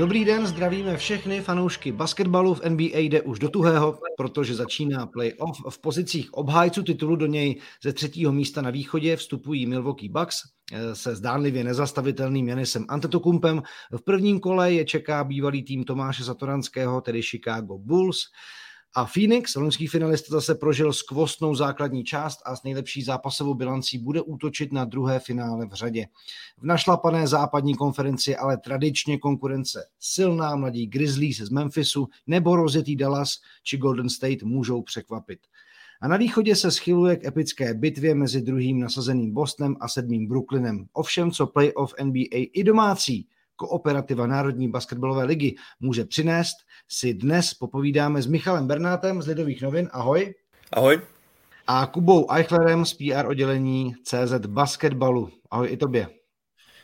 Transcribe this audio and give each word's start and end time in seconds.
Dobrý 0.00 0.24
den, 0.24 0.46
zdravíme 0.46 0.96
všechny 0.96 1.40
fanoušky 1.40 1.92
basketbalu. 1.92 2.54
V 2.54 2.64
NBA 2.68 2.98
jde 2.98 3.22
už 3.22 3.38
do 3.38 3.48
tuhého, 3.48 3.98
protože 4.16 4.54
začíná 4.54 5.06
playoff. 5.06 5.60
V 5.70 5.78
pozicích 5.80 6.34
obhájců 6.34 6.82
titulu 6.82 7.16
do 7.16 7.26
něj 7.26 7.60
ze 7.82 7.92
třetího 7.92 8.32
místa 8.32 8.62
na 8.62 8.70
východě 8.70 9.16
vstupují 9.16 9.66
Milwaukee 9.66 10.08
Bucks 10.08 10.36
eh, 10.72 10.94
se 10.94 11.16
zdánlivě 11.16 11.64
nezastavitelným 11.64 12.48
Janisem 12.48 12.84
Antetokumpem. 12.88 13.62
V 13.92 14.04
prvním 14.04 14.40
kole 14.40 14.72
je 14.72 14.84
čeká 14.84 15.24
bývalý 15.24 15.62
tým 15.62 15.84
Tomáše 15.84 16.24
Satoranského, 16.24 17.00
tedy 17.00 17.22
Chicago 17.22 17.78
Bulls. 17.78 18.18
A 18.94 19.04
Phoenix, 19.04 19.54
loňský 19.54 19.86
finalista, 19.86 20.34
zase 20.34 20.54
prožil 20.54 20.92
skvostnou 20.92 21.54
základní 21.54 22.04
část 22.04 22.38
a 22.44 22.56
s 22.56 22.62
nejlepší 22.62 23.02
zápasovou 23.02 23.54
bilancí 23.54 23.98
bude 23.98 24.20
útočit 24.20 24.72
na 24.72 24.84
druhé 24.84 25.18
finále 25.18 25.66
v 25.66 25.72
řadě. 25.72 26.06
V 26.58 26.64
našlapané 26.64 27.26
západní 27.26 27.74
konferenci 27.74 28.36
ale 28.36 28.56
tradičně 28.56 29.18
konkurence 29.18 29.86
silná 30.00 30.56
mladí 30.56 30.86
Grizzlies 30.86 31.36
z 31.36 31.50
Memphisu 31.50 32.08
nebo 32.26 32.56
rozjetý 32.56 32.96
Dallas 32.96 33.36
či 33.62 33.76
Golden 33.76 34.08
State 34.08 34.42
můžou 34.42 34.82
překvapit. 34.82 35.38
A 36.00 36.08
na 36.08 36.16
východě 36.16 36.56
se 36.56 36.70
schyluje 36.70 37.16
k 37.16 37.24
epické 37.24 37.74
bitvě 37.74 38.14
mezi 38.14 38.42
druhým 38.42 38.80
nasazeným 38.80 39.32
Bostonem 39.32 39.76
a 39.80 39.88
sedmým 39.88 40.28
Brooklynem. 40.28 40.86
Ovšem, 40.92 41.30
co 41.30 41.46
playoff 41.46 41.94
NBA 42.02 42.46
i 42.52 42.64
domácí 42.64 43.28
kooperativa 43.60 44.26
Národní 44.26 44.68
basketbalové 44.68 45.24
ligy 45.24 45.54
může 45.80 46.04
přinést, 46.04 46.56
si 46.88 47.14
dnes 47.14 47.54
popovídáme 47.54 48.22
s 48.22 48.26
Michalem 48.26 48.66
Bernátem 48.66 49.22
z 49.22 49.26
Lidových 49.26 49.62
novin. 49.62 49.88
Ahoj. 49.92 50.34
Ahoj. 50.72 51.00
A 51.66 51.86
Kubou 51.86 52.32
Eichlerem 52.32 52.84
z 52.84 52.94
PR 52.94 53.26
oddělení 53.26 53.94
CZ 54.04 54.46
Basketbalu. 54.46 55.30
Ahoj 55.50 55.68
i 55.72 55.76
tobě. 55.76 56.08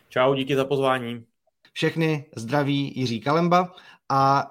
Čau, 0.08 0.34
díky 0.34 0.56
za 0.56 0.64
pozvání. 0.64 1.24
Všechny 1.72 2.24
zdraví 2.36 2.92
Jiří 2.96 3.20
Kalemba 3.20 3.72
a 4.08 4.50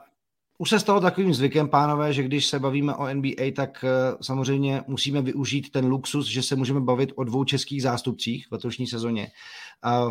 už 0.57 0.69
se 0.69 0.79
stalo 0.79 1.01
takovým 1.01 1.33
zvykem, 1.33 1.69
pánové, 1.69 2.13
že 2.13 2.23
když 2.23 2.45
se 2.45 2.59
bavíme 2.59 2.95
o 2.95 3.13
NBA, 3.13 3.51
tak 3.55 3.85
eh, 3.87 4.17
samozřejmě 4.21 4.83
musíme 4.87 5.21
využít 5.21 5.71
ten 5.71 5.85
luxus, 5.85 6.27
že 6.27 6.43
se 6.43 6.55
můžeme 6.55 6.81
bavit 6.81 7.11
o 7.15 7.23
dvou 7.23 7.43
českých 7.43 7.81
zástupcích 7.81 8.47
v 8.47 8.51
letošní 8.51 8.87
sezóně. 8.87 9.31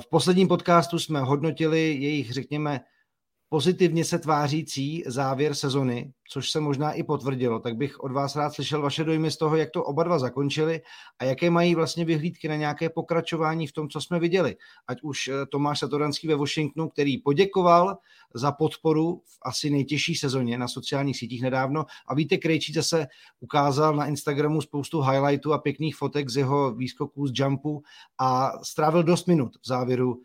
V 0.01 0.07
posledním 0.11 0.49
podcastu 0.49 0.99
jsme 0.99 1.21
hodnotili 1.21 1.97
jejich, 2.01 2.33
řekněme, 2.33 2.81
pozitivně 3.49 4.05
se 4.05 4.19
tvářící 4.19 5.03
závěr 5.07 5.55
sezony, 5.55 6.13
což 6.31 6.51
se 6.51 6.61
možná 6.61 6.93
i 6.93 7.03
potvrdilo, 7.03 7.61
tak 7.61 7.77
bych 7.77 8.01
od 8.01 8.13
vás 8.13 8.37
rád 8.37 8.55
slyšel 8.55 8.83
vaše 8.83 9.05
dojmy 9.05 9.31
z 9.31 9.37
toho, 9.37 9.57
jak 9.57 9.71
to 9.71 9.85
oba 9.85 10.03
dva 10.03 10.19
zakončili 10.19 10.81
a 11.19 11.25
jaké 11.25 11.51
mají 11.51 11.75
vlastně 11.75 12.05
vyhlídky 12.05 12.49
na 12.49 12.57
nějaké 12.57 12.91
pokračování 12.91 13.67
v 13.67 13.73
tom, 13.73 13.89
co 13.89 14.01
jsme 14.01 14.19
viděli. 14.19 14.57
Ať 14.87 14.99
už 15.03 15.29
eh, 15.29 15.47
Tomáš 15.47 15.79
Satoranský 15.79 16.29
ve 16.29 16.37
Washingtonu, 16.37 16.89
který 16.89 17.19
poděkoval 17.19 17.97
za 18.35 18.53
podporu 18.53 19.23
v 19.27 19.39
asi 19.43 19.71
nejtěžší 19.71 20.15
sezóně 20.15 20.59
na 20.59 20.69
sociálních 20.69 21.19
sítích 21.19 21.43
nedávno 21.43 21.85
a 22.07 22.15
víte, 22.15 22.37
Krejčí 22.37 22.73
zase 22.73 23.07
ukázal 23.41 23.97
na 23.97 24.07
Instagramu 24.07 24.61
spoustu 24.61 25.01
highlightů 25.01 25.53
a 25.53 25.59
pěkných 25.59 25.97
fotek 25.97 26.31
z 26.31 26.37
jeho 26.37 26.75
výskoků 26.75 27.27
z 27.27 27.33
jumpu 27.35 27.83
a 28.19 28.53
strávil 28.63 29.03
dost 29.03 29.29
minut 29.29 29.57
v 29.63 29.69
závěru 29.69 30.23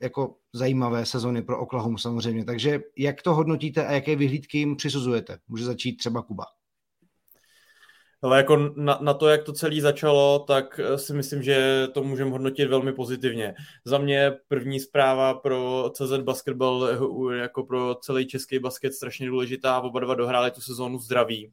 jako 0.00 0.36
zajímavé 0.52 1.06
sezony 1.06 1.42
pro 1.42 1.60
Oklahoma 1.60 1.98
samozřejmě. 1.98 2.44
Takže 2.44 2.80
jak 2.96 3.22
to 3.22 3.34
hodnotíte 3.34 3.86
a 3.86 3.92
jaké 3.92 4.16
vyhlídky 4.16 4.58
jim 4.58 4.76
přisuzujete? 4.76 5.38
Může 5.48 5.64
začít 5.64 5.96
třeba 5.96 6.22
Kuba. 6.22 6.44
Ale 8.22 8.36
jako 8.36 8.56
na, 8.76 8.98
na 9.00 9.14
to, 9.14 9.28
jak 9.28 9.42
to 9.44 9.52
celé 9.52 9.80
začalo, 9.80 10.38
tak 10.38 10.80
eh, 10.80 10.98
si 10.98 11.14
myslím, 11.14 11.42
že 11.42 11.88
to 11.94 12.02
můžeme 12.02 12.30
hodnotit 12.30 12.64
velmi 12.64 12.92
pozitivně. 12.92 13.54
Za 13.84 13.98
mě 13.98 14.32
první 14.48 14.80
zpráva 14.80 15.34
pro 15.34 15.90
CZ 15.94 16.18
Basketball 16.22 16.88
eh, 17.32 17.36
jako 17.36 17.62
pro 17.62 17.94
celý 17.94 18.26
český 18.26 18.58
basket 18.58 18.94
strašně 18.94 19.26
důležitá. 19.26 19.80
Oba 19.80 20.00
dva 20.00 20.14
dohráli 20.14 20.50
tu 20.50 20.60
sezónu 20.60 20.98
zdraví. 20.98 21.52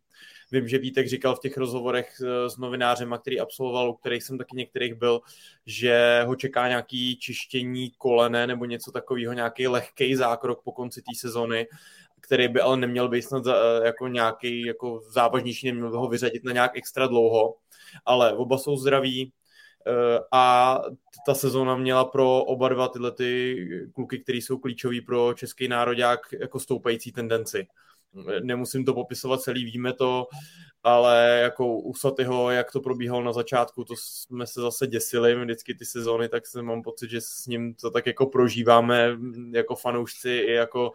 Vím, 0.51 0.67
že 0.67 0.77
Vítek 0.77 1.07
říkal 1.07 1.35
v 1.35 1.39
těch 1.39 1.57
rozhovorech 1.57 2.21
s 2.47 2.57
novinářem, 2.57 3.17
který 3.21 3.39
absolvoval, 3.39 3.89
u 3.89 3.93
kterých 3.93 4.23
jsem 4.23 4.37
taky 4.37 4.55
některých 4.55 4.93
byl, 4.93 5.21
že 5.65 6.23
ho 6.25 6.35
čeká 6.35 6.67
nějaký 6.67 7.17
čištění 7.17 7.91
kolene 7.97 8.47
nebo 8.47 8.65
něco 8.65 8.91
takového, 8.91 9.33
nějaký 9.33 9.67
lehký 9.67 10.15
zákrok 10.15 10.63
po 10.63 10.71
konci 10.71 11.01
té 11.01 11.15
sezony 11.15 11.67
který 12.27 12.47
by 12.47 12.61
ale 12.61 12.77
neměl 12.77 13.09
být 13.09 13.21
snad 13.21 13.43
jako 13.83 14.07
nějaký 14.07 14.65
jako 14.65 15.01
závažnější, 15.09 15.67
neměl 15.67 15.89
by 15.89 15.97
ho 15.97 16.07
vyřadit 16.07 16.43
na 16.43 16.51
nějak 16.51 16.77
extra 16.77 17.07
dlouho, 17.07 17.55
ale 18.05 18.33
oba 18.33 18.57
jsou 18.57 18.77
zdraví, 18.77 19.33
eh, 19.87 20.19
a 20.31 20.79
ta 21.25 21.33
sezóna 21.33 21.77
měla 21.77 22.05
pro 22.05 22.43
oba 22.43 22.69
dva 22.69 22.87
tyhle 22.87 23.11
ty 23.11 23.55
kluky, 23.95 24.19
které 24.19 24.37
jsou 24.37 24.57
klíčový 24.57 25.01
pro 25.01 25.33
český 25.33 25.67
národák, 25.67 26.19
jako 26.39 26.59
stoupající 26.59 27.11
tendenci 27.11 27.67
nemusím 28.41 28.85
to 28.85 28.94
popisovat 28.94 29.41
celý, 29.41 29.66
víme 29.66 29.94
to, 29.94 30.28
ale 30.84 31.40
jako 31.41 31.78
u 31.78 31.94
Satyho, 31.94 32.51
jak 32.51 32.72
to 32.72 32.81
probíhalo 32.81 33.23
na 33.23 33.34
začátku, 33.34 33.84
to 33.84 33.94
jsme 33.97 34.47
se 34.47 34.62
zase 34.62 34.88
děsili 34.88 35.35
vždycky 35.35 35.75
ty 35.75 35.85
sezóny, 35.85 36.29
tak 36.29 36.47
jsem 36.47 36.66
mám 36.66 36.81
pocit, 36.81 37.09
že 37.09 37.22
s 37.22 37.45
ním 37.47 37.73
to 37.73 37.91
tak 37.91 38.06
jako 38.06 38.25
prožíváme 38.25 39.18
jako 39.51 39.75
fanoušci 39.75 40.29
i 40.29 40.51
jako, 40.51 40.91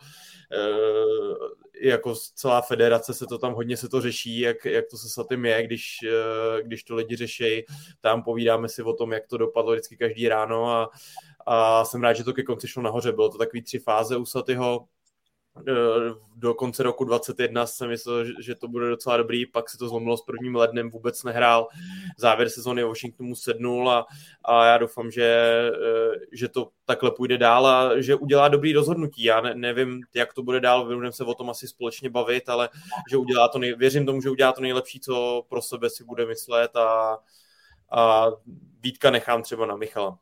eh, 0.53 1.89
jako 1.89 2.15
celá 2.35 2.61
federace 2.61 3.15
se 3.15 3.27
to 3.27 3.39
tam 3.39 3.55
hodně 3.55 3.77
se 3.77 3.89
to 3.89 4.01
řeší, 4.01 4.41
jak, 4.41 4.65
jak 4.65 4.85
to 4.91 4.97
se 4.97 5.09
Satym 5.09 5.45
je, 5.45 5.63
když, 5.63 5.97
eh, 6.09 6.63
když 6.63 6.85
to 6.85 6.95
lidi 6.95 7.17
řeší, 7.17 7.65
tam 8.01 8.23
povídáme 8.23 8.69
si 8.69 8.83
o 8.83 8.93
tom, 8.93 9.13
jak 9.13 9.27
to 9.27 9.37
dopadlo 9.37 9.73
vždycky 9.73 9.97
každý 9.97 10.29
ráno 10.29 10.71
a, 10.71 10.91
a 11.47 11.85
jsem 11.85 12.03
rád, 12.03 12.13
že 12.13 12.25
to 12.25 12.33
ke 12.33 12.43
konci 12.43 12.69
šlo 12.69 12.83
nahoře, 12.83 13.13
bylo 13.13 13.29
to 13.29 13.39
takový 13.39 13.63
tři 13.63 13.79
fáze 13.79 14.17
u 14.17 14.27
Satyho, 14.27 14.87
do 16.37 16.55
konce 16.55 16.83
roku 16.83 17.05
2021 17.05 17.67
jsem 17.67 17.89
myslel, 17.89 18.25
že 18.41 18.55
to 18.55 18.69
bude 18.69 18.89
docela 18.89 19.17
dobrý, 19.17 19.47
pak 19.47 19.71
se 19.71 19.79
to 19.79 19.89
zlomilo 19.89 20.17
s 20.17 20.23
prvním 20.23 20.57
lednem, 20.57 20.91
vůbec 20.91 21.25
nehrál, 21.25 21.69
závěr 22.19 22.49
sezóny 22.49 22.85
Washingtonu 22.85 23.35
sednul 23.35 23.91
a, 23.91 24.07
a 24.45 24.67
já 24.67 24.79
doufám, 24.79 25.11
že, 25.11 25.25
eh, 25.75 26.19
že 26.33 26.49
to 26.49 26.69
takhle 26.85 27.11
půjde 27.11 27.39
dál 27.39 27.67
a 27.67 28.01
že 28.01 28.15
udělá 28.15 28.49
dobrý 28.49 28.73
rozhodnutí. 28.73 29.23
Já 29.23 29.41
ne, 29.41 29.55
nevím, 29.55 30.01
jak 30.15 30.35
to 30.35 30.43
bude 30.43 30.61
dál, 30.61 30.85
budeme 30.85 31.13
se 31.13 31.25
o 31.25 31.35
tom 31.35 31.51
asi 31.51 31.69
společně 31.69 32.11
bavit, 32.11 32.49
ale 32.49 32.69
že 33.11 33.17
udělá 33.17 33.49
to 33.49 33.59
nej, 33.59 33.75
věřím 33.75 34.07
tomu, 34.07 34.21
že 34.21 34.31
udělá 34.31 34.53
to 34.53 34.61
nejlepší, 34.61 35.01
co 35.01 35.45
pro 35.49 35.63
sebe 35.63 35.91
si 35.91 36.05
bude 36.05 36.27
myslet 36.27 36.77
a, 36.77 37.19
a 37.93 38.27
Vítka 38.83 39.11
nechám 39.11 39.43
třeba 39.43 39.67
na 39.67 39.77
Michala. 39.77 40.19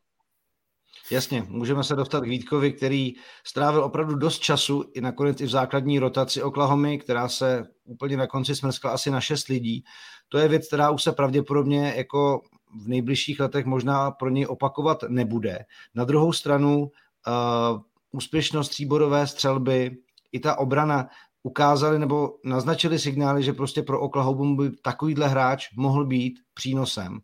Jasně, 1.11 1.47
můžeme 1.49 1.85
se 1.85 1.97
dostat 1.97 2.21
k 2.21 2.29
Vítkovi, 2.29 2.73
který 2.73 3.13
strávil 3.47 3.85
opravdu 3.85 4.15
dost 4.15 4.39
času 4.39 4.85
i 4.95 5.01
nakonec 5.01 5.41
i 5.41 5.47
v 5.47 5.51
základní 5.51 5.99
rotaci 5.99 6.43
Oklahomy, 6.43 6.99
která 6.99 7.29
se 7.29 7.67
úplně 7.85 8.17
na 8.17 8.27
konci 8.27 8.57
smrskla 8.57 8.91
asi 8.91 9.11
na 9.11 9.21
šest 9.21 9.49
lidí. 9.49 9.85
To 10.29 10.39
je 10.39 10.49
věc, 10.49 10.67
která 10.67 10.91
už 10.91 11.03
se 11.03 11.13
pravděpodobně 11.13 11.95
jako 11.97 12.41
v 12.85 12.89
nejbližších 12.89 13.41
letech 13.41 13.67
možná 13.67 14.11
pro 14.11 14.29
něj 14.31 14.47
opakovat 14.47 15.03
nebude. 15.09 15.59
Na 15.95 16.05
druhou 16.05 16.33
stranu 16.33 16.81
uh, 16.81 17.81
úspěšnost 18.13 18.69
tříborové 18.69 19.27
střelby, 19.27 19.97
i 20.33 20.41
ta 20.41 20.59
obrana 20.59 21.09
ukázali 21.43 21.99
nebo 21.99 22.31
naznačili 22.45 22.99
signály, 22.99 23.43
že 23.43 23.53
prostě 23.53 23.83
pro 23.83 24.01
Oklahoma 24.01 24.63
by 24.63 24.71
takovýhle 24.83 25.29
hráč 25.29 25.69
mohl 25.77 26.07
být 26.07 26.39
přínosem. 26.55 27.21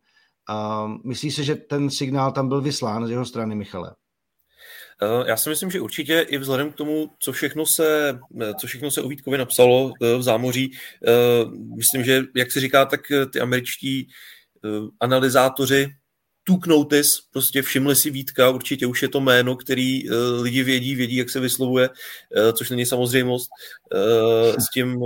A 0.49 0.87
myslíš 1.05 1.35
si, 1.35 1.45
že 1.45 1.55
ten 1.55 1.91
signál 1.91 2.33
tam 2.33 2.49
byl 2.49 2.61
vyslán 2.61 3.07
z 3.07 3.11
jeho 3.11 3.25
strany, 3.25 3.55
Michale? 3.55 3.95
Eh, 5.03 5.29
já 5.29 5.37
si 5.37 5.49
myslím, 5.49 5.71
že 5.71 5.81
určitě 5.81 6.27
i 6.29 6.39
vzhledem 6.39 6.73
k 6.73 6.75
tomu, 6.75 7.11
co 7.19 7.33
všechno 7.33 7.67
se, 7.67 8.19
eh, 8.41 8.55
co 8.61 8.67
všechno 8.67 8.91
se 8.91 9.03
o 9.03 9.09
Vítkovi 9.09 9.39
napsalo 9.39 9.93
eh, 10.03 10.17
v 10.17 10.23
zámoří, 10.23 10.71
myslím, 11.77 12.05
že, 12.05 12.23
jak 12.37 12.53
si 12.53 12.61
říká, 12.61 12.85
tak 12.85 13.01
ty 13.33 13.41
američtí 13.41 14.09
analyzátoři 15.01 15.89
tuk 16.45 16.67
notice, 16.67 17.09
prostě 17.33 17.63
všimli 17.63 17.97
si 17.97 18.11
Vítka, 18.11 18.51
určitě 18.51 18.87
už 18.87 19.03
je 19.03 19.09
to 19.09 19.21
jméno, 19.21 19.57
který 19.57 20.11
lidi 20.41 20.63
vědí, 20.63 20.95
vědí, 20.95 21.17
jak 21.17 21.31
se 21.31 21.41
vyslovuje, 21.41 21.91
což 22.53 22.71
není 22.71 22.87
samozřejmost 22.87 23.49
s, 24.59 24.71
tím, 24.75 25.01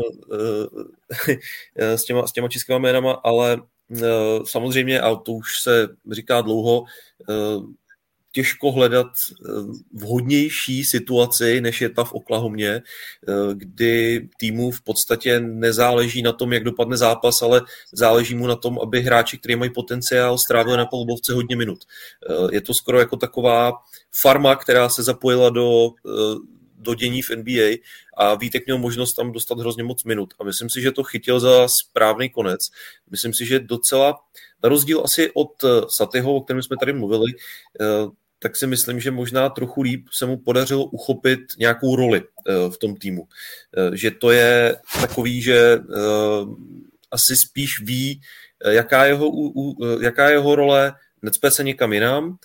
s, 1.77 2.05
těma, 2.05 2.27
s 2.27 2.33
těma 2.33 2.49
českýma 2.49 2.79
jménama, 2.79 3.13
ale 3.13 3.63
samozřejmě, 4.45 5.01
a 5.01 5.15
to 5.15 5.33
už 5.33 5.63
se 5.63 5.89
říká 6.11 6.41
dlouho, 6.41 6.85
eh, 7.31 7.35
těžko 8.33 8.73
hledat 8.73 9.07
eh, 9.07 9.49
vhodnější 9.93 10.85
situaci, 10.85 11.61
než 11.61 11.81
je 11.81 11.89
ta 11.89 12.05
v 12.05 12.13
Oklahomě, 12.13 12.83
kdy 13.53 14.29
týmu 14.39 14.71
v 14.71 14.83
podstatě 14.83 15.41
nezáleží 15.41 16.23
na 16.23 16.33
tom, 16.33 16.53
jak 16.53 16.65
dopadne 16.65 16.97
zápas, 16.97 17.43
ale 17.43 17.63
záleží 17.93 18.35
mu 18.35 18.47
na 18.47 18.57
tom, 18.57 18.79
aby 18.83 19.01
hráči, 19.01 19.39
kteří 19.39 19.57
mají 19.57 19.71
potenciál, 19.71 20.39
strávili 20.39 20.77
na 20.77 20.87
polubovce 20.87 21.33
hodně 21.33 21.57
minut. 21.57 21.85
Je 22.53 22.61
to 22.61 22.75
skoro 22.75 22.99
jako 22.99 23.17
taková 23.17 23.73
farma, 24.23 24.57
která 24.57 24.89
se 24.89 25.03
zapojila 25.03 25.51
do 25.51 25.91
do 26.81 26.95
dění 26.95 27.23
v 27.23 27.31
NBA 27.31 27.77
a 28.17 28.35
Vítek 28.35 28.67
měl 28.67 28.79
možnost 28.79 29.15
tam 29.15 29.33
dostat 29.33 29.59
hrozně 29.59 29.83
moc 29.83 30.05
minut 30.05 30.35
a 30.39 30.45
myslím 30.45 30.71
si, 30.71 30.81
že 30.81 30.93
to 30.93 31.03
chytil 31.03 31.41
za 31.41 31.69
správný 31.69 32.31
konec. 32.31 32.61
Myslím 33.11 33.35
si, 33.35 33.47
že 33.47 33.61
docela, 33.61 34.19
na 34.63 34.69
rozdíl 34.69 35.03
asi 35.05 35.31
od 35.35 35.65
eh, 35.65 35.69
Satyho, 35.97 36.35
o 36.35 36.41
kterém 36.41 36.63
jsme 36.63 36.77
tady 36.77 36.93
mluvili, 36.93 37.33
eh, 37.81 37.85
tak 38.39 38.57
si 38.57 38.67
myslím, 38.67 39.01
že 39.01 39.11
možná 39.11 39.49
trochu 39.49 39.83
líp 39.83 40.07
se 40.13 40.27
mu 40.27 40.37
podařilo 40.37 40.85
uchopit 40.85 41.41
nějakou 41.59 41.97
roli 41.97 42.23
v 42.71 42.79
tom 42.79 42.97
týmu. 42.97 43.29
Že 43.93 44.11
to 44.11 44.31
je 44.31 44.77
takový, 45.01 45.43
že 45.43 45.79
asi 47.11 47.37
spíš 47.37 47.81
ví, 47.81 48.21
jaká 48.69 49.05
jeho, 49.05 49.33
jaká 50.01 50.29
je 50.29 50.33
jeho 50.33 50.55
role, 50.55 50.93
necpe 51.23 51.51
se 51.51 51.65
někam 51.65 51.93
jinam. 51.93 52.37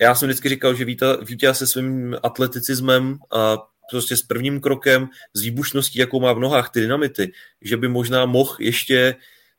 Já 0.00 0.14
jsem 0.14 0.28
vždycky 0.28 0.48
říkal, 0.48 0.74
že 0.74 0.84
Vítě 1.22 1.54
se 1.54 1.66
svým 1.66 2.16
atleticismem 2.22 3.18
a 3.30 3.56
prostě 3.90 4.16
s 4.16 4.22
prvním 4.22 4.60
krokem, 4.60 5.08
s 5.34 5.42
výbušností, 5.42 5.98
jakou 5.98 6.20
má 6.20 6.32
v 6.32 6.38
nohách, 6.38 6.70
ty 6.70 6.80
dynamity, 6.80 7.32
že 7.62 7.76
by 7.76 7.88
možná 7.88 8.26
mohl 8.26 8.56
ještě 8.60 9.16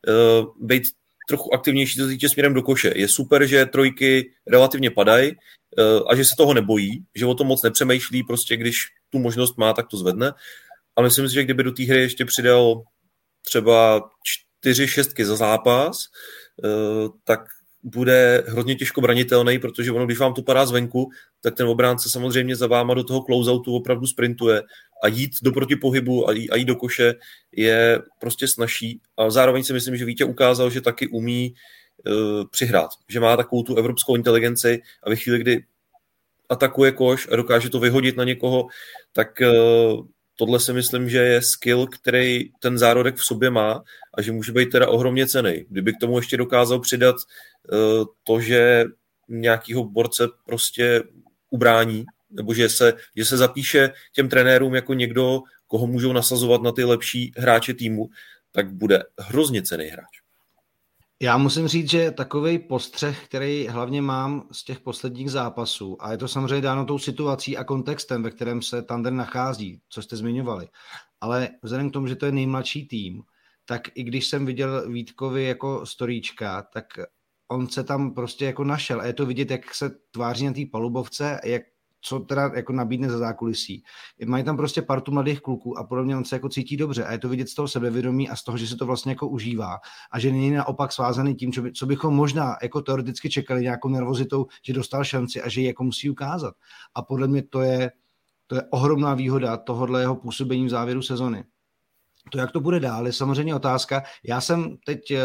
uh, 0.08 0.66
být 0.66 0.84
trochu 1.28 1.54
aktivnější, 1.54 1.98
se 1.98 2.06
týče 2.06 2.28
směrem 2.28 2.54
do 2.54 2.62
koše. 2.62 2.92
Je 2.96 3.08
super, 3.08 3.46
že 3.46 3.66
trojky 3.66 4.32
relativně 4.46 4.90
padají 4.90 5.32
uh, 5.32 6.10
a 6.10 6.14
že 6.14 6.24
se 6.24 6.34
toho 6.36 6.54
nebojí, 6.54 7.04
že 7.14 7.26
o 7.26 7.34
tom 7.34 7.46
moc 7.46 7.62
nepřemýšlí, 7.62 8.22
prostě 8.22 8.56
když 8.56 8.76
tu 9.10 9.18
možnost 9.18 9.58
má, 9.58 9.72
tak 9.72 9.88
to 9.88 9.96
zvedne. 9.96 10.32
A 10.96 11.02
myslím 11.02 11.28
si, 11.28 11.34
že 11.34 11.44
kdyby 11.44 11.62
do 11.62 11.72
té 11.72 11.84
hry 11.84 12.00
ještě 12.00 12.24
přidal 12.24 12.82
třeba 13.46 14.10
čtyři 14.24 14.88
šestky 14.88 15.24
za 15.24 15.36
zápas, 15.36 15.96
uh, 16.64 17.08
tak 17.24 17.40
bude 17.82 18.44
hrozně 18.46 18.74
těžko 18.74 19.00
branitelný, 19.00 19.58
protože 19.58 19.92
ono, 19.92 20.06
když 20.06 20.18
vám 20.18 20.34
to 20.34 20.42
padá 20.42 20.66
zvenku, 20.66 21.10
tak 21.40 21.54
ten 21.54 21.66
obránce 21.66 22.10
samozřejmě 22.10 22.56
za 22.56 22.66
váma 22.66 22.94
do 22.94 23.04
toho 23.04 23.22
closeoutu 23.22 23.74
opravdu 23.74 24.06
sprintuje 24.06 24.62
a 25.02 25.08
jít 25.08 25.30
do 25.42 25.52
protipohybu 25.52 26.28
a 26.28 26.32
jít, 26.32 26.50
a 26.50 26.56
jít 26.56 26.64
do 26.64 26.76
koše 26.76 27.14
je 27.52 28.02
prostě 28.20 28.48
snažší. 28.48 29.00
A 29.16 29.30
zároveň 29.30 29.64
si 29.64 29.72
myslím, 29.72 29.96
že 29.96 30.04
Vítě 30.04 30.24
ukázal, 30.24 30.70
že 30.70 30.80
taky 30.80 31.08
umí 31.08 31.54
uh, 32.06 32.44
přihrát, 32.50 32.90
že 33.08 33.20
má 33.20 33.36
takovou 33.36 33.62
tu 33.62 33.76
evropskou 33.76 34.16
inteligenci 34.16 34.82
a 35.02 35.10
ve 35.10 35.16
chvíli, 35.16 35.38
kdy 35.38 35.64
atakuje 36.48 36.92
koš 36.92 37.28
a 37.32 37.36
dokáže 37.36 37.70
to 37.70 37.80
vyhodit 37.80 38.16
na 38.16 38.24
někoho, 38.24 38.66
tak 39.12 39.28
uh, 39.40 40.06
tohle 40.40 40.60
si 40.60 40.72
myslím, 40.72 41.08
že 41.08 41.18
je 41.18 41.42
skill, 41.42 41.86
který 41.86 42.48
ten 42.60 42.78
zárodek 42.78 43.16
v 43.16 43.24
sobě 43.24 43.50
má 43.50 43.82
a 44.14 44.22
že 44.22 44.32
může 44.32 44.52
být 44.52 44.70
teda 44.70 44.88
ohromně 44.88 45.26
cený. 45.26 45.64
Kdyby 45.68 45.92
k 45.92 46.00
tomu 46.00 46.16
ještě 46.18 46.36
dokázal 46.36 46.80
přidat 46.80 47.16
uh, 47.16 48.04
to, 48.24 48.40
že 48.40 48.84
nějakýho 49.28 49.84
borce 49.84 50.28
prostě 50.46 51.02
ubrání, 51.50 52.04
nebo 52.30 52.54
že 52.54 52.68
se, 52.68 52.92
že 53.16 53.24
se 53.24 53.36
zapíše 53.36 53.90
těm 54.12 54.28
trenérům 54.28 54.74
jako 54.74 54.94
někdo, 54.94 55.40
koho 55.66 55.86
můžou 55.86 56.12
nasazovat 56.12 56.62
na 56.62 56.72
ty 56.72 56.84
lepší 56.84 57.32
hráče 57.36 57.74
týmu, 57.74 58.08
tak 58.52 58.72
bude 58.72 59.02
hrozně 59.18 59.62
cený 59.62 59.84
hráč. 59.84 60.19
Já 61.22 61.38
musím 61.38 61.68
říct, 61.68 61.90
že 61.90 62.10
takový 62.10 62.58
postřeh, 62.58 63.24
který 63.24 63.68
hlavně 63.68 64.02
mám 64.02 64.48
z 64.52 64.64
těch 64.64 64.80
posledních 64.80 65.30
zápasů, 65.30 65.96
a 66.00 66.12
je 66.12 66.18
to 66.18 66.28
samozřejmě 66.28 66.60
dáno 66.60 66.84
tou 66.84 66.98
situací 66.98 67.56
a 67.56 67.64
kontextem, 67.64 68.22
ve 68.22 68.30
kterém 68.30 68.62
se 68.62 68.82
Tander 68.82 69.12
nachází, 69.12 69.80
co 69.88 70.02
jste 70.02 70.16
zmiňovali, 70.16 70.68
ale 71.20 71.48
vzhledem 71.62 71.90
k 71.90 71.92
tomu, 71.92 72.06
že 72.06 72.16
to 72.16 72.26
je 72.26 72.32
nejmladší 72.32 72.88
tým, 72.88 73.22
tak 73.64 73.82
i 73.94 74.02
když 74.02 74.26
jsem 74.26 74.46
viděl 74.46 74.90
Vítkovi 74.90 75.44
jako 75.44 75.86
storíčka, 75.86 76.62
tak 76.62 76.86
on 77.48 77.68
se 77.68 77.84
tam 77.84 78.14
prostě 78.14 78.44
jako 78.44 78.64
našel. 78.64 79.00
A 79.00 79.06
je 79.06 79.12
to 79.12 79.26
vidět, 79.26 79.50
jak 79.50 79.74
se 79.74 79.90
tváří 80.10 80.46
na 80.46 80.52
té 80.52 80.60
palubovce, 80.72 81.40
jak 81.44 81.62
co 82.00 82.20
teda 82.20 82.50
jako 82.54 82.72
nabídne 82.72 83.10
za 83.10 83.18
zákulisí. 83.18 83.82
Mají 84.26 84.44
tam 84.44 84.56
prostě 84.56 84.82
partu 84.82 85.12
mladých 85.12 85.40
kluků 85.40 85.78
a 85.78 85.84
podle 85.84 86.04
mě 86.04 86.16
on 86.16 86.24
se 86.24 86.36
jako 86.36 86.48
cítí 86.48 86.76
dobře 86.76 87.04
a 87.04 87.12
je 87.12 87.18
to 87.18 87.28
vidět 87.28 87.48
z 87.48 87.54
toho 87.54 87.68
sebevědomí 87.68 88.28
a 88.28 88.36
z 88.36 88.44
toho, 88.44 88.58
že 88.58 88.66
se 88.66 88.76
to 88.76 88.86
vlastně 88.86 89.12
jako 89.12 89.28
užívá 89.28 89.78
a 90.10 90.18
že 90.18 90.32
není 90.32 90.50
naopak 90.50 90.92
svázaný 90.92 91.34
tím, 91.34 91.52
co, 91.52 91.62
by, 91.62 91.72
co 91.72 91.86
bychom 91.86 92.14
možná 92.14 92.56
jako 92.62 92.82
teoreticky 92.82 93.30
čekali 93.30 93.62
nějakou 93.62 93.88
nervozitou, 93.88 94.46
že 94.64 94.72
dostal 94.72 95.04
šanci 95.04 95.42
a 95.42 95.48
že 95.48 95.60
ji 95.60 95.66
jako 95.66 95.84
musí 95.84 96.10
ukázat. 96.10 96.54
A 96.94 97.02
podle 97.02 97.28
mě 97.28 97.42
to 97.42 97.60
je, 97.60 97.90
to 98.46 98.54
je 98.54 98.62
ohromná 98.70 99.14
výhoda 99.14 99.56
tohohle 99.56 100.00
jeho 100.00 100.16
působení 100.16 100.66
v 100.66 100.70
závěru 100.70 101.02
sezony. 101.02 101.44
To, 102.30 102.38
jak 102.38 102.52
to 102.52 102.60
bude 102.60 102.80
dál, 102.80 103.06
je 103.06 103.12
samozřejmě 103.12 103.54
otázka. 103.54 104.02
Já 104.24 104.40
jsem 104.40 104.76
teď 104.86 105.10
eh, 105.10 105.20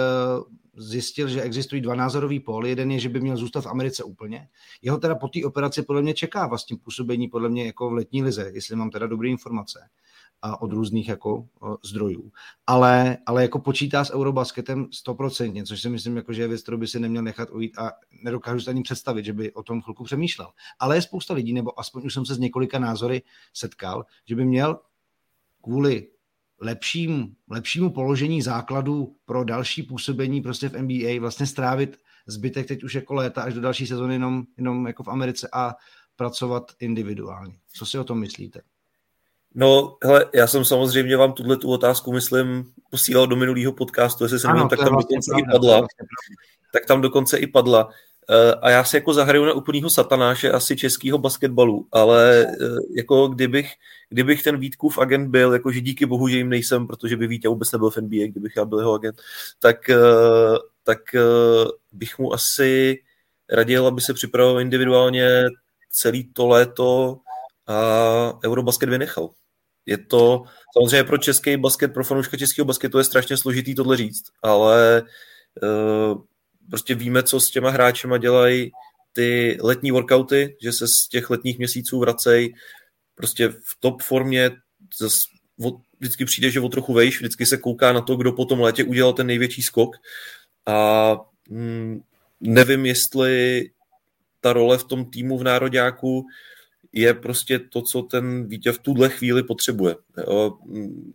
zjistil, 0.76 1.28
že 1.28 1.42
existují 1.42 1.82
dva 1.82 1.96
názorový 1.96 2.40
póly. 2.40 2.70
Jeden 2.70 2.92
je, 2.92 3.00
že 3.00 3.10
by 3.10 3.20
měl 3.20 3.38
zůstat 3.38 3.62
v 3.62 3.68
Americe 3.68 4.04
úplně. 4.04 4.50
Jeho 4.82 4.98
teda 4.98 5.16
po 5.16 5.28
té 5.28 5.40
operaci 5.46 5.82
podle 5.84 6.02
mě 6.02 6.14
čeká 6.14 6.48
vlastně 6.48 6.78
působení 6.78 7.28
podle 7.28 7.50
mě 7.50 7.66
jako 7.66 7.90
v 7.90 7.94
letní 7.94 8.24
lize, 8.24 8.52
jestli 8.54 8.76
mám 8.76 8.90
teda 8.90 9.08
dobré 9.08 9.30
informace 9.30 9.90
a 10.42 10.62
od 10.62 10.72
různých 10.72 11.08
jako 11.08 11.48
zdrojů. 11.84 12.32
Ale, 12.68 13.18
ale 13.26 13.42
jako 13.42 13.60
počítá 13.60 14.06
s 14.06 14.14
Eurobasketem 14.14 14.88
stoprocentně, 14.92 15.64
což 15.64 15.82
si 15.82 15.90
myslím, 15.90 16.18
jako, 16.18 16.34
že 16.34 16.42
je 16.42 16.48
věc, 16.48 16.62
kterou 16.62 16.78
by 16.78 16.88
si 16.88 17.00
neměl 17.00 17.24
nechat 17.24 17.50
ujít 17.52 17.78
a 17.78 17.92
nedokážu 18.24 18.60
si 18.60 18.70
ani 18.70 18.84
představit, 18.84 19.26
že 19.26 19.34
by 19.34 19.54
o 19.54 19.64
tom 19.64 19.82
chvilku 19.82 20.04
přemýšlel. 20.04 20.48
Ale 20.80 20.98
je 20.98 21.02
spousta 21.02 21.34
lidí, 21.34 21.54
nebo 21.54 21.80
aspoň 21.80 22.06
už 22.06 22.14
jsem 22.14 22.26
se 22.26 22.36
s 22.36 22.40
několika 22.40 22.80
názory 22.80 23.22
setkal, 23.54 24.06
že 24.26 24.36
by 24.36 24.46
měl 24.46 24.80
kvůli 25.64 26.08
lepším, 26.62 27.36
lepšímu 27.50 27.90
položení 27.90 28.42
základů 28.42 29.16
pro 29.26 29.44
další 29.44 29.84
působení 29.84 30.42
prostě 30.42 30.70
v 30.70 30.82
NBA, 30.82 31.20
vlastně 31.20 31.48
strávit 31.48 32.00
zbytek 32.28 32.68
teď 32.68 32.84
už 32.84 32.96
jako 32.96 33.14
léta 33.14 33.42
až 33.42 33.54
do 33.54 33.62
další 33.62 33.88
sezóny 33.88 34.16
jenom, 34.16 34.44
jenom 34.58 34.88
jako 34.88 35.04
v 35.04 35.08
Americe 35.08 35.50
a 35.54 35.76
pracovat 36.16 36.72
individuálně. 36.80 37.58
Co 37.74 37.86
si 37.86 38.00
o 38.00 38.04
tom 38.04 38.20
myslíte? 38.20 38.62
No, 39.56 39.98
hele, 40.04 40.26
já 40.34 40.48
jsem 40.48 40.66
samozřejmě 40.66 41.18
vám 41.18 41.34
tuhle 41.34 41.58
tu 41.58 41.72
otázku, 41.72 42.14
myslím, 42.14 42.72
posílal 42.92 43.28
do 43.28 43.36
minulého 43.36 43.72
podcastu, 43.72 44.24
jestli 44.24 44.40
se 44.40 44.48
ano, 44.48 44.70
tak 44.70 44.80
tam 44.80 44.94
vlastně 44.94 45.16
dokonce 45.16 45.32
pravda, 45.32 45.48
i 45.48 45.52
padla. 45.52 45.78
Vlastně 45.78 46.08
tak 46.74 46.86
tam 46.86 47.02
dokonce 47.02 47.38
i 47.38 47.48
padla. 47.48 47.90
Eh, 48.30 48.54
a 48.62 48.70
já 48.70 48.84
si 48.84 48.96
jako 48.96 49.14
zahraju 49.14 49.46
na 49.46 49.54
úplnýho 49.54 49.90
satanáše 49.90 50.52
asi 50.52 50.76
českého 50.76 51.18
basketbalu, 51.18 51.88
ale 51.92 52.46
eh, 52.48 52.66
jako 52.98 53.28
kdybych, 53.28 53.72
kdybych 54.10 54.44
ten 54.44 54.60
Vítkův 54.60 54.98
agent 54.98 55.30
byl, 55.30 55.54
jakože 55.54 55.82
díky 55.82 56.06
bohu, 56.06 56.28
že 56.28 56.38
jim 56.38 56.50
nejsem, 56.50 56.88
protože 56.88 57.18
by 57.18 57.28
Vítě 57.28 57.48
vůbec 57.50 57.72
nebyl 57.72 57.90
v 57.90 57.98
NBA, 57.98 58.28
kdybych 58.28 58.54
já 58.58 58.66
byl 58.66 58.80
jeho 58.80 58.94
agent, 58.94 59.22
tak, 59.60 59.90
eh, 59.90 59.98
tak 60.84 61.00
bych 61.92 62.20
mu 62.20 62.34
asi 62.34 63.02
radil, 63.50 63.88
aby 63.88 64.02
se 64.02 64.14
připravoval 64.14 64.62
individuálně 64.62 65.46
celý 65.90 66.34
to 66.34 66.48
léto 66.48 67.18
a 67.68 68.34
Eurobasket 68.46 68.90
vynechal. 68.90 69.30
Je 69.86 69.98
to 69.98 70.44
samozřejmě 70.74 71.04
pro 71.04 71.18
český 71.18 71.58
basket, 71.58 71.94
pro 71.94 72.04
fanouška 72.04 72.38
českého 72.38 72.66
basketu 72.66 72.98
je 72.98 73.04
strašně 73.04 73.38
složitý 73.38 73.76
tohle 73.76 73.98
říct, 73.98 74.24
ale 74.44 75.04
prostě 76.70 76.96
víme, 76.96 77.24
co 77.24 77.40
s 77.40 77.52
těma 77.52 77.70
hráčema 77.70 78.18
dělají 78.18 78.72
ty 79.14 79.58
letní 79.62 79.92
workouty, 79.92 80.58
že 80.62 80.74
se 80.74 80.88
z 80.88 81.08
těch 81.10 81.30
letních 81.30 81.58
měsíců 81.58 82.00
vracejí 82.00 82.54
prostě 83.16 83.50
v 83.50 83.78
top 83.80 84.02
formě, 84.02 84.52
zas 85.00 85.14
vždycky 86.00 86.26
přijde, 86.26 86.52
že 86.52 86.60
o 86.60 86.70
trochu 86.70 86.94
vejš, 86.94 87.18
vždycky 87.18 87.46
se 87.46 87.58
kouká 87.58 87.94
na 87.94 88.02
to, 88.02 88.16
kdo 88.16 88.32
po 88.32 88.46
tom 88.46 88.60
létě 88.60 88.84
udělal 88.84 89.14
ten 89.14 89.28
největší 89.28 89.62
skok 89.62 89.96
a 90.66 91.18
hm, 91.50 92.02
nevím, 92.42 92.86
jestli 92.86 93.64
ta 94.42 94.54
role 94.54 94.78
v 94.78 94.84
tom 94.84 95.06
týmu 95.06 95.38
v 95.38 95.44
Nároďáku 95.44 96.26
je 96.92 97.14
prostě 97.14 97.60
to, 97.60 97.82
co 97.82 98.02
ten 98.02 98.48
Vítě 98.48 98.72
v 98.72 98.80
tuhle 98.80 99.10
chvíli 99.10 99.44
potřebuje. 99.44 99.96
Jo? 100.18 100.58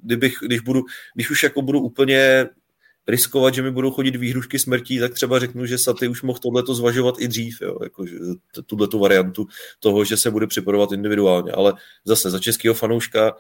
Kdybych, 0.03 0.35
když, 0.43 0.61
budu, 0.61 0.83
když 1.15 1.31
už 1.31 1.43
jako 1.43 1.63
budu 1.63 1.81
úplně 1.81 2.49
riskovat, 3.11 3.55
že 3.55 3.63
mi 3.63 3.71
budou 3.71 3.91
chodit 3.91 4.17
výhrušky 4.17 4.59
smrtí, 4.59 4.99
tak 4.99 5.15
třeba 5.15 5.39
řeknu, 5.39 5.67
že 5.67 5.79
Saty 5.79 6.09
už 6.09 6.23
mohl 6.23 6.39
tohleto 6.39 6.75
zvažovat 6.75 7.15
i 7.19 7.29
dřív, 7.29 7.61
jo, 7.63 7.77
jako, 7.83 8.05
tuto 8.67 8.99
variantu 8.99 9.47
toho, 9.81 10.05
že 10.05 10.17
se 10.17 10.31
bude 10.31 10.47
připravovat 10.47 10.93
individuálně, 10.93 11.53
ale 11.53 11.75
zase 12.05 12.31
za 12.31 12.39
českého 12.39 12.75
fanouška 12.75 13.37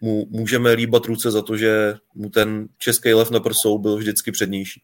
mu 0.00 0.26
můžeme 0.30 0.72
líbat 0.72 1.06
ruce 1.06 1.30
za 1.30 1.42
to, 1.42 1.56
že 1.56 1.94
mu 2.14 2.30
ten 2.30 2.68
český 2.78 3.14
lev 3.14 3.30
na 3.30 3.40
prsou 3.40 3.78
byl 3.78 3.96
vždycky 3.96 4.32
přednější. 4.32 4.82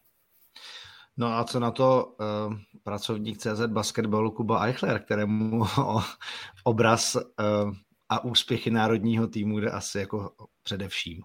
No 1.17 1.27
a 1.27 1.45
co 1.45 1.61
na 1.61 1.71
to 1.71 2.05
uh, 2.07 2.55
pracovník 2.83 3.39
CZ 3.39 3.67
basketbalu 3.67 4.31
Kuba 4.31 4.65
Eichler, 4.67 5.03
kterému 5.03 5.63
o 5.79 6.03
obraz 6.65 7.17
uh, 7.17 7.23
a 8.09 8.25
úspěchy 8.25 8.71
národního 8.71 9.27
týmu 9.27 9.59
jde 9.61 9.71
asi 9.71 9.99
jako 9.99 10.33
především. 10.63 11.23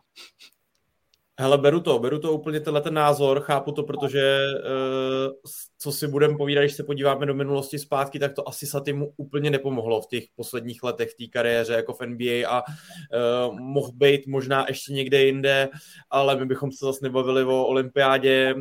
Hele, 1.42 1.58
beru 1.58 1.80
to, 1.80 2.00
beru 2.00 2.20
to 2.20 2.34
úplně 2.34 2.60
tenhle 2.60 2.82
ten 2.82 2.94
názor, 2.94 3.42
chápu 3.42 3.72
to, 3.72 3.84
protože 3.84 4.38
uh, 4.54 5.34
co 5.78 5.92
si 5.92 6.08
budeme 6.08 6.38
povídat, 6.38 6.64
když 6.64 6.76
se 6.76 6.84
podíváme 6.84 7.26
do 7.26 7.34
minulosti 7.34 7.80
zpátky, 7.80 8.20
tak 8.20 8.34
to 8.34 8.50
asi 8.50 8.68
Satimu 8.68 9.14
úplně 9.18 9.50
nepomohlo 9.50 10.02
v 10.02 10.08
těch 10.08 10.24
posledních 10.36 10.84
letech 10.84 11.14
té 11.14 11.28
kariéře 11.28 11.74
jako 11.74 11.94
v 11.94 12.02
NBA 12.02 12.50
a 12.50 12.64
uh, 12.64 13.60
mohl 13.60 13.92
být 13.92 14.28
možná 14.28 14.66
ještě 14.68 14.94
někde 14.94 15.24
jinde, 15.24 15.70
ale 16.10 16.36
my 16.36 16.46
bychom 16.46 16.72
se 16.72 16.86
zase 16.86 17.00
nebavili 17.04 17.44
o 17.44 17.66
olympiádě. 17.66 18.56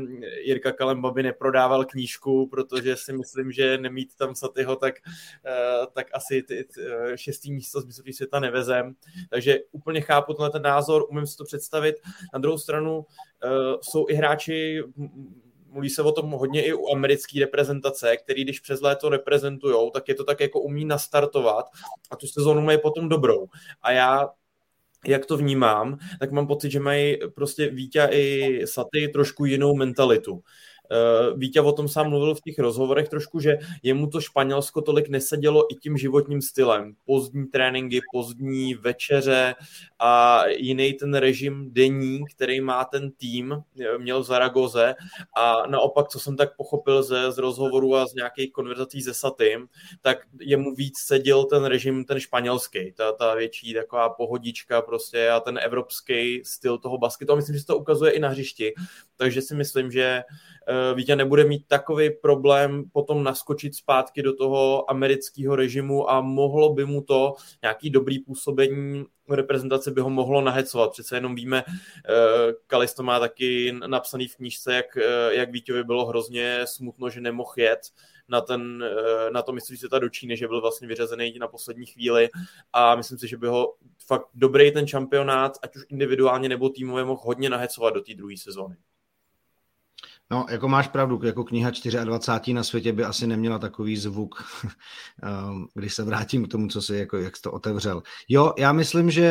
Jirka 0.45 0.73
Kalemba 0.73 1.11
by 1.11 1.23
neprodával 1.23 1.85
knížku, 1.85 2.47
protože 2.47 2.97
si 2.97 3.13
myslím, 3.13 3.53
že 3.53 3.79
nemít 3.79 4.17
tam 4.17 4.35
Satyho, 4.35 4.77
tak, 4.77 4.95
uh, 5.05 5.87
tak 5.93 6.07
asi 6.13 6.43
ty, 6.43 6.65
ty, 6.65 6.81
šestý 7.15 7.53
místo 7.53 7.81
z 7.81 8.03
světa 8.13 8.41
nevezem. 8.41 8.95
Takže 9.31 9.59
úplně 9.73 10.01
chápu 10.01 10.35
tenhle 10.35 10.51
ten 10.51 10.63
názor, 10.63 11.07
umím 11.11 11.27
si 11.27 11.37
to 11.37 11.45
představit. 11.45 11.97
Na 12.35 12.39
druhou 12.39 12.59
stranu 12.69 12.99
uh, 12.99 13.81
jsou 13.81 14.07
i 14.09 14.15
hráči 14.15 14.83
mluví 15.71 15.91
se 15.91 16.03
o 16.03 16.13
tom 16.13 16.31
hodně 16.31 16.65
i 16.65 16.73
u 16.73 16.89
americké 16.93 17.41
reprezentace, 17.41 18.17
který 18.17 18.45
když 18.45 18.61
přes 18.61 18.81
léto 18.81 19.09
reprezentujou, 19.09 19.91
tak 19.91 20.09
je 20.09 20.15
to 20.15 20.25
tak 20.25 20.41
jako 20.41 20.61
umí 20.61 20.85
nastartovat 20.85 21.67
a 22.11 22.17
tu 22.17 22.27
sezónu 22.27 22.61
mají 22.61 22.79
potom 22.81 23.09
dobrou. 23.09 23.47
A 23.83 23.93
já 23.93 24.29
jak 25.07 25.27
to 25.27 25.37
vnímám, 25.37 25.99
tak 26.21 26.33
mám 26.33 26.47
pocit, 26.47 26.71
že 26.71 26.81
mají 26.81 27.17
prostě 27.35 27.71
Vítě 27.71 28.09
i 28.13 28.61
Saty 28.67 29.09
trošku 29.09 29.45
jinou 29.45 29.75
mentalitu. 29.75 30.43
Uh, 30.91 31.39
Vítě 31.39 31.61
o 31.61 31.73
tom 31.73 31.89
sám 31.89 32.09
mluvil 32.09 32.35
v 32.35 32.41
těch 32.41 32.59
rozhovorech 32.59 33.09
trošku, 33.09 33.41
že 33.41 33.59
jemu 33.83 34.07
to 34.07 34.21
Španělsko 34.21 34.83
tolik 34.83 35.09
nesedělo 35.09 35.73
i 35.73 35.75
tím 35.75 35.97
životním 35.97 36.43
stylem. 36.43 36.95
Pozdní 37.05 37.47
tréninky, 37.47 38.01
pozdní 38.13 38.75
večeře 38.75 39.55
a 39.99 40.43
jiný 40.47 40.93
ten 40.93 41.15
režim 41.15 41.69
denní, 41.73 42.21
který 42.35 42.61
má 42.61 42.85
ten 42.85 43.11
tým, 43.11 43.53
eh, 43.81 43.99
měl 43.99 44.23
v 44.23 44.27
Zaragoze. 44.27 44.95
A 45.37 45.67
naopak, 45.67 46.09
co 46.09 46.21
jsem 46.21 46.37
tak 46.37 46.57
pochopil 46.57 47.03
ze, 47.03 47.33
z 47.33 47.39
rozhovoru 47.39 47.97
a 47.97 48.07
z 48.07 48.15
nějakých 48.15 48.53
konverzací 48.53 49.03
se 49.03 49.15
Satym, 49.15 49.67
tak 50.03 50.19
jemu 50.41 50.75
víc 50.75 50.99
seděl 50.99 51.45
ten 51.45 51.65
režim, 51.65 52.05
ten 52.05 52.21
španělský, 52.21 52.93
ta, 52.93 53.13
ta 53.13 53.35
větší 53.35 53.75
taková 53.75 54.09
pohodička 54.09 54.83
prostě 54.83 55.31
a 55.31 55.41
ten 55.41 55.59
evropský 55.63 56.43
styl 56.45 56.79
toho 56.79 56.99
basketu. 56.99 57.33
A 57.33 57.37
myslím, 57.37 57.55
že 57.55 57.61
se 57.61 57.67
to 57.67 57.79
ukazuje 57.79 58.13
i 58.13 58.21
na 58.21 58.29
hřišti, 58.29 58.75
takže 59.17 59.43
si 59.43 59.55
myslím, 59.55 59.91
že 59.91 60.23
Eh, 60.58 60.58
Vítě 60.95 61.17
nebude 61.17 61.45
mít 61.45 61.67
takový 61.67 62.11
problém 62.11 62.85
potom 62.93 63.25
naskočit 63.25 63.75
zpátky 63.75 64.23
do 64.23 64.37
toho 64.37 64.91
amerického 64.91 65.57
režimu 65.57 66.11
a 66.11 66.21
mohlo 66.21 66.75
by 66.75 66.85
mu 66.85 67.03
to 67.03 67.35
nějaký 67.63 67.91
dobrý 67.91 68.19
působení 68.19 69.05
reprezentace 69.31 69.91
by 69.91 70.01
ho 70.01 70.11
mohlo 70.11 70.41
nahecovat. 70.41 70.93
Přece 70.93 71.17
jenom 71.17 71.35
víme, 71.35 71.65
eh, 71.67 72.53
Kalisto 72.67 73.03
má 73.03 73.21
taky 73.21 73.75
napsaný 73.87 74.29
v 74.29 74.37
knížce, 74.37 74.75
jak, 74.75 74.97
eh, 74.97 75.35
jak 75.35 75.53
Vítěvi 75.53 75.85
bylo 75.85 76.07
hrozně 76.07 76.61
smutno, 76.65 77.11
že 77.11 77.21
nemohl 77.21 77.53
jet 77.57 77.81
na, 78.29 78.41
ten, 78.41 78.85
na 79.33 79.43
to 79.43 79.53
mistrovství 79.53 79.77
světa 79.77 79.99
do 79.99 80.09
Číny, 80.09 80.37
že 80.37 80.49
byl 80.49 80.61
vlastně 80.61 80.89
vyřazený 80.89 81.39
na 81.39 81.49
poslední 81.49 81.87
chvíli 81.87 82.29
a 82.73 82.97
myslím 82.97 83.19
si, 83.19 83.29
že 83.29 83.37
by 83.37 83.47
ho 83.47 83.75
fakt 84.07 84.27
dobrý 84.35 84.73
ten 84.73 84.87
šampionát, 84.87 85.53
ať 85.63 85.77
už 85.77 85.83
individuálně 85.89 86.49
nebo 86.49 86.69
týmově, 86.69 87.05
mohl 87.05 87.21
hodně 87.25 87.51
nahecovat 87.51 87.95
do 87.95 88.01
té 88.01 88.15
druhé 88.15 88.37
sezóny. 88.37 88.77
No, 90.31 90.47
jako 90.51 90.69
máš 90.69 90.89
pravdu, 90.89 91.21
jako 91.23 91.45
kniha 91.45 91.71
24 92.05 92.55
na 92.55 92.65
světě 92.65 92.93
by 92.93 93.05
asi 93.05 93.27
neměla 93.27 93.59
takový 93.59 93.97
zvuk, 93.97 94.45
ehm, 95.23 95.67
když 95.75 95.95
se 95.95 96.05
vrátím 96.05 96.45
k 96.45 96.49
tomu, 96.49 96.69
co 96.69 96.83
si, 96.83 96.97
jako, 96.97 97.17
jak 97.17 97.37
jsi 97.37 97.43
to 97.43 97.53
otevřel. 97.53 98.03
Jo, 98.29 98.53
já 98.59 98.73
myslím, 98.73 99.11
že 99.11 99.25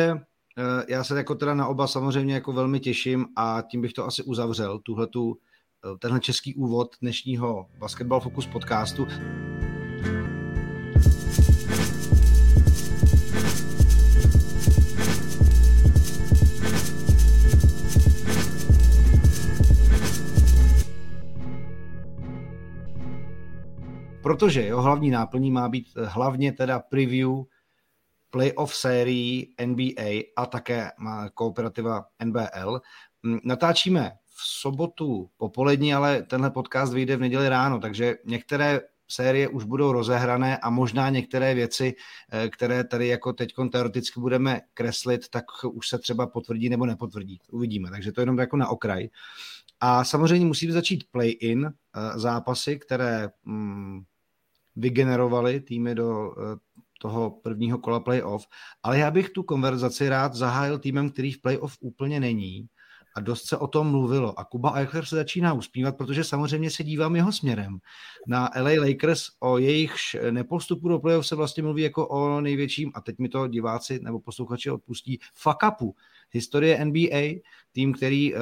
eh, 0.58 0.84
já 0.88 1.04
se 1.04 1.16
jako 1.16 1.34
teda 1.34 1.54
na 1.54 1.66
oba 1.66 1.86
samozřejmě 1.86 2.34
jako 2.34 2.52
velmi 2.52 2.80
těším 2.80 3.26
a 3.36 3.62
tím 3.70 3.80
bych 3.80 3.92
to 3.92 4.06
asi 4.06 4.22
uzavřel, 4.22 4.78
tuhletu, 4.78 5.38
eh, 5.84 5.98
tenhle 5.98 6.20
český 6.20 6.54
úvod 6.54 6.88
dnešního 7.02 7.66
Basketball 7.78 8.20
Focus 8.20 8.46
podcastu. 8.46 9.06
Protože 24.22 24.60
jeho 24.60 24.82
hlavní 24.82 25.10
náplní 25.10 25.50
má 25.50 25.68
být 25.68 25.86
eh, 25.96 26.04
hlavně 26.04 26.52
teda 26.52 26.78
preview 26.78 27.30
playoff 28.30 28.74
sérií 28.74 29.54
NBA 29.66 30.20
a 30.36 30.46
také 30.46 30.90
má 30.98 31.30
kooperativa 31.30 32.04
NBL. 32.24 32.80
Mm, 33.22 33.38
natáčíme 33.44 34.12
v 34.24 34.60
sobotu 34.60 35.30
popolední, 35.36 35.94
ale 35.94 36.22
tenhle 36.22 36.50
podcast 36.50 36.92
vyjde 36.92 37.16
v 37.16 37.20
neděli 37.20 37.48
ráno, 37.48 37.80
takže 37.80 38.14
některé 38.24 38.80
série 39.08 39.48
už 39.48 39.64
budou 39.64 39.92
rozehrané 39.92 40.58
a 40.58 40.70
možná 40.70 41.10
některé 41.10 41.54
věci, 41.54 41.94
eh, 42.32 42.48
které 42.48 42.84
tady 42.84 43.08
jako 43.08 43.32
teď 43.32 43.54
teoreticky 43.72 44.20
budeme 44.20 44.60
kreslit, 44.74 45.28
tak 45.28 45.44
už 45.72 45.88
se 45.88 45.98
třeba 45.98 46.26
potvrdí 46.26 46.68
nebo 46.68 46.86
nepotvrdí. 46.86 47.40
Uvidíme, 47.50 47.90
takže 47.90 48.12
to 48.12 48.20
jenom 48.20 48.38
jako 48.38 48.56
na 48.56 48.68
okraj. 48.68 49.08
A 49.80 50.04
samozřejmě 50.04 50.46
musíme 50.46 50.72
začít 50.72 51.04
play-in 51.10 51.66
eh, 51.66 52.18
zápasy, 52.18 52.78
které 52.78 53.28
mm, 53.44 54.02
vygenerovali 54.76 55.60
týmy 55.60 55.94
do 55.94 56.32
eh, 56.32 56.58
toho 57.00 57.30
prvního 57.30 57.78
kola 57.78 58.00
playoff, 58.00 58.46
ale 58.82 58.98
já 58.98 59.10
bych 59.10 59.30
tu 59.30 59.42
konverzaci 59.42 60.08
rád 60.08 60.34
zahájil 60.34 60.78
týmem, 60.78 61.10
který 61.10 61.32
v 61.32 61.40
playoff 61.40 61.76
úplně 61.80 62.20
není 62.20 62.68
a 63.18 63.20
dost 63.20 63.44
se 63.44 63.56
o 63.56 63.66
tom 63.66 63.90
mluvilo 63.90 64.38
a 64.38 64.44
Kuba 64.44 64.72
Eichler 64.72 65.04
se 65.04 65.16
začíná 65.16 65.52
uspívat, 65.52 65.96
protože 65.96 66.24
samozřejmě 66.24 66.70
se 66.70 66.84
dívám 66.84 67.16
jeho 67.16 67.32
směrem. 67.32 67.78
Na 68.26 68.50
LA 68.60 68.70
Lakers 68.86 69.22
o 69.40 69.58
jejich 69.58 69.94
nepostupu 70.30 70.88
do 70.88 70.98
playoff 70.98 71.26
se 71.26 71.34
vlastně 71.34 71.62
mluví 71.62 71.82
jako 71.82 72.08
o 72.08 72.40
největším, 72.40 72.92
a 72.94 73.00
teď 73.00 73.18
mi 73.18 73.28
to 73.28 73.48
diváci 73.48 74.00
nebo 74.02 74.20
posluchači 74.20 74.70
odpustí, 74.70 75.18
fuck 75.34 75.58
upu. 75.68 75.94
Historie 76.30 76.84
NBA, 76.84 77.40
tým, 77.72 77.92
který 77.92 78.34
uh, 78.34 78.40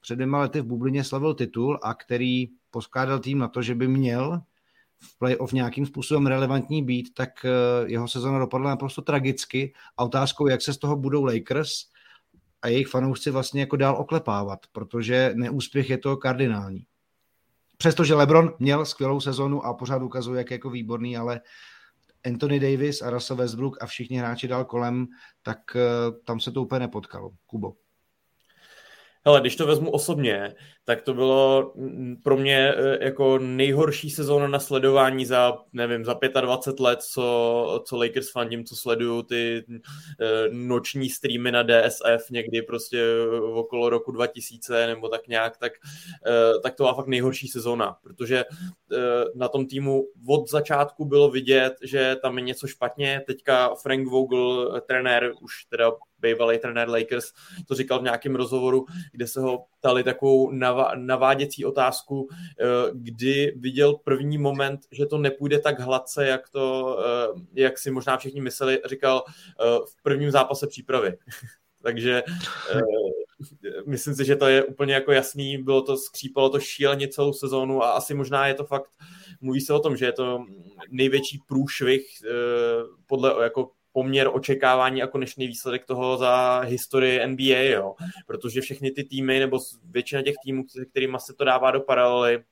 před 0.00 0.14
dvěma 0.14 0.40
lety 0.40 0.60
v 0.60 0.64
Bublině 0.64 1.04
slavil 1.04 1.34
titul 1.34 1.78
a 1.82 1.94
který 1.94 2.48
poskládal 2.70 3.18
tým 3.18 3.38
na 3.38 3.48
to, 3.48 3.62
že 3.62 3.74
by 3.74 3.88
měl 3.88 4.42
v 5.00 5.18
playoff 5.18 5.52
nějakým 5.52 5.86
způsobem 5.86 6.26
relevantní 6.26 6.82
být, 6.82 7.14
tak 7.14 7.44
eh, 7.44 7.50
jeho 7.86 8.08
sezona 8.08 8.38
dopadla 8.38 8.70
naprosto 8.70 9.02
tragicky 9.02 9.72
a 9.96 10.04
otázkou, 10.04 10.46
jak 10.46 10.62
se 10.62 10.72
z 10.72 10.78
toho 10.78 10.96
budou 10.96 11.24
Lakers 11.24 11.70
a 12.62 12.68
jejich 12.68 12.88
fanoušci 12.88 13.30
vlastně 13.30 13.60
jako 13.60 13.76
dál 13.76 13.96
oklepávat, 13.98 14.58
protože 14.72 15.32
neúspěch 15.34 15.90
je 15.90 15.98
to 15.98 16.16
kardinální. 16.16 16.86
Přestože 17.76 18.14
LeBron 18.14 18.54
měl 18.58 18.84
skvělou 18.84 19.20
sezonu 19.20 19.64
a 19.64 19.74
pořád 19.74 20.02
ukazuje, 20.02 20.38
jak 20.38 20.50
je 20.50 20.54
jako 20.54 20.70
výborný, 20.70 21.16
ale 21.16 21.40
Anthony 22.26 22.60
Davis 22.60 23.02
a 23.02 23.10
Russell 23.10 23.36
Westbrook 23.36 23.82
a 23.82 23.86
všichni 23.86 24.16
hráči 24.18 24.48
dál 24.48 24.64
kolem, 24.64 25.06
tak 25.42 25.58
eh, 25.76 25.80
tam 26.24 26.40
se 26.40 26.52
to 26.52 26.62
úplně 26.62 26.78
nepotkalo. 26.78 27.30
Kubo. 27.46 27.72
Hele, 29.26 29.40
když 29.40 29.56
to 29.56 29.66
vezmu 29.66 29.90
osobně, 29.90 30.54
tak 30.84 31.02
to 31.02 31.14
bylo 31.14 31.72
pro 32.22 32.36
mě 32.36 32.74
e, 32.74 33.04
jako 33.04 33.38
nejhorší 33.38 34.10
sezóna 34.10 34.48
na 34.48 34.60
sledování 34.60 35.26
za, 35.26 35.58
nevím, 35.72 36.04
za 36.04 36.18
25 36.40 36.80
let, 36.80 37.02
co, 37.02 37.84
co 37.86 37.96
Lakers 37.96 38.30
fandím, 38.30 38.64
co 38.64 38.76
sleduju 38.76 39.22
ty 39.22 39.64
e, 39.66 40.48
noční 40.52 41.08
streamy 41.08 41.52
na 41.52 41.62
DSF 41.62 42.30
někdy 42.30 42.62
prostě 42.62 43.04
okolo 43.54 43.90
roku 43.90 44.12
2000 44.12 44.86
nebo 44.86 45.08
tak 45.08 45.28
nějak, 45.28 45.56
tak, 45.56 45.72
e, 46.26 46.60
tak 46.60 46.74
to 46.74 46.82
byla 46.82 46.94
fakt 46.94 47.06
nejhorší 47.06 47.48
sezóna, 47.48 47.96
protože 48.02 48.44
na 49.34 49.48
tom 49.48 49.66
týmu 49.66 50.04
od 50.28 50.50
začátku 50.50 51.04
bylo 51.04 51.30
vidět, 51.30 51.74
že 51.82 52.16
tam 52.22 52.38
je 52.38 52.44
něco 52.44 52.66
špatně. 52.66 53.22
Teďka 53.26 53.74
Frank 53.74 54.08
Vogel, 54.08 54.80
trenér, 54.86 55.32
už 55.40 55.64
teda 55.64 55.92
bývalý 56.20 56.58
trenér 56.58 56.88
Lakers, 56.88 57.32
to 57.68 57.74
říkal 57.74 58.00
v 58.00 58.02
nějakém 58.02 58.36
rozhovoru, 58.36 58.86
kde 59.12 59.26
se 59.26 59.40
ho 59.40 59.64
ptali 59.78 60.04
takovou 60.04 60.50
naváděcí 60.94 61.64
otázku, 61.64 62.28
eh, 62.60 62.64
kdy 62.92 63.52
viděl 63.56 63.94
první 63.94 64.38
moment, 64.38 64.80
že 64.92 65.06
to 65.06 65.18
nepůjde 65.18 65.58
tak 65.58 65.80
hladce, 65.80 66.26
jak, 66.26 66.48
to, 66.48 66.98
eh, 67.00 67.40
jak 67.54 67.78
si 67.78 67.90
možná 67.90 68.16
všichni 68.16 68.40
mysleli, 68.40 68.80
říkal 68.84 69.24
eh, 69.26 69.64
v 69.88 70.02
prvním 70.02 70.30
zápase 70.30 70.66
přípravy. 70.66 71.16
Takže 71.82 72.22
myslím 73.86 74.14
si, 74.14 74.24
že 74.24 74.36
to 74.36 74.46
je 74.46 74.64
úplně 74.64 74.94
jako 74.94 75.12
jasný, 75.12 75.58
bylo 75.58 75.82
to, 75.82 75.96
skřípalo 75.96 76.50
to 76.50 76.60
šíleně 76.60 77.08
celou 77.08 77.32
sezónu 77.32 77.82
a 77.82 77.90
asi 77.90 78.14
možná 78.14 78.46
je 78.46 78.54
to 78.54 78.64
fakt, 78.64 78.90
mluví 79.40 79.60
se 79.60 79.74
o 79.74 79.80
tom, 79.80 79.96
že 79.96 80.04
je 80.04 80.12
to 80.12 80.44
největší 80.90 81.38
průšvih 81.48 82.06
podle 83.06 83.42
jako 83.42 83.70
poměr 83.92 84.30
očekávání 84.32 85.02
a 85.02 85.06
konečný 85.06 85.46
výsledek 85.46 85.84
toho 85.84 86.16
za 86.16 86.60
historii 86.60 87.26
NBA, 87.26 87.62
jo. 87.62 87.94
Protože 88.26 88.60
všechny 88.60 88.90
ty 88.90 89.04
týmy, 89.04 89.38
nebo 89.38 89.58
většina 89.84 90.22
těch 90.22 90.34
týmů, 90.44 90.64
kterými 90.90 91.16
se 91.20 91.34
to 91.34 91.44
dává 91.44 91.70
do 91.70 91.80
paralely, 91.80 92.44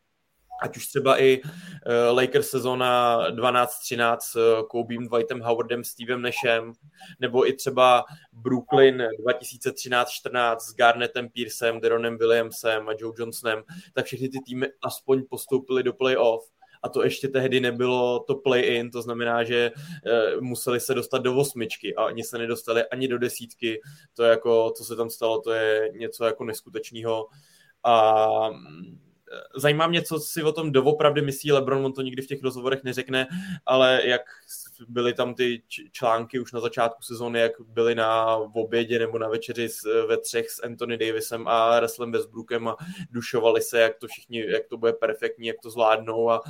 ať 0.63 0.77
už 0.77 0.87
třeba 0.87 1.21
i 1.23 1.41
uh, 1.43 2.17
Lakers 2.17 2.49
sezóna 2.49 3.19
12-13 3.31 4.17
s 4.21 4.37
uh, 4.37 4.67
Kobeem, 4.69 5.09
Dwightem 5.09 5.41
Howardem, 5.41 5.85
Stevem 5.85 6.23
Nashem, 6.23 6.73
nebo 7.21 7.49
i 7.49 7.53
třeba 7.53 8.05
Brooklyn 8.33 9.03
2013-14 9.27 10.57
s 10.59 10.75
Garnettem 10.75 11.29
Pearsem, 11.29 11.81
Deronem 11.81 12.19
Williamsem 12.19 12.89
a 12.89 12.93
Joe 12.99 13.15
Johnsonem, 13.19 13.63
tak 13.93 14.05
všechny 14.05 14.29
ty 14.29 14.39
týmy 14.47 14.67
aspoň 14.83 15.25
postoupily 15.31 15.83
do 15.83 15.93
playoff 15.93 16.51
a 16.83 16.89
to 16.89 17.05
ještě 17.05 17.29
tehdy 17.29 17.61
nebylo 17.61 18.25
to 18.27 18.35
play-in, 18.35 18.91
to 18.91 19.03
znamená, 19.03 19.45
že 19.45 19.71
e, 20.07 20.41
museli 20.41 20.81
se 20.81 20.95
dostat 20.95 21.19
do 21.19 21.37
osmičky 21.37 21.95
a 21.95 22.05
oni 22.05 22.25
se 22.25 22.39
nedostali 22.39 22.85
ani 22.85 23.09
do 23.09 23.19
desítky. 23.19 23.81
To 24.15 24.23
je 24.23 24.31
jako, 24.31 24.73
co 24.77 24.85
se 24.85 24.97
tam 24.97 25.11
stalo, 25.11 25.41
to 25.41 25.53
je 25.53 25.91
něco 25.97 26.25
jako 26.25 26.45
neskutečného. 26.45 27.29
A 27.85 28.27
zajímá 29.57 29.87
mě, 29.87 30.03
co 30.03 30.21
si 30.21 30.43
o 30.43 30.53
tom 30.53 30.73
doopravdy 30.73 31.23
myslí 31.23 31.53
LeBron, 31.53 31.87
on 31.87 31.93
to 31.93 32.03
nikdy 32.03 32.23
v 32.23 32.27
těch 32.27 32.43
rozhovorech 32.43 32.85
neřekne, 32.85 33.27
ale 33.67 34.01
jak 34.05 34.23
byly 34.89 35.15
tam 35.15 35.35
ty 35.35 35.63
články 35.93 36.41
už 36.41 36.53
na 36.53 36.61
začátku 36.61 37.03
sezóny, 37.03 37.41
jak 37.41 37.53
byly 37.61 37.95
na 37.95 38.37
obědě 38.37 38.99
nebo 38.99 39.19
na 39.19 39.29
večeři 39.29 39.69
ve 40.09 40.17
třech 40.17 40.51
s 40.51 40.63
Anthony 40.65 40.99
Davisem 40.99 41.49
a 41.49 41.81
Russellem 41.81 42.13
Westbrookem 42.13 42.69
a 42.69 42.77
dušovali 43.11 43.63
se, 43.63 43.81
jak 43.81 43.99
to 43.99 44.07
všichni, 44.07 44.51
jak 44.51 44.67
to 44.67 44.77
bude 44.77 44.93
perfektní, 44.93 45.47
jak 45.47 45.57
to 45.63 45.71
zvládnou 45.71 46.31
a, 46.31 46.41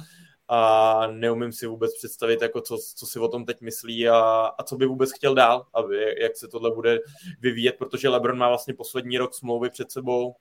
a 0.49 1.07
neumím 1.07 1.53
si 1.53 1.67
vůbec 1.67 1.99
představit, 1.99 2.43
jako 2.43 2.61
co, 2.61 2.79
co 2.95 3.07
si 3.07 3.19
o 3.19 3.29
tom 3.29 3.45
teď 3.45 3.61
myslí 3.61 4.09
a, 4.09 4.21
a 4.59 4.63
co 4.63 4.77
by 4.77 4.87
vůbec 4.87 5.11
chtěl 5.13 5.35
dál, 5.35 5.67
aby, 5.75 6.15
jak 6.23 6.37
se 6.37 6.49
tohle 6.49 6.75
bude 6.75 6.99
vyvíjet, 7.41 7.77
protože 7.79 8.09
LeBron 8.09 8.39
má 8.39 8.49
vlastně 8.49 8.75
poslední 8.75 9.19
rok 9.19 9.35
smlouvy 9.35 9.71
před 9.71 9.91
sebou, 9.91 10.35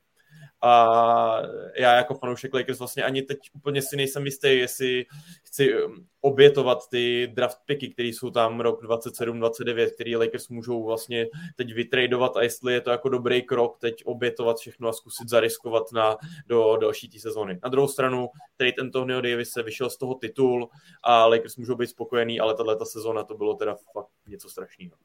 a 0.62 1.42
já 1.76 1.96
jako 1.96 2.14
fanoušek 2.14 2.54
Lakers 2.54 2.80
vlastně 2.80 3.04
ani 3.04 3.22
teď 3.22 3.38
úplně 3.54 3.82
si 3.82 3.98
nejsem 3.98 4.26
jistý, 4.26 4.58
jestli 4.58 5.06
chci 5.44 5.84
um, 5.84 6.08
obětovat 6.22 6.90
ty 6.90 7.28
draft 7.34 7.58
picky, 7.66 7.90
které 7.90 8.10
jsou 8.10 8.30
tam 8.30 8.60
rok 8.60 8.84
27-29, 8.84 9.90
který 9.94 10.16
Lakers 10.16 10.50
můžou 10.50 10.86
vlastně 10.86 11.28
teď 11.56 11.74
vytradovat 11.74 12.38
a 12.38 12.42
jestli 12.42 12.74
je 12.74 12.82
to 12.82 12.90
jako 12.90 13.10
dobrý 13.10 13.42
krok 13.42 13.78
teď 13.80 14.04
obětovat 14.06 14.58
všechno 14.58 14.90
a 14.90 14.94
zkusit 14.94 15.30
zariskovat 15.30 15.84
na, 15.94 16.18
do 16.48 16.78
další 16.78 17.10
té 17.10 17.20
sezóny. 17.20 17.60
Na 17.64 17.70
druhou 17.70 17.88
stranu 17.88 18.30
trade 18.58 18.74
Antonio 18.82 19.22
Davis 19.22 19.50
se 19.50 19.64
vyšel 19.64 19.90
z 19.90 19.98
toho 19.98 20.16
titul 20.16 20.70
a 21.04 21.26
Lakers 21.28 21.58
můžou 21.58 21.76
být 21.76 21.88
spokojení, 21.88 22.40
ale 22.40 22.56
tahle 22.56 22.78
sezóna 22.84 23.24
to 23.24 23.38
bylo 23.38 23.56
teda 23.56 23.76
fakt 23.94 24.10
něco 24.28 24.50
strašného. 24.50 24.98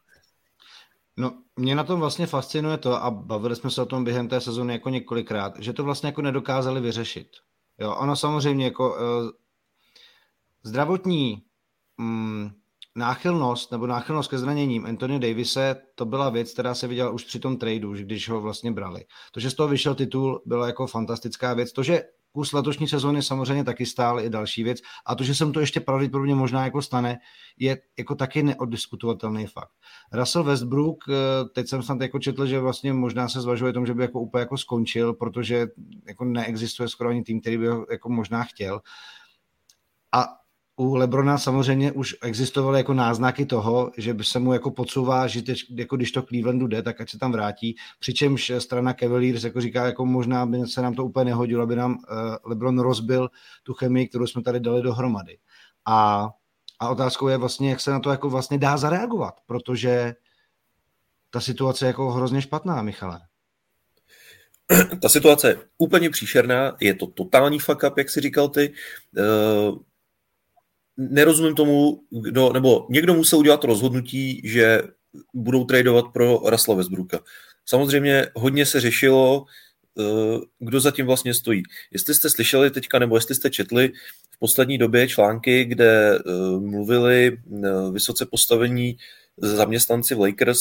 No, 1.17 1.43
mě 1.57 1.75
na 1.75 1.85
tom 1.85 2.01
vlastně 2.01 2.27
fascinuje 2.27 2.79
to, 2.79 3.05
a 3.05 3.11
bavili 3.11 3.57
jsme 3.57 3.71
se 3.71 3.83
o 3.83 3.87
tom 3.87 4.05
během 4.05 4.29
té 4.29 4.41
sezóny 4.41 4.73
jako 4.73 4.89
několikrát, 4.89 5.59
že 5.59 5.73
to 5.73 5.85
vlastně 5.85 6.07
jako 6.07 6.23
nedokázali 6.23 6.81
vyřešit. 6.81 7.29
Jo, 7.79 7.97
ono 7.97 8.17
samozřejmě 8.17 8.65
jako 8.65 8.91
uh, 8.91 9.31
zdravotní 10.63 11.43
um, 11.99 12.51
náchylnost 12.97 13.73
nebo 13.73 13.87
náchylnost 13.87 14.31
ke 14.31 14.39
zraněním 14.39 14.87
Anthony 14.87 15.19
Davise, 15.19 15.83
to 15.95 16.05
byla 16.05 16.31
věc, 16.31 16.53
která 16.53 16.75
se 16.75 16.87
viděla 16.87 17.11
už 17.11 17.25
při 17.25 17.39
tom 17.39 17.57
tradu, 17.57 17.93
když 17.93 18.29
ho 18.29 18.41
vlastně 18.41 18.73
brali. 18.73 19.05
To, 19.33 19.41
že 19.41 19.51
z 19.51 19.55
toho 19.55 19.69
vyšel 19.69 19.95
titul, 19.95 20.43
byla 20.47 20.67
jako 20.67 20.87
fantastická 20.87 21.55
věc. 21.55 21.73
To, 21.73 21.83
že 21.83 22.03
kus 22.33 22.53
letošní 22.53 22.89
sezóny 22.89 23.23
samozřejmě 23.23 23.65
taky 23.65 23.87
stál 23.87 24.21
i 24.21 24.31
další 24.31 24.65
věc. 24.65 24.79
A 25.07 25.15
to, 25.15 25.25
že 25.25 25.35
se 25.35 25.45
mu 25.45 25.53
to 25.53 25.61
ještě 25.61 25.81
pravděpodobně 25.81 26.35
možná 26.35 26.65
jako 26.65 26.83
stane, 26.83 27.19
je 27.59 27.79
jako 27.99 28.15
taky 28.15 28.43
neoddiskutovatelný 28.43 29.47
fakt. 29.47 29.71
Russell 30.13 30.45
Westbrook, 30.45 31.05
eh, 31.09 31.15
teď 31.55 31.69
jsem 31.69 31.83
snad 31.83 32.01
jako 32.01 32.19
četl, 32.19 32.47
že 32.47 32.61
vlastně 32.61 32.93
možná 32.93 33.29
se 33.29 33.41
zvažuje 33.41 33.73
tom, 33.73 33.87
že 33.87 33.95
by 33.95 34.03
jako 34.03 34.21
úplně 34.21 34.41
jako 34.41 34.59
skončil, 34.59 35.15
protože 35.15 35.67
jako 36.09 36.25
neexistuje 36.25 36.89
skoro 36.89 37.11
ani 37.11 37.23
tým, 37.23 37.41
který 37.41 37.59
by 37.59 37.69
ho 37.69 37.87
jako 37.91 38.09
možná 38.09 38.45
chtěl. 38.45 38.81
A 40.13 40.42
u 40.77 40.95
Lebrona 40.95 41.39
samozřejmě 41.39 41.93
už 41.93 42.17
existovaly 42.23 42.79
jako 42.79 42.95
náznaky 42.95 43.47
toho, 43.47 43.93
že 43.97 44.15
by 44.15 44.25
se 44.25 44.39
mu 44.39 44.53
jako 44.53 44.71
podsouvá, 44.71 45.27
že 45.27 45.43
teď, 45.43 45.59
jako 45.71 45.97
když 45.97 46.13
to 46.13 46.23
Clevelandu 46.23 46.67
jde, 46.67 46.83
tak 46.83 47.01
ať 47.01 47.11
se 47.11 47.19
tam 47.19 47.33
vrátí. 47.33 47.77
Přičemž 48.01 48.53
strana 48.59 48.95
Cavaliers 48.95 49.45
jako 49.45 49.61
říká, 49.61 49.87
jako 49.87 50.07
možná 50.07 50.47
by 50.47 50.67
se 50.67 50.83
nám 50.83 50.95
to 50.95 51.05
úplně 51.05 51.25
nehodilo, 51.25 51.63
aby 51.63 51.77
nám 51.77 51.93
uh, 51.93 51.99
Lebron 52.45 52.79
rozbil 52.79 53.29
tu 53.63 53.75
chemii, 53.75 54.09
kterou 54.09 54.27
jsme 54.27 54.43
tady 54.43 54.61
dali 54.61 54.83
dohromady. 54.83 55.39
A, 55.87 56.29
a 56.81 56.89
otázkou 56.89 57.29
je 57.29 57.37
vlastně, 57.37 57.71
jak 57.71 57.81
se 57.81 57.91
na 57.91 58.01
to 58.01 58.11
jako 58.11 58.31
vlastně 58.31 58.59
dá 58.59 58.77
zareagovat, 58.77 59.35
protože 59.47 60.15
ta 61.31 61.41
situace 61.41 61.85
je 61.85 61.87
jako 61.87 62.11
hrozně 62.11 62.43
špatná, 62.43 62.83
Michale. 62.83 63.21
Ta 65.03 65.09
situace 65.09 65.49
je 65.49 65.57
úplně 65.79 66.11
příšerná, 66.11 66.77
je 66.81 66.95
to 66.95 67.07
totální 67.07 67.59
fuck 67.59 67.83
up, 67.91 67.99
jak 67.99 68.11
si 68.11 68.21
říkal 68.21 68.49
ty. 68.49 68.73
Nerozumím 70.97 71.55
tomu, 71.55 72.01
kdo, 72.11 72.53
nebo 72.53 72.87
někdo 72.91 73.15
musel 73.15 73.39
udělat 73.39 73.65
rozhodnutí, 73.65 74.41
že 74.45 74.83
budou 75.35 75.65
tradovat 75.65 76.05
pro 76.13 76.43
Rasla 76.47 76.75
Westbrooka. 76.75 77.21
Samozřejmě 77.67 78.27
hodně 78.35 78.67
se 78.67 78.81
řešilo, 78.81 79.45
eh, 80.01 80.03
kdo 80.59 80.81
zatím 80.81 81.07
vlastně 81.07 81.35
stojí. 81.35 81.63
Jestli 81.91 82.15
jste 82.15 82.31
slyšeli 82.31 82.71
teďka, 82.71 82.99
nebo 82.99 83.17
jestli 83.17 83.35
jste 83.35 83.51
četli 83.51 83.93
v 84.31 84.39
poslední 84.39 84.79
době 84.79 85.09
články, 85.09 85.65
kde 85.65 86.19
eh, 86.19 86.21
mluvili 86.59 87.39
eh, 87.39 87.69
vysoce 87.93 88.27
postavení 88.27 88.97
zaměstnanci 89.37 90.15
v 90.15 90.21
Lakers, 90.21 90.59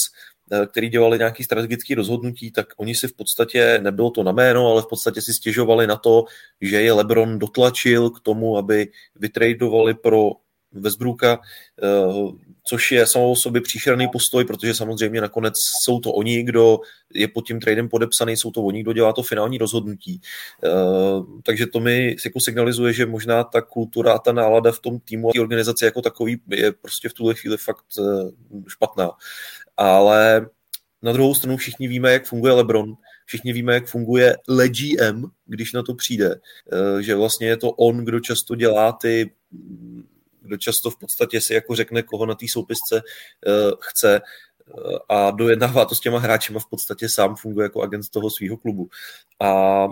který 0.71 0.89
dělali 0.89 1.17
nějaký 1.17 1.43
strategický 1.43 1.95
rozhodnutí, 1.95 2.51
tak 2.51 2.67
oni 2.77 2.95
si 2.95 3.07
v 3.07 3.13
podstatě, 3.13 3.79
nebylo 3.83 4.11
to 4.11 4.23
na 4.23 4.31
jméno, 4.31 4.67
ale 4.67 4.81
v 4.81 4.87
podstatě 4.87 5.21
si 5.21 5.33
stěžovali 5.33 5.87
na 5.87 5.95
to, 5.95 6.25
že 6.61 6.81
je 6.81 6.93
LeBron 6.93 7.39
dotlačil 7.39 8.09
k 8.09 8.19
tomu, 8.19 8.57
aby 8.57 8.87
vytradovali 9.15 9.93
pro 9.93 10.31
Westbrooka, 10.71 11.39
eh, 11.83 12.51
což 12.67 12.91
je 12.91 13.07
samou 13.07 13.35
sobě 13.35 13.61
příšerný 13.61 14.07
postoj, 14.07 14.45
protože 14.45 14.73
samozřejmě 14.73 15.21
nakonec 15.21 15.53
jsou 15.83 15.99
to 15.99 16.11
oni, 16.11 16.43
kdo 16.43 16.79
je 17.13 17.27
pod 17.27 17.47
tím 17.47 17.59
tradem 17.59 17.89
podepsaný, 17.89 18.37
jsou 18.37 18.51
to 18.51 18.63
oni, 18.63 18.81
kdo 18.81 18.93
dělá 18.93 19.13
to 19.13 19.23
finální 19.23 19.57
rozhodnutí. 19.57 20.21
Eh, 20.63 20.69
takže 21.43 21.67
to 21.67 21.79
mi 21.79 22.15
jako 22.25 22.39
signalizuje, 22.39 22.93
že 22.93 23.05
možná 23.05 23.43
ta 23.43 23.61
kultura 23.61 24.13
a 24.13 24.19
ta 24.19 24.31
nálada 24.31 24.71
v 24.71 24.79
tom 24.79 24.99
týmu 24.99 25.29
a 25.29 25.31
té 25.33 25.41
organizaci 25.41 25.85
jako 25.85 26.01
takový 26.01 26.41
je 26.49 26.71
prostě 26.71 27.09
v 27.09 27.13
tuhle 27.13 27.35
chvíli 27.35 27.57
fakt 27.57 27.85
eh, 27.99 28.31
špatná. 28.67 29.11
Ale 29.77 30.49
na 31.01 31.11
druhou 31.11 31.35
stranu 31.35 31.57
všichni 31.57 31.87
víme, 31.87 32.13
jak 32.13 32.25
funguje 32.25 32.53
LeBron, 32.53 32.93
všichni 33.25 33.53
víme, 33.53 33.73
jak 33.73 33.87
funguje 33.87 34.37
LeGM, 34.47 35.25
když 35.45 35.73
na 35.73 35.83
to 35.83 35.93
přijde, 35.93 36.39
že 36.99 37.15
vlastně 37.15 37.47
je 37.47 37.57
to 37.57 37.71
on, 37.71 37.97
kdo 37.97 38.19
často 38.19 38.55
dělá 38.55 38.91
ty 38.91 39.31
kdo 40.41 40.57
často 40.57 40.89
v 40.89 40.97
podstatě 40.97 41.41
si 41.41 41.53
jako 41.53 41.75
řekne, 41.75 42.03
koho 42.03 42.25
na 42.25 42.35
té 42.35 42.45
soupisce 42.47 42.95
uh, 42.95 43.71
chce 43.81 44.21
uh, 44.21 44.97
a 45.09 45.31
dojednává 45.31 45.85
to 45.85 45.95
s 45.95 45.99
těma 45.99 46.19
hráčima 46.19 46.59
v 46.59 46.69
podstatě 46.69 47.09
sám 47.09 47.35
funguje 47.35 47.63
jako 47.63 47.81
agent 47.81 48.09
toho 48.09 48.29
svého 48.29 48.57
klubu. 48.57 48.89
A 49.39 49.87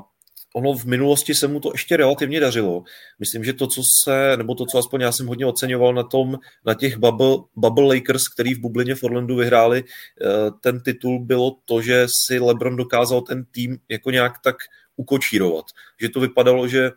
ono 0.56 0.74
v 0.74 0.86
minulosti 0.86 1.36
se 1.36 1.48
mu 1.48 1.60
to 1.60 1.70
ještě 1.74 1.98
relativně 1.98 2.40
dařilo. 2.40 2.84
Myslím, 3.20 3.44
že 3.44 3.54
to, 3.54 3.68
co 3.68 3.82
se, 4.04 4.38
nebo 4.38 4.56
to, 4.56 4.66
co 4.66 4.78
aspoň 4.78 5.02
já 5.02 5.12
jsem 5.12 5.28
hodně 5.28 5.46
oceňoval 5.46 5.94
na 5.94 6.04
tom, 6.04 6.40
na 6.66 6.74
těch 6.74 6.98
Bubble, 6.98 7.38
Bubble 7.56 7.96
Lakers, 7.96 8.28
který 8.28 8.54
v 8.54 8.60
bublině 8.60 8.96
v 8.96 9.04
Orlandu 9.04 9.36
vyhráli 9.36 9.84
eh, 9.84 10.26
ten 10.62 10.82
titul, 10.82 11.20
bylo 11.20 11.58
to, 11.66 11.82
že 11.82 12.08
si 12.26 12.40
LeBron 12.40 12.76
dokázal 12.76 13.22
ten 13.22 13.46
tým 13.52 13.78
jako 13.90 14.12
nějak 14.12 14.34
tak 14.44 14.56
ukočírovat. 14.96 15.66
Že 16.02 16.10
to 16.10 16.20
vypadalo, 16.20 16.68
že 16.68 16.92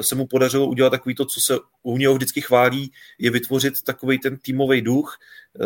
se 0.00 0.14
mu 0.14 0.26
podařilo 0.26 0.66
udělat 0.66 0.90
takový 0.90 1.14
to, 1.14 1.24
co 1.24 1.40
se 1.46 1.58
u 1.82 1.98
něho 1.98 2.14
vždycky 2.14 2.40
chválí, 2.40 2.92
je 3.18 3.30
vytvořit 3.30 3.74
takový 3.86 4.18
ten 4.18 4.38
týmový 4.38 4.82
duch, 4.82 5.18
eh, 5.60 5.64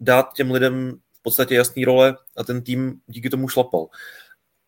dát 0.00 0.34
těm 0.34 0.50
lidem 0.50 0.94
v 1.12 1.22
podstatě 1.22 1.54
jasný 1.54 1.84
role 1.84 2.16
a 2.36 2.44
ten 2.44 2.62
tým 2.62 3.00
díky 3.06 3.30
tomu 3.30 3.48
šlapal. 3.48 3.86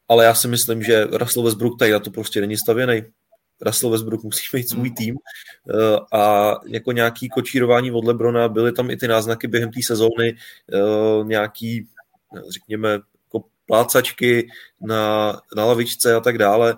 Ale 0.09 0.25
já 0.25 0.35
si 0.35 0.49
myslím, 0.49 0.83
že 0.83 1.05
Russell 1.05 1.45
Westbrook 1.45 1.79
tady 1.79 1.93
na 1.93 1.99
to 1.99 2.11
prostě 2.11 2.41
není 2.41 2.57
stavěný. 2.57 3.03
Russell 3.61 3.91
Westbrook 3.91 4.23
musí 4.23 4.45
mít 4.53 4.69
svůj 4.69 4.89
hmm. 4.89 4.95
tým 4.95 5.17
eh, 5.71 6.19
a 6.19 6.55
jako 6.67 6.93
nějaký 6.93 7.29
kočírování 7.29 7.91
od 7.91 8.05
Lebrona, 8.05 8.49
byly 8.49 8.73
tam 8.73 8.91
i 8.91 8.97
ty 8.97 9.09
náznaky 9.09 9.49
během 9.49 9.73
té 9.73 9.83
sezóny, 9.83 10.37
eh, 10.75 11.25
nějaký, 11.25 11.87
řekněme, 12.49 12.91
jako 12.91 13.45
plácačky 13.67 14.49
na, 14.81 15.33
na 15.57 15.65
lavičce 15.65 16.15
a 16.15 16.21
tak 16.21 16.39
dále 16.39 16.77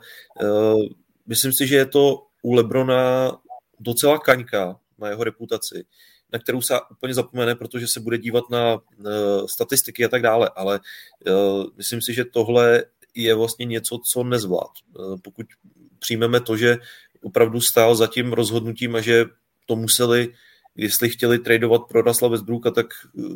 myslím 1.27 1.53
si, 1.53 1.67
že 1.67 1.77
je 1.77 1.87
to 1.87 2.27
u 2.43 2.53
Lebrona 2.53 3.33
docela 3.81 4.19
kaňka 4.19 4.77
na 4.99 5.09
jeho 5.09 5.25
reputaci, 5.25 5.85
na 6.33 6.39
kterou 6.39 6.63
se 6.63 6.75
úplně 6.91 7.15
zapomene, 7.15 7.55
protože 7.55 7.89
se 7.89 8.01
bude 8.01 8.19
dívat 8.19 8.45
na 8.51 8.79
statistiky 9.47 10.05
a 10.05 10.09
tak 10.09 10.23
dále, 10.23 10.51
ale 10.57 10.81
myslím 11.77 12.03
si, 12.03 12.15
že 12.15 12.25
tohle 12.25 12.85
je 13.15 13.35
vlastně 13.35 13.65
něco, 13.65 13.99
co 13.99 14.25
nezvlád. 14.25 14.71
Uh, 14.99 15.17
pokud 15.23 15.47
přijmeme 15.99 16.41
to, 16.41 16.57
že 16.57 16.77
opravdu 17.23 17.61
stál 17.61 17.95
za 17.95 18.07
tím 18.07 18.33
rozhodnutím 18.33 18.97
a 18.97 19.01
že 19.01 19.25
to 19.67 19.77
museli, 19.77 20.35
jestli 20.77 21.11
chtěli 21.11 21.39
tradovat 21.39 21.83
pro 21.89 22.03
Russella 22.03 22.31
Westbrooka, 22.31 22.71
tak 22.71 22.87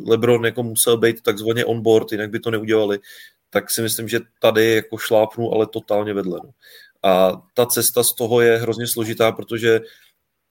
LeBron 0.07 0.45
jako 0.45 0.63
musel 0.63 0.97
být 0.97 1.23
takzvaně 1.23 1.65
on 1.65 1.83
board, 1.83 2.13
jinak 2.13 2.31
by 2.31 2.41
to 2.41 2.51
neudělali, 2.51 2.99
tak 3.51 3.71
si 3.71 3.83
myslím, 3.83 4.09
že 4.09 4.21
tady 4.41 4.75
jako 4.75 4.99
šlápnu, 4.99 5.53
ale 5.53 5.67
totálně 5.67 6.15
vedle. 6.15 6.41
No. 6.45 6.51
A 7.03 7.43
ta 7.55 7.67
cesta 7.67 8.03
z 8.03 8.13
toho 8.13 8.41
je 8.41 8.57
hrozně 8.57 8.87
složitá, 8.87 9.33
protože 9.33 9.81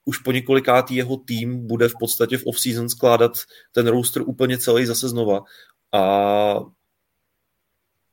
už 0.04 0.18
po 0.18 0.32
několikátý 0.32 0.94
jeho 0.94 1.16
tým 1.16 1.66
bude 1.66 1.88
v 1.88 1.94
podstatě 2.00 2.38
v 2.38 2.46
off-season 2.46 2.88
skládat 2.88 3.32
ten 3.72 3.86
roster 3.86 4.22
úplně 4.26 4.58
celý 4.58 4.86
zase 4.86 5.08
znova. 5.08 5.42
A 5.92 6.60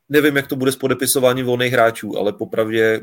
nevím, 0.09 0.35
jak 0.35 0.47
to 0.47 0.55
bude 0.55 0.71
s 0.71 0.75
podepisováním 0.75 1.45
volných 1.45 1.73
hráčů, 1.73 2.17
ale 2.17 2.33
popravdě 2.33 3.01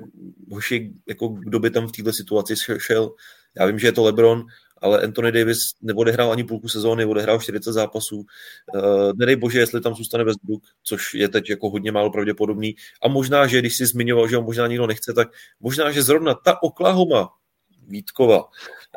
hoši, 0.50 0.92
jako 1.08 1.28
kdo 1.28 1.58
by 1.58 1.70
tam 1.70 1.88
v 1.88 1.92
této 1.92 2.12
situaci 2.12 2.54
šel, 2.78 3.14
já 3.58 3.66
vím, 3.66 3.78
že 3.78 3.86
je 3.86 3.92
to 3.92 4.02
LeBron, 4.02 4.44
ale 4.82 5.02
Anthony 5.02 5.32
Davis 5.32 5.58
neodehrál 5.82 6.32
ani 6.32 6.44
půlku 6.44 6.68
sezóny, 6.68 7.04
odehrál 7.04 7.40
40 7.40 7.72
zápasů. 7.72 8.16
Uh, 8.74 9.12
nedej 9.14 9.36
bože, 9.36 9.58
jestli 9.58 9.80
tam 9.80 9.94
zůstane 9.94 10.24
Westbrook, 10.24 10.62
což 10.82 11.14
je 11.14 11.28
teď 11.28 11.50
jako 11.50 11.70
hodně 11.70 11.92
málo 11.92 12.10
pravděpodobný. 12.10 12.74
A 13.02 13.08
možná, 13.08 13.46
že 13.46 13.58
když 13.58 13.76
si 13.76 13.86
zmiňoval, 13.86 14.28
že 14.28 14.36
ho 14.36 14.42
možná 14.42 14.66
nikdo 14.66 14.86
nechce, 14.86 15.12
tak 15.12 15.28
možná, 15.60 15.90
že 15.90 16.02
zrovna 16.02 16.34
ta 16.34 16.62
Oklahoma 16.62 17.28
Vítkova. 17.88 18.44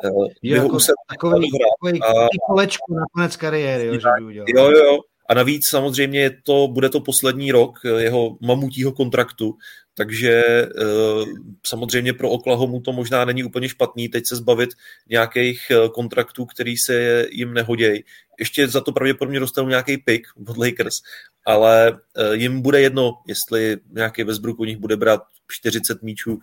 Uh, 0.04 0.26
jo, 0.42 0.62
jako 0.62 0.78
takový, 1.08 1.50
takový 1.80 2.02
a... 2.02 2.12
kolečko 2.46 2.94
na 2.94 3.04
konec 3.12 3.36
kariéry, 3.36 3.86
jo, 3.86 3.92
že 3.92 4.08
by 4.18 4.24
udělal. 4.24 4.46
Jo, 4.48 4.70
jo, 4.70 4.98
a 5.28 5.34
navíc 5.34 5.68
samozřejmě 5.68 6.20
je 6.20 6.36
to, 6.42 6.68
bude 6.68 6.88
to 6.88 7.00
poslední 7.00 7.52
rok 7.52 7.78
jeho 7.98 8.38
mamutího 8.40 8.92
kontraktu, 8.92 9.54
takže 9.94 10.44
eh, 10.44 11.24
samozřejmě 11.66 12.12
pro 12.12 12.30
Oklahomu 12.30 12.80
to 12.80 12.92
možná 12.92 13.24
není 13.24 13.44
úplně 13.44 13.68
špatný 13.68 14.08
teď 14.08 14.26
se 14.26 14.36
zbavit 14.36 14.70
nějakých 15.08 15.70
eh, 15.70 15.88
kontraktů, 15.88 16.46
který 16.46 16.76
se 16.76 17.26
jim 17.30 17.54
nehodějí. 17.54 18.04
Ještě 18.38 18.68
za 18.68 18.80
to 18.80 18.92
pravděpodobně 18.92 19.40
dostanou 19.40 19.68
nějaký 19.68 19.98
pick 19.98 20.26
od 20.48 20.56
Lakers, 20.56 21.00
ale 21.46 21.98
eh, 22.16 22.36
jim 22.36 22.62
bude 22.62 22.80
jedno, 22.80 23.12
jestli 23.26 23.76
nějaký 23.90 24.24
Westbrook 24.24 24.60
u 24.60 24.64
nich 24.64 24.76
bude 24.76 24.96
brát 24.96 25.22
40 25.48 26.02
míčů 26.02 26.38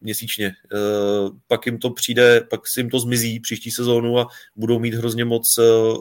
měsíčně. 0.00 0.52
Pak 1.46 1.66
jim 1.66 1.78
to 1.78 1.90
přijde, 1.90 2.40
pak 2.50 2.68
si 2.68 2.80
jim 2.80 2.90
to 2.90 3.00
zmizí 3.00 3.40
příští 3.40 3.70
sezónu 3.70 4.18
a 4.18 4.26
budou 4.56 4.78
mít 4.78 4.94
hrozně 4.94 5.24
moc 5.24 5.58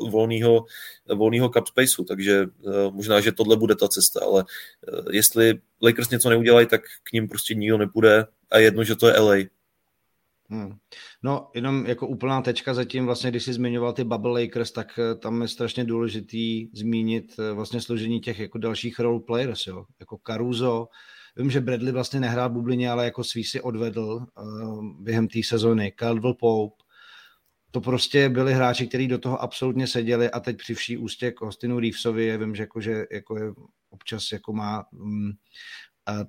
volného 0.09 0.65
volného 1.15 1.49
cap 1.49 1.67
spaceu, 1.67 2.03
takže 2.03 2.45
možná, 2.91 3.21
že 3.21 3.31
tohle 3.31 3.57
bude 3.57 3.75
ta 3.75 3.87
cesta, 3.87 4.19
ale 4.25 4.45
jestli 5.11 5.59
Lakers 5.81 6.09
něco 6.09 6.29
neudělají, 6.29 6.67
tak 6.67 6.81
k 7.03 7.13
ním 7.13 7.27
prostě 7.27 7.55
nikdo 7.55 7.77
nepůjde 7.77 8.25
a 8.51 8.57
jedno, 8.57 8.83
že 8.83 8.95
to 8.95 9.07
je 9.07 9.19
LA. 9.19 9.35
Hmm. 10.51 10.71
No, 11.23 11.49
jenom 11.55 11.85
jako 11.85 12.07
úplná 12.07 12.41
tečka 12.41 12.73
zatím, 12.73 13.05
vlastně, 13.05 13.29
když 13.29 13.43
jsi 13.43 13.53
zmiňoval 13.53 13.93
ty 13.93 14.03
Bubble 14.03 14.41
Lakers, 14.41 14.71
tak 14.71 14.99
eh, 14.99 15.15
tam 15.15 15.41
je 15.41 15.47
strašně 15.47 15.83
důležitý 15.83 16.69
zmínit 16.73 17.35
eh, 17.39 17.53
vlastně 17.53 17.81
složení 17.81 18.19
těch 18.19 18.39
jako 18.39 18.57
dalších 18.57 18.99
role 18.99 19.19
players, 19.27 19.67
jo, 19.67 19.85
jako 19.99 20.19
Caruso, 20.27 20.87
Vím, 21.37 21.51
že 21.51 21.61
Bradley 21.61 21.91
vlastně 21.91 22.19
nehrál 22.19 22.49
v 22.49 22.53
bublině, 22.53 22.91
ale 22.91 23.05
jako 23.05 23.23
svý 23.23 23.43
si 23.43 23.61
odvedl 23.61 24.25
uh, 24.37 24.85
během 24.99 25.27
té 25.27 25.39
sezony. 25.43 25.93
Caldwell 25.99 26.33
Pope, 26.33 26.83
to 27.71 27.81
prostě 27.81 28.29
byli 28.29 28.53
hráči, 28.53 28.87
kteří 28.87 29.07
do 29.07 29.17
toho 29.17 29.41
absolutně 29.41 29.87
seděli 29.87 30.31
a 30.31 30.39
teď 30.39 30.57
při 30.57 30.73
vší 30.73 30.97
ústě 30.97 31.31
k 31.31 31.41
Austinu 31.41 31.79
Reevesovi, 31.79 32.37
vím, 32.37 32.55
že, 32.55 32.63
jako, 32.63 32.81
že 32.81 33.05
jako 33.11 33.37
je 33.37 33.53
občas 33.89 34.31
jako 34.31 34.53
má 34.53 34.85
um, 34.91 35.31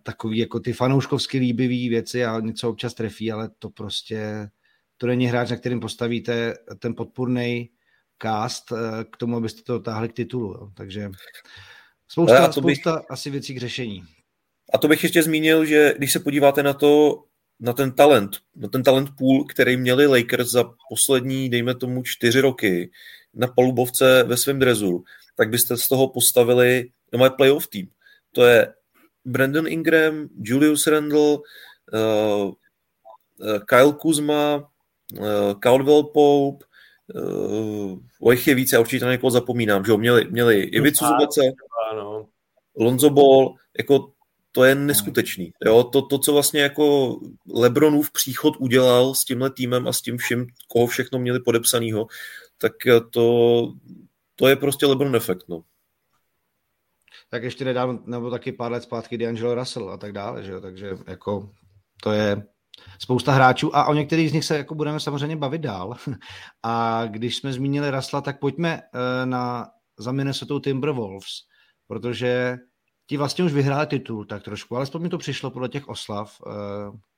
takový 0.02 0.38
jako 0.38 0.60
ty 0.60 0.72
fanouškovsky 0.72 1.38
líbivý 1.38 1.88
věci 1.88 2.24
a 2.24 2.40
něco 2.40 2.70
občas 2.70 2.94
trefí, 2.94 3.32
ale 3.32 3.50
to 3.58 3.70
prostě, 3.70 4.50
to 4.96 5.06
není 5.06 5.26
hráč, 5.26 5.50
na 5.50 5.56
kterým 5.56 5.80
postavíte 5.80 6.54
ten 6.78 6.94
podpůrný 6.94 7.70
cast 8.22 8.72
eh, 8.72 9.04
k 9.04 9.16
tomu, 9.16 9.36
abyste 9.36 9.62
to 9.62 9.80
táhli 9.80 10.08
k 10.08 10.12
titulu. 10.12 10.52
Jo. 10.52 10.70
Takže 10.74 11.10
spousta, 12.08 12.46
bych, 12.46 12.52
spousta 12.52 13.02
asi 13.10 13.30
věcí 13.30 13.54
k 13.54 13.60
řešení. 13.60 14.04
A 14.74 14.78
to 14.78 14.88
bych 14.88 15.02
ještě 15.02 15.22
zmínil, 15.22 15.64
že 15.64 15.94
když 15.98 16.12
se 16.12 16.20
podíváte 16.20 16.62
na 16.62 16.72
to, 16.72 17.24
na 17.60 17.72
ten 17.72 17.92
talent, 17.92 18.30
na 18.56 18.68
ten 18.68 18.82
talent 18.82 19.10
pool, 19.18 19.44
který 19.44 19.76
měli 19.76 20.06
Lakers 20.06 20.50
za 20.50 20.64
poslední, 20.88 21.48
dejme 21.48 21.74
tomu, 21.74 22.02
čtyři 22.02 22.40
roky 22.40 22.90
na 23.34 23.46
polubovce 23.46 24.22
ve 24.22 24.36
svém 24.36 24.58
drezu, 24.58 25.04
tak 25.36 25.50
byste 25.50 25.76
z 25.76 25.88
toho 25.88 26.08
postavili 26.08 26.90
no 27.12 27.30
playoff 27.30 27.68
tým. 27.68 27.88
To 28.32 28.44
je 28.44 28.74
Brandon 29.24 29.68
Ingram, 29.68 30.28
Julius 30.42 30.86
Randle, 30.86 31.38
uh, 31.92 32.52
Kyle 33.66 33.92
Kuzma, 33.92 34.56
uh, 35.18 35.52
Caldwell 35.60 36.02
Pope, 36.02 36.64
uh, 37.14 37.98
o 38.20 38.32
jich 38.32 38.46
je 38.46 38.54
více, 38.54 38.76
já 38.76 38.80
určitě 38.80 39.04
na 39.04 39.10
někoho 39.10 39.30
zapomínám, 39.30 39.84
že 39.84 39.92
jo, 39.92 39.98
měli, 39.98 40.26
měli 40.30 40.60
Ivicu 40.60 41.04
Zubace, 41.04 41.40
Lonzo 42.76 43.10
Ball, 43.10 43.54
jako 43.78 44.12
to 44.52 44.64
je 44.64 44.74
neskutečný. 44.74 45.52
Jo? 45.64 45.84
To, 45.84 46.02
to, 46.02 46.18
co 46.18 46.32
vlastně 46.32 46.60
jako 46.60 47.16
Lebronův 47.54 48.10
příchod 48.10 48.54
udělal 48.58 49.14
s 49.14 49.24
tímhle 49.24 49.50
týmem 49.50 49.88
a 49.88 49.92
s 49.92 50.02
tím 50.02 50.18
vším, 50.18 50.46
koho 50.68 50.86
všechno 50.86 51.18
měli 51.18 51.40
podepsanýho, 51.40 52.06
tak 52.58 52.72
to, 53.10 53.72
to 54.36 54.48
je 54.48 54.56
prostě 54.56 54.86
Lebron 54.86 55.16
efekt. 55.16 55.44
No. 55.48 55.62
Tak 57.32 57.42
ještě 57.42 57.64
nedávno, 57.64 57.98
nebo 58.06 58.30
taky 58.30 58.52
pár 58.52 58.72
let 58.72 58.82
zpátky 58.82 59.18
D'Angelo 59.18 59.54
Russell 59.54 59.90
a 59.90 59.96
tak 59.96 60.12
dále, 60.12 60.42
že 60.42 60.52
jo? 60.52 60.60
takže 60.60 60.90
jako 61.06 61.50
to 62.02 62.12
je 62.12 62.42
spousta 62.98 63.32
hráčů 63.32 63.76
a 63.76 63.84
o 63.84 63.94
některých 63.94 64.30
z 64.30 64.32
nich 64.32 64.44
se 64.44 64.56
jako 64.56 64.74
budeme 64.74 65.00
samozřejmě 65.00 65.36
bavit 65.36 65.60
dál. 65.60 65.96
A 66.62 67.02
když 67.06 67.36
jsme 67.36 67.52
zmínili 67.52 67.90
Rasla, 67.90 68.20
tak 68.20 68.40
pojďme 68.40 68.80
eh, 68.82 69.26
na 69.26 69.66
za 69.98 70.12
Minnesota 70.12 70.60
Timberwolves, 70.60 71.30
protože 71.86 72.56
ti 73.06 73.16
vlastně 73.16 73.44
už 73.44 73.52
vyhráli 73.52 73.86
titul 73.86 74.24
tak 74.24 74.42
trošku, 74.42 74.76
ale 74.76 74.86
mi 74.98 75.08
to 75.08 75.18
přišlo 75.18 75.50
podle 75.50 75.68
těch 75.68 75.88
oslav, 75.88 76.36
eh, 76.46 76.50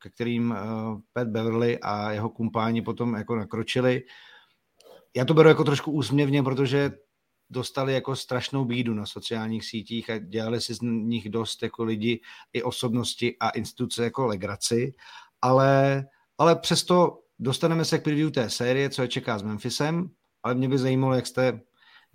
ke 0.03 0.11
kterým 0.11 0.53
eh, 0.53 0.67
Pat 1.13 1.29
Beverly 1.29 1.79
a 1.79 2.11
jeho 2.13 2.29
kumpáni 2.29 2.83
potom 2.83 3.15
jako 3.15 3.37
nakročili. 3.37 4.03
Já 5.17 5.25
to 5.25 5.35
beru 5.35 5.49
jako 5.49 5.65
trošku 5.65 5.93
úsměvně, 5.93 6.43
protože 6.43 6.93
dostali 7.51 7.95
jako 7.95 8.17
strašnou 8.17 8.65
bídu 8.65 8.95
na 8.95 9.07
sociálních 9.07 9.65
sítích 9.65 10.11
a 10.11 10.19
dělali 10.19 10.61
si 10.61 10.75
z 10.75 10.81
nich 10.83 11.29
dost 11.29 11.63
jako 11.63 11.85
lidi 11.85 12.21
i 12.53 12.63
osobnosti 12.63 13.37
a 13.41 13.49
instituce 13.49 14.05
jako 14.05 14.27
legraci, 14.27 14.95
ale, 15.43 16.05
ale 16.39 16.57
přesto 16.57 17.21
dostaneme 17.39 17.85
se 17.85 17.99
k 17.99 18.05
preview 18.05 18.31
té 18.31 18.51
série, 18.51 18.91
co 18.91 19.03
je 19.03 19.09
čeká 19.09 19.39
s 19.39 19.43
Memphisem, 19.43 20.11
ale 20.43 20.55
mě 20.55 20.69
by 20.69 20.79
zajímalo, 20.79 21.15
jak 21.15 21.27
jste 21.27 21.61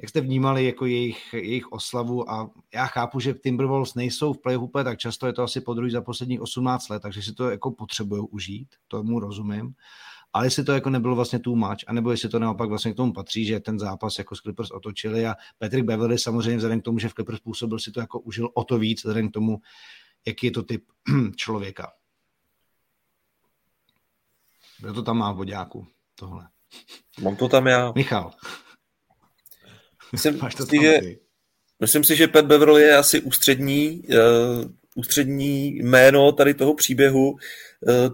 jak 0.02 0.10
jste 0.10 0.22
vnímali 0.22 0.66
jako 0.66 0.86
jejich, 0.86 1.34
jejich 1.34 1.72
oslavu 1.72 2.32
a 2.32 2.50
já 2.74 2.86
chápu, 2.86 3.20
že 3.20 3.34
Timberwolves 3.34 3.96
nejsou 3.96 4.34
v 4.34 4.42
playoff 4.42 4.64
úplně 4.64 4.84
tak 4.84 5.00
často, 5.00 5.28
je 5.28 5.34
to 5.34 5.44
asi 5.44 5.62
po 5.62 5.74
druhý 5.74 5.92
za 5.92 6.02
posledních 6.02 6.42
18 6.42 6.90
let, 6.90 7.02
takže 7.02 7.22
si 7.22 7.34
to 7.34 7.50
jako 7.50 7.72
potřebují 7.72 8.28
užít, 8.32 8.68
tomu 8.88 9.20
rozumím, 9.20 9.74
ale 10.34 10.46
jestli 10.46 10.64
to 10.64 10.72
jako 10.72 10.90
nebylo 10.90 11.16
vlastně 11.16 11.40
too 11.40 11.56
much, 11.56 11.80
anebo 11.88 12.12
jestli 12.12 12.30
to 12.30 12.40
naopak 12.40 12.70
vlastně 12.70 12.94
k 12.94 12.96
tomu 12.96 13.14
patří, 13.14 13.46
že 13.46 13.60
ten 13.60 13.80
zápas 13.80 14.18
jako 14.18 14.36
s 14.36 14.40
Clippers 14.40 14.72
otočili 14.72 15.28
a 15.28 15.36
Patrick 15.58 15.86
Beverly 15.86 16.20
samozřejmě 16.20 16.58
vzhledem 16.58 16.82
k 16.82 16.84
tomu, 16.84 17.00
že 17.00 17.10
v 17.10 17.14
Clippers 17.14 17.40
působil, 17.40 17.80
si 17.80 17.92
to 17.92 18.00
jako 18.00 18.20
užil 18.20 18.50
o 18.54 18.64
to 18.64 18.80
víc, 18.80 19.00
vzhledem 19.00 19.30
k 19.30 19.34
tomu, 19.34 19.62
jaký 20.28 20.48
je 20.48 20.52
to 20.52 20.64
typ 20.64 20.84
člověka. 21.36 21.92
Kdo 24.80 24.94
to 24.94 25.04
tam 25.04 25.18
má 25.18 25.32
v 25.32 25.36
boďáku, 25.36 25.88
tohle? 26.16 26.48
Mám 27.22 27.36
to 27.36 27.50
tam 27.50 27.68
já. 27.68 27.92
Michal. 27.96 28.32
Myslím, 30.12 30.40
Máš 30.42 30.56
to 30.56 30.66
si, 30.66 30.82
že, 30.82 31.00
myslím 31.80 32.04
si, 32.04 32.16
že 32.16 32.28
Pat 32.28 32.46
Beverly 32.46 32.82
je 32.82 32.98
asi 32.98 33.22
ústřední, 33.22 34.02
uh, 34.02 34.79
ústřední 34.96 35.68
jméno 35.68 36.32
tady 36.32 36.54
toho 36.54 36.74
příběhu. 36.74 37.32
Uh, 37.32 37.38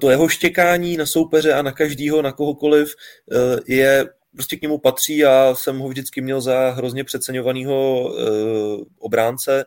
to 0.02 0.10
jeho 0.10 0.28
štěkání 0.28 0.98
na 0.98 1.06
soupeře 1.06 1.54
a 1.54 1.62
na 1.62 1.72
každýho, 1.72 2.22
na 2.22 2.32
kohokoliv 2.32 2.96
uh, 3.32 3.60
je 3.68 4.06
prostě 4.32 4.56
k 4.56 4.62
němu 4.62 4.78
patří. 4.78 5.18
Já 5.18 5.56
jsem 5.56 5.80
ho 5.80 5.90
vždycky 5.90 6.22
měl 6.22 6.42
za 6.42 6.70
hrozně 6.70 7.04
přeceňovaného 7.04 8.02
uh, 8.02 8.84
obránce. 9.00 9.66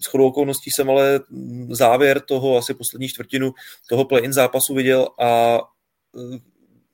S 0.00 0.06
chodou 0.06 0.26
okolností 0.26 0.70
jsem 0.70 0.90
ale 0.90 1.20
závěr 1.70 2.20
toho, 2.20 2.56
asi 2.56 2.74
poslední 2.74 3.08
čtvrtinu 3.08 3.52
toho 3.88 4.04
play-in 4.04 4.32
zápasu 4.32 4.74
viděl 4.74 5.08
a 5.20 5.58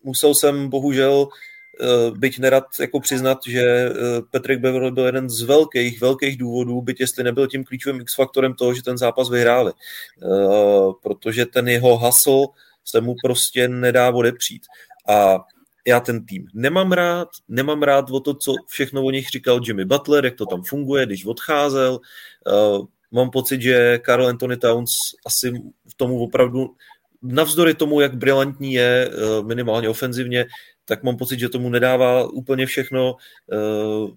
musel 0.04 0.34
jsem 0.34 0.68
bohužel 0.68 1.28
Eh, 1.28 1.53
byť 2.16 2.38
nerad 2.38 2.64
jako 2.80 3.00
přiznat, 3.00 3.38
že 3.46 3.62
eh, 3.62 3.92
Patrick 4.30 4.60
Beverly 4.60 4.90
byl 4.90 5.06
jeden 5.06 5.30
z 5.30 5.42
velkých, 5.42 6.00
velkých 6.00 6.36
důvodů, 6.36 6.80
byť 6.82 7.00
jestli 7.00 7.24
nebyl 7.24 7.46
tím 7.46 7.64
klíčovým 7.64 8.00
X-faktorem 8.00 8.54
toho, 8.54 8.74
že 8.74 8.82
ten 8.82 8.98
zápas 8.98 9.30
vyhráli. 9.30 9.72
Eh, 9.72 10.92
protože 11.02 11.46
ten 11.46 11.68
jeho 11.68 11.98
hasl 11.98 12.46
se 12.84 13.00
mu 13.00 13.14
prostě 13.22 13.68
nedá 13.68 14.10
odepřít. 14.10 14.62
A 15.08 15.38
já 15.86 16.00
ten 16.00 16.26
tým 16.26 16.46
nemám 16.54 16.92
rád, 16.92 17.28
nemám 17.48 17.82
rád 17.82 18.10
o 18.10 18.20
to, 18.20 18.34
co 18.34 18.52
všechno 18.66 19.02
o 19.02 19.10
nich 19.10 19.28
říkal 19.28 19.60
Jimmy 19.66 19.84
Butler, 19.84 20.24
jak 20.24 20.34
to 20.34 20.46
tam 20.46 20.62
funguje, 20.62 21.06
když 21.06 21.26
odcházel. 21.26 22.00
Mám 23.10 23.30
pocit, 23.30 23.62
že 23.62 24.00
Carl 24.06 24.26
Anthony 24.26 24.56
Towns 24.56 24.90
asi 25.26 25.50
v 25.90 25.94
tomu 25.96 26.22
opravdu 26.22 26.70
navzdory 27.22 27.74
tomu, 27.74 28.00
jak 28.00 28.16
brilantní 28.16 28.72
je 28.72 29.10
minimálně 29.46 29.88
ofenzivně, 29.88 30.46
tak 30.84 31.02
mám 31.02 31.16
pocit, 31.16 31.40
že 31.40 31.48
tomu 31.48 31.70
nedává 31.70 32.30
úplně 32.30 32.66
všechno, 32.66 33.16
eh, 33.52 34.12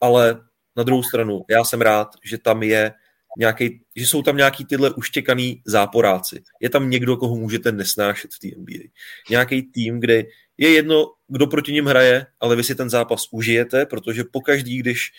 ale 0.00 0.40
na 0.76 0.82
druhou 0.82 1.02
stranu, 1.02 1.42
já 1.50 1.64
jsem 1.64 1.80
rád, 1.80 2.08
že 2.24 2.38
tam 2.38 2.62
je 2.62 2.92
nějaký, 3.38 3.80
že 3.96 4.06
jsou 4.06 4.22
tam 4.22 4.36
nějaký 4.36 4.64
tyhle 4.64 4.90
uštěkaný 4.90 5.62
záporáci. 5.64 6.42
Je 6.60 6.70
tam 6.70 6.90
někdo, 6.90 7.16
koho 7.16 7.36
můžete 7.36 7.72
nesnášet 7.72 8.30
v 8.34 8.38
té 8.38 8.56
NBA. 8.56 8.88
Nějaký 9.30 9.62
tým, 9.62 10.00
kde 10.00 10.24
je 10.58 10.72
jedno, 10.72 11.06
kdo 11.28 11.46
proti 11.46 11.72
ním 11.72 11.86
hraje, 11.86 12.26
ale 12.40 12.56
vy 12.56 12.64
si 12.64 12.74
ten 12.74 12.90
zápas 12.90 13.28
užijete, 13.30 13.86
protože 13.86 14.24
pokaždý, 14.24 14.78
když 14.78 15.10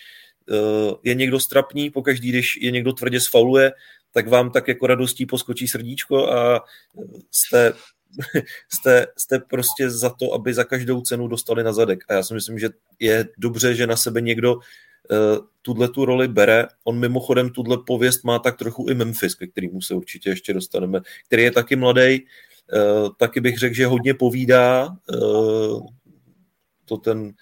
uh, 0.50 0.94
je 1.02 1.14
někdo 1.14 1.40
strapní, 1.40 1.90
pokaždý, 1.90 2.28
když 2.28 2.56
je 2.56 2.70
někdo 2.70 2.92
tvrdě 2.92 3.20
sfauluje, 3.20 3.72
tak 4.12 4.28
vám 4.28 4.50
tak 4.50 4.68
jako 4.68 4.86
radostí 4.86 5.26
poskočí 5.26 5.68
srdíčko 5.68 6.32
a 6.32 6.64
jste 7.30 7.72
jste, 8.72 9.06
jste 9.16 9.38
prostě 9.38 9.90
za 9.90 10.10
to, 10.10 10.32
aby 10.32 10.54
za 10.54 10.64
každou 10.64 11.00
cenu 11.00 11.28
dostali 11.28 11.64
na 11.64 11.72
zadek. 11.72 12.04
A 12.08 12.14
já 12.14 12.22
si 12.22 12.34
myslím, 12.34 12.58
že 12.58 12.68
je 12.98 13.28
dobře, 13.38 13.74
že 13.74 13.86
na 13.86 13.96
sebe 13.96 14.20
někdo 14.20 14.54
uh, 14.54 14.60
tuhle 15.62 15.88
tu 15.88 16.04
roli 16.04 16.28
bere. 16.28 16.66
On 16.84 16.98
mimochodem 16.98 17.50
tuhle 17.50 17.78
pověst 17.86 18.24
má 18.24 18.38
tak 18.38 18.56
trochu 18.56 18.88
i 18.88 18.94
Memphis, 18.94 19.34
ke 19.34 19.46
kterému 19.46 19.80
se 19.80 19.94
určitě 19.94 20.30
ještě 20.30 20.54
dostaneme, 20.54 21.00
který 21.26 21.42
je 21.42 21.50
taky 21.50 21.76
mladý, 21.76 22.20
uh, 22.22 23.08
taky 23.18 23.40
bych 23.40 23.58
řekl, 23.58 23.74
že 23.74 23.86
hodně 23.86 24.14
povídá, 24.14 24.96
uh, 25.14 25.86
to 26.84 26.96
ten 26.96 27.32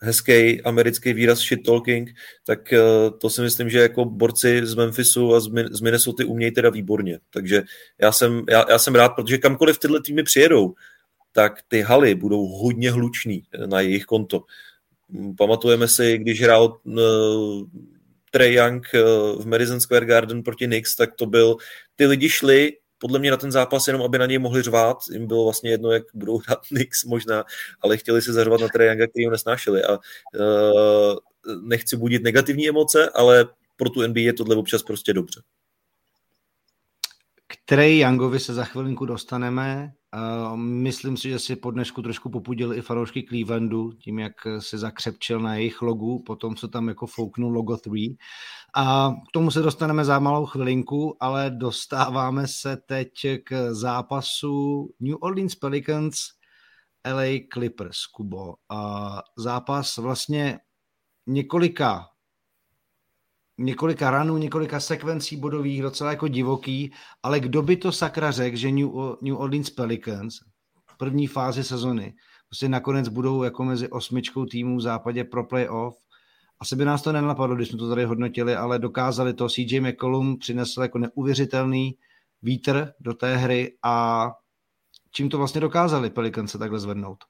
hezký 0.00 0.62
americký 0.62 1.12
výraz 1.12 1.38
shit 1.38 1.62
talking, 1.66 2.10
tak 2.46 2.72
eh, 2.72 2.80
to 3.18 3.30
si 3.30 3.42
myslím, 3.42 3.70
že 3.70 3.78
jako 3.78 4.04
borci 4.04 4.60
z 4.66 4.74
Memphisu 4.74 5.34
a 5.34 5.40
z 5.70 5.80
Minnesota 5.80 6.24
umějí 6.26 6.52
teda 6.52 6.70
výborně. 6.70 7.18
Takže 7.30 7.62
já 8.00 8.12
jsem, 8.12 8.44
já, 8.48 8.64
já 8.70 8.78
jsem 8.78 8.94
rád, 8.94 9.08
protože 9.08 9.38
kamkoliv 9.38 9.78
tyhle 9.78 10.02
týmy 10.02 10.22
přijedou, 10.22 10.74
tak 11.32 11.52
ty 11.68 11.80
haly 11.80 12.14
budou 12.14 12.46
hodně 12.46 12.90
hlučný 12.90 13.42
eh, 13.52 13.66
na 13.66 13.80
jejich 13.80 14.04
konto. 14.04 14.44
Mm, 15.08 15.36
pamatujeme 15.36 15.88
si, 15.88 16.18
když 16.18 16.42
hrál 16.42 16.80
uh, 16.84 17.64
Trey 18.30 18.54
Young 18.54 18.86
v 19.38 19.46
Madison 19.46 19.80
Square 19.80 20.06
Garden 20.06 20.42
proti 20.42 20.66
Knicks, 20.66 20.96
tak 20.96 21.14
to 21.14 21.26
byl, 21.26 21.56
ty 21.96 22.06
lidi 22.06 22.28
šli 22.28 22.72
podle 22.98 23.18
mě 23.18 23.30
na 23.30 23.36
ten 23.36 23.52
zápas 23.52 23.86
jenom, 23.86 24.02
aby 24.02 24.18
na 24.18 24.26
něj 24.26 24.38
mohli 24.38 24.62
řvát. 24.62 24.98
Jim 25.12 25.26
bylo 25.26 25.44
vlastně 25.44 25.70
jedno, 25.70 25.92
jak 25.92 26.02
budou 26.14 26.38
hrát 26.46 26.66
Knicks 26.66 27.04
možná, 27.04 27.44
ale 27.80 27.96
chtěli 27.96 28.22
si 28.22 28.32
zařvat 28.32 28.60
na 28.60 28.68
Treyanga, 28.68 29.06
který 29.06 29.26
ho 29.26 29.32
nesnášeli. 29.32 29.84
A 29.84 29.92
uh, 29.92 31.16
nechci 31.62 31.96
budit 31.96 32.22
negativní 32.22 32.68
emoce, 32.68 33.10
ale 33.14 33.46
pro 33.76 33.90
tu 33.90 34.06
NBA 34.06 34.20
je 34.20 34.32
tohle 34.32 34.56
občas 34.56 34.82
prostě 34.82 35.12
dobře. 35.12 35.40
K 37.50 37.56
Trey 37.64 37.98
Youngovi 37.98 38.40
se 38.40 38.54
za 38.54 38.64
chvilinku 38.64 39.06
dostaneme. 39.06 39.92
Myslím 40.54 41.16
si, 41.16 41.30
že 41.30 41.38
si 41.38 41.56
po 41.56 41.70
dnešku 41.70 42.02
trošku 42.02 42.30
popudil 42.30 42.74
i 42.74 42.82
fanoušky 42.82 43.22
Clevelandu, 43.22 43.92
tím, 43.92 44.18
jak 44.18 44.32
se 44.58 44.78
zakřepčil 44.78 45.40
na 45.40 45.54
jejich 45.54 45.82
logu, 45.82 46.22
potom 46.26 46.56
co 46.56 46.68
tam 46.68 46.88
jako 46.88 47.06
fouknul 47.06 47.52
logo 47.52 47.76
3. 47.76 47.90
A 48.74 49.10
k 49.28 49.32
tomu 49.32 49.50
se 49.50 49.62
dostaneme 49.62 50.04
za 50.04 50.18
malou 50.18 50.46
chvilinku, 50.46 51.16
ale 51.20 51.50
dostáváme 51.50 52.48
se 52.48 52.76
teď 52.76 53.10
k 53.44 53.74
zápasu 53.74 54.88
New 55.00 55.16
Orleans 55.20 55.54
Pelicans 55.54 56.16
LA 57.06 57.40
Clippers, 57.52 58.06
Kubo. 58.06 58.54
A 58.68 59.22
zápas 59.38 59.96
vlastně 59.96 60.58
několika 61.26 62.06
několika 63.58 64.10
ranů, 64.10 64.36
několika 64.36 64.80
sekvencí 64.80 65.36
bodových, 65.36 65.82
docela 65.82 66.10
jako 66.10 66.28
divoký, 66.28 66.92
ale 67.22 67.40
kdo 67.40 67.62
by 67.62 67.76
to 67.76 67.92
sakra 67.92 68.30
řekl, 68.30 68.56
že 68.56 68.72
New, 68.72 68.88
New 69.22 69.36
Orleans 69.36 69.70
Pelicans 69.70 70.34
v 70.90 70.96
první 70.96 71.26
fázi 71.26 71.64
sezony 71.64 72.14
prostě 72.48 72.68
nakonec 72.68 73.08
budou 73.08 73.42
jako 73.42 73.64
mezi 73.64 73.88
osmičkou 73.88 74.46
týmů 74.46 74.76
v 74.76 74.80
západě 74.80 75.24
pro 75.24 75.44
playoff. 75.44 75.96
Asi 76.60 76.76
by 76.76 76.84
nás 76.84 77.02
to 77.02 77.12
nenapadlo, 77.12 77.56
když 77.56 77.68
jsme 77.68 77.78
to 77.78 77.88
tady 77.88 78.04
hodnotili, 78.04 78.56
ale 78.56 78.78
dokázali 78.78 79.34
to. 79.34 79.48
CJ 79.48 79.80
McCollum 79.80 80.38
přinesl 80.38 80.82
jako 80.82 80.98
neuvěřitelný 80.98 81.96
vítr 82.42 82.92
do 83.00 83.14
té 83.14 83.36
hry 83.36 83.76
a 83.82 84.26
čím 85.10 85.28
to 85.28 85.38
vlastně 85.38 85.60
dokázali 85.60 86.10
Pelicans 86.10 86.50
se 86.50 86.58
takhle 86.58 86.78
zvednout? 86.78 87.24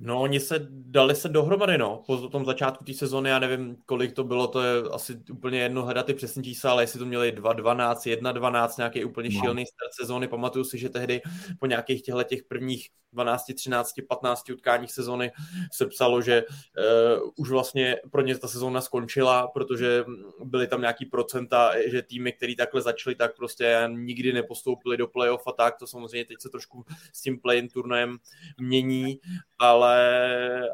No, 0.00 0.20
oni 0.20 0.40
se 0.40 0.66
dali 0.70 1.14
se 1.14 1.28
dohromady, 1.28 1.78
no, 1.78 2.02
po 2.06 2.28
tom 2.28 2.44
začátku 2.44 2.84
té 2.84 2.94
sezóny, 2.94 3.30
já 3.30 3.38
nevím, 3.38 3.76
kolik 3.86 4.12
to 4.12 4.24
bylo, 4.24 4.46
to 4.46 4.62
je 4.62 4.82
asi 4.92 5.20
úplně 5.30 5.58
jedno 5.58 5.82
hledat 5.84 6.06
ty 6.06 6.14
přesné 6.14 6.42
čísla, 6.42 6.70
ale 6.70 6.82
jestli 6.82 6.98
to 6.98 7.06
měli 7.06 7.32
2-12, 7.32 7.94
1-12, 7.94 8.74
nějaký 8.78 9.04
úplně 9.04 9.30
no. 9.34 9.40
šílený 9.40 9.66
start 9.66 9.94
sezóny, 9.94 10.28
pamatuju 10.28 10.64
si, 10.64 10.78
že 10.78 10.88
tehdy 10.88 11.20
po 11.60 11.66
nějakých 11.66 12.02
těchto 12.02 12.22
těch 12.22 12.42
prvních 12.42 12.88
12, 13.12 13.44
13, 13.54 13.92
15 14.08 14.50
utkáních 14.50 14.92
sezony 14.92 15.32
se 15.72 15.86
psalo, 15.86 16.22
že 16.22 16.44
uh, 16.44 17.30
už 17.36 17.50
vlastně 17.50 17.96
pro 18.10 18.22
ně 18.22 18.38
ta 18.38 18.48
sezóna 18.48 18.80
skončila, 18.80 19.48
protože 19.48 20.04
byly 20.44 20.66
tam 20.66 20.80
nějaký 20.80 21.06
procenta, 21.06 21.72
že 21.86 22.02
týmy, 22.02 22.32
které 22.32 22.54
takhle 22.58 22.82
začaly, 22.82 23.16
tak 23.16 23.36
prostě 23.36 23.88
nikdy 23.88 24.32
nepostoupili 24.32 24.96
do 24.96 25.08
playoff 25.08 25.46
a 25.46 25.52
tak, 25.52 25.78
to 25.78 25.86
samozřejmě 25.86 26.24
teď 26.24 26.36
se 26.40 26.48
trošku 26.48 26.84
s 27.12 27.22
tím 27.22 27.40
play-in 27.40 27.68
turnajem 27.68 28.18
mění, 28.60 29.20
ale, 29.58 29.83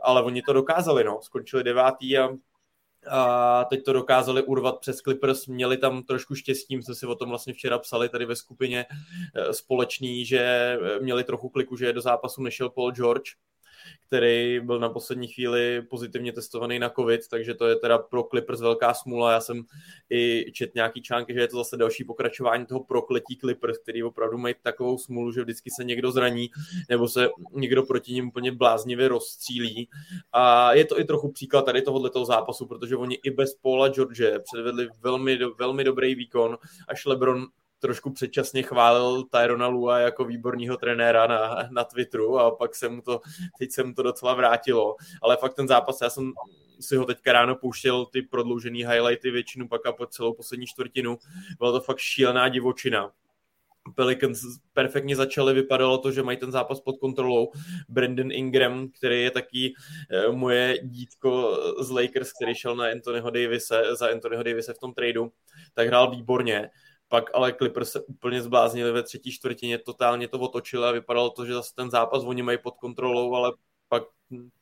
ale 0.02 0.22
oni 0.22 0.42
to 0.42 0.52
dokázali, 0.52 1.04
no, 1.04 1.18
skončili 1.22 1.64
devátý 1.64 2.18
a 2.18 2.28
a 3.08 3.64
teď 3.64 3.84
to 3.84 3.92
dokázali 3.92 4.42
urvat 4.42 4.78
přes 4.78 4.96
Clippers, 4.96 5.46
měli 5.46 5.76
tam 5.76 6.02
trošku 6.02 6.34
štěstí, 6.34 6.82
jsme 6.82 6.94
si 6.94 7.06
o 7.06 7.14
tom 7.14 7.28
vlastně 7.28 7.52
včera 7.52 7.78
psali 7.78 8.08
tady 8.08 8.24
ve 8.24 8.36
skupině 8.36 8.86
eh, 9.34 9.54
společný, 9.54 10.24
že 10.24 10.76
měli 11.00 11.24
trochu 11.24 11.48
kliku, 11.48 11.76
že 11.76 11.92
do 11.92 12.00
zápasu 12.00 12.42
nešel 12.42 12.70
Paul 12.70 12.92
George, 12.92 13.30
který 14.06 14.60
byl 14.60 14.78
na 14.78 14.88
poslední 14.88 15.28
chvíli 15.28 15.82
pozitivně 15.82 16.32
testovaný 16.32 16.78
na 16.78 16.90
COVID, 16.90 17.28
takže 17.28 17.54
to 17.54 17.66
je 17.66 17.76
teda 17.76 17.98
pro 17.98 18.22
Clippers 18.22 18.60
velká 18.60 18.94
smůla. 18.94 19.32
Já 19.32 19.40
jsem 19.40 19.62
i 20.10 20.52
čet 20.52 20.74
nějaký 20.74 21.02
články, 21.02 21.34
že 21.34 21.40
je 21.40 21.48
to 21.48 21.56
zase 21.56 21.76
další 21.76 22.04
pokračování 22.04 22.66
toho 22.66 22.84
prokletí 22.84 23.36
Clippers, 23.36 23.78
který 23.78 24.02
opravdu 24.02 24.38
mají 24.38 24.54
takovou 24.62 24.98
smůlu, 24.98 25.32
že 25.32 25.42
vždycky 25.42 25.70
se 25.76 25.84
někdo 25.84 26.12
zraní 26.12 26.50
nebo 26.88 27.08
se 27.08 27.28
někdo 27.52 27.82
proti 27.82 28.12
ním 28.12 28.28
úplně 28.28 28.52
bláznivě 28.52 29.08
rozstřílí. 29.08 29.88
A 30.32 30.72
je 30.72 30.84
to 30.84 31.00
i 31.00 31.04
trochu 31.04 31.32
příklad 31.32 31.62
tady 31.62 31.82
tohoto 31.82 32.24
zápasu, 32.24 32.66
protože 32.66 32.96
oni 32.96 33.18
i 33.22 33.30
bez 33.30 33.54
Paula 33.54 33.88
George 33.88 34.38
předvedli 34.52 34.88
velmi, 35.00 35.38
velmi 35.58 35.84
dobrý 35.84 36.14
výkon, 36.14 36.58
až 36.88 37.06
LeBron 37.06 37.46
trošku 37.80 38.12
předčasně 38.12 38.62
chválil 38.62 39.24
Tyrona 39.24 39.66
Lua 39.66 39.98
jako 39.98 40.24
výborního 40.24 40.76
trenéra 40.76 41.26
na, 41.26 41.68
na 41.70 41.84
Twitteru 41.84 42.38
a 42.38 42.50
pak 42.50 42.74
se 42.74 42.88
mu 42.88 43.02
to, 43.02 43.20
teď 43.58 43.70
se 43.72 43.82
mu 43.82 43.94
to 43.94 44.02
docela 44.02 44.34
vrátilo. 44.34 44.96
Ale 45.22 45.36
fakt 45.36 45.54
ten 45.54 45.68
zápas, 45.68 46.00
já 46.00 46.10
jsem 46.10 46.32
si 46.80 46.96
ho 46.96 47.04
teďka 47.04 47.32
ráno 47.32 47.56
pouštěl 47.56 48.06
ty 48.06 48.22
prodloužený 48.22 48.84
highlighty 48.84 49.30
většinu 49.30 49.68
pak 49.68 49.86
a 49.86 49.92
po 49.92 50.06
celou 50.06 50.34
poslední 50.34 50.66
čtvrtinu. 50.66 51.18
Byla 51.58 51.72
to 51.72 51.80
fakt 51.80 51.98
šílená 51.98 52.48
divočina. 52.48 53.12
Pelicans 53.94 54.40
perfektně 54.72 55.16
začali, 55.16 55.54
vypadalo 55.54 55.98
to, 55.98 56.12
že 56.12 56.22
mají 56.22 56.38
ten 56.38 56.52
zápas 56.52 56.80
pod 56.80 56.98
kontrolou. 56.98 57.52
Brandon 57.88 58.32
Ingram, 58.32 58.88
který 58.88 59.22
je 59.22 59.30
taky 59.30 59.74
eh, 60.10 60.32
moje 60.32 60.78
dítko 60.82 61.58
z 61.80 61.90
Lakers, 61.90 62.32
který 62.32 62.54
šel 62.54 62.76
na 62.76 62.84
Anthonyho 62.84 63.30
Davise, 63.30 63.82
za 63.96 64.10
Anthonyho 64.10 64.42
Davise 64.42 64.74
v 64.74 64.78
tom 64.78 64.94
tradu, 64.94 65.32
tak 65.74 65.88
hrál 65.88 66.10
výborně 66.10 66.70
pak 67.10 67.30
ale 67.34 67.52
Clippers 67.52 67.90
se 67.90 68.00
úplně 68.00 68.42
zbláznili 68.42 68.92
ve 68.92 69.02
třetí 69.02 69.32
čtvrtině, 69.32 69.78
totálně 69.78 70.28
to 70.28 70.38
otočili 70.38 70.84
a 70.84 70.90
vypadalo 70.90 71.30
to, 71.30 71.46
že 71.46 71.54
zase 71.54 71.74
ten 71.74 71.90
zápas 71.90 72.22
oni 72.24 72.42
mají 72.42 72.58
pod 72.58 72.76
kontrolou, 72.76 73.34
ale 73.34 73.52
pak 73.88 74.02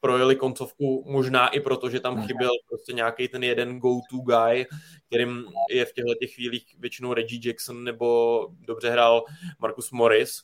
projeli 0.01 0.37
koncovku 0.37 1.05
možná 1.07 1.49
i 1.49 1.61
proto, 1.61 1.91
že 1.91 2.01
tam 2.01 2.15
hmm. 2.15 2.27
chyběl 2.27 2.51
prostě 2.69 2.93
nějaký 2.93 3.29
ten 3.29 3.45
jeden 3.45 3.79
go-to 3.79 4.17
guy, 4.17 4.67
kterým 5.07 5.45
je 5.71 5.85
v 5.85 5.93
těchto 5.93 6.15
těch 6.15 6.35
chvílích 6.35 6.77
většinou 6.79 7.15
Reggie 7.15 7.41
Jackson 7.45 7.85
nebo 7.85 8.49
dobře 8.61 8.91
hrál 8.91 9.25
Marcus 9.59 9.91
Morris 9.91 10.43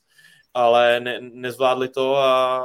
ale 0.55 1.01
ne, 1.01 1.21
nezvládli 1.21 1.89
to 1.89 2.17
a, 2.17 2.59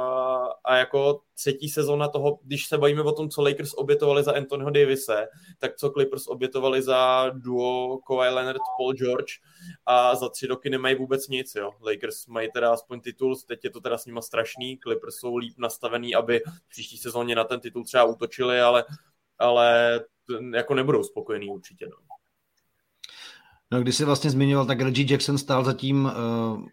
a 0.64 0.76
jako 0.76 1.20
třetí 1.34 1.68
sezóna 1.68 2.08
toho, 2.08 2.38
když 2.42 2.66
se 2.66 2.78
bavíme 2.78 3.02
o 3.02 3.12
tom, 3.12 3.30
co 3.30 3.42
Lakers 3.42 3.74
obětovali 3.74 4.24
za 4.24 4.32
Anthonyho 4.32 4.70
Davise, 4.70 5.26
tak 5.58 5.76
co 5.76 5.90
Clippers 5.90 6.26
obětovali 6.26 6.82
za 6.82 7.30
duo 7.34 7.98
Kawhi 7.98 8.28
Leonard, 8.28 8.60
Paul 8.78 8.92
George 8.92 9.32
a 9.86 10.14
za 10.14 10.28
tři 10.28 10.46
roky 10.46 10.70
nemají 10.70 10.94
vůbec 10.94 11.28
nic, 11.28 11.54
jo. 11.54 11.70
Lakers 11.80 12.26
mají 12.26 12.48
teda 12.54 12.72
aspoň 12.72 13.00
titul, 13.00 13.36
teď 13.36 13.64
je 13.64 13.70
to 13.70 13.80
teda 13.80 13.98
s 13.98 14.06
nima 14.06 14.22
strašný, 14.22 14.78
Clippers 14.78 15.14
jsou 15.14 15.36
líp 15.36 15.54
nastavený, 15.58 16.14
aby 16.14 16.40
příští 16.68 16.98
sezóně 16.98 17.34
na 17.34 17.44
ten 17.44 17.60
titul 17.60 17.84
třeba 17.84 18.04
útočili, 18.04 18.60
ale, 18.60 18.84
ale 19.38 20.00
jako 20.54 20.74
nebudou 20.74 21.02
spokojení 21.02 21.48
určitě, 21.48 21.86
no. 21.86 21.96
No, 23.72 23.80
když 23.80 23.96
jsi 23.96 24.04
vlastně 24.04 24.30
zmiňoval, 24.30 24.66
tak 24.66 24.80
Reggie 24.80 25.12
Jackson 25.12 25.38
stál 25.38 25.64
zatím 25.64 26.04
uh, 26.04 26.66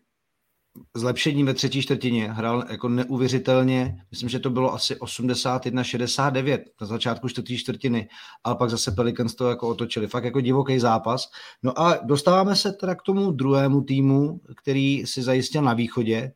zlepšení 0.95 1.43
ve 1.43 1.53
třetí 1.53 1.81
čtvrtině. 1.81 2.31
Hrál 2.31 2.63
jako 2.69 2.89
neuvěřitelně, 2.89 3.97
myslím, 4.11 4.29
že 4.29 4.39
to 4.39 4.49
bylo 4.49 4.73
asi 4.73 4.95
81-69 4.95 6.59
na 6.81 6.87
začátku 6.87 7.29
čtvrtý 7.29 7.57
čtvrtiny, 7.57 8.09
ale 8.43 8.55
pak 8.55 8.69
zase 8.69 8.91
Pelicans 8.91 9.35
to 9.35 9.49
jako 9.49 9.67
otočili. 9.67 10.07
Fakt 10.07 10.23
jako 10.23 10.41
divoký 10.41 10.79
zápas. 10.79 11.29
No 11.63 11.79
a 11.79 11.99
dostáváme 12.03 12.55
se 12.55 12.71
teda 12.71 12.95
k 12.95 13.01
tomu 13.01 13.31
druhému 13.31 13.81
týmu, 13.81 14.41
který 14.61 15.05
si 15.05 15.21
zajistil 15.21 15.61
na 15.61 15.73
východě 15.73 16.31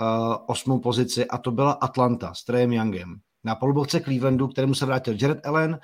uh, 0.00 0.36
osmou 0.46 0.78
pozici 0.78 1.26
a 1.26 1.38
to 1.38 1.50
byla 1.50 1.72
Atlanta 1.72 2.34
s 2.34 2.44
Treyem 2.44 2.72
Youngem. 2.72 3.14
Na 3.44 3.54
polubovce 3.54 4.00
Clevelandu, 4.00 4.48
kterému 4.48 4.74
se 4.74 4.86
vrátil 4.86 5.14
Jared 5.20 5.46
Allen 5.46 5.78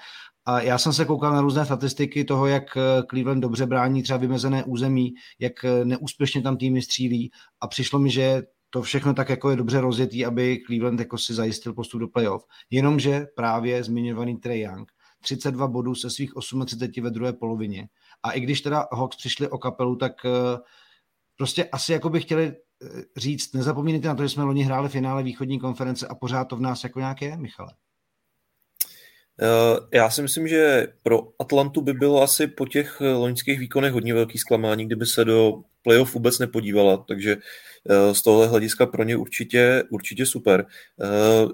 a 0.49 0.61
já 0.61 0.79
jsem 0.79 0.93
se 0.93 1.05
koukal 1.05 1.33
na 1.33 1.41
různé 1.41 1.65
statistiky 1.65 2.25
toho, 2.25 2.47
jak 2.47 2.77
eh, 2.77 3.03
Cleveland 3.11 3.43
dobře 3.43 3.67
brání 3.67 4.03
třeba 4.03 4.17
vymezené 4.17 4.65
území, 4.65 5.15
jak 5.39 5.65
eh, 5.65 5.85
neúspěšně 5.85 6.43
tam 6.43 6.57
týmy 6.57 6.83
střílí 6.83 7.31
a 7.61 7.67
přišlo 7.67 7.99
mi, 7.99 8.11
že 8.11 8.43
to 8.71 8.83
všechno 8.83 9.15
tak 9.15 9.29
jako 9.29 9.51
je 9.51 9.57
dobře 9.57 9.81
rozjetý, 9.81 10.27
aby 10.27 10.59
Cleveland 10.67 11.01
jako 11.01 11.19
si 11.19 11.35
zajistil 11.35 11.75
postup 11.75 12.01
do 12.01 12.09
playoff. 12.09 12.45
Jenomže 12.71 13.27
právě 13.37 13.85
zmiňovaný 13.85 14.37
Trey 14.37 14.61
Young, 14.61 14.93
32 15.23 15.69
bodů 15.69 15.95
se 15.95 16.11
svých 16.11 16.33
38 16.67 17.05
ve 17.05 17.11
druhé 17.11 17.33
polovině. 17.33 17.89
A 18.23 18.31
i 18.31 18.41
když 18.41 18.61
teda 18.61 18.87
Hawks 18.93 19.17
přišli 19.17 19.49
o 19.49 19.59
kapelu, 19.59 19.97
tak 19.97 20.13
eh, 20.25 20.59
prostě 21.37 21.65
asi 21.65 21.93
jako 21.93 22.11
by 22.11 22.21
chtěli 22.21 22.57
říct, 23.17 23.55
nezapomínejte 23.55 24.09
na 24.09 24.15
to, 24.15 24.23
že 24.23 24.29
jsme 24.29 24.45
loni 24.45 24.63
hráli 24.63 24.89
finále 24.89 25.23
východní 25.23 25.59
konference 25.61 26.07
a 26.07 26.15
pořád 26.15 26.45
to 26.45 26.57
v 26.57 26.61
nás 26.61 26.85
jako 26.85 26.99
nějaké 26.99 27.37
Michale. 27.37 27.75
Eh, 29.43 29.97
já 29.99 30.11
si 30.11 30.23
myslím, 30.23 30.49
že 30.49 30.87
pro 31.03 31.29
Atlantu 31.39 31.81
by 31.81 31.93
bylo 31.93 32.23
asi 32.23 32.47
po 32.47 32.67
těch 32.67 33.01
loňských 33.01 33.59
výkonech 33.59 33.93
hodně 33.93 34.15
velký 34.15 34.39
zklamání, 34.39 34.87
kdyby 34.87 35.07
se 35.07 35.25
do 35.25 35.53
playoff 35.83 36.15
vůbec 36.15 36.39
nepodívala, 36.39 36.97
takže 37.09 37.37
eh, 37.91 38.15
z 38.15 38.23
tohle 38.23 38.47
hlediska 38.47 38.87
pro 38.87 39.05
ně 39.05 39.17
určitě, 39.17 39.83
určitě 39.91 40.27
super. 40.27 40.67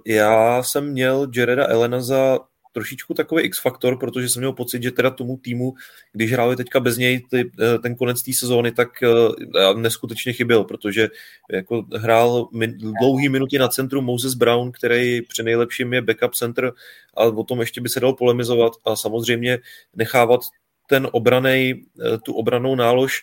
Já 0.07 0.63
jsem 0.63 0.91
měl 0.91 1.29
Jareda 1.37 1.67
Elena 1.67 2.01
za 2.01 2.39
trošičku 2.75 3.15
takový 3.15 3.43
X-faktor, 3.43 3.99
protože 3.99 4.29
jsem 4.29 4.41
měl 4.41 4.53
pocit, 4.53 4.83
že 4.83 4.91
teda 4.91 5.11
tomu 5.11 5.37
týmu, 5.37 5.75
když 6.13 6.33
hráli 6.33 6.57
teďka 6.57 6.81
bez 6.81 6.97
něj 6.99 7.23
ty, 7.31 7.51
eh, 7.61 7.79
ten 7.79 7.95
konec 7.95 8.23
té 8.23 8.33
sezóny, 8.33 8.73
tak 8.73 8.89
uh, 9.03 9.81
neskutečně 9.81 10.33
chyběl, 10.33 10.65
protože 10.65 11.09
jako 11.51 11.87
hrál 11.95 12.49
min, 12.53 12.79
dlouhý 13.01 13.29
minuty 13.29 13.59
na 13.59 13.69
centru 13.69 14.03
Moses 14.03 14.35
Brown, 14.35 14.73
který 14.73 15.23
při 15.23 15.43
nejlepším 15.43 15.93
je 15.93 16.03
backup 16.03 16.35
center 16.35 16.73
a 17.17 17.25
o 17.25 17.45
tom 17.45 17.61
ještě 17.61 17.81
by 17.81 17.89
se 17.89 18.01
dal 18.01 18.13
polemizovat 18.13 18.73
a 18.85 18.97
samozřejmě 18.97 19.59
nechávat 19.97 20.41
ten 20.87 21.09
obranej, 21.13 21.85
eh, 22.01 22.19
tu 22.19 22.35
obranou 22.35 22.75
nálož 22.75 23.23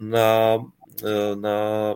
na, 0.00 0.58
na 1.34 1.94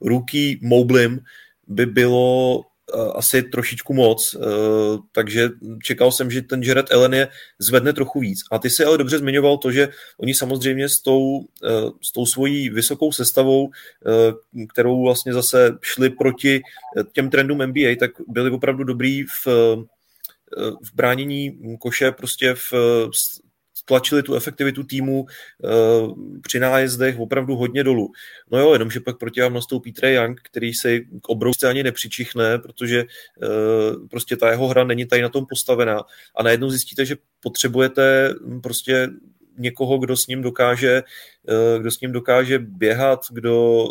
ruky 0.00 0.60
Moblim 0.62 1.20
by 1.66 1.86
bylo 1.86 2.60
Eh, 2.60 2.73
asi 3.14 3.42
trošičku 3.42 3.94
moc, 3.94 4.34
eh, 4.34 4.38
takže 5.12 5.48
čekal 5.82 6.12
jsem, 6.12 6.30
že 6.30 6.42
ten 6.42 6.62
Jared 6.62 6.92
Allen 6.92 7.14
je 7.14 7.28
zvedne 7.58 7.92
trochu 7.92 8.20
víc. 8.20 8.40
A 8.52 8.58
ty 8.58 8.70
si 8.70 8.84
ale 8.84 8.98
dobře 8.98 9.18
zmiňoval 9.18 9.58
to, 9.58 9.72
že 9.72 9.88
oni 10.18 10.34
samozřejmě 10.34 10.88
s 10.88 11.00
tou, 11.00 11.44
eh, 11.64 11.90
s 12.02 12.12
tou 12.12 12.26
svojí 12.26 12.70
vysokou 12.70 13.12
sestavou, 13.12 13.70
kterou 14.68 15.02
vlastně 15.02 15.32
zase 15.32 15.78
šli 15.80 16.10
proti 16.10 16.62
těm 17.12 17.30
trendům 17.30 17.62
NBA, 17.62 17.96
tak 17.96 18.10
byli 18.28 18.50
opravdu 18.50 18.84
dobrý 18.84 19.22
v, 19.22 19.46
v 20.82 20.94
bránění 20.94 21.58
koše 21.80 22.12
prostě 22.12 22.54
v 22.54 22.72
tlačili 23.84 24.22
tu 24.22 24.34
efektivitu 24.34 24.82
týmu 24.82 25.22
uh, 25.22 26.14
při 26.42 26.60
nájezdech 26.60 27.18
opravdu 27.18 27.56
hodně 27.56 27.84
dolů. 27.84 28.12
No 28.50 28.58
jo, 28.58 28.72
jenomže 28.72 29.00
pak 29.00 29.18
proti 29.18 29.40
vám 29.40 29.54
nastoupí 29.54 29.92
Trey 29.92 30.14
Young, 30.14 30.40
který 30.42 30.74
se 30.74 31.00
k 31.00 31.28
obrovské 31.28 31.68
ani 31.68 31.82
nepřičichne, 31.82 32.58
protože 32.58 33.04
uh, 33.04 34.08
prostě 34.08 34.36
ta 34.36 34.50
jeho 34.50 34.68
hra 34.68 34.84
není 34.84 35.06
tady 35.06 35.22
na 35.22 35.28
tom 35.28 35.46
postavená 35.46 36.02
a 36.36 36.42
najednou 36.42 36.70
zjistíte, 36.70 37.04
že 37.04 37.16
potřebujete 37.40 38.34
prostě 38.62 39.08
někoho, 39.58 39.98
kdo 39.98 40.16
s 40.16 40.26
ním 40.26 40.42
dokáže, 40.42 41.02
uh, 41.48 41.80
kdo 41.80 41.90
s 41.90 42.00
ním 42.00 42.12
dokáže 42.12 42.58
běhat, 42.58 43.20
kdo 43.30 43.84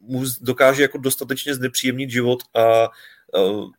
mu 0.00 0.24
dokáže 0.40 0.82
jako 0.82 0.98
dostatečně 0.98 1.54
znepříjemnit 1.54 2.10
život 2.10 2.38
a 2.54 2.64
Eh, 2.84 2.88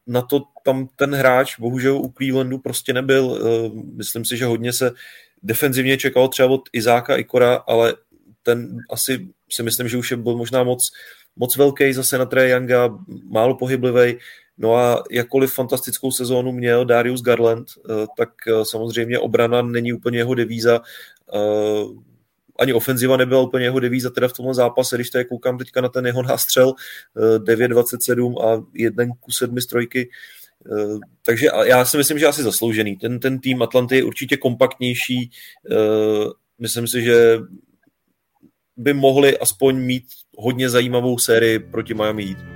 na 0.08 0.22
to 0.22 0.42
tam 0.64 0.88
ten 0.96 1.16
hráč 1.16 1.60
bohužel 1.60 1.98
u 1.98 2.14
Clevelandu 2.18 2.58
prostě 2.58 2.94
nebyl. 2.94 3.40
Eh, 3.40 3.70
myslím 3.96 4.26
si, 4.26 4.38
že 4.38 4.46
hodně 4.46 4.74
se 4.74 4.92
defenzivně 5.44 5.98
čekalo 5.98 6.28
třeba 6.28 6.50
od 6.50 6.62
Izáka 6.74 7.16
Ikora, 7.16 7.56
ale 7.56 7.94
ten 8.44 8.78
asi 8.90 9.28
si 9.52 9.64
myslím, 9.64 9.88
že 9.88 9.98
už 9.98 10.12
je 10.12 10.18
byl 10.18 10.38
možná 10.38 10.64
moc, 10.64 10.92
moc 11.36 11.58
velký 11.58 11.94
zase 11.94 12.18
na 12.18 12.26
Trae 12.26 12.50
Younga, 12.50 12.98
málo 13.30 13.56
pohyblivý. 13.58 14.18
No 14.58 14.76
a 14.76 15.04
jakkoliv 15.12 15.54
fantastickou 15.54 16.12
sezónu 16.12 16.52
měl 16.52 16.86
Darius 16.86 17.22
Garland, 17.22 17.68
eh, 17.78 18.06
tak 18.18 18.30
samozřejmě 18.64 19.20
obrana 19.20 19.62
není 19.62 19.94
úplně 19.94 20.18
jeho 20.18 20.34
devíza 20.34 20.82
ani 22.60 22.74
ofenziva 22.74 23.18
nebyla 23.18 23.42
úplně 23.42 23.66
jeho 23.66 23.80
devíza 23.80 24.10
teda 24.10 24.28
v 24.28 24.34
tomhle 24.34 24.54
zápase, 24.54 24.96
když 24.96 25.10
tady 25.10 25.26
koukám 25.26 25.58
teďka 25.58 25.82
na 25.82 25.90
ten 25.90 26.06
jeho 26.06 26.24
nástřel 26.24 26.74
9-27 27.38 28.36
eh, 28.40 28.46
a 28.48 28.64
1 28.74 29.06
ku 29.20 29.32
7 29.32 29.62
z 29.62 29.66
trojky, 29.66 30.10
eh, 30.72 31.00
takže 31.26 31.48
já 31.64 31.86
si 31.86 31.98
myslím, 31.98 32.20
že 32.20 32.28
asi 32.28 32.44
zasloužený. 32.44 32.96
Ten, 32.96 33.20
ten 33.20 33.40
tým 33.40 33.62
Atlanty 33.62 33.96
je 33.96 34.04
určitě 34.04 34.38
kompaktnější. 34.38 35.32
Eh, 35.72 35.76
myslím 36.60 36.88
si, 36.88 37.02
že 37.02 37.40
by 38.78 38.94
mohli 38.94 39.38
aspoň 39.38 39.76
mít 39.76 40.04
hodně 40.38 40.70
zajímavou 40.70 41.18
sérii 41.18 41.60
proti 41.60 41.94
Miami 41.94 42.26
Heat. 42.26 42.55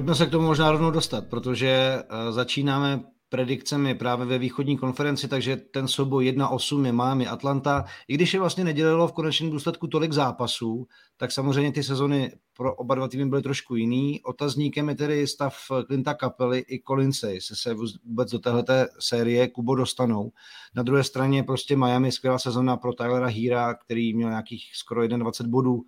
Pojďme 0.00 0.14
se 0.14 0.26
k 0.26 0.30
tomu 0.30 0.46
možná 0.46 0.72
rovnou 0.72 0.90
dostat, 0.90 1.26
protože 1.26 2.02
uh, 2.02 2.32
začínáme 2.32 3.00
predikcemi 3.28 3.94
právě 3.94 4.26
ve 4.26 4.38
východní 4.38 4.78
konferenci, 4.78 5.28
takže 5.28 5.56
ten 5.56 5.88
souboj 5.88 6.30
1-8 6.32 6.84
je 6.86 6.92
Miami 6.92 7.26
Atlanta. 7.26 7.84
I 8.08 8.14
když 8.14 8.34
je 8.34 8.40
vlastně 8.40 8.64
nedělilo 8.64 9.08
v 9.08 9.12
konečném 9.12 9.50
důsledku 9.50 9.86
tolik 9.86 10.12
zápasů, 10.12 10.86
tak 11.16 11.32
samozřejmě 11.32 11.72
ty 11.72 11.82
sezony 11.82 12.32
pro 12.56 12.74
oba 12.74 12.94
dva 12.94 13.08
týmy 13.08 13.26
byly 13.26 13.42
trošku 13.42 13.76
jiný. 13.76 14.20
Otazníkem 14.22 14.88
je 14.88 14.94
tedy 14.94 15.26
stav 15.26 15.56
Clinta 15.86 16.14
Kapely 16.14 16.58
i 16.58 16.82
Collinsey, 16.88 17.40
se 17.40 17.56
se 17.56 17.74
vůbec 18.04 18.30
do 18.30 18.38
téhleté 18.38 18.88
série 18.98 19.48
Kubo 19.48 19.74
dostanou. 19.74 20.32
Na 20.74 20.82
druhé 20.82 21.04
straně 21.04 21.42
prostě 21.42 21.76
Miami 21.76 22.12
skvělá 22.12 22.38
sezona 22.38 22.76
pro 22.76 22.92
Tylera 22.92 23.26
Hira, 23.26 23.74
který 23.74 24.14
měl 24.14 24.28
nějakých 24.28 24.70
skoro 24.74 25.08
21 25.08 25.50
bodů, 25.50 25.82
Eh, 25.82 25.84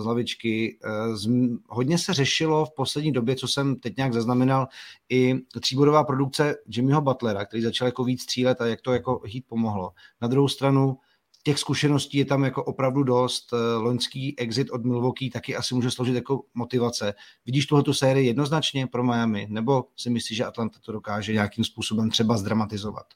z 0.00 0.04
lavičky. 0.04 0.78
Eh, 0.84 0.88
hodně 1.68 1.98
se 1.98 2.14
řešilo 2.14 2.66
v 2.66 2.74
poslední 2.74 3.12
době, 3.12 3.36
co 3.36 3.48
jsem 3.48 3.76
teď 3.76 3.96
nějak 3.96 4.12
zaznamenal, 4.12 4.68
i 5.08 5.34
tříbodová 5.60 6.04
produkce 6.04 6.56
Jimmyho 6.68 7.00
Butlera, 7.00 7.44
který 7.44 7.62
začal 7.62 7.88
jako 7.88 8.04
víc 8.04 8.22
střílet 8.22 8.60
a 8.60 8.66
jak 8.66 8.80
to 8.80 8.92
jako 8.92 9.20
hít 9.24 9.44
pomohlo. 9.48 9.92
Na 10.20 10.28
druhou 10.28 10.48
stranu 10.48 10.98
těch 11.42 11.58
zkušeností 11.58 12.18
je 12.18 12.24
tam 12.24 12.44
jako 12.44 12.64
opravdu 12.64 13.02
dost. 13.02 13.52
Eh, 13.52 13.76
loňský 13.76 14.38
exit 14.38 14.70
od 14.70 14.84
Milwaukee 14.84 15.30
taky 15.30 15.56
asi 15.56 15.74
může 15.74 15.90
složit 15.90 16.14
jako 16.14 16.42
motivace. 16.54 17.14
Vidíš 17.46 17.66
tuhle 17.66 17.84
sérii 17.92 18.26
jednoznačně 18.26 18.86
pro 18.86 19.04
Miami, 19.04 19.46
nebo 19.50 19.84
si 19.96 20.10
myslíš, 20.10 20.38
že 20.38 20.44
Atlanta 20.44 20.78
to 20.84 20.92
dokáže 20.92 21.32
nějakým 21.32 21.64
způsobem 21.64 22.10
třeba 22.10 22.36
zdramatizovat? 22.36 23.06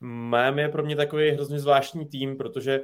Miami 0.00 0.62
je 0.62 0.68
pro 0.68 0.84
mě 0.84 0.96
takový 0.96 1.30
hrozně 1.30 1.60
zvláštní 1.60 2.06
tým, 2.06 2.36
protože 2.36 2.80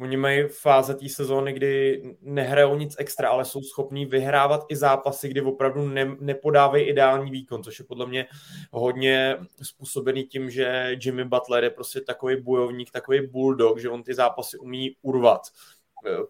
oni 0.00 0.16
mají 0.16 0.42
fáze 0.48 0.94
té 0.94 1.08
sezóny, 1.08 1.52
kdy 1.52 2.02
nehrajou 2.20 2.76
nic 2.76 2.96
extra, 2.98 3.28
ale 3.28 3.44
jsou 3.44 3.62
schopní 3.62 4.06
vyhrávat 4.06 4.64
i 4.68 4.76
zápasy, 4.76 5.28
kdy 5.28 5.40
opravdu 5.40 5.88
ne, 5.88 6.16
nepodávají 6.20 6.84
ideální 6.84 7.30
výkon, 7.30 7.62
což 7.62 7.78
je 7.78 7.84
podle 7.84 8.06
mě 8.06 8.26
hodně 8.70 9.36
způsobený 9.62 10.24
tím, 10.24 10.50
že 10.50 10.96
Jimmy 11.00 11.24
Butler 11.24 11.64
je 11.64 11.70
prostě 11.70 12.00
takový 12.00 12.42
bojovník, 12.42 12.90
takový 12.90 13.26
bulldog, 13.26 13.78
že 13.78 13.90
on 13.90 14.02
ty 14.02 14.14
zápasy 14.14 14.58
umí 14.58 14.96
urvat. 15.02 15.40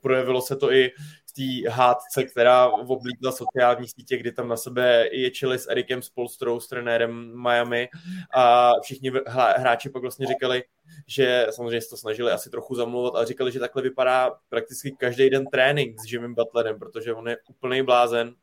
Projevilo 0.02 0.42
se 0.42 0.56
to 0.56 0.72
i 0.72 0.90
té 1.36 1.70
hádce, 1.70 2.24
která 2.24 2.66
oblíkla 2.68 3.32
sociální 3.32 3.88
sítě, 3.88 4.16
kdy 4.16 4.32
tam 4.32 4.48
na 4.48 4.56
sebe 4.56 5.08
ječili 5.12 5.58
s 5.58 5.70
Erikem 5.70 6.02
Spolstrou, 6.02 6.60
s 6.60 6.68
trenérem 6.68 7.42
Miami 7.42 7.88
a 8.34 8.72
všichni 8.82 9.12
hráči 9.56 9.90
pak 9.90 10.02
vlastně 10.02 10.26
říkali, 10.26 10.62
že 11.06 11.46
samozřejmě 11.50 11.80
se 11.80 11.88
to 11.88 11.96
snažili 11.96 12.32
asi 12.32 12.50
trochu 12.50 12.74
zamluvat, 12.74 13.14
ale 13.14 13.26
říkali, 13.26 13.52
že 13.52 13.60
takhle 13.60 13.82
vypadá 13.82 14.34
prakticky 14.48 14.92
každý 14.92 15.30
den 15.30 15.46
trénink 15.46 16.00
s 16.00 16.12
Jimmym 16.12 16.34
Butlerem, 16.34 16.78
protože 16.78 17.14
on 17.14 17.28
je 17.28 17.36
úplný 17.48 17.82
blázen. 17.82 18.34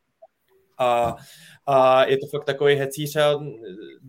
A, 0.77 1.15
a 1.65 2.05
je 2.05 2.17
to 2.17 2.27
fakt 2.27 2.45
takový 2.45 2.75
hecíř 2.75 3.15
a 3.15 3.39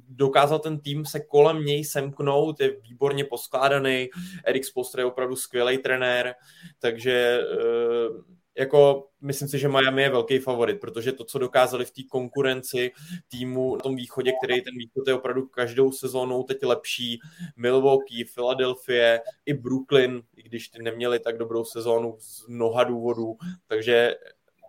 dokázal 0.08 0.58
ten 0.58 0.80
tým 0.80 1.04
se 1.04 1.20
kolem 1.20 1.64
něj 1.64 1.84
semknout, 1.84 2.60
je 2.60 2.76
výborně 2.80 3.24
poskládaný, 3.24 4.08
Erik 4.44 4.64
Spolstra 4.64 5.00
je 5.00 5.06
opravdu 5.06 5.36
skvělý 5.36 5.78
trenér, 5.78 6.34
takže 6.78 7.40
eh, 7.42 8.32
jako 8.58 9.08
myslím 9.20 9.48
si, 9.48 9.58
že 9.58 9.68
Miami 9.68 10.02
je 10.02 10.10
velký 10.10 10.38
favorit, 10.38 10.80
protože 10.80 11.12
to, 11.12 11.24
co 11.24 11.38
dokázali 11.38 11.84
v 11.84 11.90
té 11.90 12.02
konkurenci 12.10 12.92
týmu 13.28 13.76
na 13.76 13.82
tom 13.82 13.96
východě, 13.96 14.32
který 14.42 14.62
ten 14.62 14.74
východ 14.78 15.08
je 15.08 15.14
opravdu 15.14 15.46
každou 15.46 15.92
sezónou 15.92 16.42
teď 16.42 16.62
lepší, 16.62 17.20
Milwaukee, 17.56 18.24
Philadelphia, 18.34 19.18
i 19.46 19.54
Brooklyn, 19.54 20.22
i 20.36 20.42
když 20.42 20.68
ty 20.68 20.82
neměli 20.82 21.18
tak 21.18 21.38
dobrou 21.38 21.64
sezónu 21.64 22.16
z 22.18 22.46
mnoha 22.48 22.84
důvodů, 22.84 23.36
takže 23.66 24.14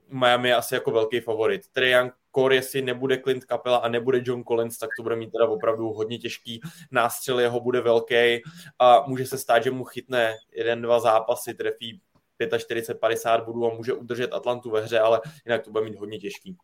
Miami 0.07 0.49
je 0.49 0.55
asi 0.55 0.73
jako 0.73 0.91
velký 0.91 1.19
favorit. 1.19 1.61
Trajan 1.71 2.11
Core, 2.36 2.55
jestli 2.55 2.81
nebude 2.81 3.17
Clint 3.17 3.43
Capela 3.43 3.77
a 3.77 3.88
nebude 3.88 4.21
John 4.23 4.43
Collins, 4.43 4.77
tak 4.77 4.89
to 4.97 5.03
bude 5.03 5.15
mít 5.15 5.31
teda 5.31 5.47
opravdu 5.47 5.89
hodně 5.89 6.17
těžký. 6.17 6.61
Nástřel 6.91 7.39
jeho 7.39 7.59
bude 7.59 7.81
velký 7.81 8.41
a 8.79 9.03
může 9.07 9.25
se 9.25 9.38
stát, 9.38 9.63
že 9.63 9.71
mu 9.71 9.84
chytne 9.84 10.36
jeden, 10.51 10.81
dva 10.81 10.99
zápasy, 10.99 11.53
trefí 11.53 12.01
45-50 12.47 13.45
bodů 13.45 13.71
a 13.71 13.75
může 13.75 13.93
udržet 13.93 14.33
Atlantu 14.33 14.69
ve 14.69 14.81
hře, 14.81 14.99
ale 14.99 15.21
jinak 15.45 15.63
to 15.63 15.71
bude 15.71 15.83
mít 15.83 15.95
hodně 15.95 16.19
těžký. 16.19 16.57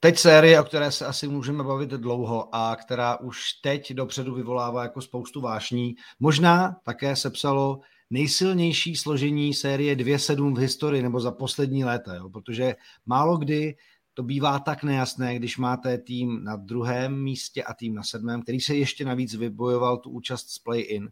Teď 0.00 0.18
série, 0.18 0.60
o 0.60 0.64
které 0.64 0.92
se 0.92 1.06
asi 1.06 1.28
můžeme 1.28 1.64
bavit 1.64 1.90
dlouho 1.90 2.54
a 2.54 2.76
která 2.76 3.16
už 3.16 3.52
teď 3.62 3.92
dopředu 3.92 4.34
vyvolává 4.34 4.82
jako 4.82 5.00
spoustu 5.00 5.40
vášní. 5.40 5.94
Možná 6.20 6.76
také 6.84 7.16
sepsalo 7.16 7.80
nejsilnější 8.10 8.96
složení 8.96 9.54
série 9.54 9.96
2-7 9.96 10.54
v 10.54 10.58
historii 10.58 11.02
nebo 11.02 11.20
za 11.20 11.32
poslední 11.32 11.84
léta, 11.84 12.14
jo? 12.14 12.30
protože 12.30 12.74
málo 13.06 13.36
kdy 13.36 13.76
to 14.14 14.22
bývá 14.22 14.58
tak 14.58 14.82
nejasné, 14.82 15.36
když 15.36 15.58
máte 15.58 15.98
tým 15.98 16.44
na 16.44 16.56
druhém 16.56 17.22
místě 17.22 17.62
a 17.62 17.74
tým 17.74 17.94
na 17.94 18.02
sedmém, 18.02 18.42
který 18.42 18.60
se 18.60 18.74
ještě 18.74 19.04
navíc 19.04 19.34
vybojoval 19.34 19.96
tu 19.96 20.10
účast 20.10 20.50
z 20.50 20.58
play-in. 20.58 21.10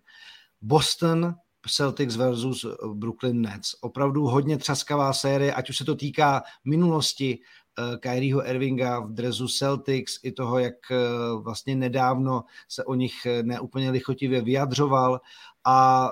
Boston 0.61 1.34
Celtics 1.69 2.17
versus 2.17 2.67
Brooklyn 2.95 3.41
Nets. 3.41 3.77
Opravdu 3.81 4.27
hodně 4.27 4.59
třaskavá 4.59 5.12
série, 5.12 5.55
ať 5.55 5.71
už 5.71 5.77
se 5.77 5.85
to 5.85 5.95
týká 5.95 6.43
minulosti 6.64 7.39
uh, 7.79 7.97
Kyrieho 7.97 8.49
Irvinga 8.49 9.01
v 9.01 9.12
drezu 9.12 9.49
Celtics 9.49 10.21
i 10.23 10.33
toho, 10.33 10.59
jak 10.59 10.75
uh, 10.91 11.43
vlastně 11.43 11.77
nedávno 11.77 12.45
se 12.69 12.85
o 12.85 12.95
nich 12.95 13.27
neúplně 13.43 13.91
lichotivě 13.91 14.43
vyjadřoval. 14.43 15.21
A 15.64 16.11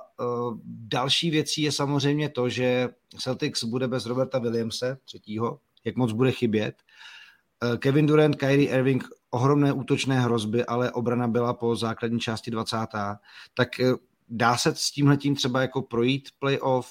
další 0.64 1.30
věcí 1.30 1.62
je 1.62 1.72
samozřejmě 1.72 2.28
to, 2.28 2.48
že 2.48 2.88
Celtics 3.18 3.64
bude 3.64 3.88
bez 3.88 4.06
Roberta 4.06 4.38
Williamse, 4.38 4.98
třetího, 5.04 5.58
jak 5.84 5.96
moc 5.96 6.12
bude 6.12 6.32
chybět. 6.32 6.74
Kevin 7.78 8.06
Durant, 8.06 8.36
Kyrie 8.36 8.70
Irving, 8.70 9.04
ohromné 9.30 9.72
útočné 9.72 10.20
hrozby, 10.20 10.64
ale 10.64 10.92
obrana 10.92 11.28
byla 11.28 11.54
po 11.54 11.76
základní 11.76 12.20
části 12.20 12.50
20. 12.50 12.76
Tak 13.54 13.68
dá 14.28 14.56
se 14.56 14.74
s 14.74 14.90
tímhletím 14.90 15.34
třeba 15.34 15.60
jako 15.60 15.82
projít 15.82 16.28
playoff? 16.38 16.88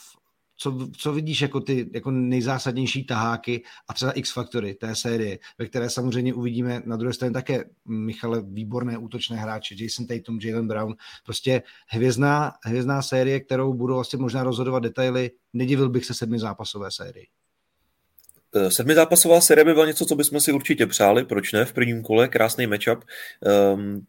Co, 0.58 0.88
co 0.98 1.14
vidíš 1.14 1.42
jako 1.42 1.60
ty 1.60 1.90
jako 1.94 2.12
nejzásadnější 2.12 3.06
taháky 3.06 3.64
a 3.88 3.94
třeba 3.94 4.12
X-faktory 4.12 4.74
té 4.74 4.96
série, 4.96 5.40
ve 5.58 5.66
které 5.66 5.90
samozřejmě 5.90 6.34
uvidíme 6.34 6.82
na 6.86 6.98
druhé 6.98 7.14
straně 7.14 7.34
také 7.34 7.66
Michale 7.86 8.42
výborné 8.42 8.98
útočné 8.98 9.38
hráče, 9.38 9.76
Jason 9.80 10.08
Tatum, 10.08 10.40
Jalen 10.42 10.68
Brown, 10.68 10.96
prostě 11.26 11.64
hvězdná, 11.88 12.54
hvězdná 12.64 13.02
série, 13.02 13.40
kterou 13.40 13.74
budou 13.74 13.96
vlastně 13.96 14.20
možná 14.20 14.44
rozhodovat 14.44 14.84
detaily, 14.84 15.32
nedivil 15.54 15.90
bych 15.90 16.06
se 16.06 16.14
sedmi 16.14 16.40
zápasové 16.40 16.92
sérii. 16.92 17.28
Eh, 18.56 18.72
sedmizápasová 18.72 19.42
série 19.42 19.66
by 19.66 19.74
byla 19.74 19.86
něco, 19.86 20.06
co 20.06 20.16
bychom 20.16 20.40
si 20.40 20.52
určitě 20.52 20.88
přáli, 20.88 21.26
proč 21.26 21.52
ne, 21.52 21.66
v 21.66 21.74
prvním 21.74 22.04
kole, 22.04 22.28
krásný 22.28 22.68
matchup. 22.68 23.06
Um, 23.74 24.06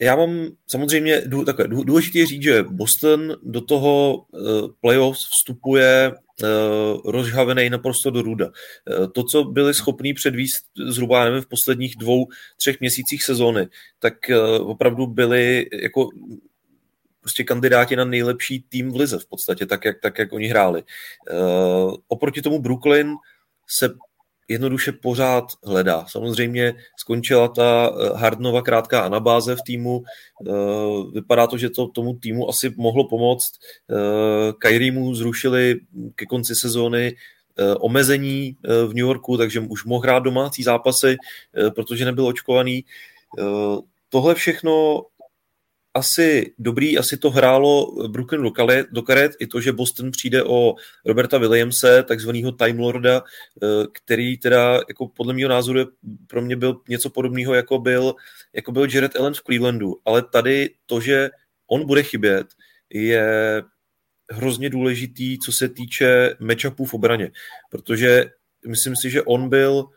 já 0.00 0.16
mám 0.16 0.48
samozřejmě 0.66 1.22
takové, 1.46 1.68
důležité 1.68 2.26
říct, 2.26 2.42
že 2.42 2.62
Boston 2.62 3.36
do 3.42 3.60
toho 3.60 4.16
uh, 4.16 4.40
playoffs 4.80 5.20
vstupuje 5.30 6.12
uh, 6.12 7.10
rozhavený 7.10 7.70
naprosto 7.70 8.10
do 8.10 8.22
ruda. 8.22 8.46
Uh, 8.46 9.06
to, 9.06 9.24
co 9.24 9.44
byli 9.44 9.74
schopní 9.74 10.14
předvíst 10.14 10.64
zhruba 10.88 11.24
nevím, 11.24 11.40
v 11.40 11.48
posledních 11.48 11.96
dvou, 11.96 12.26
třech 12.56 12.80
měsících 12.80 13.24
sezóny, 13.24 13.68
tak 13.98 14.14
opravdu 14.60 15.06
byli 15.06 15.66
jako 15.82 16.08
prostě 17.20 17.44
kandidáti 17.44 17.96
na 17.96 18.04
nejlepší 18.04 18.64
tým 18.68 18.92
v 18.92 18.96
lize 18.96 19.18
v 19.18 19.26
podstatě, 19.26 19.66
tak 19.66 19.84
jak, 19.84 19.96
tak, 20.02 20.18
jak 20.18 20.32
oni 20.32 20.46
hráli. 20.46 20.82
Oproti 22.08 22.42
tomu 22.42 22.58
Brooklyn 22.58 23.14
se 23.68 23.88
jednoduše 24.48 24.92
pořád 24.92 25.44
hledá. 25.64 26.04
Samozřejmě 26.08 26.74
skončila 26.96 27.48
ta 27.48 27.90
eh, 27.90 28.08
Hardnova 28.16 28.62
krátká 28.62 29.00
anabáze 29.00 29.56
v 29.56 29.62
týmu. 29.62 30.02
Eh, 30.02 30.52
vypadá 31.12 31.46
to, 31.46 31.58
že 31.58 31.70
to 31.70 31.88
tomu 31.88 32.14
týmu 32.14 32.48
asi 32.48 32.74
mohlo 32.76 33.08
pomoct. 33.08 33.52
Eh, 33.90 34.52
Kyrie 34.58 34.92
mu 34.92 35.14
zrušili 35.14 35.80
ke 36.14 36.26
konci 36.26 36.54
sezóny 36.54 37.16
omezení 37.80 38.56
v 38.62 38.88
New 38.88 39.06
Yorku, 39.08 39.36
takže 39.36 39.60
už 39.60 39.84
mohl 39.84 40.02
hrát 40.02 40.18
domácí 40.18 40.62
zápasy, 40.62 41.16
protože 41.74 42.04
nebyl 42.04 42.26
očkovaný. 42.26 42.84
Tohle 44.08 44.34
všechno 44.34 45.02
asi 45.96 46.54
dobrý, 46.58 46.98
asi 46.98 47.16
to 47.16 47.30
hrálo 47.30 47.92
Brooklyn 48.08 48.42
do, 48.92 49.02
karet, 49.02 49.32
i 49.40 49.46
to, 49.46 49.60
že 49.60 49.72
Boston 49.72 50.10
přijde 50.10 50.44
o 50.44 50.74
Roberta 51.06 51.38
Williamse, 51.38 52.02
takzvaného 52.02 52.52
Time 52.52 52.78
Lorda, 52.78 53.22
eh, 53.22 53.66
který 53.92 54.38
teda 54.38 54.80
jako 54.88 55.08
podle 55.08 55.34
mého 55.34 55.48
názoru 55.48 55.80
pro 56.26 56.42
mě 56.42 56.56
byl 56.56 56.80
něco 56.88 57.10
podobného, 57.10 57.54
jako 57.54 57.78
byl, 57.78 58.14
jako 58.52 58.72
byl 58.72 58.86
Jared 58.92 59.16
Allen 59.16 59.34
v 59.34 59.42
Clevelandu. 59.42 59.96
Ale 60.04 60.22
tady 60.22 60.70
to, 60.86 61.00
že 61.00 61.30
on 61.66 61.86
bude 61.86 62.02
chybět, 62.02 62.46
je 62.90 63.62
hrozně 64.30 64.70
důležitý, 64.70 65.38
co 65.38 65.52
se 65.52 65.68
týče 65.68 66.36
matchupů 66.38 66.84
v 66.84 66.94
obraně, 66.94 67.30
protože 67.70 68.24
myslím 68.66 68.96
si, 68.96 69.10
že 69.10 69.22
on 69.22 69.48
byl 69.48 69.88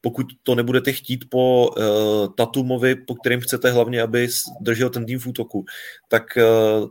pokud 0.00 0.26
to 0.42 0.54
nebudete 0.54 0.92
chtít 0.92 1.24
po 1.30 1.68
uh, 1.68 2.34
Tatumovi, 2.34 2.94
po 2.94 3.14
kterým 3.14 3.40
chcete 3.40 3.70
hlavně, 3.70 4.02
aby 4.02 4.28
držel 4.60 4.90
ten 4.90 5.06
tým 5.06 5.18
v 5.18 5.26
útoku, 5.26 5.64
tak 6.08 6.22
uh, 6.36 6.88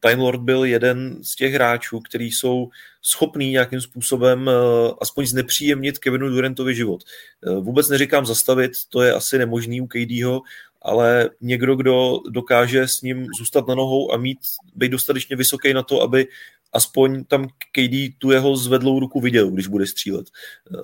Time 0.00 0.20
Lord 0.20 0.40
byl 0.40 0.64
jeden 0.64 1.18
z 1.22 1.36
těch 1.36 1.54
hráčů, 1.54 2.00
kteří 2.00 2.32
jsou 2.32 2.68
schopný 3.02 3.50
nějakým 3.50 3.80
způsobem 3.80 4.46
uh, 4.46 4.92
aspoň 5.00 5.26
znepříjemnit 5.26 5.98
Kevinu 5.98 6.28
Durantovi 6.28 6.74
život. 6.74 7.04
Uh, 7.46 7.64
vůbec 7.64 7.88
neříkám 7.88 8.26
zastavit, 8.26 8.72
to 8.88 9.02
je 9.02 9.12
asi 9.12 9.38
nemožný 9.38 9.80
u 9.80 9.86
KDho, 9.86 10.42
ale 10.82 11.30
někdo, 11.40 11.76
kdo 11.76 12.18
dokáže 12.30 12.88
s 12.88 13.02
ním 13.02 13.26
zůstat 13.38 13.68
na 13.68 13.74
nohou 13.74 14.12
a 14.12 14.16
mít, 14.16 14.38
být 14.74 14.88
dostatečně 14.88 15.36
vysoký 15.36 15.72
na 15.74 15.82
to, 15.82 16.02
aby 16.02 16.26
aspoň 16.72 17.24
tam 17.24 17.48
KD 17.48 18.18
tu 18.18 18.30
jeho 18.30 18.56
zvedlou 18.56 19.00
ruku 19.00 19.20
viděl, 19.20 19.50
když 19.50 19.66
bude 19.66 19.86
střílet. 19.86 20.26
Eh, 20.74 20.78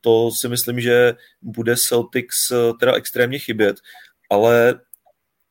to 0.00 0.30
si 0.30 0.48
myslím, 0.48 0.80
že 0.80 1.14
bude 1.42 1.76
Celtics 1.76 2.50
eh, 2.50 2.72
teda 2.80 2.94
extrémně 2.94 3.38
chybět, 3.38 3.76
ale 4.30 4.80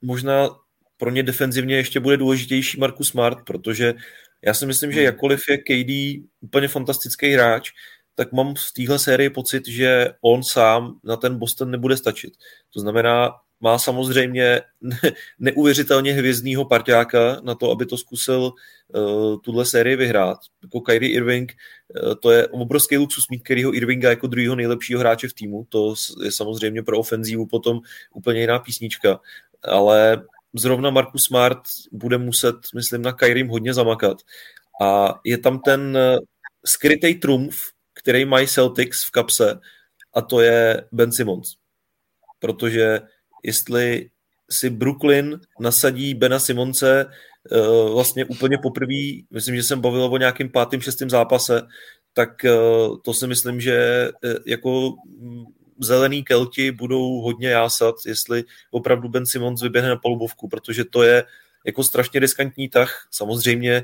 možná 0.01 0.49
pro 0.97 1.11
ně 1.11 1.24
defenzivně 1.24 1.76
ještě 1.76 1.99
bude 1.99 2.17
důležitější 2.17 2.80
Marcus 2.80 3.09
Smart, 3.09 3.38
protože 3.45 3.93
já 4.41 4.53
si 4.53 4.65
myslím, 4.65 4.91
že 4.91 4.99
hmm. 4.99 5.05
jakkoliv 5.05 5.41
je 5.49 5.57
KD 5.57 6.24
úplně 6.41 6.67
fantastický 6.67 7.34
hráč, 7.34 7.72
tak 8.15 8.32
mám 8.32 8.55
v 8.55 8.72
téhle 8.76 8.99
sérii 8.99 9.30
pocit, 9.30 9.67
že 9.67 10.07
on 10.22 10.43
sám 10.43 10.99
na 11.03 11.17
ten 11.17 11.39
Boston 11.39 11.72
nebude 11.72 11.97
stačit. 11.97 12.34
To 12.74 12.80
znamená, 12.80 13.32
má 13.62 13.80
samozřejmě 13.80 14.62
neuvěřitelně 15.39 16.14
hvězdného 16.14 16.66
parťáka 16.66 17.41
na 17.43 17.55
to, 17.55 17.72
aby 17.72 17.86
to 17.86 17.97
zkusil 17.97 18.51
uh, 18.88 19.38
tuhle 19.41 19.66
sérii 19.66 19.95
vyhrát. 19.95 20.38
Jako 20.64 20.82
Kyrie 20.82 21.12
Irving, 21.12 21.53
uh, 22.03 22.14
to 22.16 22.32
je 22.32 22.47
obrovský 22.47 22.97
luxus 22.97 23.24
mít 23.32 23.43
Kyrieho 23.43 23.76
Irvinga 23.76 24.10
jako 24.10 24.28
druhého 24.28 24.55
nejlepšího 24.55 24.99
hráče 24.99 25.28
v 25.28 25.34
týmu. 25.34 25.66
To 25.70 25.93
je 26.24 26.32
samozřejmě 26.32 26.84
pro 26.84 26.99
ofenzívu 26.99 27.45
potom 27.45 27.80
úplně 28.14 28.41
jiná 28.41 28.60
písnička. 28.60 29.20
Ale 29.64 30.22
zrovna 30.53 30.89
Marcus 30.89 31.24
Smart 31.24 31.62
bude 31.91 32.18
muset, 32.18 32.55
myslím, 32.76 33.01
na 33.01 33.14
Kyrie 33.14 33.47
hodně 33.47 33.74
zamakat. 33.74 34.18
A 34.82 35.20
je 35.26 35.38
tam 35.38 35.60
ten 35.60 35.97
uh, 35.97 36.20
skrytý 36.66 37.16
trumf, 37.16 37.55
který 37.93 38.26
mají 38.26 38.47
Celtics 38.47 39.05
v 39.05 39.12
kapse, 39.12 39.60
a 40.14 40.22
to 40.22 40.41
je 40.41 40.88
Ben 40.91 41.12
Simmons. 41.12 41.55
Protože 42.39 42.99
jestli 43.43 44.09
si 44.49 44.69
Brooklyn 44.69 45.39
nasadí 45.59 46.13
Bena 46.13 46.39
Simonce 46.39 47.05
uh, 47.51 47.93
vlastně 47.93 48.25
úplně 48.25 48.57
poprvé, 48.57 49.21
myslím, 49.31 49.55
že 49.55 49.63
jsem 49.63 49.81
bavil 49.81 50.03
o 50.05 50.17
nějakým 50.17 50.49
pátým, 50.49 50.81
šestým 50.81 51.09
zápase, 51.09 51.61
tak 52.13 52.29
uh, 52.43 52.97
to 53.05 53.13
si 53.13 53.27
myslím, 53.27 53.61
že 53.61 54.09
uh, 54.23 54.31
jako 54.45 54.93
mm, 55.05 55.43
zelený 55.79 56.23
kelti 56.23 56.71
budou 56.71 57.21
hodně 57.21 57.49
jásat, 57.49 57.95
jestli 58.05 58.43
opravdu 58.71 59.09
Ben 59.09 59.25
Simons 59.25 59.61
vyběhne 59.61 59.89
na 59.89 59.95
palubovku, 59.95 60.47
protože 60.47 60.85
to 60.85 61.03
je 61.03 61.23
jako 61.65 61.83
strašně 61.83 62.19
riskantní 62.19 62.69
tah. 62.69 63.07
Samozřejmě 63.11 63.83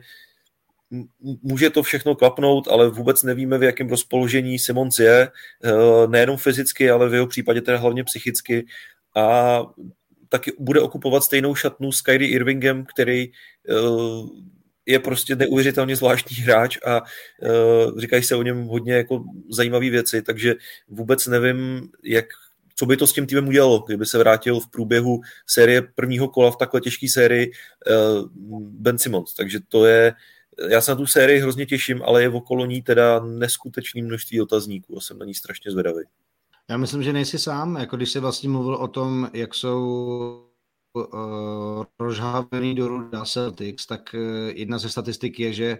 může 1.43 1.69
to 1.69 1.83
všechno 1.83 2.15
klapnout, 2.15 2.67
ale 2.67 2.89
vůbec 2.89 3.23
nevíme, 3.23 3.57
v 3.57 3.63
jakém 3.63 3.89
rozpoložení 3.89 4.59
Simons 4.59 4.99
je, 4.99 5.31
nejenom 6.07 6.37
fyzicky, 6.37 6.89
ale 6.89 7.09
v 7.09 7.13
jeho 7.13 7.27
případě 7.27 7.61
teda 7.61 7.77
hlavně 7.77 8.03
psychicky 8.03 8.65
a 9.15 9.61
taky 10.29 10.51
bude 10.59 10.81
okupovat 10.81 11.23
stejnou 11.23 11.55
šatnu 11.55 11.91
s 11.91 12.01
Kyrie 12.01 12.31
Irvingem, 12.31 12.85
který 12.93 13.27
uh, 13.29 14.29
je 14.85 14.99
prostě 14.99 15.35
neuvěřitelně 15.35 15.95
zvláštní 15.95 16.37
hráč 16.37 16.77
a 16.85 17.01
uh, 17.01 17.99
říkají 17.99 18.23
se 18.23 18.35
o 18.35 18.41
něm 18.41 18.65
hodně 18.65 18.93
jako 18.93 19.23
zajímavé 19.49 19.89
věci, 19.89 20.21
takže 20.21 20.55
vůbec 20.87 21.27
nevím, 21.27 21.89
jak 22.03 22.25
co 22.75 22.85
by 22.85 22.97
to 22.97 23.07
s 23.07 23.13
tím 23.13 23.27
týmem 23.27 23.47
udělalo, 23.47 23.79
kdyby 23.79 24.05
se 24.05 24.17
vrátil 24.17 24.59
v 24.59 24.69
průběhu 24.69 25.21
série 25.47 25.81
prvního 25.81 26.27
kola 26.27 26.51
v 26.51 26.57
takhle 26.57 26.81
těžké 26.81 27.07
sérii 27.09 27.51
uh, 27.51 28.61
Ben 28.61 28.97
Simmons. 28.97 29.33
Takže 29.33 29.59
to 29.67 29.85
je, 29.85 30.13
já 30.69 30.81
se 30.81 30.91
na 30.91 30.97
tu 30.97 31.07
sérii 31.07 31.39
hrozně 31.39 31.65
těším, 31.65 32.01
ale 32.03 32.21
je 32.21 32.29
okolo 32.29 32.65
ní 32.65 32.81
teda 32.81 33.19
neskutečný 33.19 34.01
množství 34.01 34.41
otazníků 34.41 34.97
a 34.97 35.01
jsem 35.01 35.17
na 35.17 35.25
ní 35.25 35.33
strašně 35.33 35.71
zvědavý. 35.71 36.03
Já 36.69 36.77
myslím, 36.77 37.03
že 37.03 37.13
nejsi 37.13 37.39
sám, 37.39 37.75
jako 37.75 37.97
když 37.97 38.11
jsi 38.11 38.19
vlastně 38.19 38.49
mluvil 38.49 38.75
o 38.75 38.87
tom, 38.87 39.29
jak 39.33 39.53
jsou 39.53 40.49
uh, 40.93 41.83
rozhávený 41.99 42.75
do 42.75 42.87
Ruda 42.87 43.25
Celtics, 43.25 43.85
tak 43.85 44.01
uh, 44.13 44.19
jedna 44.53 44.77
ze 44.77 44.89
statistik 44.89 45.39
je, 45.39 45.53
že 45.53 45.77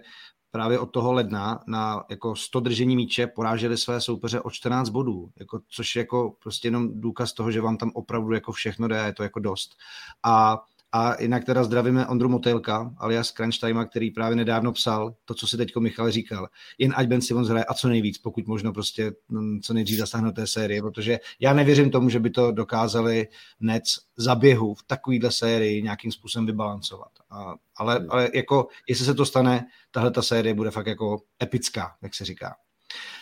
právě 0.50 0.78
od 0.78 0.86
toho 0.86 1.12
ledna 1.12 1.60
na 1.66 2.04
jako 2.10 2.36
100 2.36 2.60
držení 2.60 2.96
míče 2.96 3.26
poráželi 3.26 3.78
své 3.78 4.00
soupeře 4.00 4.40
o 4.40 4.50
14 4.50 4.88
bodů, 4.88 5.30
jako, 5.38 5.60
což 5.68 5.96
je 5.96 6.00
jako 6.00 6.36
prostě 6.42 6.68
jenom 6.68 7.00
důkaz 7.00 7.32
toho, 7.32 7.50
že 7.50 7.60
vám 7.60 7.76
tam 7.76 7.90
opravdu 7.94 8.32
jako 8.32 8.52
všechno 8.52 8.88
jde, 8.88 8.96
je 8.96 9.12
to 9.12 9.22
jako 9.22 9.40
dost. 9.40 9.76
A 10.22 10.62
a 10.96 11.22
jinak 11.22 11.44
teda 11.44 11.64
zdravíme 11.64 12.06
Ondru 12.06 12.28
Motejlka, 12.28 12.94
alias 12.98 13.32
Crunch 13.32 13.58
Time, 13.58 13.86
který 13.86 14.10
právě 14.10 14.36
nedávno 14.36 14.72
psal 14.72 15.14
to, 15.24 15.34
co 15.34 15.46
si 15.46 15.56
teďko 15.56 15.80
Michal 15.80 16.10
říkal. 16.10 16.48
Jen 16.78 16.92
ať 16.96 17.06
Ben 17.06 17.20
Simmons 17.20 17.48
hraje 17.48 17.64
a 17.64 17.74
co 17.74 17.88
nejvíc, 17.88 18.18
pokud 18.18 18.46
možno 18.46 18.72
prostě 18.72 19.12
mm, 19.28 19.60
co 19.60 19.74
nejdřív 19.74 19.98
zasáhnout 19.98 20.34
té 20.34 20.46
série, 20.46 20.82
protože 20.82 21.18
já 21.40 21.52
nevěřím 21.52 21.90
tomu, 21.90 22.08
že 22.08 22.20
by 22.20 22.30
to 22.30 22.52
dokázali 22.52 23.28
Nets 23.60 23.98
za 24.16 24.34
běhu 24.34 24.74
v 24.74 24.82
takovýhle 24.82 25.32
sérii 25.32 25.82
nějakým 25.82 26.12
způsobem 26.12 26.46
vybalancovat. 26.46 27.10
A, 27.30 27.54
ale, 27.76 27.98
hmm. 27.98 28.06
ale 28.10 28.28
jako, 28.34 28.68
jestli 28.88 29.04
se 29.04 29.14
to 29.14 29.26
stane, 29.26 29.66
tahle 29.90 30.10
ta 30.10 30.22
série 30.22 30.54
bude 30.54 30.70
fakt 30.70 30.86
jako 30.86 31.22
epická, 31.42 31.96
jak 32.02 32.14
se 32.14 32.24
říká. 32.24 32.56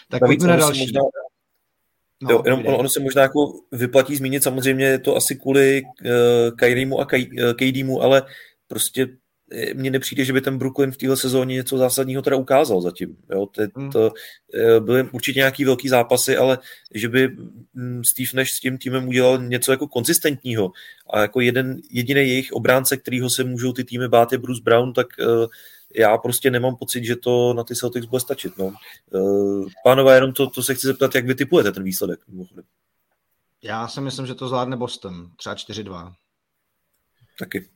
Tak 0.08 0.20
pojďme 0.26 0.48
na 0.48 0.56
další. 0.56 0.80
Možná, 0.80 1.00
No, 2.22 2.30
jo, 2.30 2.42
jenom 2.44 2.66
ono, 2.66 2.78
ono 2.78 2.88
se 2.88 3.00
možná 3.00 3.22
jako 3.22 3.52
vyplatí 3.72 4.16
zmínit, 4.16 4.42
samozřejmě 4.42 4.86
je 4.86 4.98
to 4.98 5.16
asi 5.16 5.36
kvůli 5.36 5.82
uh, 5.82 6.56
Kyriemu 6.56 7.00
a 7.00 7.06
KDmu, 7.54 8.02
ale 8.02 8.22
prostě 8.68 9.08
eh, 9.52 9.74
mně 9.74 9.90
nepřijde, 9.90 10.24
že 10.24 10.32
by 10.32 10.40
ten 10.40 10.58
Brooklyn 10.58 10.92
v 10.92 10.96
téhle 10.96 11.16
sezóně 11.16 11.54
něco 11.54 11.78
zásadního 11.78 12.22
teda 12.22 12.36
ukázal 12.36 12.80
zatím. 12.80 13.16
Jo? 13.30 13.46
To, 13.46 13.62
hmm. 13.76 13.90
to, 13.90 14.12
byly 14.80 15.02
určitě 15.12 15.38
nějaký 15.38 15.64
velký 15.64 15.88
zápasy, 15.88 16.36
ale 16.36 16.58
že 16.94 17.08
by 17.08 17.28
mm, 17.74 18.04
Steve 18.04 18.30
Nash 18.34 18.50
s 18.50 18.60
tím 18.60 18.78
týmem 18.78 19.08
udělal 19.08 19.42
něco 19.42 19.72
jako 19.72 19.88
konzistentního 19.88 20.72
a 21.10 21.20
jako 21.20 21.40
jeden 21.40 21.80
jediný 21.90 22.20
jejich 22.20 22.52
obránce, 22.52 22.96
kterýho 22.96 23.30
se 23.30 23.44
můžou 23.44 23.72
ty 23.72 23.84
týmy 23.84 24.08
bát 24.08 24.32
je 24.32 24.38
Bruce 24.38 24.62
Brown, 24.64 24.92
tak 24.92 25.06
uh, 25.20 25.46
já 25.96 26.18
prostě 26.18 26.50
nemám 26.50 26.76
pocit, 26.76 27.04
že 27.04 27.16
to 27.16 27.54
na 27.54 27.64
ty 27.64 27.74
Celtics 27.74 28.06
bude 28.06 28.20
stačit. 28.20 28.58
No. 28.58 28.74
Eh, 29.14 29.70
pánové, 29.84 30.14
jenom 30.14 30.32
to, 30.32 30.50
to 30.50 30.62
se 30.62 30.74
chci 30.74 30.86
zeptat, 30.86 31.14
jak 31.14 31.26
vy 31.26 31.34
typujete 31.34 31.72
ten 31.72 31.82
výsledek. 31.82 32.20
Já 33.62 33.88
si 33.88 34.00
myslím, 34.00 34.26
že 34.26 34.34
to 34.34 34.48
zvládne 34.48 34.76
Boston, 34.76 35.30
třeba 35.36 35.54
4-2. 35.54 36.14
Taky. 37.38 37.68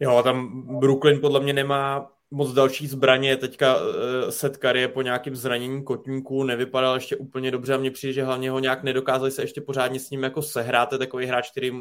Jo, 0.00 0.22
tam 0.22 0.62
Brooklyn 0.80 1.20
podle 1.20 1.40
mě 1.40 1.52
nemá 1.52 2.10
moc 2.34 2.52
další 2.52 2.86
zbraně. 2.86 3.36
Teďka 3.36 3.76
uh, 3.76 3.84
set 4.30 4.58
je 4.74 4.88
po 4.88 5.02
nějakém 5.02 5.36
zranění 5.36 5.84
kotníků 5.84 6.44
nevypadal 6.44 6.94
ještě 6.94 7.16
úplně 7.16 7.50
dobře 7.50 7.74
a 7.74 7.76
mně 7.76 7.90
přijde, 7.90 8.12
že 8.12 8.24
hlavně 8.24 8.50
ho 8.50 8.58
nějak 8.58 8.82
nedokázali 8.82 9.30
se 9.30 9.42
ještě 9.42 9.60
pořádně 9.60 10.00
s 10.00 10.10
ním 10.10 10.22
jako 10.22 10.42
sehrát. 10.42 10.92
Je 10.92 10.98
takový 10.98 11.26
hráč, 11.26 11.50
který 11.50 11.72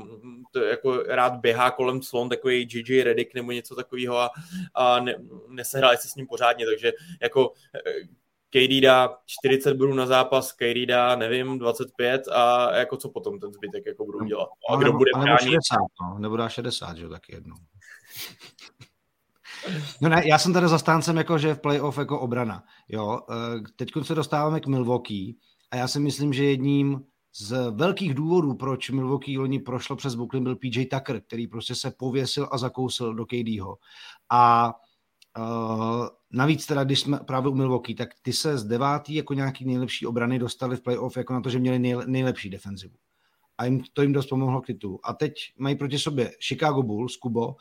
to 0.51 0.59
jako 0.59 1.03
rád 1.03 1.33
běhá 1.35 1.71
kolem 1.71 2.01
slon, 2.01 2.29
takový 2.29 2.67
JJ 2.73 3.03
Redick 3.03 3.33
nebo 3.33 3.51
něco 3.51 3.75
takového 3.75 4.17
a, 4.17 4.29
a 4.73 4.99
ne, 4.99 5.15
nesehráli 5.47 5.97
se 5.97 6.07
s 6.07 6.15
ním 6.15 6.27
pořádně, 6.27 6.65
takže 6.65 6.91
jako 7.21 7.51
eh, 7.75 8.07
KD 8.49 8.81
dá 8.81 9.17
40 9.25 9.73
bodů 9.73 9.93
na 9.93 10.05
zápas, 10.05 10.51
KD 10.51 10.85
dá, 10.87 11.15
nevím, 11.15 11.59
25 11.59 12.27
a 12.27 12.75
jako 12.75 12.97
co 12.97 13.09
potom 13.09 13.39
ten 13.39 13.53
zbytek 13.53 13.85
jako 13.85 14.05
budou 14.05 14.25
dělat. 14.25 14.49
A 14.69 14.75
kdo 14.75 14.93
bude 14.93 15.11
bránit? 15.15 15.41
60, 15.41 15.77
no, 16.01 16.19
nebo 16.19 16.37
dá 16.37 16.49
60, 16.49 16.97
že 16.97 17.09
taky 17.09 17.33
jednou. 17.33 17.55
No 20.01 20.09
ne, 20.09 20.23
já 20.25 20.37
jsem 20.37 20.53
tady 20.53 20.67
zastáncem 20.67 21.17
jako, 21.17 21.37
že 21.37 21.55
v 21.55 21.59
playoff 21.59 21.97
jako 21.97 22.19
obrana. 22.19 22.63
Jo, 22.89 23.19
eh, 23.29 23.61
teď 23.75 23.89
se 24.01 24.15
dostáváme 24.15 24.59
k 24.59 24.67
Milwaukee 24.67 25.33
a 25.71 25.75
já 25.75 25.87
si 25.87 25.99
myslím, 25.99 26.33
že 26.33 26.45
jedním 26.45 27.01
z 27.35 27.71
velkých 27.71 28.13
důvodů, 28.13 28.53
proč 28.53 28.89
Milwaukee 28.89 29.39
loni 29.39 29.59
prošlo 29.59 29.95
přes 29.95 30.15
Brooklyn, 30.15 30.43
byl 30.43 30.55
PJ 30.55 30.85
Tucker, 30.85 31.21
který 31.21 31.47
prostě 31.47 31.75
se 31.75 31.91
pověsil 31.91 32.49
a 32.51 32.57
zakousil 32.57 33.13
do 33.13 33.25
KDho. 33.25 33.77
A 34.31 34.73
uh, 35.37 36.07
navíc 36.31 36.65
teda, 36.65 36.83
když 36.83 36.99
jsme 36.99 37.19
právě 37.19 37.49
u 37.49 37.55
Milwaukee, 37.55 37.95
tak 37.95 38.09
ty 38.21 38.33
se 38.33 38.57
z 38.57 38.63
devátý 38.63 39.15
jako 39.15 39.33
nějaký 39.33 39.65
nejlepší 39.65 40.05
obrany 40.05 40.39
dostali 40.39 40.77
v 40.77 40.81
playoff 40.81 41.17
jako 41.17 41.33
na 41.33 41.41
to, 41.41 41.49
že 41.49 41.59
měli 41.59 41.79
nejlepší 42.05 42.49
defenzivu 42.49 42.95
a 43.57 43.65
jim, 43.65 43.83
to 43.93 44.01
jim 44.01 44.13
dost 44.13 44.25
pomohlo 44.25 44.61
k 44.61 44.65
titulu. 44.65 44.99
A 45.03 45.13
teď 45.13 45.33
mají 45.57 45.75
proti 45.75 45.99
sobě 45.99 46.31
Chicago 46.39 46.83
Bulls, 46.83 47.17
Kubo, 47.17 47.55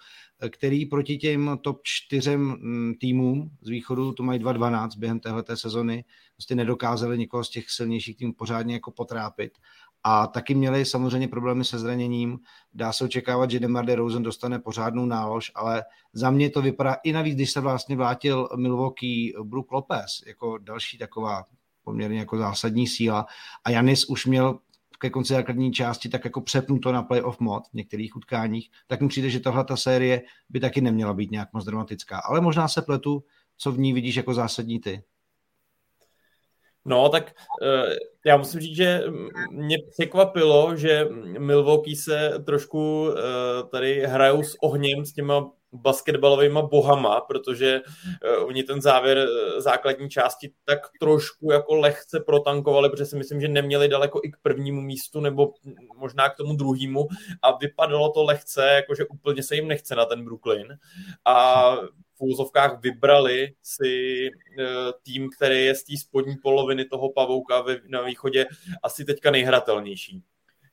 který 0.50 0.86
proti 0.86 1.16
těm 1.16 1.58
top 1.60 1.80
čtyřem 1.82 2.40
mm, 2.40 2.94
týmům 3.00 3.50
z 3.60 3.68
východu, 3.68 4.12
to 4.12 4.22
mají 4.22 4.40
2-12 4.40 4.88
během 4.98 5.20
téhleté 5.20 5.56
sezony, 5.56 6.04
prostě 6.36 6.54
nedokázali 6.54 7.18
někoho 7.18 7.44
z 7.44 7.50
těch 7.50 7.70
silnějších 7.70 8.16
týmů 8.16 8.32
pořádně 8.32 8.74
jako 8.74 8.90
potrápit. 8.90 9.52
A 10.04 10.26
taky 10.26 10.54
měli 10.54 10.84
samozřejmě 10.84 11.28
problémy 11.28 11.64
se 11.64 11.78
zraněním. 11.78 12.38
Dá 12.74 12.92
se 12.92 13.04
očekávat, 13.04 13.50
že 13.50 13.60
DeMar 13.60 13.84
DeRozan 13.84 14.22
dostane 14.22 14.58
pořádnou 14.58 15.06
nálož, 15.06 15.52
ale 15.54 15.84
za 16.12 16.30
mě 16.30 16.50
to 16.50 16.62
vypadá 16.62 16.94
i 16.94 17.12
navíc, 17.12 17.34
když 17.34 17.50
se 17.50 17.60
vlastně 17.60 17.96
vrátil 17.96 18.48
Milwaukee 18.56 19.32
Brook 19.42 19.72
Lopez 19.72 20.22
jako 20.26 20.58
další 20.58 20.98
taková 20.98 21.44
poměrně 21.82 22.18
jako 22.18 22.38
zásadní 22.38 22.86
síla. 22.86 23.26
A 23.64 23.70
Janis 23.70 24.04
už 24.04 24.26
měl 24.26 24.58
ke 25.02 25.10
konci 25.10 25.32
základní 25.32 25.72
části 25.72 26.08
tak 26.08 26.24
jako 26.24 26.40
přepnuto 26.40 26.92
na 26.92 27.02
playoff 27.02 27.40
mod 27.40 27.62
v 27.68 27.74
některých 27.74 28.16
utkáních, 28.16 28.70
tak 28.86 29.00
mi 29.00 29.08
přijde, 29.08 29.30
že 29.30 29.40
tahle 29.40 29.64
ta 29.64 29.76
série 29.76 30.22
by 30.48 30.60
taky 30.60 30.80
neměla 30.80 31.14
být 31.14 31.30
nějak 31.30 31.48
moc 31.52 31.64
dramatická. 31.64 32.18
Ale 32.18 32.40
možná 32.40 32.68
se 32.68 32.82
pletu, 32.82 33.24
co 33.56 33.72
v 33.72 33.78
ní 33.78 33.92
vidíš 33.92 34.16
jako 34.16 34.34
zásadní 34.34 34.80
ty. 34.80 35.02
No, 36.84 37.08
tak 37.08 37.32
uh, 37.62 37.92
já 38.26 38.36
musím 38.36 38.60
říct, 38.60 38.76
že 38.76 39.02
mě 39.50 39.76
překvapilo, 39.90 40.76
že 40.76 41.08
Milwaukee 41.38 41.96
se 41.96 42.32
trošku 42.46 43.02
uh, 43.02 43.14
tady 43.70 44.06
hrajou 44.06 44.42
s 44.42 44.56
ohněm 44.62 45.04
s 45.04 45.12
těma 45.12 45.50
basketbalovými 45.72 46.60
bohama, 46.70 47.20
protože 47.20 47.80
uh, 47.80 48.46
oni 48.46 48.62
ten 48.62 48.82
závěr 48.82 49.18
uh, 49.18 49.60
základní 49.60 50.10
části 50.10 50.52
tak 50.64 50.78
trošku 51.00 51.52
jako 51.52 51.74
lehce 51.74 52.20
protankovali, 52.20 52.90
protože 52.90 53.06
si 53.06 53.16
myslím, 53.16 53.40
že 53.40 53.48
neměli 53.48 53.88
daleko 53.88 54.20
i 54.24 54.30
k 54.30 54.36
prvnímu 54.42 54.80
místu 54.80 55.20
nebo 55.20 55.54
možná 55.96 56.28
k 56.28 56.36
tomu 56.36 56.56
druhému 56.56 57.08
a 57.42 57.56
vypadalo 57.56 58.10
to 58.10 58.24
lehce, 58.24 58.66
jakože 58.66 59.04
úplně 59.06 59.42
se 59.42 59.54
jim 59.54 59.68
nechce 59.68 59.94
na 59.94 60.04
ten 60.04 60.24
Brooklyn 60.24 60.78
a 61.24 61.76
v 62.14 62.20
úzovkách 62.20 62.80
vybrali 62.82 63.54
si 63.62 64.28
uh, 64.58 64.64
tým, 65.02 65.30
který 65.36 65.64
je 65.64 65.74
z 65.74 65.84
té 65.84 65.96
spodní 65.96 66.36
poloviny 66.42 66.84
toho 66.84 67.12
pavouka 67.12 67.64
na 67.88 68.02
východě 68.02 68.46
asi 68.82 69.04
teďka 69.04 69.30
nejhratelnější. 69.30 70.22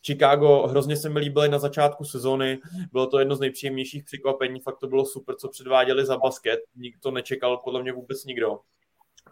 Chicago 0.06 0.68
hrozně 0.68 0.98
se 0.98 1.10
mi 1.10 1.20
líbily 1.20 1.50
na 1.50 1.60
začátku 1.60 2.04
sezóny, 2.06 2.60
bylo 2.92 3.08
to 3.08 3.20
jedno 3.20 3.36
z 3.36 3.40
nejpříjemnějších 3.40 4.04
překvapení, 4.04 4.60
fakt 4.60 4.80
to 4.80 4.88
bylo 4.88 5.06
super, 5.06 5.36
co 5.36 5.50
předváděli 5.50 6.06
za 6.06 6.18
basket, 6.18 6.60
nikdo 6.76 7.12
nečekal 7.12 7.58
podle 7.58 7.82
mě 7.82 7.94
vůbec 7.94 8.26
nikdo 8.26 8.60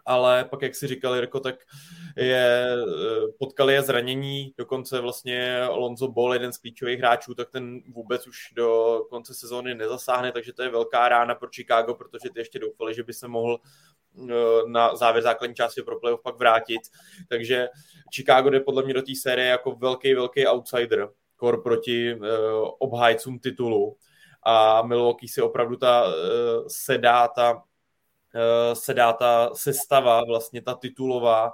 ale 0.08 0.44
pak, 0.44 0.62
jak 0.62 0.74
si 0.74 0.86
říkal 0.86 1.14
Jirko, 1.14 1.40
tak 1.40 1.54
je, 2.16 2.76
potkali 3.38 3.74
je 3.74 3.82
zranění, 3.82 4.54
dokonce 4.58 5.00
vlastně 5.00 5.60
Alonso 5.60 6.08
Ball, 6.08 6.32
jeden 6.32 6.52
z 6.52 6.58
klíčových 6.58 6.98
hráčů, 6.98 7.34
tak 7.34 7.50
ten 7.50 7.80
vůbec 7.88 8.26
už 8.26 8.52
do 8.56 9.00
konce 9.10 9.34
sezóny 9.34 9.74
nezasáhne, 9.74 10.32
takže 10.32 10.52
to 10.52 10.62
je 10.62 10.68
velká 10.68 11.08
rána 11.08 11.34
pro 11.34 11.48
Chicago, 11.54 11.94
protože 11.94 12.30
ty 12.34 12.40
ještě 12.40 12.58
doufali, 12.58 12.94
že 12.94 13.02
by 13.02 13.12
se 13.12 13.28
mohl 13.28 13.60
eh, 14.30 14.34
na 14.66 14.96
závěr 14.96 15.22
základní 15.22 15.54
části 15.54 15.82
pro 15.82 16.00
playoff 16.00 16.22
pak 16.22 16.38
vrátit. 16.38 16.80
Takže 17.28 17.68
Chicago 18.14 18.50
jde 18.50 18.60
podle 18.60 18.82
mě 18.82 18.94
do 18.94 19.02
té 19.02 19.12
série 19.22 19.48
jako 19.48 19.72
velký, 19.72 20.14
velký 20.14 20.46
outsider, 20.46 21.08
kor 21.36 21.62
proti 21.62 22.14
uh, 22.14 22.26
obhájcům 22.78 23.38
titulu. 23.38 23.96
A 24.42 24.82
Milwaukee 24.82 25.28
si 25.28 25.42
opravdu 25.42 25.76
ta 25.76 26.06
uh, 26.06 26.12
sedá 26.68 27.28
ta 27.28 27.62
Eh, 27.62 27.67
se 28.72 28.94
dá 28.94 29.12
ta 29.12 29.50
sestava, 29.54 30.24
vlastně 30.24 30.62
ta 30.62 30.74
titulová, 30.74 31.52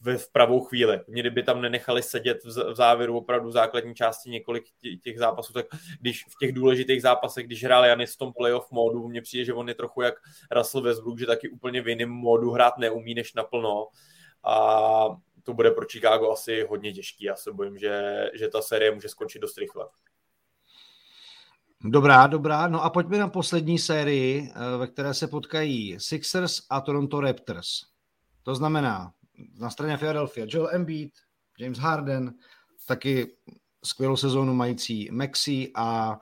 ve 0.00 0.18
v 0.18 0.32
pravou 0.32 0.60
chvíli. 0.60 1.00
Mě 1.08 1.22
kdyby 1.22 1.42
tam 1.42 1.60
nenechali 1.60 2.02
sedět 2.02 2.44
v 2.44 2.74
závěru 2.74 3.16
opravdu 3.18 3.48
v 3.48 3.52
základní 3.52 3.94
části 3.94 4.30
několik 4.30 4.64
těch 5.02 5.18
zápasů, 5.18 5.52
tak 5.52 5.66
když 6.00 6.24
v 6.24 6.38
těch 6.40 6.52
důležitých 6.52 7.02
zápasech, 7.02 7.46
když 7.46 7.64
hrál 7.64 7.84
Janis 7.84 8.14
v 8.14 8.18
tom 8.18 8.32
playoff 8.32 8.70
módu, 8.70 9.08
mně 9.08 9.22
přijde, 9.22 9.44
že 9.44 9.54
on 9.54 9.68
je 9.68 9.74
trochu 9.74 10.02
jak 10.02 10.14
Russell 10.50 10.82
Westbrook, 10.82 11.18
že 11.18 11.26
taky 11.26 11.48
úplně 11.48 11.82
v 11.82 11.88
jiném 11.88 12.10
módu 12.10 12.50
hrát 12.50 12.78
neumí 12.78 13.14
než 13.14 13.34
naplno. 13.34 13.88
A 14.44 15.06
to 15.42 15.54
bude 15.54 15.70
pro 15.70 15.86
Chicago 15.90 16.30
asi 16.30 16.66
hodně 16.68 16.92
těžký. 16.92 17.24
Já 17.24 17.36
se 17.36 17.52
bojím, 17.52 17.78
že, 17.78 18.26
že 18.34 18.48
ta 18.48 18.62
série 18.62 18.90
může 18.90 19.08
skončit 19.08 19.38
dost 19.38 19.58
rychle. 19.58 19.84
Dobrá, 21.84 22.26
dobrá. 22.26 22.68
No 22.68 22.84
a 22.84 22.90
pojďme 22.90 23.18
na 23.18 23.28
poslední 23.28 23.78
sérii, 23.78 24.50
eh, 24.54 24.76
ve 24.76 24.86
které 24.86 25.14
se 25.14 25.26
potkají 25.28 25.96
Sixers 26.00 26.62
a 26.70 26.80
Toronto 26.80 27.20
Raptors. 27.20 27.68
To 28.42 28.54
znamená 28.54 29.12
na 29.60 29.70
straně 29.70 29.98
Philadelphia 29.98 30.46
Joel 30.48 30.68
Embiid, 30.72 31.12
James 31.58 31.78
Harden, 31.78 32.34
taky 32.86 33.36
skvělou 33.84 34.16
sezónu 34.16 34.54
mající 34.54 35.08
Maxi 35.12 35.70
a 35.74 36.18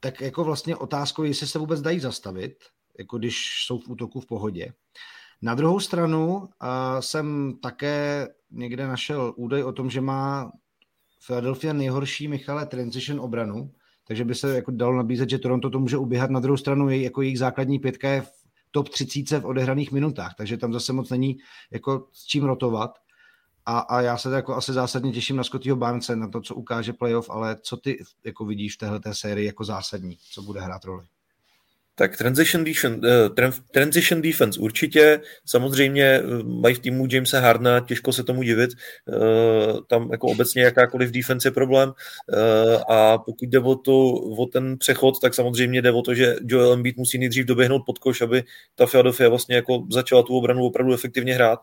tak 0.00 0.20
jako 0.20 0.44
vlastně 0.44 0.76
otázkou, 0.76 1.22
jestli 1.22 1.46
se 1.46 1.58
vůbec 1.58 1.80
dají 1.80 2.00
zastavit, 2.00 2.54
jako 2.98 3.18
když 3.18 3.64
jsou 3.66 3.78
v 3.78 3.88
útoku 3.88 4.20
v 4.20 4.26
pohodě. 4.26 4.72
Na 5.42 5.54
druhou 5.54 5.80
stranu 5.80 6.36
uh, 6.36 6.46
jsem 7.00 7.58
také 7.62 8.28
někde 8.50 8.86
našel 8.86 9.34
údaj 9.36 9.62
o 9.62 9.72
tom, 9.72 9.90
že 9.90 10.00
má 10.00 10.52
Philadelphia 11.26 11.72
nejhorší 11.72 12.28
Michale 12.28 12.66
transition 12.66 13.20
obranu, 13.20 13.70
takže 14.06 14.24
by 14.24 14.34
se 14.34 14.54
jako 14.54 14.70
dalo 14.70 14.96
nabízet, 14.96 15.30
že 15.30 15.38
Toronto 15.38 15.70
to 15.70 15.78
může 15.78 15.96
uběhat. 15.96 16.30
Na 16.30 16.40
druhou 16.40 16.56
stranu, 16.56 16.90
je, 16.90 17.02
jako 17.02 17.22
jejich 17.22 17.38
základní 17.38 17.78
pětka 17.78 18.08
je 18.08 18.20
v 18.20 18.30
top 18.70 18.88
30 18.88 19.40
v 19.40 19.46
odehraných 19.46 19.92
minutách, 19.92 20.34
takže 20.38 20.56
tam 20.56 20.72
zase 20.72 20.92
moc 20.92 21.10
není 21.10 21.36
jako 21.70 22.08
s 22.12 22.26
čím 22.26 22.44
rotovat. 22.44 22.98
A, 23.66 23.78
a 23.78 24.00
já 24.00 24.16
se 24.16 24.34
jako 24.34 24.54
asi 24.54 24.72
zásadně 24.72 25.12
těším 25.12 25.36
na 25.36 25.44
Scottyho 25.44 25.76
Barnese, 25.76 26.16
na 26.16 26.28
to, 26.28 26.40
co 26.40 26.54
ukáže 26.54 26.92
playoff, 26.92 27.30
ale 27.30 27.56
co 27.62 27.76
ty 27.76 28.04
jako 28.24 28.44
vidíš 28.44 28.74
v 28.74 28.78
téhle 28.78 29.00
sérii 29.12 29.46
jako 29.46 29.64
zásadní, 29.64 30.16
co 30.32 30.42
bude 30.42 30.60
hrát 30.60 30.84
roli? 30.84 31.06
Tak 31.96 32.16
transition 32.16 32.64
defense, 32.64 32.98
uh, 32.98 33.50
transition 33.70 34.22
defense 34.22 34.60
určitě, 34.60 35.20
samozřejmě 35.46 36.04
eh, 36.04 36.22
mají 36.44 36.74
v 36.74 36.78
týmu 36.78 37.06
Jamesa 37.10 37.40
Hardna, 37.40 37.80
těžko 37.80 38.12
se 38.12 38.24
tomu 38.24 38.42
divit, 38.42 38.70
uh, 39.06 39.80
tam 39.86 40.10
jako 40.10 40.26
obecně 40.26 40.62
jakákoliv 40.62 41.10
defense 41.10 41.48
je 41.48 41.52
problém 41.52 41.92
a 42.88 43.18
pokud 43.18 43.48
jde 43.48 43.58
o, 43.58 43.74
to, 43.74 44.12
o 44.12 44.46
ten 44.46 44.78
přechod, 44.78 45.20
tak 45.20 45.34
samozřejmě 45.34 45.82
jde 45.82 45.92
o 45.92 46.02
to, 46.02 46.14
že 46.14 46.36
Joel 46.46 46.72
Embiid 46.72 46.96
musí 46.96 47.18
nejdřív 47.18 47.44
doběhnout 47.44 47.82
pod 47.86 47.98
koš, 47.98 48.20
aby 48.20 48.42
ta 48.74 48.86
Philadelphia 48.86 49.28
vlastně 49.28 49.56
jako 49.56 49.86
začala 49.90 50.22
tu 50.22 50.36
obranu 50.36 50.64
opravdu 50.64 50.94
efektivně 50.94 51.34
hrát. 51.34 51.58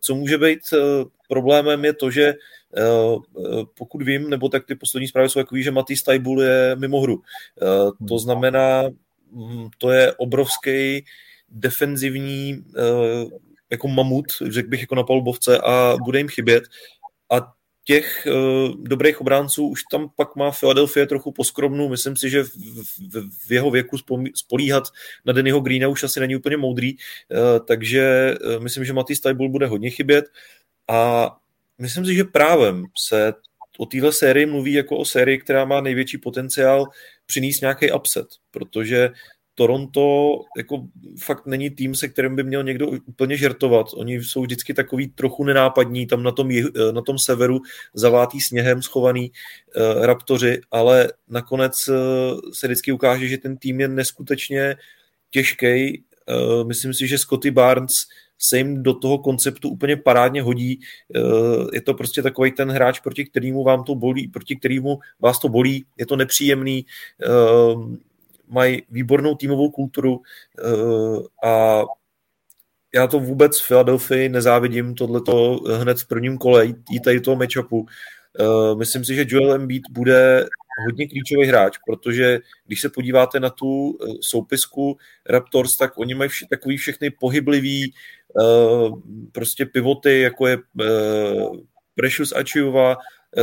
Co 0.00 0.14
může 0.14 0.38
být 0.38 0.60
problémem 1.28 1.84
je 1.84 1.92
to, 1.92 2.10
že 2.10 2.34
pokud 3.78 4.02
vím, 4.02 4.30
nebo 4.30 4.48
tak 4.48 4.66
ty 4.66 4.74
poslední 4.74 5.08
zprávy 5.08 5.28
jsou 5.28 5.40
takový, 5.40 5.62
že 5.62 5.70
Matý 5.70 5.96
Stajbul 5.96 6.42
je 6.42 6.76
mimo 6.76 7.00
hru. 7.00 7.22
To 8.08 8.18
znamená, 8.18 8.82
Mm, 8.84 8.96
to 9.78 9.90
je 9.90 10.12
obrovský 10.12 11.04
defenzivní 11.48 12.64
eh, 12.76 13.26
jako 13.70 13.88
mamut, 13.88 14.26
řekl 14.46 14.68
bych 14.68 14.80
jako 14.80 14.94
na 14.94 15.02
palubovce 15.02 15.58
a 15.58 15.96
bude 16.04 16.18
jim 16.18 16.28
chybět. 16.28 16.64
A 17.32 17.52
těch 17.84 18.26
uh, 18.26 18.76
dobrých 18.76 19.20
obránců 19.20 19.66
už 19.66 19.82
tam 19.90 20.10
pak 20.16 20.36
má 20.36 20.50
Philadelphia 20.50 21.06
trochu 21.06 21.32
poskromnou. 21.32 21.88
Myslím 21.88 22.16
si, 22.16 22.30
že 22.30 22.44
v, 22.44 22.50
v, 22.54 23.48
v 23.48 23.50
jeho 23.50 23.70
věku 23.70 23.96
spolíhat 24.34 24.84
na 25.24 25.32
Dennyho 25.32 25.60
Greena 25.60 25.88
už 25.88 26.04
asi 26.04 26.20
není 26.20 26.36
úplně 26.36 26.56
moudrý, 26.56 26.94
uh, 26.94 27.66
takže 27.66 28.34
uh, 28.44 28.62
myslím, 28.62 28.84
že 28.84 28.92
Matý 28.92 29.16
Stajbul 29.16 29.48
bude 29.48 29.66
hodně 29.66 29.90
chybět 29.90 30.24
a 30.88 31.30
myslím 31.78 32.04
si, 32.04 32.14
že 32.14 32.24
právem 32.24 32.84
se 32.98 33.32
o 33.80 33.86
téhle 33.86 34.12
sérii 34.12 34.46
mluví 34.46 34.72
jako 34.72 34.96
o 34.96 35.04
sérii, 35.04 35.38
která 35.38 35.64
má 35.64 35.80
největší 35.80 36.18
potenciál 36.18 36.84
přinést 37.26 37.60
nějaký 37.60 37.92
upset, 37.92 38.26
protože 38.50 39.10
Toronto 39.54 40.34
jako 40.56 40.86
fakt 41.20 41.46
není 41.46 41.70
tým, 41.70 41.94
se 41.94 42.08
kterým 42.08 42.36
by 42.36 42.42
měl 42.44 42.62
někdo 42.62 42.88
úplně 42.88 43.36
žertovat. 43.36 43.86
Oni 43.94 44.14
jsou 44.24 44.42
vždycky 44.42 44.74
takový 44.74 45.08
trochu 45.08 45.44
nenápadní, 45.44 46.06
tam 46.06 46.22
na 46.22 46.32
tom, 46.32 46.48
na 46.92 47.02
tom 47.02 47.18
severu 47.18 47.60
zavátý 47.94 48.40
sněhem 48.40 48.82
schovaný 48.82 49.30
uh, 49.30 50.04
raptoři, 50.06 50.60
ale 50.70 51.12
nakonec 51.28 51.88
uh, 51.88 51.94
se 52.52 52.66
vždycky 52.66 52.92
ukáže, 52.92 53.28
že 53.28 53.38
ten 53.38 53.56
tým 53.56 53.80
je 53.80 53.88
neskutečně 53.88 54.76
těžký. 55.30 56.04
Uh, 56.28 56.68
myslím 56.68 56.94
si, 56.94 57.06
že 57.06 57.18
Scotty 57.18 57.50
Barnes 57.50 57.94
se 58.42 58.58
jim 58.58 58.82
do 58.82 58.94
toho 58.94 59.18
konceptu 59.18 59.68
úplně 59.68 59.96
parádně 59.96 60.42
hodí. 60.42 60.80
Je 61.72 61.80
to 61.80 61.94
prostě 61.94 62.22
takový 62.22 62.52
ten 62.52 62.70
hráč, 62.70 63.00
proti 63.00 63.24
kterému 63.24 63.64
vám 63.64 63.84
to 63.84 63.94
bolí, 63.94 64.28
proti 64.28 64.56
kterému 64.56 64.98
vás 65.20 65.38
to 65.38 65.48
bolí, 65.48 65.84
je 65.98 66.06
to 66.06 66.16
nepříjemný, 66.16 66.86
mají 68.48 68.82
výbornou 68.90 69.34
týmovou 69.34 69.70
kulturu 69.70 70.22
a 71.44 71.82
já 72.94 73.06
to 73.06 73.20
vůbec 73.20 73.60
v 73.60 73.68
Philadelphia 73.68 74.28
nezávidím 74.28 74.94
tohleto 74.94 75.60
hned 75.80 75.98
v 75.98 76.08
prvním 76.08 76.38
kole 76.38 76.66
jít 76.66 77.00
tady 77.04 77.20
toho 77.20 77.36
matchupu. 77.36 77.86
Myslím 78.78 79.04
si, 79.04 79.14
že 79.14 79.24
Joel 79.28 79.52
Embiid 79.52 79.82
bude 79.90 80.46
hodně 80.84 81.08
klíčový 81.08 81.46
hráč, 81.46 81.78
protože 81.86 82.38
když 82.66 82.80
se 82.80 82.88
podíváte 82.88 83.40
na 83.40 83.50
tu 83.50 83.98
soupisku 84.20 84.98
Raptors, 85.28 85.76
tak 85.76 85.98
oni 85.98 86.14
mají 86.14 86.30
vše, 86.30 86.46
takový 86.50 86.76
všechny 86.76 87.10
pohyblivý 87.10 87.94
prostě 89.32 89.66
pivoty, 89.66 90.20
jako 90.20 90.46
je 90.46 90.58
Precious 91.94 92.32
Achiuva, 92.32 92.96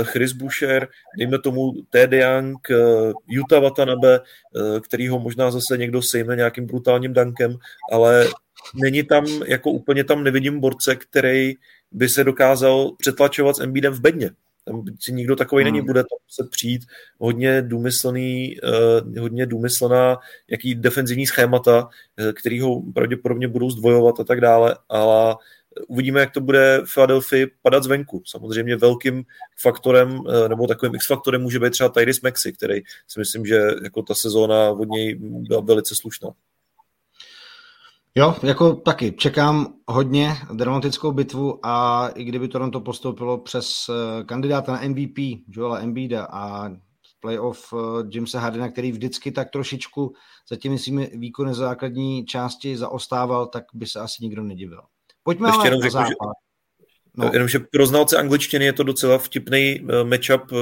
Chris 0.03 0.31
Boucher, 0.31 0.87
dejme 1.17 1.39
tomu 1.39 1.71
Ted 1.89 2.13
Young, 2.13 2.67
Yuta 3.27 3.59
Watanabe, 3.59 4.19
který 4.81 5.07
ho 5.07 5.19
možná 5.19 5.51
zase 5.51 5.77
někdo 5.77 6.01
sejme 6.01 6.35
nějakým 6.35 6.65
brutálním 6.65 7.13
dankem, 7.13 7.57
ale 7.91 8.27
není 8.75 9.03
tam, 9.03 9.25
jako 9.45 9.71
úplně 9.71 10.03
tam 10.03 10.23
nevidím 10.23 10.59
borce, 10.59 10.95
který 10.95 11.53
by 11.91 12.09
se 12.09 12.23
dokázal 12.23 12.91
přetlačovat 12.97 13.55
s 13.55 13.59
Embiidem 13.59 13.93
v 13.93 13.99
bedně. 13.99 14.31
Tam 14.67 14.83
si 14.99 15.13
nikdo 15.13 15.35
takový 15.35 15.63
hmm. 15.63 15.73
není, 15.73 15.85
bude 15.85 16.03
to 16.03 16.15
se 16.27 16.43
přijít 16.51 16.81
hodně 17.19 17.61
důmyslný, 17.61 18.57
uh, 18.63 19.17
hodně 19.19 19.45
důmyslná, 19.45 20.17
jaký 20.47 20.75
defenzivní 20.75 21.27
schémata, 21.27 21.83
uh, 21.83 22.31
který 22.33 22.59
ho 22.59 22.81
pravděpodobně 22.93 23.47
budou 23.47 23.69
zdvojovat 23.69 24.19
a 24.19 24.23
tak 24.23 24.41
dále, 24.41 24.77
ale 24.89 25.35
uvidíme, 25.87 26.19
jak 26.19 26.31
to 26.31 26.41
bude 26.41 26.81
Philadelphia 26.93 27.47
padat 27.61 27.83
zvenku. 27.83 28.23
Samozřejmě 28.25 28.75
velkým 28.75 29.23
faktorem 29.61 30.19
uh, 30.19 30.47
nebo 30.47 30.67
takovým 30.67 30.95
X-faktorem 30.95 31.41
může 31.41 31.59
být 31.59 31.71
třeba 31.71 31.89
Tyrese 31.89 32.19
Maxi, 32.23 32.53
který 32.53 32.81
si 33.07 33.19
myslím, 33.19 33.45
že 33.45 33.61
jako 33.83 34.01
ta 34.01 34.13
sezóna 34.13 34.71
od 34.71 34.89
něj 34.89 35.15
byla 35.19 35.61
velice 35.61 35.95
slušná. 35.95 36.29
Jo, 38.17 38.35
jako 38.43 38.73
taky. 38.73 39.11
Čekám 39.11 39.73
hodně 39.87 40.33
dramatickou 40.53 41.11
bitvu 41.11 41.59
a 41.63 42.07
i 42.15 42.23
kdyby 42.23 42.47
Toronto 42.47 42.81
postoupilo 42.81 43.37
přes 43.37 43.85
eh, 43.89 44.23
kandidáta 44.23 44.71
na 44.71 44.81
MVP, 44.87 45.17
Joela 45.47 45.79
Embida 45.79 46.27
a 46.31 46.69
playoff 47.19 47.73
eh, 47.73 47.77
Jamesa 48.11 48.39
Hardena, 48.39 48.71
který 48.71 48.91
vždycky 48.91 49.31
tak 49.31 49.49
trošičku 49.49 50.13
za 50.49 50.55
těmi 50.55 50.79
svými 50.79 51.11
výkony 51.13 51.53
základní 51.53 52.25
části 52.25 52.77
zaostával, 52.77 53.47
tak 53.47 53.63
by 53.73 53.85
se 53.85 53.99
asi 53.99 54.23
nikdo 54.23 54.43
nedivil. 54.43 54.81
Pojďme 55.23 55.49
Ještě 55.49 55.67
jenom 55.67 55.81
řeknu, 55.81 56.05
že, 56.07 56.13
no. 57.17 57.29
jenom, 57.33 57.47
že 57.47 57.59
pro 57.59 57.85
znalce 57.85 58.17
angličtiny 58.17 58.65
je 58.65 58.73
to 58.73 58.83
docela 58.83 59.17
vtipný 59.17 59.79
uh, 59.81 60.09
matchup 60.09 60.51
uh, 60.51 60.59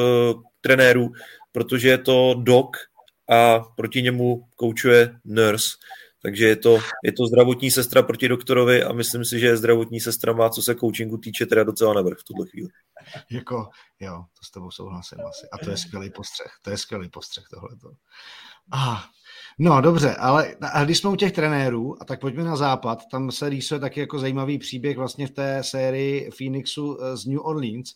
trenérů, 0.61 1.11
protože 1.51 1.89
je 1.89 1.97
to 1.97 2.33
Doc 2.37 2.67
a 3.31 3.59
proti 3.59 4.01
němu 4.01 4.43
koučuje 4.55 5.15
Nurse. 5.25 5.67
Takže 6.25 6.45
je 6.47 6.55
to, 6.55 6.79
je 7.03 7.11
to 7.11 7.25
zdravotní 7.25 7.71
sestra 7.71 8.03
proti 8.03 8.27
doktorovi 8.27 8.83
a 8.83 8.93
myslím 8.93 9.25
si, 9.25 9.39
že 9.39 9.57
zdravotní 9.57 9.99
sestra 9.99 10.33
má, 10.33 10.49
co 10.49 10.61
se 10.61 10.75
coachingu 10.75 11.17
týče, 11.17 11.45
teda 11.45 11.63
docela 11.63 11.93
navrh 11.93 12.17
v 12.19 12.23
tuhle 12.23 12.47
chvíli. 12.47 12.69
Jako, 13.31 13.69
jo, 13.99 14.23
to 14.39 14.45
s 14.45 14.51
tebou 14.51 14.71
souhlasím 14.71 15.17
asi. 15.29 15.47
A 15.51 15.57
to 15.57 15.69
je 15.69 15.77
skvělý 15.77 16.09
postřeh. 16.09 16.51
To 16.61 16.69
je 16.69 16.77
skvělý 16.77 17.09
postřeh 17.09 17.43
tohleto. 17.53 17.91
Ah, 18.73 18.99
no 19.59 19.81
dobře, 19.81 20.15
ale 20.15 20.55
a 20.73 20.83
když 20.83 20.97
jsme 20.97 21.09
u 21.09 21.15
těch 21.15 21.31
trenérů, 21.31 22.01
a 22.01 22.05
tak 22.05 22.21
pojďme 22.21 22.43
na 22.43 22.55
západ, 22.55 23.03
tam 23.11 23.31
se 23.31 23.49
rýsuje 23.49 23.79
taky 23.79 23.99
jako 23.99 24.19
zajímavý 24.19 24.57
příběh 24.57 24.97
vlastně 24.97 25.27
v 25.27 25.31
té 25.31 25.63
sérii 25.63 26.31
Phoenixu 26.37 26.97
eh, 27.01 27.17
z 27.17 27.25
New 27.25 27.39
Orleans, 27.41 27.89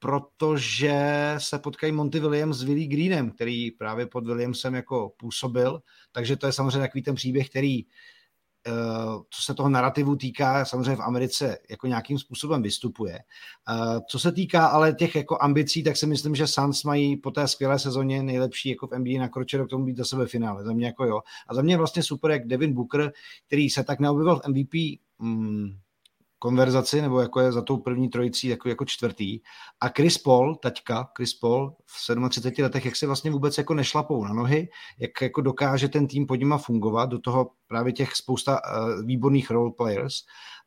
protože 0.00 1.34
se 1.38 1.58
potkají 1.58 1.92
Monty 1.92 2.20
Williams 2.20 2.56
s 2.56 2.62
Willie 2.62 2.88
Greenem, 2.88 3.30
který 3.30 3.70
právě 3.70 4.06
pod 4.06 4.26
Williamsem 4.26 4.74
jako 4.74 5.12
působil, 5.16 5.80
takže 6.12 6.36
to 6.36 6.46
je 6.46 6.52
samozřejmě 6.52 6.80
takový 6.80 7.02
ten 7.02 7.14
příběh, 7.14 7.50
který 7.50 7.80
eh, 8.66 8.72
co 9.30 9.42
se 9.42 9.54
toho 9.54 9.68
narrativu 9.68 10.16
týká, 10.16 10.64
samozřejmě 10.64 10.96
v 10.96 11.00
Americe 11.00 11.58
jako 11.70 11.86
nějakým 11.86 12.18
způsobem 12.18 12.62
vystupuje. 12.62 13.18
Eh, 13.18 14.00
co 14.08 14.18
se 14.18 14.32
týká 14.32 14.66
ale 14.66 14.92
těch 14.92 15.14
jako 15.14 15.38
ambicí, 15.40 15.82
tak 15.82 15.96
si 15.96 16.06
myslím, 16.06 16.34
že 16.34 16.46
Suns 16.46 16.84
mají 16.84 17.16
po 17.16 17.30
té 17.30 17.48
skvělé 17.48 17.78
sezóně 17.78 18.22
nejlepší 18.22 18.68
jako 18.68 18.86
v 18.86 18.98
NBA 18.98 19.20
nakročeno 19.20 19.66
k 19.66 19.70
tomu 19.70 19.84
být 19.84 19.96
za 19.96 20.04
sebe 20.04 20.26
finále. 20.26 20.64
Za 20.64 20.72
mě 20.72 20.86
jako 20.86 21.04
jo. 21.04 21.20
A 21.48 21.54
za 21.54 21.62
mě 21.62 21.76
vlastně 21.76 22.02
super, 22.02 22.30
jak 22.30 22.46
Devin 22.46 22.74
Booker, 22.74 23.12
který 23.46 23.70
se 23.70 23.84
tak 23.84 24.00
neobjevil 24.00 24.36
v 24.36 24.48
MVP 24.48 25.00
hmm, 25.18 25.78
konverzaci, 26.42 27.02
nebo 27.02 27.20
jako 27.20 27.40
je 27.40 27.52
za 27.52 27.62
tou 27.62 27.76
první 27.76 28.08
trojicí 28.08 28.48
jako, 28.48 28.68
jako 28.68 28.84
čtvrtý. 28.84 29.40
A 29.80 29.88
Chris 29.88 30.18
Paul, 30.18 30.56
taťka, 30.56 31.10
Chris 31.16 31.34
Paul 31.34 31.76
v 31.86 32.28
37 32.28 32.62
letech, 32.62 32.84
jak 32.84 32.96
se 32.96 33.06
vlastně 33.06 33.30
vůbec 33.30 33.58
jako 33.58 33.74
nešlapou 33.74 34.24
na 34.24 34.32
nohy, 34.32 34.68
jak 34.98 35.22
jako 35.22 35.40
dokáže 35.40 35.88
ten 35.88 36.06
tým 36.06 36.26
pod 36.26 36.34
nima 36.34 36.58
fungovat, 36.58 37.06
do 37.06 37.18
toho 37.18 37.50
právě 37.66 37.92
těch 37.92 38.16
spousta 38.16 38.60
uh, 38.60 39.06
výborných 39.06 39.50
role 39.50 39.70
players. 39.76 40.14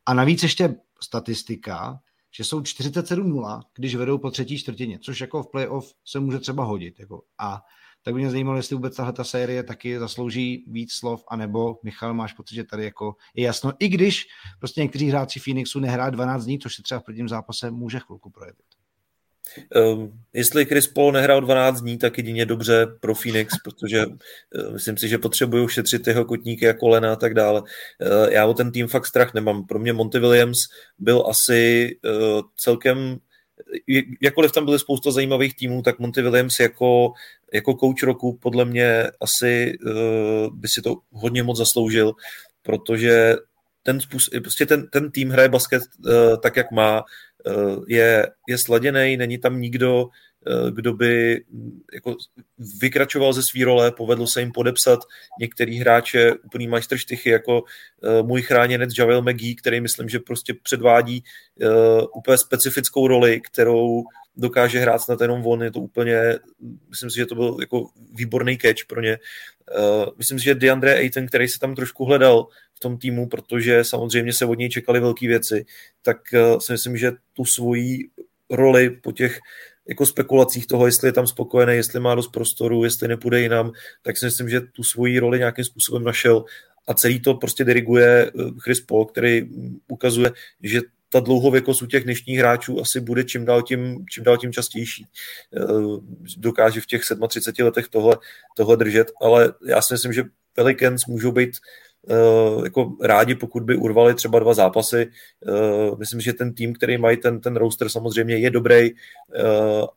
A 0.06 0.14
navíc 0.14 0.44
ještě 0.44 0.76
statistika, 1.04 2.00
že 2.32 2.44
jsou 2.44 2.60
47-0, 2.60 3.62
když 3.76 3.96
vedou 3.96 4.18
po 4.18 4.32
třetí 4.32 4.58
čtvrtině, 4.58 5.00
což 5.00 5.22
jako 5.22 5.44
v 5.44 5.52
playoff 5.52 5.94
se 6.06 6.20
může 6.20 6.40
třeba 6.40 6.64
hodit. 6.64 7.00
Jako. 7.00 7.24
A 7.38 7.62
tak 8.04 8.14
by 8.14 8.20
mě 8.20 8.30
zajímalo, 8.32 8.58
jestli 8.58 8.76
vůbec 8.76 8.96
tahle 8.96 9.14
ta 9.14 9.24
série 9.24 9.64
taky 9.64 10.00
zaslouží 10.00 10.66
víc 10.68 10.94
slov, 10.94 11.24
anebo 11.28 11.80
Michal, 11.84 12.14
máš 12.14 12.34
pocit, 12.34 12.56
že 12.56 12.64
tady 12.64 12.84
jako 12.84 13.16
je 13.36 13.44
jasno, 13.44 13.74
i 13.80 13.88
když 13.88 14.26
prostě 14.60 14.82
někteří 14.82 15.10
hráči 15.10 15.40
Phoenixu 15.40 15.80
nehrá 15.80 16.10
12 16.10 16.46
dní, 16.46 16.60
což 16.60 16.76
se 16.76 16.82
třeba 16.84 17.00
v 17.00 17.04
prvním 17.04 17.30
zápase 17.30 17.72
může 17.72 18.00
chvilku 18.00 18.30
projevit. 18.30 18.66
Um, 19.76 20.20
jestli 20.34 20.66
Chris 20.66 20.88
Paul 20.88 21.12
nehrál 21.12 21.42
12 21.42 21.82
dní, 21.82 21.98
tak 21.98 22.18
jedině 22.18 22.46
dobře 22.46 22.88
pro 23.00 23.16
Phoenix, 23.16 23.54
protože 23.64 24.06
uh, 24.06 24.74
myslím 24.74 24.98
si, 24.98 25.08
že 25.08 25.18
potřebují 25.18 25.68
šetřit 25.68 26.08
jeho 26.08 26.26
kotníky 26.26 26.66
jako 26.66 26.88
Lena 26.88 27.14
a 27.14 27.16
tak 27.16 27.34
dále. 27.34 27.62
Uh, 27.62 27.68
já 28.30 28.46
o 28.46 28.54
ten 28.54 28.72
tým 28.72 28.88
fakt 28.88 29.06
strach 29.06 29.34
nemám. 29.34 29.66
Pro 29.66 29.80
mě 29.80 29.94
Monty 29.94 30.20
Williams 30.20 30.58
byl 31.00 31.24
asi 31.30 31.90
uh, 32.06 32.42
celkem 32.58 33.18
jakkoliv 34.22 34.52
tam 34.52 34.66
byly 34.66 34.80
spousta 34.80 35.12
zajímavých 35.12 35.56
týmů, 35.56 35.82
tak 35.82 36.00
Monty 36.00 36.22
Williams 36.22 36.60
jako, 36.60 37.14
jako 37.54 37.74
coach 37.74 38.04
roku 38.04 38.38
podle 38.42 38.66
mě 38.66 39.04
asi 39.22 39.78
uh, 39.86 40.54
by 40.54 40.68
si 40.68 40.82
to 40.82 40.96
hodně 41.12 41.44
moc 41.44 41.58
zasloužil. 41.58 42.14
protože 42.64 43.36
ten, 43.84 44.00
způsob, 44.00 44.34
prostě 44.42 44.66
ten, 44.66 44.88
ten 44.88 45.12
tým 45.12 45.30
hraje 45.30 45.50
basket 45.50 45.84
uh, 46.06 46.38
tak, 46.38 46.56
jak 46.56 46.72
má, 46.72 47.04
uh, 47.46 47.84
je, 47.88 48.28
je 48.48 48.58
sladěný, 48.58 49.18
není 49.18 49.38
tam 49.38 49.62
nikdo, 49.62 50.08
kdo 50.70 50.94
by 50.94 51.44
mm, 51.50 51.82
jako 51.94 52.16
vykračoval 52.82 53.34
ze 53.34 53.44
své 53.44 53.66
role, 53.66 53.92
povedlo 53.92 54.28
se 54.28 54.40
jim 54.40 54.52
podepsat 54.52 55.00
některý 55.40 55.80
hráče 55.80 56.34
úplný 56.34 56.68
majstrštychy, 56.68 57.30
jako 57.30 57.62
uh, 57.62 58.28
můj 58.28 58.42
chráněnec 58.42 58.98
Javel 58.98 59.22
McGee, 59.22 59.56
který 59.56 59.82
myslím, 59.82 60.10
že 60.10 60.20
prostě 60.20 60.54
předvádí 60.64 61.24
uh, 61.62 62.06
úplně 62.18 62.38
specifickou 62.38 63.08
roli, 63.08 63.42
kterou 63.42 64.04
dokáže 64.36 64.80
hrát 64.80 65.00
snad 65.00 65.22
jenom 65.22 65.48
on, 65.48 65.64
je 65.64 65.72
to 65.72 65.80
úplně, 65.80 66.18
myslím 66.90 67.10
si, 67.10 67.16
že 67.16 67.26
to 67.26 67.36
byl 67.36 67.58
jako 67.60 67.90
výborný 68.14 68.58
catch 68.58 68.86
pro 68.88 69.02
ně. 69.02 69.18
Myslím 70.18 70.40
si, 70.40 70.46
že 70.46 70.56
DeAndre 70.56 70.96
Ayton, 70.96 71.28
který 71.28 71.48
se 71.48 71.60
tam 71.60 71.76
trošku 71.76 72.06
hledal 72.06 72.48
v 72.74 72.80
tom 72.80 72.98
týmu, 72.98 73.28
protože 73.30 73.84
samozřejmě 73.84 74.34
se 74.34 74.46
od 74.46 74.58
něj 74.58 74.70
čekali 74.70 75.00
velké 75.00 75.28
věci, 75.28 75.66
tak 76.02 76.18
si 76.60 76.72
myslím, 76.72 76.98
že 76.98 77.12
tu 77.34 77.46
svoji 77.46 78.10
roli 78.50 78.90
po 78.90 79.12
těch 79.12 79.40
jako 79.88 80.06
spekulacích 80.06 80.68
toho, 80.68 80.86
jestli 80.86 81.08
je 81.08 81.12
tam 81.12 81.28
spokojený, 81.28 81.76
jestli 81.76 82.00
má 82.00 82.16
dost 82.16 82.28
prostoru, 82.28 82.84
jestli 82.84 83.08
nepůjde 83.08 83.42
jinam, 83.42 83.72
tak 84.02 84.18
si 84.18 84.26
myslím, 84.26 84.50
že 84.50 84.62
tu 84.62 84.84
svoji 84.84 85.20
roli 85.20 85.40
nějakým 85.40 85.66
způsobem 85.66 86.04
našel 86.04 86.46
a 86.88 86.94
celý 86.94 87.20
to 87.20 87.34
prostě 87.34 87.64
diriguje 87.64 88.26
eh, 88.26 88.44
Chris 88.64 88.82
Paul, 88.82 89.06
který 89.06 89.50
ukazuje, 89.88 90.32
že 90.64 90.82
ta 91.10 91.20
dlouhověkost 91.20 91.82
u 91.82 91.86
těch 91.86 92.04
dnešních 92.04 92.40
hráčů 92.40 92.82
asi 92.82 93.00
bude 93.00 93.24
čím 93.24 93.46
dál 93.46 93.62
tím, 93.62 94.06
čím 94.10 94.24
dál 94.24 94.38
tím 94.38 94.54
častější. 94.54 95.06
Eh, 95.58 95.62
dokáže 96.38 96.82
v 96.82 96.86
těch 96.86 97.02
37 97.28 97.66
letech 97.66 97.88
tohle, 97.88 98.18
tohle 98.56 98.78
držet, 98.78 99.12
ale 99.22 99.54
já 99.68 99.82
si 99.82 99.94
myslím, 99.94 100.14
že 100.14 100.24
Pelicans 100.54 101.06
můžou 101.06 101.32
být 101.32 101.52
Uh, 102.10 102.64
jako 102.64 102.96
rádi, 103.02 103.36
pokud 103.36 103.64
by 103.64 103.76
urvali 103.76 104.14
třeba 104.14 104.40
dva 104.40 104.54
zápasy. 104.54 105.08
Uh, 105.48 106.00
myslím, 106.00 106.22
že 106.22 106.34
ten 106.34 106.54
tým, 106.54 106.74
který 106.74 106.98
mají 106.98 107.18
ten, 107.18 107.40
ten 107.40 107.56
roster 107.56 107.90
samozřejmě 107.90 108.38
je 108.38 108.50
dobrý 108.50 108.92
uh, 108.92 108.98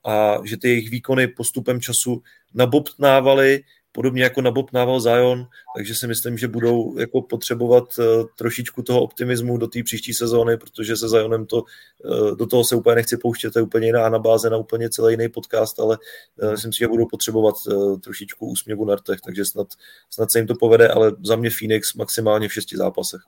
a 0.05 0.39
že 0.45 0.57
ty 0.57 0.69
jejich 0.69 0.91
výkony 0.91 1.27
postupem 1.27 1.81
času 1.81 2.23
nabobtnávali 2.55 3.61
podobně 3.97 4.23
jako 4.23 4.41
nabopnával 4.43 5.01
Zion, 5.01 5.47
takže 5.77 5.95
si 5.95 6.07
myslím, 6.07 6.39
že 6.39 6.49
budou 6.49 6.99
jako 6.99 7.23
potřebovat 7.23 7.85
uh, 7.99 8.05
trošičku 8.39 8.83
toho 8.83 9.03
optimismu 9.03 9.59
do 9.59 9.67
té 9.67 9.83
příští 9.83 10.15
sezóny, 10.15 10.57
protože 10.57 10.97
se 10.97 11.09
Zionem 11.09 11.47
to, 11.47 11.57
uh, 11.57 12.37
do 12.37 12.47
toho 12.47 12.65
se 12.65 12.77
úplně 12.77 12.97
nechci 12.97 13.17
pouštět, 13.17 13.51
to 13.51 13.59
je 13.59 13.63
úplně 13.63 13.87
jiná 13.87 14.07
anabáze 14.07 14.51
na 14.51 14.57
úplně 14.57 14.91
celý 14.91 15.13
jiný 15.13 15.29
podcast, 15.29 15.81
ale 15.81 15.99
uh, 16.43 16.51
myslím 16.51 16.73
si, 16.73 16.79
že 16.79 16.89
budou 16.89 17.07
potřebovat 17.07 17.55
trošičku 18.01 18.47
úsměvu 18.47 18.85
na 18.85 18.95
rtech, 18.95 19.21
takže 19.25 19.45
snad, 19.45 19.67
snad 20.11 20.33
se 20.33 20.39
jim 20.39 20.47
to 20.47 20.55
povede, 20.55 20.89
ale 20.89 21.13
za 21.25 21.37
mě 21.37 21.51
Phoenix 21.51 21.95
maximálně 21.95 22.49
v 22.49 22.53
šesti 22.53 22.77
zápasech. 22.77 23.21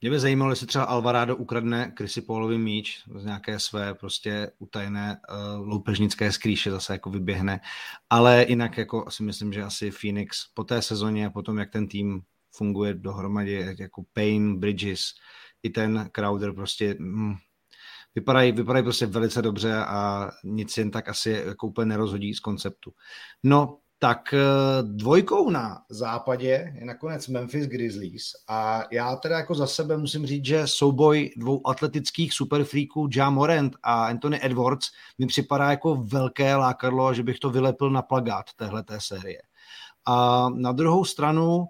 Mě 0.00 0.10
by 0.10 0.20
zajímalo, 0.20 0.52
jestli 0.52 0.66
třeba 0.66 0.84
Alvarado 0.84 1.36
ukradne 1.36 1.92
Chrissy 1.96 2.20
Paulovi 2.20 2.58
míč 2.58 3.02
z 3.14 3.24
nějaké 3.24 3.58
své 3.58 3.94
prostě 3.94 4.50
utajené 4.58 5.20
uh, 5.30 5.68
loupežnické 5.68 6.32
skrýše, 6.32 6.70
zase 6.70 6.92
jako 6.92 7.10
vyběhne. 7.10 7.60
Ale 8.10 8.46
jinak 8.48 8.78
jako 8.78 9.06
asi 9.06 9.22
myslím, 9.22 9.52
že 9.52 9.62
asi 9.62 9.90
Phoenix 9.90 10.46
po 10.54 10.64
té 10.64 10.82
sezóně, 10.82 11.30
po 11.30 11.42
tom, 11.42 11.58
jak 11.58 11.70
ten 11.70 11.88
tým 11.88 12.22
funguje 12.56 12.94
dohromady, 12.94 13.76
jako 13.78 14.04
Payne, 14.12 14.56
Bridges, 14.56 15.02
i 15.62 15.70
ten 15.70 16.10
Crowder 16.12 16.52
prostě 16.52 16.96
mm, 16.98 17.34
vypadají, 18.14 18.52
vypadají 18.52 18.82
prostě 18.82 19.06
velice 19.06 19.42
dobře 19.42 19.74
a 19.74 20.30
nic 20.44 20.76
jen 20.76 20.90
tak 20.90 21.08
asi 21.08 21.30
jako 21.46 21.66
úplně 21.66 21.86
nerozhodí 21.86 22.34
z 22.34 22.40
konceptu. 22.40 22.92
No, 23.42 23.78
tak 23.98 24.34
eh, 24.34 24.38
dvojkou 24.82 25.50
na 25.50 25.82
západě 25.88 26.72
je 26.78 26.84
nakonec 26.84 27.28
Memphis 27.28 27.66
Grizzlies 27.66 28.32
a 28.48 28.82
já 28.92 29.16
teda 29.16 29.38
jako 29.38 29.54
za 29.54 29.66
sebe 29.66 29.96
musím 29.96 30.26
říct, 30.26 30.44
že 30.44 30.66
souboj 30.66 31.30
dvou 31.36 31.66
atletických 31.66 32.32
superfreaků 32.32 33.08
Ja 33.16 33.30
Morant 33.30 33.76
a 33.82 34.06
Anthony 34.06 34.38
Edwards 34.42 34.90
mi 35.18 35.26
připadá 35.26 35.70
jako 35.70 35.94
velké 35.94 36.56
lákadlo, 36.56 37.14
že 37.14 37.22
bych 37.22 37.38
to 37.38 37.50
vylepil 37.50 37.90
na 37.90 38.02
plagát 38.02 38.46
téhle 38.56 38.82
té 38.82 39.00
série. 39.00 39.42
A 40.06 40.48
na 40.48 40.72
druhou 40.72 41.04
stranu 41.04 41.66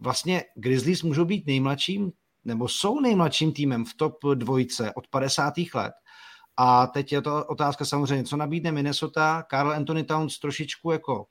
vlastně 0.00 0.44
Grizzlies 0.54 1.02
můžou 1.02 1.24
být 1.24 1.46
nejmladším 1.46 2.12
nebo 2.44 2.68
jsou 2.68 3.00
nejmladším 3.00 3.52
týmem 3.52 3.84
v 3.84 3.94
top 3.94 4.18
dvojce 4.34 4.92
od 4.94 5.08
50. 5.08 5.54
let. 5.74 5.92
A 6.56 6.86
teď 6.86 7.12
je 7.12 7.22
to 7.22 7.44
otázka 7.44 7.84
samozřejmě, 7.84 8.24
co 8.24 8.36
nabídne 8.36 8.72
Minnesota. 8.72 9.44
Carl 9.50 9.72
Anthony 9.72 10.04
Towns 10.04 10.38
trošičku 10.38 10.90
jako 10.90 11.26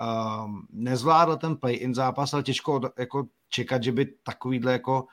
um, 0.00 0.66
nezvládl 0.70 1.36
ten 1.36 1.56
play-in 1.56 1.94
zápas, 1.94 2.34
ale 2.34 2.42
těžko 2.42 2.80
jako 2.98 3.26
čekat, 3.48 3.82
že 3.82 3.92
by 3.92 4.06
takovýhle 4.22 4.72
jako 4.72 5.06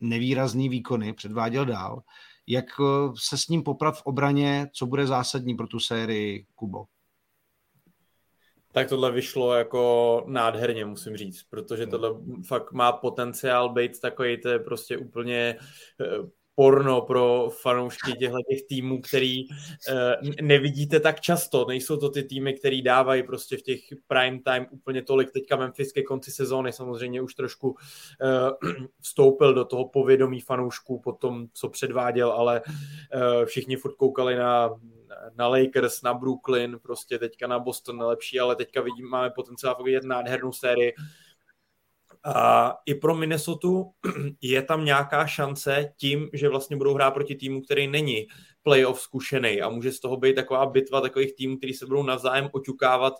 nevýrazný 0.00 0.68
výkony 0.68 1.12
předváděl 1.12 1.64
dál. 1.64 2.02
Jak 2.46 2.64
eh, 2.64 3.12
se 3.18 3.38
s 3.38 3.48
ním 3.48 3.62
poprat 3.62 3.98
v 3.98 4.02
obraně, 4.02 4.66
co 4.72 4.86
bude 4.86 5.06
zásadní 5.06 5.54
pro 5.54 5.66
tu 5.66 5.80
sérii, 5.80 6.46
Kubo? 6.54 6.84
Tak 8.72 8.88
tohle 8.88 9.12
vyšlo 9.12 9.54
jako 9.54 10.24
nádherně, 10.26 10.84
musím 10.84 11.16
říct, 11.16 11.42
protože 11.42 11.82
hmm. 11.82 11.90
tohle 11.90 12.10
fakt 12.46 12.72
má 12.72 12.92
potenciál 12.92 13.68
být 13.68 14.00
takový, 14.00 14.40
to 14.40 14.48
je 14.48 14.58
prostě 14.58 14.98
úplně 14.98 15.56
eh, 16.00 16.28
porno 16.56 17.00
pro 17.00 17.50
fanoušky 17.62 18.12
těchto 18.12 18.38
těch 18.50 18.62
týmů, 18.68 19.00
který 19.00 19.48
uh, 19.48 19.54
nevidíte 20.40 21.00
tak 21.00 21.20
často. 21.20 21.66
Nejsou 21.68 21.96
to 21.96 22.10
ty 22.10 22.22
týmy, 22.22 22.54
který 22.54 22.82
dávají 22.82 23.22
prostě 23.22 23.56
v 23.56 23.62
těch 23.62 23.80
prime 24.06 24.40
time 24.40 24.66
úplně 24.70 25.02
tolik. 25.02 25.30
Teďka 25.32 25.56
Memphis 25.56 25.92
ke 25.92 26.02
konci 26.02 26.30
sezóny 26.30 26.72
samozřejmě 26.72 27.22
už 27.22 27.34
trošku 27.34 27.68
uh, 27.68 28.72
vstoupil 29.00 29.54
do 29.54 29.64
toho 29.64 29.88
povědomí 29.88 30.40
fanoušků 30.40 31.00
po 31.00 31.12
tom, 31.12 31.46
co 31.52 31.68
předváděl, 31.68 32.32
ale 32.32 32.62
uh, 32.64 33.44
všichni 33.44 33.76
furt 33.76 33.94
koukali 33.94 34.36
na 34.36 34.70
na 35.36 35.48
Lakers, 35.48 36.02
na 36.02 36.14
Brooklyn, 36.14 36.78
prostě 36.82 37.18
teďka 37.18 37.46
na 37.46 37.58
Boston 37.58 37.98
nelepší, 37.98 38.40
ale 38.40 38.56
teďka 38.56 38.80
vidím, 38.80 39.08
máme 39.08 39.30
potenciál 39.30 39.82
vidět 39.84 40.04
nádhernou 40.04 40.52
sérii 40.52 40.92
a 42.34 42.76
i 42.86 42.94
pro 42.94 43.14
Minnesota 43.14 43.68
je 44.40 44.62
tam 44.62 44.84
nějaká 44.84 45.26
šance 45.26 45.92
tím, 45.96 46.28
že 46.32 46.48
vlastně 46.48 46.76
budou 46.76 46.94
hrát 46.94 47.10
proti 47.10 47.34
týmu, 47.34 47.60
který 47.60 47.88
není 47.88 48.26
playoff 48.62 49.00
zkušený 49.00 49.62
a 49.62 49.68
může 49.68 49.92
z 49.92 50.00
toho 50.00 50.16
být 50.16 50.34
taková 50.34 50.66
bitva 50.66 51.00
takových 51.00 51.36
týmů, 51.36 51.56
který 51.56 51.74
se 51.74 51.86
budou 51.86 52.02
navzájem 52.02 52.48
oťukávat. 52.52 53.14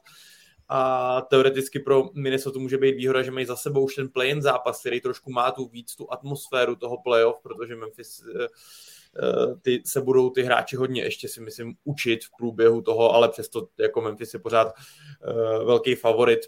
A 0.68 1.20
teoreticky 1.20 1.78
pro 1.78 2.04
Minnesota 2.14 2.58
může 2.58 2.78
být 2.78 2.92
výhoda, 2.92 3.22
že 3.22 3.30
mají 3.30 3.46
za 3.46 3.56
sebou 3.56 3.84
už 3.84 3.94
ten 3.94 4.08
play-in 4.08 4.42
zápas, 4.42 4.80
který 4.80 5.00
trošku 5.00 5.32
má 5.32 5.50
tu 5.50 5.68
víc 5.68 5.96
tu 5.96 6.12
atmosféru 6.12 6.76
toho 6.76 7.02
playoff, 7.04 7.40
protože 7.42 7.76
Memphis 7.76 8.22
eh, 8.40 8.44
eh, 8.44 9.56
ty 9.62 9.82
se 9.86 10.00
budou 10.00 10.30
ty 10.30 10.42
hráči 10.42 10.76
hodně 10.76 11.02
ještě 11.02 11.28
si 11.28 11.40
myslím 11.40 11.74
učit 11.84 12.24
v 12.24 12.30
průběhu 12.38 12.82
toho, 12.82 13.14
ale 13.14 13.28
přesto 13.28 13.68
jako 13.78 14.00
Memphis 14.00 14.34
je 14.34 14.40
pořád 14.40 14.66
uh, 14.66 15.66
velký 15.66 15.94
favorit 15.94 16.40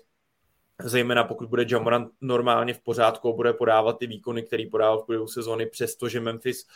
zejména 0.85 1.25
pokud 1.25 1.49
bude 1.49 1.67
Jamoran 1.71 2.11
normálně 2.21 2.75
v 2.75 2.81
pořádku, 2.81 3.33
bude 3.33 3.53
podávat 3.53 3.99
ty 3.99 4.07
výkony, 4.07 4.43
který 4.43 4.67
podával 4.67 4.99
v 4.99 5.05
průběhu 5.05 5.27
sezóny, 5.27 5.67
přestože 5.67 6.21
Memphis 6.21 6.67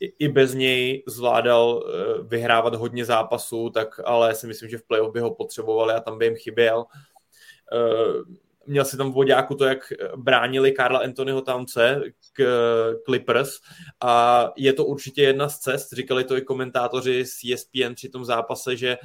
i 0.00 0.28
bez 0.28 0.54
něj 0.54 1.04
zvládal 1.06 1.84
eh, 1.84 2.22
vyhrávat 2.22 2.74
hodně 2.74 3.04
zápasů, 3.04 3.70
tak 3.70 4.00
ale 4.04 4.34
si 4.34 4.46
myslím, 4.46 4.68
že 4.68 4.78
v 4.78 4.82
playoff 4.82 5.12
by 5.12 5.20
ho 5.20 5.34
potřebovali 5.34 5.94
a 5.94 6.00
tam 6.00 6.18
by 6.18 6.24
jim 6.24 6.36
chyběl. 6.36 6.84
Eh, 7.72 8.40
měl 8.66 8.84
si 8.84 8.96
tam 8.96 9.10
v 9.10 9.14
vodáku 9.14 9.54
to, 9.54 9.64
jak 9.64 9.92
bránili 10.16 10.72
Karla 10.72 10.98
Anthonyho 10.98 11.40
Townce 11.40 12.02
k 12.32 12.44
Clippers 13.04 13.50
a 14.00 14.44
je 14.56 14.72
to 14.72 14.84
určitě 14.84 15.22
jedna 15.22 15.48
z 15.48 15.58
cest, 15.58 15.92
říkali 15.92 16.24
to 16.24 16.36
i 16.36 16.42
komentátoři 16.42 17.26
z 17.26 17.52
ESPN 17.52 17.94
při 17.94 18.08
tom 18.08 18.24
zápase, 18.24 18.76
že 18.76 18.98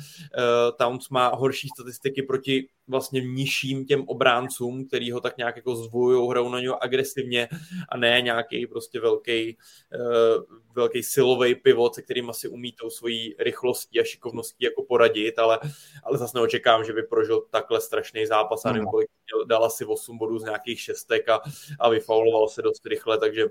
Towns 0.77 1.09
má 1.09 1.27
horší 1.27 1.69
statistiky 1.69 2.23
proti 2.23 2.67
vlastně 2.87 3.21
nižším 3.21 3.85
těm 3.85 4.03
obráncům, 4.07 4.87
který 4.87 5.11
ho 5.11 5.19
tak 5.19 5.37
nějak 5.37 5.55
jako 5.55 5.75
zvujují, 5.75 6.29
hrajou 6.29 6.49
na 6.49 6.59
něho 6.59 6.83
agresivně 6.83 7.49
a 7.89 7.97
ne 7.97 8.21
nějaký 8.21 8.67
prostě 8.67 8.99
velký, 8.99 9.57
uh, 9.99 10.43
velký 10.75 11.03
silový 11.03 11.55
pivot, 11.55 11.95
se 11.95 12.01
kterým 12.01 12.29
asi 12.29 12.47
umí 12.47 12.71
tou 12.71 12.89
svojí 12.89 13.35
rychlostí 13.39 13.99
a 13.99 14.03
šikovností 14.03 14.65
jako 14.65 14.83
poradit, 14.83 15.39
ale, 15.39 15.59
ale 16.03 16.17
zase 16.17 16.37
neočekám, 16.37 16.83
že 16.83 16.93
by 16.93 17.03
prožil 17.03 17.41
takhle 17.49 17.81
strašný 17.81 18.25
zápas 18.25 18.65
a 18.65 18.71
nevím, 18.71 18.87
kolik 18.87 19.09
dal 19.47 19.65
asi 19.65 19.85
8 19.85 20.17
bodů 20.17 20.39
z 20.39 20.43
nějakých 20.43 20.81
šestek 20.81 21.29
a, 21.29 21.41
a 21.79 21.89
vyfauloval 21.89 22.47
se 22.47 22.61
dost 22.61 22.85
rychle, 22.85 23.17
takže 23.17 23.45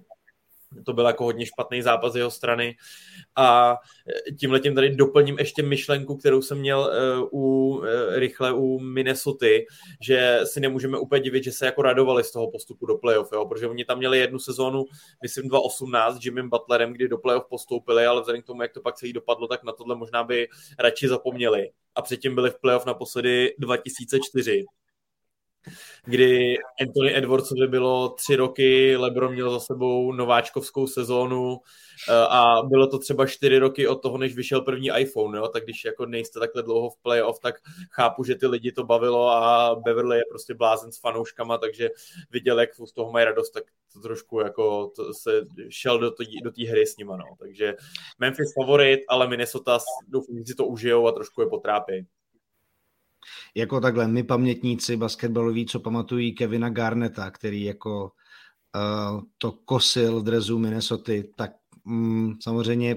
to 0.85 0.93
byl 0.93 1.07
jako 1.07 1.25
hodně 1.25 1.47
špatný 1.47 1.83
zápas 1.83 2.13
z 2.13 2.17
jeho 2.17 2.31
strany. 2.31 2.77
A 3.37 3.77
tím 4.41 4.53
letím 4.53 4.75
tady 4.75 4.97
doplním 4.97 5.39
ještě 5.39 5.63
myšlenku, 5.63 6.17
kterou 6.17 6.43
jsem 6.43 6.59
měl 6.59 6.91
uh, 7.21 7.29
u, 7.33 7.77
uh, 7.77 7.87
rychle 8.11 8.53
u 8.53 8.79
Minnesota, 8.79 9.47
že 10.01 10.41
si 10.45 10.61
nemůžeme 10.61 10.99
úplně 10.99 11.21
divit, 11.21 11.45
že 11.45 11.53
se 11.53 11.67
jako 11.67 11.83
radovali 11.83 12.25
z 12.25 12.33
toho 12.33 12.51
postupu 12.51 12.87
do 12.87 12.97
playoff, 12.97 13.33
jo? 13.33 13.47
protože 13.47 13.67
oni 13.67 13.85
tam 13.85 13.99
měli 13.99 14.19
jednu 14.19 14.39
sezónu, 14.39 14.85
myslím 15.23 15.49
2018 15.49 16.17
s 16.17 16.25
Jimmym 16.25 16.51
Butlerem, 16.51 16.93
kdy 16.93 17.09
do 17.09 17.19
playoff 17.19 17.47
postoupili, 17.49 18.07
ale 18.07 18.21
vzhledem 18.21 18.43
k 18.43 18.47
tomu, 18.47 18.63
jak 18.63 18.73
to 18.73 18.81
pak 18.81 18.95
celý 18.95 19.13
dopadlo, 19.13 19.49
tak 19.49 19.65
na 19.65 19.73
tohle 19.73 19.97
možná 19.97 20.25
by 20.25 20.49
radši 20.79 21.09
zapomněli. 21.09 21.71
A 21.95 22.03
předtím 22.03 22.35
byli 22.35 22.51
v 22.51 22.61
playoff 22.61 22.87
naposledy 22.87 23.55
2004 23.59 24.65
kdy 26.05 26.57
Anthony 26.81 27.17
Edwardsovi 27.17 27.67
bylo 27.67 28.09
tři 28.09 28.37
roky, 28.37 28.97
LeBron 28.97 29.33
měl 29.33 29.51
za 29.51 29.61
sebou 29.61 30.13
nováčkovskou 30.13 30.87
sezónu 30.87 31.59
eh, 32.09 32.27
a 32.29 32.63
bylo 32.63 32.87
to 32.87 32.99
třeba 32.99 33.27
čtyři 33.27 33.59
roky 33.59 33.89
od 33.89 34.03
toho, 34.03 34.19
než 34.19 34.35
vyšel 34.35 34.61
první 34.61 34.91
iPhone, 34.99 35.39
jo? 35.39 35.49
tak 35.49 35.65
když 35.65 35.85
jako 35.85 36.07
nejste 36.07 36.41
takhle 36.41 36.63
dlouho 36.63 36.91
v 36.91 36.99
playoff, 37.03 37.39
tak 37.39 37.55
chápu, 37.91 38.25
že 38.25 38.35
ty 38.35 38.47
lidi 38.47 38.73
to 38.73 38.85
bavilo 38.85 39.29
a 39.29 39.75
Beverly 39.85 40.17
je 40.17 40.25
prostě 40.31 40.55
blázen 40.55 40.93
s 40.93 41.01
fanouškama, 41.01 41.59
takže 41.59 41.91
viděl, 42.31 42.61
jak 42.61 42.71
z 42.75 42.93
toho 42.93 43.13
mají 43.13 43.25
radost, 43.25 43.51
tak 43.51 43.65
to 43.93 44.01
trošku 44.01 44.41
jako 44.41 44.93
to 44.97 45.15
se 45.15 45.43
šel 45.69 45.99
do 45.99 46.11
té 46.11 46.25
do 46.43 46.51
hry 46.69 46.87
s 46.87 46.97
nima, 46.97 47.17
no. 47.17 47.25
takže 47.39 47.75
Memphis 48.19 48.55
favorit, 48.61 49.01
ale 49.09 49.29
Minnesota 49.29 49.79
doufám, 50.09 50.39
že 50.39 50.45
si 50.47 50.55
to 50.55 50.67
užijou 50.67 51.07
a 51.07 51.13
trošku 51.13 51.41
je 51.41 51.47
potrápí 51.47 52.07
jako 53.55 53.81
takhle 53.81 54.09
my 54.09 54.23
pamětníci 54.23 54.97
basketbaloví, 54.97 55.67
co 55.67 55.81
pamatují 55.81 56.35
Kevina 56.35 56.69
Garneta, 56.69 57.31
který 57.31 57.63
jako 57.63 58.03
uh, 58.05 59.21
to 59.39 59.53
kosil 59.53 60.21
v 60.21 60.25
drezu 60.25 60.59
Minnesota, 60.59 61.13
tak 61.37 61.53
mm, 61.85 62.35
samozřejmě 62.43 62.97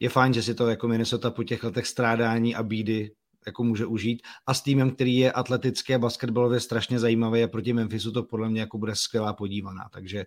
je 0.00 0.08
fajn, 0.08 0.34
že 0.34 0.42
si 0.42 0.54
to 0.54 0.68
jako 0.68 0.88
Minnesota 0.88 1.30
po 1.30 1.44
těch 1.44 1.64
letech 1.64 1.86
strádání 1.86 2.54
a 2.54 2.62
bídy 2.62 3.10
jako 3.46 3.64
může 3.64 3.86
užít 3.86 4.22
a 4.46 4.54
s 4.54 4.62
týmem, 4.62 4.90
který 4.90 5.16
je 5.16 5.32
atletický 5.32 5.94
a 5.94 5.98
basketbalově 5.98 6.60
strašně 6.60 6.98
zajímavý 6.98 7.42
a 7.42 7.48
proti 7.48 7.72
Memphisu 7.72 8.12
to 8.12 8.22
podle 8.22 8.48
mě 8.48 8.60
jako 8.60 8.78
bude 8.78 8.94
skvělá 8.94 9.32
podívaná. 9.32 9.88
Takže 9.92 10.24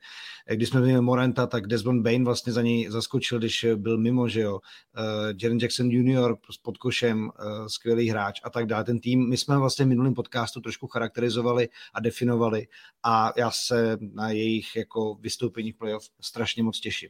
eh, 0.47 0.55
když 0.55 0.69
jsme 0.69 0.81
měli 0.81 1.01
Morenta, 1.01 1.47
tak 1.47 1.67
Desmond 1.67 2.03
Bain 2.03 2.25
vlastně 2.25 2.53
za 2.53 2.61
něj 2.61 2.89
zaskočil, 2.89 3.39
když 3.39 3.65
byl 3.75 3.97
mimo, 3.97 4.27
že 4.27 4.41
jo. 4.41 4.59
Uh, 4.97 5.39
Jaren 5.41 5.57
Jackson 5.57 5.91
Jr. 5.91 6.35
s 6.51 6.57
podkošem, 6.57 7.23
uh, 7.23 7.67
skvělý 7.67 8.09
hráč 8.09 8.41
a 8.43 8.49
tak 8.49 8.65
dále. 8.65 8.83
Ten 8.83 8.99
tým, 8.99 9.29
my 9.29 9.37
jsme 9.37 9.57
vlastně 9.57 9.85
v 9.85 9.87
minulém 9.87 10.13
podcastu 10.13 10.61
trošku 10.61 10.87
charakterizovali 10.87 11.69
a 11.93 11.99
definovali 11.99 12.67
a 13.03 13.33
já 13.37 13.51
se 13.51 13.97
na 14.13 14.29
jejich 14.29 14.75
jako 14.75 15.15
vystoupení 15.15 15.71
v 15.71 15.77
playoff 15.77 16.09
strašně 16.21 16.63
moc 16.63 16.79
těším. 16.79 17.09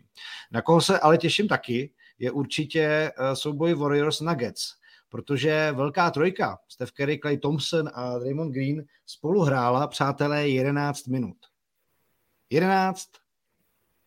Na 0.51 0.61
koho 0.61 0.81
se 0.81 0.99
ale 0.99 1.17
těším 1.17 1.47
taky, 1.47 1.93
je 2.19 2.31
určitě 2.31 3.11
souboj 3.33 3.73
Warriors 3.73 4.21
Nuggets 4.21 4.78
protože 5.09 5.71
velká 5.71 6.11
trojka, 6.11 6.57
Steph 6.69 6.91
Curry, 6.91 7.19
Clay 7.19 7.37
Thompson 7.37 7.89
a 7.93 8.17
Draymond 8.17 8.53
Green 8.53 8.83
spolu 9.05 9.41
hrála, 9.41 9.87
přátelé, 9.87 10.49
11 10.49 11.07
minut. 11.07 11.37
11 12.49 13.09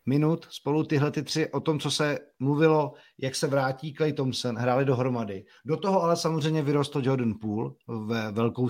minut 0.07 0.47
spolu 0.51 0.85
tyhle 0.85 1.11
ty 1.11 1.23
tři 1.23 1.51
o 1.51 1.61
tom, 1.61 1.81
co 1.81 1.91
se 1.91 2.19
mluvilo, 2.39 2.93
jak 3.19 3.35
se 3.35 3.47
vrátí 3.47 3.95
Clay 3.95 4.13
Thompson, 4.13 4.57
hráli 4.57 4.85
dohromady. 4.85 5.45
Do 5.65 5.77
toho 5.77 6.03
ale 6.03 6.17
samozřejmě 6.17 6.63
vyrostl 6.63 7.03
Jordan 7.05 7.35
Poole 7.41 7.71
ve 8.07 8.33
velkou 8.33 8.69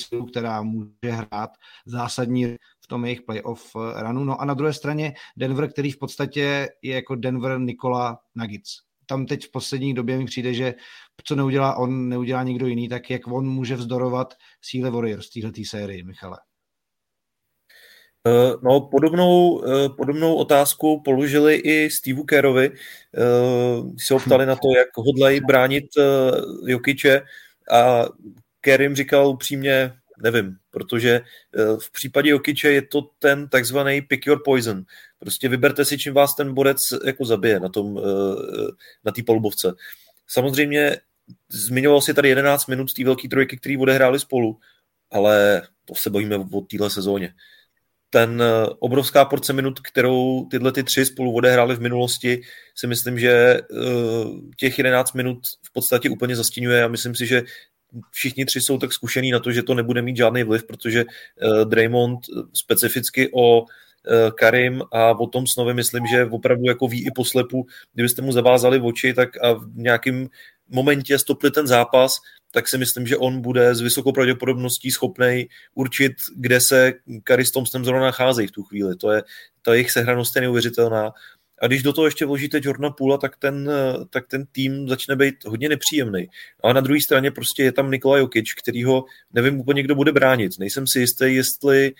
sílu, 0.00 0.26
která 0.26 0.62
může 0.62 1.10
hrát 1.10 1.50
zásadní 1.86 2.56
v 2.80 2.86
tom 2.88 3.04
jejich 3.04 3.22
playoff 3.22 3.74
runu. 3.74 4.24
No 4.24 4.40
a 4.40 4.44
na 4.44 4.54
druhé 4.54 4.72
straně 4.72 5.14
Denver, 5.36 5.72
který 5.72 5.90
v 5.90 5.98
podstatě 5.98 6.68
je 6.82 6.94
jako 6.94 7.14
Denver 7.14 7.60
Nikola 7.60 8.18
Nuggets 8.34 8.91
tam 9.12 9.26
teď 9.26 9.46
v 9.46 9.50
poslední 9.50 9.94
době 9.94 10.18
mi 10.18 10.24
přijde, 10.24 10.54
že 10.54 10.74
co 11.24 11.36
neudělá 11.36 11.76
on, 11.76 12.08
neudělá 12.08 12.42
nikdo 12.42 12.66
jiný, 12.66 12.88
tak 12.88 13.10
jak 13.10 13.26
on 13.26 13.48
může 13.48 13.76
vzdorovat 13.76 14.34
síle 14.60 14.90
Warriors 14.90 15.30
v 15.30 15.40
této 15.40 15.60
sérii, 15.68 16.02
Michale? 16.02 16.38
Eh, 18.26 18.56
no, 18.62 18.80
podobnou, 18.80 19.64
eh, 19.64 19.88
podobnou 19.88 20.34
otázku 20.34 21.02
položili 21.04 21.54
i 21.54 21.90
Steveu 21.90 22.24
Kerovi. 22.24 22.70
Eh, 22.70 23.82
se 23.98 24.14
optali 24.14 24.46
na 24.46 24.54
to, 24.54 24.68
jak 24.76 24.88
hodlají 24.96 25.40
bránit 25.40 25.84
Jokiče 26.66 27.22
a 27.72 28.04
Kerim 28.60 28.94
říkal 28.94 29.28
upřímně, 29.28 29.92
nevím, 30.18 30.56
protože 30.70 31.20
v 31.78 31.92
případě 31.92 32.30
Jokiče 32.30 32.72
je 32.72 32.82
to 32.82 33.02
ten 33.18 33.48
takzvaný 33.48 34.02
pick 34.02 34.26
your 34.26 34.42
poison. 34.44 34.84
Prostě 35.18 35.48
vyberte 35.48 35.84
si, 35.84 35.98
čím 35.98 36.14
vás 36.14 36.34
ten 36.34 36.54
borec 36.54 36.80
jako 37.04 37.24
zabije 37.24 37.60
na 37.60 37.68
tom, 37.68 38.00
na 39.04 39.12
té 39.12 39.22
polubovce. 39.22 39.74
Samozřejmě 40.26 40.96
zmiňoval 41.48 42.00
si 42.00 42.14
tady 42.14 42.28
11 42.28 42.66
minut 42.66 42.90
z 42.90 42.94
té 42.94 43.04
velké 43.04 43.28
trojky, 43.28 43.56
který 43.56 43.76
odehráli 43.76 44.20
spolu, 44.20 44.58
ale 45.10 45.62
to 45.84 45.94
se 45.94 46.10
bojíme 46.10 46.36
o 46.36 46.60
téhle 46.60 46.90
sezóně. 46.90 47.34
Ten 48.10 48.42
eh, 48.42 48.66
obrovská 48.78 49.24
porce 49.24 49.52
minut, 49.52 49.80
kterou 49.80 50.46
tyhle 50.50 50.72
ty 50.72 50.82
tři 50.82 51.06
spolu 51.06 51.34
odehráli 51.34 51.76
v 51.76 51.80
minulosti, 51.80 52.42
si 52.74 52.86
myslím, 52.86 53.18
že 53.18 53.30
eh, 53.30 53.64
těch 54.56 54.78
11 54.78 55.12
minut 55.12 55.38
v 55.62 55.72
podstatě 55.72 56.10
úplně 56.10 56.36
zastínuje 56.36 56.84
a 56.84 56.88
myslím 56.88 57.14
si, 57.14 57.26
že 57.26 57.42
všichni 58.10 58.44
tři 58.44 58.60
jsou 58.60 58.78
tak 58.78 58.92
zkušení 58.92 59.30
na 59.30 59.38
to, 59.38 59.52
že 59.52 59.62
to 59.62 59.74
nebude 59.74 60.02
mít 60.02 60.16
žádný 60.16 60.42
vliv, 60.42 60.66
protože 60.66 61.04
eh, 61.04 61.64
Draymond 61.64 62.20
specificky 62.52 63.30
o 63.34 63.64
Karim 64.34 64.82
a 64.92 65.10
o 65.10 65.26
tom 65.26 65.46
snově 65.46 65.74
myslím, 65.74 66.06
že 66.06 66.26
opravdu 66.26 66.64
jako 66.64 66.88
ví 66.88 67.06
i 67.06 67.10
poslepu, 67.10 67.66
kdybyste 67.94 68.22
mu 68.22 68.32
zavázali 68.32 68.80
oči, 68.80 69.14
tak 69.14 69.44
a 69.44 69.52
v 69.52 69.66
nějakým 69.74 70.28
momentě 70.68 71.18
stopli 71.18 71.50
ten 71.50 71.66
zápas, 71.66 72.18
tak 72.50 72.68
si 72.68 72.78
myslím, 72.78 73.06
že 73.06 73.16
on 73.16 73.40
bude 73.40 73.74
s 73.74 73.80
vysokou 73.80 74.12
pravděpodobností 74.12 74.90
schopný 74.90 75.48
určit, 75.74 76.12
kde 76.36 76.60
se 76.60 76.92
Kary 77.24 77.44
s 77.44 77.50
Thompsonem 77.50 77.84
zrovna 77.84 78.06
nacházejí 78.06 78.48
v 78.48 78.52
tu 78.52 78.62
chvíli. 78.62 78.96
To 78.96 79.10
je, 79.10 79.22
ta 79.62 79.72
jejich 79.72 79.90
sehranost 79.90 80.36
je 80.36 80.42
neuvěřitelná. 80.42 81.12
A 81.62 81.66
když 81.66 81.82
do 81.82 81.92
toho 81.92 82.04
ještě 82.04 82.26
vložíte 82.26 82.60
Jordana 82.62 82.90
Půla, 82.90 83.18
tak 83.18 83.36
ten, 83.36 83.70
tak 84.10 84.26
ten 84.26 84.46
tým 84.52 84.88
začne 84.88 85.16
být 85.16 85.44
hodně 85.44 85.68
nepříjemný. 85.68 86.28
Ale 86.62 86.74
na 86.74 86.80
druhé 86.80 87.00
straně 87.00 87.30
prostě 87.30 87.62
je 87.62 87.72
tam 87.72 87.90
Nikola 87.90 88.18
Jokic, 88.18 88.52
který 88.52 88.84
ho 88.84 89.04
nevím 89.32 89.60
úplně, 89.60 89.82
kdo 89.82 89.94
bude 89.94 90.12
bránit. 90.12 90.58
Nejsem 90.58 90.86
si 90.86 91.00
jistý, 91.00 91.34
jestli 91.34 91.92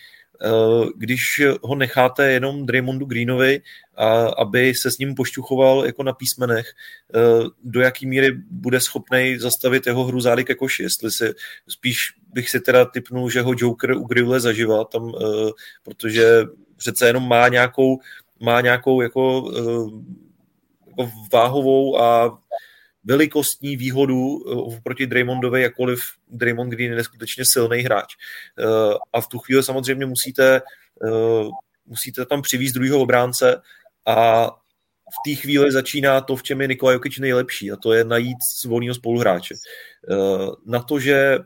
Eh, 0.44 0.86
když 0.96 1.42
ho 1.62 1.74
necháte 1.74 2.32
jenom 2.32 2.66
Draymondu 2.66 3.06
Greenovi, 3.06 3.60
a 3.96 4.26
aby 4.26 4.74
se 4.74 4.90
s 4.90 4.98
ním 4.98 5.14
pošťuchoval 5.14 5.86
jako 5.86 6.02
na 6.02 6.12
písmenech, 6.12 6.66
eh, 7.14 7.20
do 7.64 7.80
jaký 7.80 8.06
míry 8.06 8.32
bude 8.50 8.80
schopný 8.80 9.38
zastavit 9.38 9.86
jeho 9.86 10.04
hru 10.04 10.20
zády 10.20 10.44
ke 10.44 10.54
koši. 10.54 10.82
Jestli 10.82 11.10
si, 11.10 11.32
spíš 11.68 11.98
bych 12.32 12.50
si 12.50 12.60
teda 12.60 12.84
typnul, 12.84 13.30
že 13.30 13.42
ho 13.42 13.54
Joker 13.56 13.92
ugriluje 13.92 14.40
zaživa, 14.40 14.84
tam, 14.84 15.12
eh, 15.20 15.50
protože 15.82 16.44
přece 16.76 17.06
jenom 17.06 17.28
má 17.28 17.48
nějakou, 17.48 17.98
má 18.42 18.60
nějakou 18.60 19.00
jako, 19.00 19.52
jako 20.86 21.10
váhovou 21.32 22.00
a 22.00 22.38
velikostní 23.04 23.76
výhodu 23.76 24.44
eh, 24.76 24.80
proti 24.82 25.06
Draymondovi, 25.06 25.62
jakkoliv 25.62 26.00
Draymond 26.28 26.70
Green 26.70 26.90
je 26.90 26.96
neskutečně 26.96 27.44
silný 27.46 27.78
hráč. 27.78 28.14
Eh, 28.58 28.64
a 29.12 29.20
v 29.20 29.28
tu 29.28 29.38
chvíli 29.38 29.62
samozřejmě 29.62 30.06
musíte, 30.06 30.62
eh, 31.06 31.48
musíte 31.86 32.26
tam 32.26 32.42
přivízt 32.42 32.74
druhého 32.74 33.00
obránce 33.00 33.62
a 34.06 34.46
v 35.12 35.30
té 35.30 35.34
chvíli 35.34 35.72
začíná 35.72 36.20
to, 36.20 36.36
v 36.36 36.42
čem 36.42 36.60
je 36.60 36.68
Nikola 36.68 36.92
Jokic 36.92 37.18
nejlepší 37.18 37.72
a 37.72 37.76
to 37.76 37.92
je 37.92 38.04
najít 38.04 38.38
volného 38.66 38.94
spoluhráče. 38.94 39.54
Na 40.66 40.82
to, 40.82 40.98
že 40.98 41.38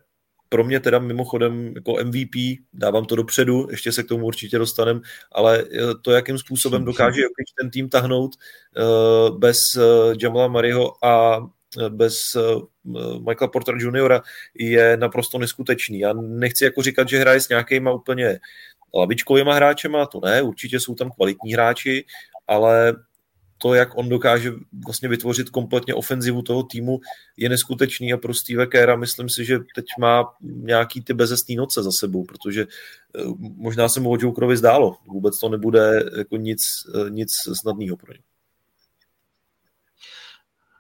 pro 0.49 0.65
mě 0.65 0.81
teda 0.81 0.99
mimochodem 0.99 1.73
jako 1.75 1.97
MVP, 2.05 2.35
dávám 2.73 3.05
to 3.05 3.17
dopředu, 3.17 3.67
ještě 3.71 3.93
se 3.93 4.03
k 4.03 4.09
tomu 4.09 4.27
určitě 4.27 4.59
dostanem, 4.59 5.01
ale 5.33 5.65
to, 6.03 6.11
jakým 6.11 6.39
způsobem 6.39 6.85
dokáže 6.85 7.21
Jokic 7.21 7.53
ten 7.61 7.71
tým 7.71 7.89
tahnout 7.89 8.31
uh, 8.31 9.39
bez 9.39 9.59
uh, 9.77 9.83
Jamala 10.23 10.49
Mariho 10.49 11.05
a 11.05 11.41
bez 11.89 12.19
Michaela 13.29 13.51
Porter 13.53 13.75
Jr. 13.75 14.21
je 14.55 14.97
naprosto 14.97 15.39
neskutečný. 15.39 15.99
Já 15.99 16.13
nechci 16.13 16.65
jako 16.65 16.83
říkat, 16.83 17.09
že 17.09 17.19
hraje 17.19 17.41
s 17.41 17.49
nějakýma 17.49 17.93
úplně 17.93 18.39
lavičkovýma 18.95 19.55
hráčema, 19.55 20.07
to 20.07 20.21
ne, 20.25 20.43
určitě 20.43 20.81
jsou 20.81 20.95
tam 20.95 21.11
kvalitní 21.11 21.53
hráči, 21.53 22.05
ale 22.47 22.97
to, 23.59 23.75
jak 23.75 23.99
on 23.99 24.09
dokáže 24.09 24.53
vlastně 24.87 25.09
vytvořit 25.09 25.51
kompletně 25.51 25.95
ofenzivu 25.95 26.43
toho 26.43 26.63
týmu, 26.63 27.01
je 27.37 27.49
neskutečný 27.49 28.13
a 28.13 28.17
pro 28.17 28.35
Steve 28.35 28.67
Kera 28.67 28.97
myslím 28.97 29.29
si, 29.29 29.45
že 29.45 29.59
teď 29.75 29.85
má 30.01 30.25
nějaký 30.41 31.03
ty 31.03 31.15
bezesný 31.15 31.57
noce 31.57 31.83
za 31.83 31.91
sebou, 31.93 32.25
protože 32.25 32.63
eh, 32.63 33.23
možná 33.39 33.89
se 33.89 34.01
mu 34.01 34.11
o 34.11 34.17
Jokerovi 34.21 34.57
zdálo. 34.57 34.97
Vůbec 35.07 35.39
to 35.39 35.49
nebude 35.49 36.03
jako 36.19 36.37
nic, 36.37 36.61
eh, 36.95 37.11
nic 37.11 37.31
snadného 37.61 37.97
pro 37.97 38.13
ně. 38.13 38.19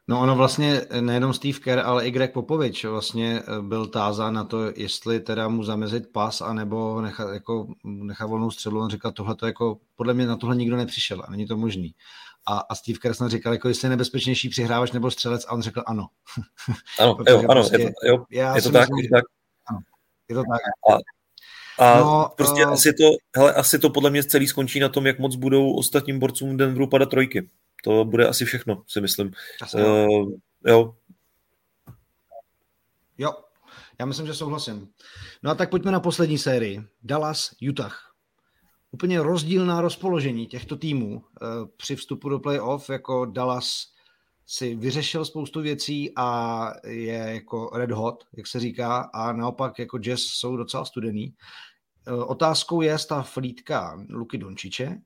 No 0.08 0.20
ono 0.20 0.36
vlastně 0.36 0.82
nejenom 1.00 1.32
Steve 1.34 1.58
Kerr, 1.58 1.78
ale 1.78 2.06
i 2.06 2.10
Greg 2.10 2.32
Popovič 2.32 2.84
vlastně 2.84 3.42
eh, 3.42 3.62
byl 3.62 3.86
tázán 3.86 4.34
na 4.34 4.44
to, 4.44 4.72
jestli 4.76 5.20
teda 5.20 5.48
mu 5.48 5.64
zamezit 5.64 6.12
pas, 6.12 6.40
anebo 6.40 7.00
nechat, 7.00 7.32
jako, 7.32 7.66
nechat 7.84 8.26
volnou 8.26 8.50
střelu. 8.50 8.80
On 8.80 8.90
říkal, 8.90 9.12
tohle 9.12 9.34
to 9.34 9.46
jako, 9.46 9.78
podle 9.96 10.14
mě 10.14 10.26
na 10.26 10.36
tohle 10.36 10.56
nikdo 10.56 10.76
nepřišel 10.76 11.22
a 11.26 11.30
není 11.30 11.46
to 11.46 11.56
možný. 11.56 11.94
A, 12.46 12.58
a 12.58 12.74
Steve 12.74 12.98
Kerr 12.98 13.28
říkal, 13.28 13.52
jako 13.52 13.68
jestli 13.68 13.86
je 13.86 13.90
nebezpečnější 13.90 14.48
přihrávač 14.48 14.92
nebo 14.92 15.10
střelec 15.10 15.44
a 15.44 15.52
on 15.52 15.62
řekl 15.62 15.82
ano. 15.86 16.06
Ano, 17.00 17.16
jo, 17.28 17.38
ano, 17.38 17.46
prostě, 17.46 17.76
je 17.76 17.86
to, 17.88 18.06
jo, 18.06 18.24
je 18.54 18.62
to 18.62 18.70
tak, 18.70 18.88
myslím, 18.88 19.10
tak. 19.10 19.24
Ano, 19.70 19.78
je 20.28 20.34
to 20.34 20.42
tak. 20.42 20.60
A, 20.90 20.98
a 21.78 22.00
no, 22.00 22.30
prostě 22.36 22.66
uh, 22.66 22.72
asi, 22.72 22.92
to, 22.92 23.04
hele, 23.36 23.54
asi 23.54 23.78
to 23.78 23.90
podle 23.90 24.10
mě 24.10 24.24
celý 24.24 24.46
skončí 24.46 24.80
na 24.80 24.88
tom, 24.88 25.06
jak 25.06 25.18
moc 25.18 25.36
budou 25.36 25.72
ostatním 25.72 26.18
borcům 26.18 26.56
Denveru 26.56 26.86
padat 26.86 27.10
trojky. 27.10 27.48
To 27.84 28.04
bude 28.04 28.28
asi 28.28 28.44
všechno, 28.44 28.82
si 28.86 29.00
myslím. 29.00 29.32
Asi, 29.62 29.76
uh, 29.76 30.32
jo. 30.66 30.94
Jo, 33.18 33.32
Já 33.98 34.06
myslím, 34.06 34.26
že 34.26 34.34
souhlasím. 34.34 34.88
No 35.42 35.50
a 35.50 35.54
tak 35.54 35.70
pojďme 35.70 35.92
na 35.92 36.00
poslední 36.00 36.38
sérii. 36.38 36.82
Dallas, 37.02 37.50
Utah. 37.68 38.15
Úplně 38.96 39.22
rozdílná 39.22 39.80
rozpoložení 39.80 40.46
těchto 40.46 40.76
týmů 40.76 41.22
eh, 41.24 41.46
při 41.76 41.96
vstupu 41.96 42.28
do 42.28 42.38
playoff, 42.38 42.90
jako 42.90 43.24
Dallas 43.24 43.86
si 44.46 44.74
vyřešil 44.74 45.24
spoustu 45.24 45.60
věcí 45.60 46.12
a 46.16 46.72
je 46.86 47.14
jako 47.14 47.70
red 47.74 47.90
hot, 47.90 48.24
jak 48.36 48.46
se 48.46 48.60
říká, 48.60 49.10
a 49.14 49.32
naopak 49.32 49.78
jako 49.78 49.98
Jazz 49.98 50.20
jsou 50.20 50.56
docela 50.56 50.84
studený. 50.84 51.34
Eh, 52.06 52.12
otázkou 52.12 52.80
je 52.80 52.96
ta 53.08 53.22
flítka 53.22 54.04
Luky 54.08 54.38
Dončiče 54.38 54.98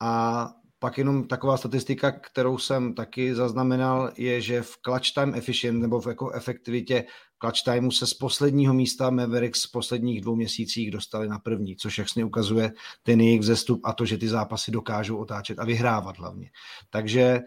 a 0.00 0.48
pak 0.82 0.98
jenom 0.98 1.24
taková 1.24 1.56
statistika, 1.56 2.10
kterou 2.10 2.58
jsem 2.58 2.94
taky 2.94 3.34
zaznamenal, 3.34 4.12
je, 4.16 4.40
že 4.40 4.62
v 4.62 4.76
clutch 4.84 5.14
time 5.14 5.34
efficient 5.34 5.80
nebo 5.80 6.00
v 6.00 6.06
jako 6.06 6.30
efektivitě 6.30 7.04
clutch 7.42 7.62
timeu 7.64 7.90
se 7.90 8.06
z 8.06 8.14
posledního 8.14 8.74
místa 8.74 9.10
Mavericks 9.10 9.64
v 9.64 9.70
posledních 9.72 10.20
dvou 10.20 10.36
měsících 10.36 10.90
dostali 10.90 11.28
na 11.28 11.38
první, 11.38 11.76
což 11.76 11.98
jasně 11.98 12.24
ukazuje 12.24 12.72
ten 13.02 13.20
jejich 13.20 13.40
vzestup 13.40 13.80
a 13.84 13.92
to, 13.92 14.06
že 14.06 14.18
ty 14.18 14.28
zápasy 14.28 14.70
dokážou 14.70 15.16
otáčet 15.16 15.58
a 15.58 15.64
vyhrávat 15.64 16.18
hlavně. 16.18 16.50
Takže 16.90 17.22
eh, 17.22 17.42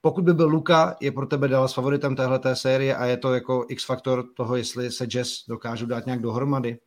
pokud 0.00 0.24
by 0.24 0.34
byl 0.34 0.48
Luka, 0.48 0.96
je 1.00 1.12
pro 1.12 1.26
tebe 1.26 1.48
Dallas 1.48 1.74
favoritem 1.74 2.16
téhleté 2.16 2.56
série 2.56 2.96
a 2.96 3.06
je 3.06 3.16
to 3.16 3.34
jako 3.34 3.66
X-faktor 3.68 4.24
toho, 4.36 4.56
jestli 4.56 4.90
se 4.90 5.06
Jazz 5.06 5.30
dokážou 5.48 5.86
dát 5.86 6.06
nějak 6.06 6.22
dohromady? 6.22 6.78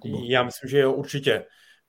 Kubo. 0.00 0.18
Já 0.28 0.42
myslím, 0.42 0.70
že 0.70 0.78
jo, 0.78 0.92
určitě 0.92 1.44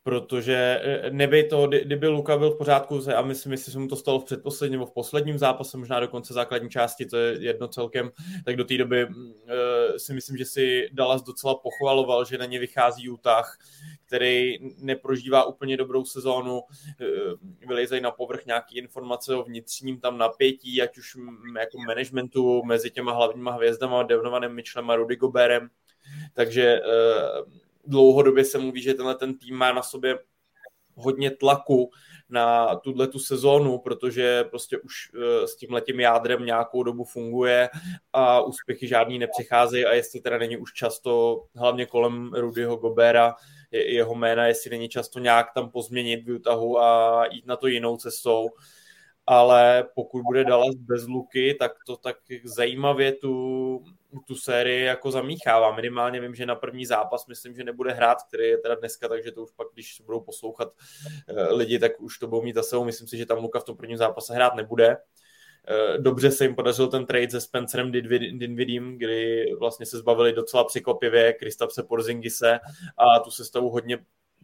protože 0.05 0.81
e, 0.83 1.09
neby 1.09 1.43
to, 1.43 1.67
kdyby 1.67 2.07
Luka 2.07 2.37
byl 2.37 2.51
v 2.51 2.57
pořádku 2.57 2.99
a 3.15 3.21
myslím, 3.21 3.51
jestli 3.51 3.71
se 3.71 3.79
mu 3.79 3.87
to 3.87 3.95
stalo 3.95 4.19
v 4.19 4.25
předposledním 4.25 4.79
nebo 4.79 4.85
v 4.85 4.93
posledním 4.93 5.37
zápase, 5.37 5.77
možná 5.77 5.99
do 5.99 6.07
konce 6.07 6.33
základní 6.33 6.69
části, 6.69 7.05
to 7.05 7.17
je 7.17 7.37
jedno 7.39 7.67
celkem, 7.67 8.11
tak 8.45 8.55
do 8.55 8.63
té 8.65 8.77
doby 8.77 9.05
uh, 9.05 9.11
si 9.97 10.13
myslím, 10.13 10.37
že 10.37 10.45
si 10.45 10.89
Dallas 10.91 11.23
docela 11.23 11.55
pochvaloval, 11.55 12.25
že 12.25 12.37
na 12.37 12.45
ně 12.45 12.59
vychází 12.59 13.09
Utah, 13.09 13.57
který 14.07 14.57
neprožívá 14.77 15.43
úplně 15.43 15.77
dobrou 15.77 16.05
sezónu, 16.05 16.53
uh, 16.53 16.67
vylejzají 17.67 18.01
na 18.01 18.11
povrch 18.11 18.45
nějaké 18.45 18.79
informace 18.79 19.35
o 19.35 19.43
vnitřním 19.43 19.99
tam 19.99 20.17
napětí, 20.17 20.81
ať 20.81 20.97
už 20.97 21.17
jako 21.59 21.77
managementu 21.87 22.63
mezi 22.63 22.91
těma 22.91 23.11
hlavníma 23.11 23.51
hvězdama, 23.51 24.03
Devnovanem 24.03 24.53
Mitchellem 24.53 24.89
a 24.89 24.95
Rudy 24.95 25.15
Goberem, 25.15 25.69
takže 26.33 26.81
dlouhodobě 27.88 28.45
se 28.45 28.57
mluví, 28.57 28.81
že 28.81 28.93
tenhle 28.93 29.15
ten 29.15 29.38
tým 29.38 29.55
má 29.55 29.71
na 29.71 29.81
sobě 29.81 30.19
hodně 30.95 31.31
tlaku 31.31 31.91
na 32.29 32.75
tuhle 32.75 33.07
tu 33.07 33.19
sezónu, 33.19 33.77
protože 33.77 34.43
prostě 34.43 34.77
už 34.77 34.93
eh, 35.15 35.47
s 35.47 35.55
tím 35.55 35.73
letím 35.73 35.99
jádrem 35.99 36.45
nějakou 36.45 36.83
dobu 36.83 37.03
funguje 37.03 37.69
a 38.13 38.41
úspěchy 38.41 38.88
žádný 38.88 39.19
nepřicházejí 39.19 39.86
a 39.86 39.93
jestli 39.93 40.19
teda 40.19 40.38
není 40.38 40.57
už 40.57 40.73
často, 40.73 41.43
hlavně 41.55 41.86
kolem 41.86 42.33
Rudyho 42.33 42.75
Gobera, 42.75 43.36
jeho 43.71 44.15
jména, 44.15 44.47
jestli 44.47 44.69
není 44.69 44.89
často 44.89 45.19
nějak 45.19 45.53
tam 45.53 45.69
pozměnit 45.69 46.25
v 46.25 46.36
Utahu 46.36 46.79
a 46.79 47.25
jít 47.31 47.45
na 47.45 47.55
to 47.55 47.67
jinou 47.67 47.97
cestou, 47.97 48.49
ale 49.28 49.86
pokud 49.95 50.23
bude 50.23 50.43
Dallas 50.43 50.76
bez 50.76 51.07
Luky, 51.07 51.55
tak 51.59 51.71
to 51.88 51.97
tak 51.97 52.17
zajímavě 52.43 53.11
tu, 53.11 53.84
tu 54.28 54.36
sérii 54.36 54.84
jako 54.84 55.11
zamíchává. 55.11 55.76
Minimálně 55.76 56.21
vím, 56.21 56.36
že 56.36 56.45
na 56.45 56.55
první 56.55 56.86
zápas 56.86 57.28
myslím, 57.28 57.55
že 57.55 57.63
nebude 57.63 57.93
hrát, 57.93 58.17
který 58.28 58.47
je 58.47 58.57
teda 58.57 58.76
dneska, 58.76 59.07
takže 59.07 59.32
to 59.32 59.43
už 59.43 59.51
pak, 59.51 59.67
když 59.73 60.01
budou 60.05 60.19
poslouchat 60.19 60.73
eh, 61.28 61.53
lidi, 61.53 61.80
tak 61.80 62.01
už 62.01 62.17
to 62.17 62.28
budou 62.28 62.41
mít 62.41 62.55
za 62.55 62.63
sebou. 62.63 62.86
Myslím 62.86 63.07
si, 63.07 63.17
že 63.17 63.26
tam 63.26 63.38
Luka 63.38 63.59
v 63.59 63.63
tom 63.63 63.78
prvním 63.78 63.97
zápase 63.97 64.34
hrát 64.34 64.55
nebude. 64.55 64.97
Eh, 65.67 65.97
dobře 65.97 66.32
se 66.32 66.43
jim 66.43 66.55
podařil 66.55 66.88
ten 66.88 67.05
trade 67.05 67.30
se 67.30 67.41
Spencerem 67.41 67.91
Dinvidím, 67.91 68.97
kdy 68.97 69.45
vlastně 69.59 69.86
se 69.86 69.97
zbavili 69.97 70.34
docela 70.34 70.63
překvapivě 70.63 71.34
Kristapse 71.34 71.84
Porzingise 71.84 72.59
a 72.97 73.19
tu 73.19 73.32
sestavu 73.32 73.69
hodně 73.69 73.97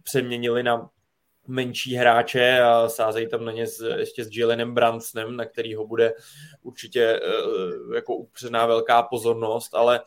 přeměnili 0.04 0.64
na 0.64 0.90
menší 1.48 1.96
hráče 1.96 2.62
a 2.62 2.89
sázejí 2.89 3.30
tam 3.30 3.46
na 3.46 3.52
ně 3.52 3.68
s, 3.68 3.96
ještě 3.98 4.24
s 4.24 4.38
Jalenem 4.38 4.74
Bransonem, 4.74 5.36
na 5.36 5.46
kterýho 5.46 5.88
bude 5.88 6.14
určitě 6.62 7.20
uh, 7.20 7.96
jako 7.96 8.16
upřená 8.16 8.66
velká 8.66 9.04
pozornost, 9.04 9.76
ale 9.76 10.02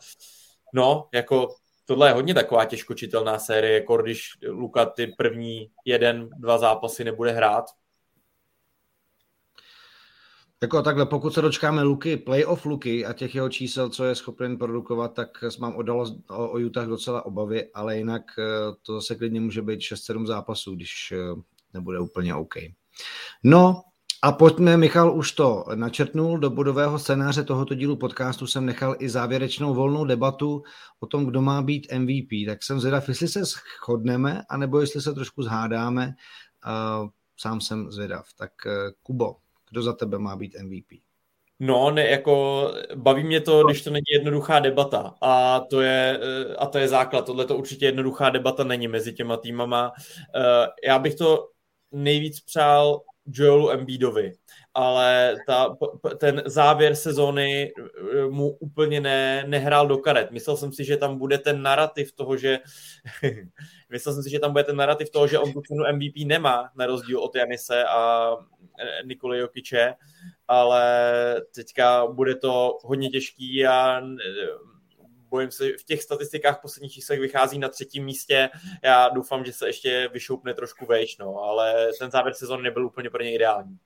no, 0.73 1.07
jako 1.13 1.47
tohle 1.85 2.09
je 2.09 2.13
hodně 2.13 2.33
taková 2.33 2.65
těžkočitelná 2.65 3.39
série, 3.39 3.73
jako 3.73 3.97
když 3.97 4.29
Luka 4.47 4.85
ty 4.85 5.07
první 5.07 5.71
jeden, 5.85 6.29
dva 6.37 6.57
zápasy 6.57 7.03
nebude 7.03 7.31
hrát, 7.31 7.65
jako 10.65 10.81
takhle, 10.81 11.05
pokud 11.05 11.33
se 11.33 11.41
dočkáme 11.41 11.83
Luky, 11.83 12.17
playoff 12.17 12.65
Luky 12.65 13.05
a 13.05 13.13
těch 13.13 13.35
jeho 13.35 13.49
čísel, 13.49 13.89
co 13.89 14.05
je 14.05 14.15
schopen 14.15 14.57
produkovat, 14.57 15.13
tak 15.13 15.29
mám 15.59 15.75
odalo 15.75 16.05
o, 16.29 16.49
o 16.49 16.59
Utah 16.59 16.87
docela 16.87 17.25
obavy, 17.25 17.71
ale 17.73 17.97
jinak 17.97 18.21
eh, 18.39 18.43
to 18.81 18.93
zase 18.93 19.15
klidně 19.15 19.41
může 19.41 19.61
být 19.61 19.79
6-7 19.79 20.25
zápasů, 20.25 20.75
když 20.75 21.11
eh, 21.11 21.41
nebude 21.73 21.99
úplně 21.99 22.35
OK. 22.35 22.53
No 23.43 23.81
a 24.21 24.31
pojďme, 24.31 24.77
Michal 24.77 25.17
už 25.17 25.31
to 25.31 25.65
načrtnul, 25.75 26.37
do 26.37 26.49
bodového 26.49 26.99
scénáře 26.99 27.43
tohoto 27.43 27.75
dílu 27.75 27.95
podcastu 27.95 28.47
jsem 28.47 28.65
nechal 28.65 28.95
i 28.99 29.09
závěrečnou 29.09 29.73
volnou 29.73 30.05
debatu 30.05 30.63
o 30.99 31.05
tom, 31.07 31.25
kdo 31.25 31.41
má 31.41 31.61
být 31.61 31.87
MVP. 31.97 32.29
Tak 32.47 32.63
jsem 32.63 32.79
zvědav, 32.79 33.09
jestli 33.09 33.27
se 33.27 33.45
shodneme, 33.45 34.41
anebo 34.49 34.81
jestli 34.81 35.01
se 35.01 35.13
trošku 35.13 35.43
zhádáme. 35.43 36.13
Uh, 36.65 37.09
sám 37.37 37.61
jsem 37.61 37.91
zvědav. 37.91 38.25
Tak 38.37 38.51
Kubo, 39.03 39.35
kdo 39.69 39.81
za 39.81 39.93
tebe 39.93 40.19
má 40.19 40.35
být 40.35 40.55
MVP? 40.63 41.01
No, 41.59 41.91
ne, 41.91 42.09
jako 42.09 42.67
baví 42.95 43.23
mě 43.23 43.41
to, 43.41 43.63
když 43.63 43.83
to 43.83 43.89
není 43.89 44.05
jednoduchá 44.13 44.59
debata 44.59 45.15
a 45.21 45.59
to 45.59 45.81
je, 45.81 46.19
eh, 46.21 46.55
a 46.55 46.65
to 46.65 46.77
je 46.77 46.87
základ. 46.87 47.25
Tohle 47.25 47.45
to 47.45 47.57
určitě 47.57 47.85
jednoduchá 47.85 48.29
debata 48.29 48.63
není 48.63 48.87
mezi 48.87 49.13
těma 49.13 49.37
týmama. 49.37 49.91
Eh, 50.35 50.67
já 50.87 50.99
bych 50.99 51.15
to 51.15 51.49
nejvíc 51.91 52.39
přál 52.39 53.01
Joelu 53.25 53.71
Embiidovi, 53.71 54.31
ale 54.75 55.35
ta, 55.47 55.77
ten 56.17 56.43
závěr 56.45 56.95
sezóny 56.95 57.73
eh, 57.77 58.25
mu 58.29 58.49
úplně 58.49 59.01
ne, 59.01 59.43
nehrál 59.47 59.87
do 59.87 59.97
karet. 59.97 60.31
Myslel 60.31 60.57
jsem 60.57 60.73
si, 60.73 60.83
že 60.83 60.97
tam 60.97 61.17
bude 61.17 61.37
ten 61.37 61.61
narrativ 61.61 62.11
toho, 62.11 62.37
že 62.37 62.59
myslel 63.89 64.13
jsem 64.13 64.23
si, 64.23 64.29
že 64.29 64.39
tam 64.39 64.51
bude 64.51 64.63
ten 64.63 64.75
narrativ 64.75 65.09
toho, 65.09 65.27
že 65.27 65.39
on 65.39 65.53
tu 65.53 65.61
cenu 65.61 65.83
MVP 65.93 66.15
nemá, 66.25 66.69
na 66.75 66.85
rozdíl 66.85 67.19
od 67.19 67.35
Janise 67.35 67.85
a 67.85 68.31
Nikoli 69.05 69.39
Jokiče, 69.39 69.93
ale 70.47 70.85
teďka 71.55 72.07
bude 72.07 72.35
to 72.35 72.77
hodně 72.83 73.09
těžký 73.09 73.67
a 73.67 74.01
bojím 75.29 75.51
se, 75.51 75.65
v 75.79 75.83
těch 75.83 76.03
statistikách 76.03 76.61
posledních 76.61 76.91
číslech 76.93 77.19
vychází 77.19 77.59
na 77.59 77.69
třetím 77.69 78.05
místě. 78.05 78.49
Já 78.83 79.09
doufám, 79.09 79.45
že 79.45 79.53
se 79.53 79.67
ještě 79.67 80.09
vyšoupne 80.13 80.53
trošku 80.53 80.85
vejš, 80.85 81.17
no, 81.17 81.37
ale 81.37 81.89
ten 81.99 82.11
závěr 82.11 82.33
sezóny 82.33 82.63
nebyl 82.63 82.85
úplně 82.85 83.09
pro 83.09 83.23
ně 83.23 83.33
ideální. 83.33 83.77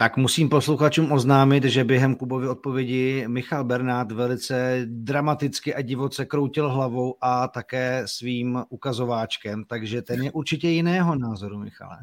Tak 0.00 0.16
musím 0.16 0.48
posluchačům 0.48 1.12
oznámit, 1.12 1.64
že 1.64 1.84
během 1.84 2.14
Kubovy 2.14 2.48
odpovědi 2.48 3.24
Michal 3.28 3.64
Bernát 3.64 4.12
velice 4.12 4.82
dramaticky 4.84 5.74
a 5.74 5.82
divoce 5.82 6.24
kroutil 6.24 6.70
hlavou 6.70 7.16
a 7.20 7.48
také 7.48 8.02
svým 8.06 8.62
ukazováčkem, 8.68 9.64
takže 9.64 10.02
ten 10.02 10.22
je 10.22 10.30
určitě 10.30 10.68
jiného 10.68 11.16
názoru, 11.16 11.58
Michale. 11.58 11.98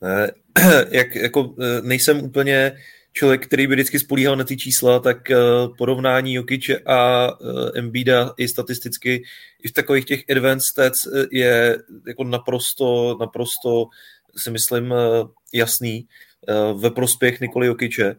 Jak, 0.90 1.14
jako, 1.14 1.54
eh, 1.60 1.82
nejsem 1.82 2.24
úplně 2.24 2.72
člověk, 3.12 3.46
který 3.46 3.66
by 3.66 3.74
vždycky 3.74 3.98
spolíhal 3.98 4.36
na 4.36 4.44
ty 4.44 4.56
čísla, 4.56 4.98
tak 5.00 5.30
eh, 5.30 5.36
porovnání 5.78 6.34
Jokiče 6.34 6.78
a 6.78 7.28
eh, 7.28 7.78
Embida 7.78 8.34
i 8.36 8.48
statisticky 8.48 9.22
i 9.62 9.68
v 9.68 9.72
takových 9.72 10.04
těch 10.04 10.24
advanced 10.30 10.66
stats 10.66 11.08
je 11.32 11.78
jako 12.06 12.24
naprosto, 12.24 13.16
naprosto 13.20 13.86
si 14.36 14.50
myslím 14.50 14.94
jasný 15.54 16.06
ve 16.74 16.90
prospěch 16.90 17.40
Nikoli 17.40 17.66
Jokiče. 17.66 18.16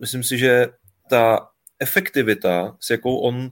Myslím 0.00 0.22
si, 0.22 0.38
že 0.38 0.66
ta 1.10 1.48
efektivita, 1.80 2.76
s 2.80 2.90
jakou 2.90 3.16
on 3.16 3.50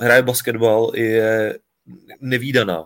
hraje 0.00 0.22
basketbal, 0.22 0.92
je 0.94 1.58
nevýdaná. 2.20 2.84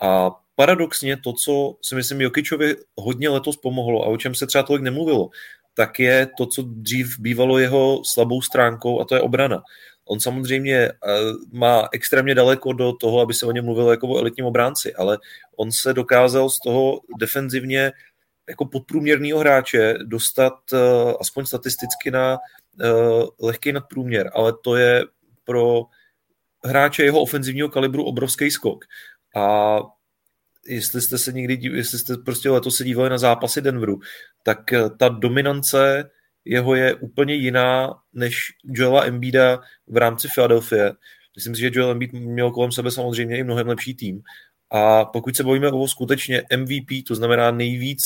A 0.00 0.30
paradoxně 0.54 1.16
to, 1.16 1.32
co 1.32 1.76
si 1.82 1.94
myslím 1.94 2.20
Jokičovi 2.20 2.76
hodně 2.96 3.28
letos 3.28 3.56
pomohlo 3.56 4.02
a 4.02 4.06
o 4.06 4.16
čem 4.16 4.34
se 4.34 4.46
třeba 4.46 4.64
tolik 4.64 4.82
nemluvilo, 4.82 5.30
tak 5.74 6.00
je 6.00 6.28
to, 6.36 6.46
co 6.46 6.62
dřív 6.62 7.18
bývalo 7.18 7.58
jeho 7.58 8.02
slabou 8.04 8.42
stránkou 8.42 9.00
a 9.00 9.04
to 9.04 9.14
je 9.14 9.20
obrana. 9.20 9.62
On 10.04 10.20
samozřejmě 10.20 10.76
eh, 10.76 10.92
má 11.52 11.88
extrémně 11.92 12.34
daleko 12.34 12.72
do 12.72 12.92
toho, 12.92 13.20
aby 13.20 13.34
se 13.34 13.46
o 13.46 13.52
něm 13.52 13.64
mluvilo 13.64 13.90
jako 13.90 14.08
o 14.08 14.18
elitním 14.18 14.46
obránci, 14.46 14.94
ale 14.94 15.18
on 15.56 15.72
se 15.72 15.94
dokázal 15.94 16.50
z 16.50 16.58
toho 16.58 17.00
defenzivně 17.18 17.92
jako 18.48 18.64
podprůměrného 18.64 19.38
hráče 19.38 19.94
dostat 20.04 20.52
uh, 20.72 20.78
aspoň 21.20 21.46
statisticky 21.46 22.10
na 22.10 22.38
uh, 22.38 23.28
lehký 23.40 23.72
nadprůměr, 23.72 24.30
ale 24.34 24.52
to 24.64 24.76
je 24.76 25.04
pro 25.44 25.84
hráče 26.64 27.04
jeho 27.04 27.20
ofenzivního 27.20 27.68
kalibru 27.68 28.04
obrovský 28.04 28.50
skok. 28.50 28.84
A 29.36 29.78
jestli 30.66 31.00
jste 31.00 31.18
se 31.18 31.32
někdy, 31.32 31.68
jestli 31.76 31.98
jste 31.98 32.16
prostě 32.16 32.50
letos 32.50 32.76
se 32.76 32.84
dívali 32.84 33.10
na 33.10 33.18
zápasy 33.18 33.60
Denveru, 33.60 34.00
tak 34.42 34.72
eh, 34.72 34.90
ta 34.98 35.08
dominance 35.08 36.10
jeho 36.44 36.74
je 36.74 36.94
úplně 36.94 37.34
jiná 37.34 37.94
než 38.12 38.46
Joela 38.64 39.04
Embida 39.04 39.60
v 39.86 39.96
rámci 39.96 40.28
Philadelphia. 40.34 40.92
Myslím 41.36 41.54
si, 41.54 41.60
že 41.60 41.70
Joel 41.72 41.90
Embiid 41.90 42.12
měl 42.12 42.50
kolem 42.50 42.72
sebe 42.72 42.90
samozřejmě 42.90 43.38
i 43.38 43.44
mnohem 43.44 43.68
lepší 43.68 43.94
tým. 43.94 44.22
A 44.70 45.04
pokud 45.04 45.36
se 45.36 45.44
bavíme 45.44 45.70
o 45.70 45.88
skutečně 45.88 46.42
MVP, 46.56 47.06
to 47.06 47.14
znamená 47.14 47.50
nejvíc 47.50 48.02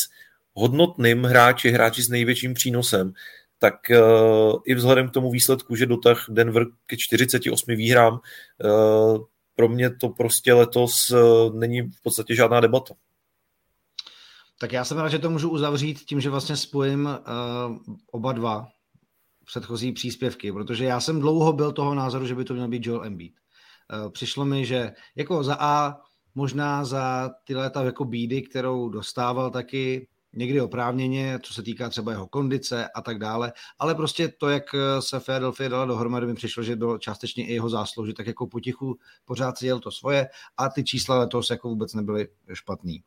hodnotným 0.57 1.25
hráči, 1.25 1.71
hráči 1.71 2.03
s 2.03 2.09
největším 2.09 2.55
přínosem, 2.55 3.13
tak 3.59 3.75
uh, 3.91 4.61
i 4.67 4.75
vzhledem 4.75 5.09
k 5.09 5.13
tomu 5.13 5.31
výsledku, 5.31 5.77
že 5.77 5.87
dotah 5.87 6.27
Denver 6.29 6.67
ke 6.87 6.97
48 6.97 7.77
výhrám, 7.77 8.13
uh, 8.13 9.25
pro 9.55 9.69
mě 9.69 9.91
to 9.91 10.09
prostě 10.09 10.53
letos 10.53 11.11
uh, 11.11 11.55
není 11.55 11.83
v 11.83 12.03
podstatě 12.03 12.35
žádná 12.35 12.61
debata. 12.61 12.95
Tak 14.61 14.73
já 14.73 14.85
jsem 14.85 14.99
rád, 14.99 15.09
že 15.09 15.19
to 15.19 15.31
můžu 15.31 15.51
uzavřít 15.51 16.01
tím, 16.01 16.21
že 16.21 16.31
vlastně 16.31 16.57
spojím 16.57 17.05
uh, 17.05 17.77
oba 18.11 18.33
dva 18.33 18.69
předchozí 19.45 19.93
příspěvky, 19.93 20.53
protože 20.53 20.85
já 20.85 21.01
jsem 21.01 21.21
dlouho 21.21 21.53
byl 21.53 21.73
toho 21.73 21.95
názoru, 21.95 22.27
že 22.27 22.35
by 22.35 22.45
to 22.45 22.55
měl 22.55 22.69
být 22.69 22.87
Joel 22.87 23.05
Embiid. 23.05 23.35
Uh, 24.05 24.11
přišlo 24.11 24.45
mi, 24.45 24.65
že 24.65 24.93
jako 25.17 25.45
za 25.45 25.57
A 25.61 25.97
možná 26.35 26.85
za 26.85 27.31
ty 27.45 27.55
léta 27.55 27.85
jako 27.85 28.05
bídy, 28.05 28.43
kterou 28.43 28.89
dostával 28.89 29.51
taky 29.51 30.09
někdy 30.37 30.61
oprávněně, 30.61 31.39
co 31.43 31.55
se 31.55 31.63
týká 31.63 31.89
třeba 31.89 32.13
jeho 32.13 32.27
kondice 32.27 32.89
a 32.95 33.01
tak 33.01 33.19
dále, 33.19 33.53
ale 33.79 33.95
prostě 33.95 34.29
to, 34.29 34.49
jak 34.49 34.65
se 35.01 35.21
Philadelphia 35.21 35.69
dala 35.69 35.85
dohromady, 35.85 36.27
mi 36.27 36.35
přišlo, 36.35 36.63
že 36.63 36.77
bylo 36.77 36.99
částečně 36.99 37.47
i 37.47 37.53
jeho 37.53 37.69
zásluhy, 37.69 38.13
tak 38.13 38.27
jako 38.27 38.47
potichu 38.47 38.99
pořád 39.25 39.59
si 39.59 39.67
jel 39.67 39.81
to 39.81 39.91
svoje 39.91 40.29
a 40.57 40.69
ty 40.69 40.85
čísla 40.85 41.19
letos 41.19 41.51
jako 41.51 41.69
vůbec 41.69 41.95
nebyly 41.95 42.29
špatný. 42.53 43.03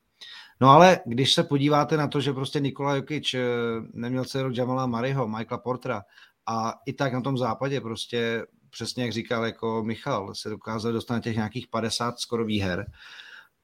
No 0.61 0.69
ale 0.69 0.99
když 1.05 1.33
se 1.33 1.43
podíváte 1.43 1.97
na 1.97 2.07
to, 2.07 2.21
že 2.21 2.33
prostě 2.33 2.59
Nikola 2.59 2.95
Jokic 2.95 3.33
eh, 3.33 3.39
neměl 3.93 4.25
dceru 4.25 4.51
Jamala 4.53 4.85
Mariho, 4.85 5.27
Michaela 5.27 5.57
Portra 5.57 6.03
a 6.45 6.73
i 6.85 6.93
tak 6.93 7.13
na 7.13 7.21
tom 7.21 7.37
západě 7.37 7.81
prostě 7.81 8.45
přesně 8.69 9.03
jak 9.03 9.13
říkal 9.13 9.45
jako 9.45 9.83
Michal, 9.83 10.35
se 10.35 10.49
dokázal 10.49 10.93
dostat 10.93 11.13
na 11.13 11.19
těch 11.19 11.35
nějakých 11.35 11.67
50 11.67 12.19
skoro 12.19 12.45
výher, 12.45 12.85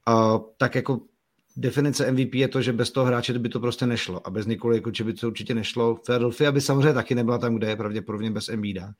uh, 0.07 0.41
tak 0.57 0.75
jako 0.75 0.99
definice 1.57 2.11
MVP 2.11 2.33
je 2.33 2.47
to, 2.47 2.61
že 2.61 2.73
bez 2.73 2.91
toho 2.91 3.05
hráče 3.05 3.39
by 3.39 3.49
to 3.49 3.59
prostě 3.59 3.85
nešlo 3.85 4.27
a 4.27 4.29
bez 4.29 4.45
Nikoly 4.45 4.75
Jokiče 4.77 5.03
by 5.03 5.13
to 5.13 5.27
určitě 5.27 5.53
nešlo. 5.53 5.95
Philadelphia 5.95 6.51
by 6.51 6.61
samozřejmě 6.61 6.93
taky 6.93 7.15
nebyla 7.15 7.37
tam, 7.37 7.55
kde 7.55 7.67
je 7.67 7.75
pravděpodobně 7.75 8.31
bez 8.31 8.49
Embiida. 8.49 8.93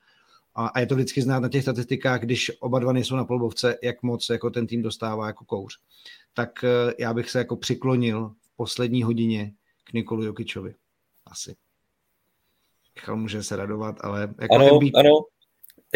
A, 0.56 0.68
a 0.68 0.80
je 0.80 0.86
to 0.86 0.96
vždycky 0.96 1.22
znát 1.22 1.40
na 1.40 1.50
těch 1.50 1.62
statistikách, 1.62 2.22
když 2.22 2.52
oba 2.60 2.80
dva 2.80 2.94
nejsou 2.94 3.16
na 3.16 3.26
polbovce, 3.26 3.78
jak 3.84 4.04
moc 4.04 4.30
jako 4.30 4.50
ten 4.50 4.68
tým 4.68 4.82
dostává 4.82 5.28
jako 5.28 5.46
kouř 5.46 5.80
tak 6.36 6.64
eh, 6.64 6.94
já 7.00 7.14
bych 7.14 7.30
se 7.30 7.38
jako 7.38 7.56
přiklonil 7.56 8.30
v 8.30 8.56
poslední 8.56 9.04
hodině 9.04 9.54
k 9.84 9.94
Nikolu 9.94 10.24
Jokičovi. 10.24 10.76
Asi. 11.26 11.56
Michal 12.96 13.18
může 13.18 13.44
se 13.44 13.56
radovat, 13.56 13.96
ale 14.02 14.34
jako 14.42 14.56
ano, 14.56 14.66
MB... 14.66 14.84
ano. 14.96 15.12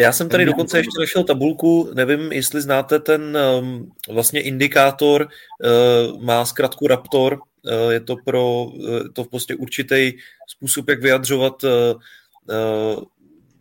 Já 0.00 0.12
jsem 0.12 0.28
tady 0.28 0.44
dokonce 0.44 0.78
ještě 0.78 1.00
našel 1.00 1.24
tabulku, 1.24 1.90
nevím, 1.94 2.32
jestli 2.32 2.60
znáte 2.60 2.98
ten 2.98 3.38
um, 3.58 3.92
vlastně 4.08 4.40
indikátor, 4.40 5.28
uh, 5.28 6.22
má 6.22 6.44
zkrátku 6.44 6.86
Raptor, 6.86 7.34
uh, 7.34 7.90
je 7.90 8.00
to 8.00 8.16
pro 8.24 8.64
uh, 8.64 9.00
to 9.12 9.24
v 9.24 9.28
prostě 9.28 9.54
určitý 9.54 10.12
způsob, 10.48 10.88
jak 10.88 11.02
vyjadřovat 11.02 11.64
uh, 11.64 11.70
uh, 11.70 13.04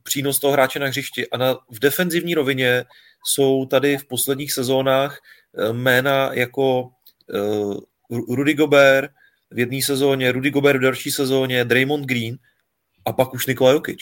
přínos 0.04 0.40
toho 0.40 0.54
hráče 0.54 0.80
na 0.80 0.88
hřišti. 0.88 1.30
A 1.30 1.38
na, 1.38 1.54
v 1.54 1.80
defenzivní 1.80 2.36
rovině 2.36 2.86
jsou 3.26 3.66
tady 3.66 3.98
v 3.98 4.06
posledních 4.06 4.54
sezónách 4.54 5.20
jména 5.72 6.34
jako 6.34 6.82
uh, 6.82 7.80
Rudy 8.36 8.54
Gobert 8.54 9.12
v 9.52 9.60
jedné 9.60 9.82
sezóně, 9.82 10.32
Rudy 10.32 10.50
Gobert 10.50 10.78
v 10.78 10.84
další 10.84 11.12
sezóně, 11.12 11.66
Draymond 11.66 12.06
Green 12.06 12.38
a 13.06 13.14
pak 13.14 13.34
už 13.34 13.46
Nikola 13.46 13.72
Jokic 13.72 14.00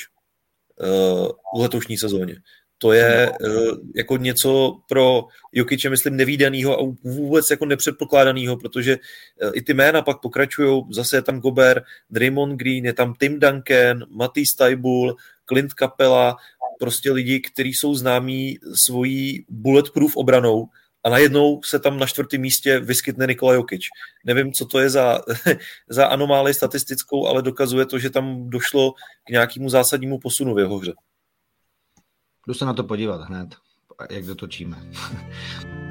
uh, 0.81 1.27
v 1.55 1.61
letošní 1.61 1.97
sezóně. 1.97 2.35
To 2.77 2.91
je 2.91 3.31
uh, 3.31 3.77
jako 3.95 4.17
něco 4.17 4.79
pro 4.89 5.25
Jokiče, 5.53 5.89
myslím, 5.89 6.15
nevýdaného 6.15 6.79
a 6.79 6.93
vůbec 7.03 7.49
jako 7.49 7.65
nepředpokládaného, 7.65 8.57
protože 8.57 8.97
uh, 8.97 9.51
i 9.53 9.61
ty 9.61 9.73
jména 9.73 10.01
pak 10.01 10.21
pokračují. 10.21 10.83
Zase 10.91 11.17
je 11.17 11.21
tam 11.21 11.39
Gobert, 11.39 11.83
Draymond 12.09 12.59
Green, 12.59 12.85
je 12.85 12.93
tam 12.93 13.13
Tim 13.19 13.39
Duncan, 13.39 14.05
Matisse 14.09 14.57
Taibul, 14.57 15.15
Clint 15.45 15.71
Capella, 15.73 16.35
prostě 16.79 17.11
lidi, 17.11 17.39
kteří 17.39 17.73
jsou 17.73 17.95
známí 17.95 18.57
svojí 18.73 19.45
bulletproof 19.49 20.15
obranou, 20.15 20.67
a 21.07 21.09
najednou 21.09 21.63
se 21.63 21.79
tam 21.79 21.99
na 21.99 22.05
čtvrtém 22.05 22.41
místě 22.41 22.79
vyskytne 22.79 23.27
Nikola 23.27 23.53
Jokic. 23.53 23.81
Nevím, 24.25 24.53
co 24.53 24.65
to 24.65 24.79
je 24.79 24.89
za, 24.89 25.19
za 25.89 26.07
anomálii 26.07 26.53
statistickou, 26.53 27.27
ale 27.27 27.41
dokazuje 27.41 27.85
to, 27.85 27.99
že 27.99 28.09
tam 28.09 28.49
došlo 28.49 28.93
k 29.23 29.29
nějakému 29.29 29.69
zásadnímu 29.69 30.19
posunu 30.19 30.55
v 30.55 30.59
jeho 30.59 30.77
hře. 30.77 30.93
Jdu 32.47 32.53
se 32.53 32.65
na 32.65 32.73
to 32.73 32.83
podívat 32.83 33.21
hned, 33.21 33.55
jak 34.09 34.25
dotočíme. 34.25 34.77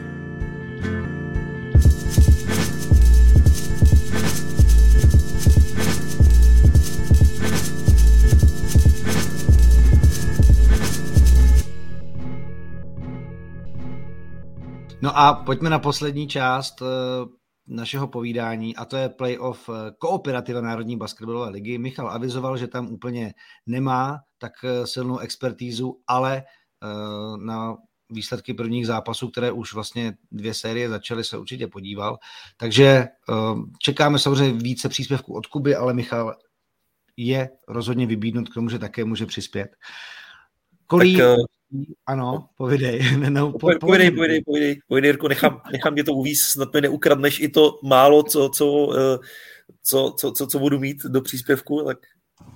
No 15.07 15.19
a 15.19 15.35
pojďme 15.35 15.71
na 15.71 15.79
poslední 15.79 16.29
část 16.29 16.83
eh, 16.83 16.87
našeho 17.67 18.09
povídání 18.09 18.77
a 18.77 18.85
to 18.85 18.97
je 18.97 19.09
playoff 19.09 19.69
eh, 19.69 19.93
kooperativa 19.99 20.61
Národní 20.61 20.97
basketbalové 20.97 21.51
ligy. 21.51 21.79
Michal 21.79 22.11
avizoval, 22.11 22.57
že 22.57 22.67
tam 22.67 22.87
úplně 22.87 23.35
nemá 23.67 24.19
tak 24.39 24.53
eh, 24.65 24.87
silnou 24.87 25.19
expertízu, 25.19 26.01
ale 26.07 26.43
na 27.37 27.77
výsledky 28.11 28.55
prvních 28.55 28.87
zápasů, 28.87 29.29
které 29.29 29.53
už 29.53 29.75
vlastně 29.75 30.15
dvě 30.33 30.55
série 30.55 30.89
začaly, 30.89 31.25
se 31.25 31.39
určitě 31.39 31.67
podíval. 31.67 32.19
Takže 32.57 33.07
čekáme 33.79 34.19
samozřejmě 34.19 34.61
více 34.63 34.89
příspěvků 34.89 35.35
od 35.35 35.47
Kuby, 35.47 35.75
ale 35.75 35.95
Michal 35.95 36.35
je 37.17 37.51
rozhodně 37.69 38.07
vybídnut 38.07 38.49
k 38.49 38.55
tomu, 38.55 38.69
že 38.69 38.79
také 38.79 39.05
může 39.05 39.27
přispět. 39.27 39.77
Kolí... 40.87 41.17
Tak, 41.17 41.37
ano, 42.07 42.49
povidej. 42.57 43.01
no, 43.31 43.53
po, 43.53 43.71
povidej, 43.81 44.11
povidej, 44.11 44.43
povidej, 44.45 44.81
povidej, 44.89 45.09
Jirko, 45.09 45.29
nechám, 45.29 45.61
nechám 45.73 45.95
tě 45.95 46.05
to 46.05 46.13
uvíz, 46.13 46.43
snad 46.43 46.75
mi 46.75 46.81
neukradneš 46.81 47.41
i 47.41 47.49
to 47.49 47.79
málo, 47.83 48.23
co, 48.23 48.49
co, 48.49 48.97
eh, 48.99 49.19
co, 49.83 50.15
co, 50.19 50.33
co, 50.33 50.47
co 50.47 50.59
budu 50.59 50.79
mít 50.79 51.03
do 51.05 51.21
příspěvku, 51.21 51.85
tak 51.85 51.99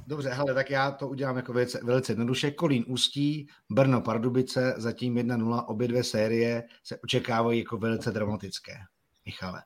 Dobře, 0.06 0.28
hele, 0.28 0.54
tak 0.54 0.70
já 0.70 0.90
to 0.90 1.08
udělám 1.08 1.36
jako 1.36 1.52
velice, 1.52 1.80
velice 1.82 2.12
jednoduše. 2.12 2.50
Kolín 2.50 2.84
Ústí, 2.88 3.46
Brno 3.70 4.00
Pardubice, 4.00 4.74
zatím 4.76 5.14
1-0, 5.14 5.64
obě 5.68 5.88
dvě 5.88 6.04
série 6.04 6.62
se 6.84 6.98
očekávají 7.04 7.58
jako 7.58 7.78
velice 7.78 8.10
dramatické. 8.10 8.72
Michale. 9.26 9.62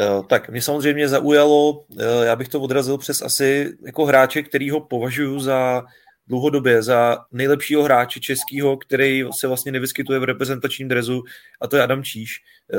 Eh, 0.00 0.22
tak 0.28 0.48
mě 0.48 0.62
samozřejmě 0.62 1.08
zaujalo, 1.08 1.84
eh, 2.00 2.24
já 2.24 2.36
bych 2.36 2.48
to 2.48 2.60
odrazil 2.60 2.98
přes 2.98 3.22
asi 3.22 3.76
jako 3.86 4.06
hráče, 4.06 4.42
který 4.42 4.70
ho 4.70 4.80
považuji 4.80 5.40
za 5.40 5.82
dlouhodobě 6.26 6.82
za 6.82 7.18
nejlepšího 7.32 7.82
hráče 7.82 8.20
českého, 8.20 8.76
který 8.76 9.24
se 9.38 9.46
vlastně 9.46 9.72
nevyskytuje 9.72 10.18
v 10.18 10.24
reprezentačním 10.24 10.88
drezu 10.88 11.22
a 11.60 11.68
to 11.68 11.76
je 11.76 11.82
Adam 11.82 12.04
Číš. 12.04 12.40
Eh, 12.74 12.78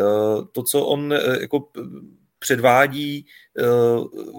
to, 0.52 0.64
co 0.64 0.86
on 0.86 1.14
eh, 1.14 1.42
jako 1.42 1.68
předvádí 2.40 3.26
eh, 3.60 3.64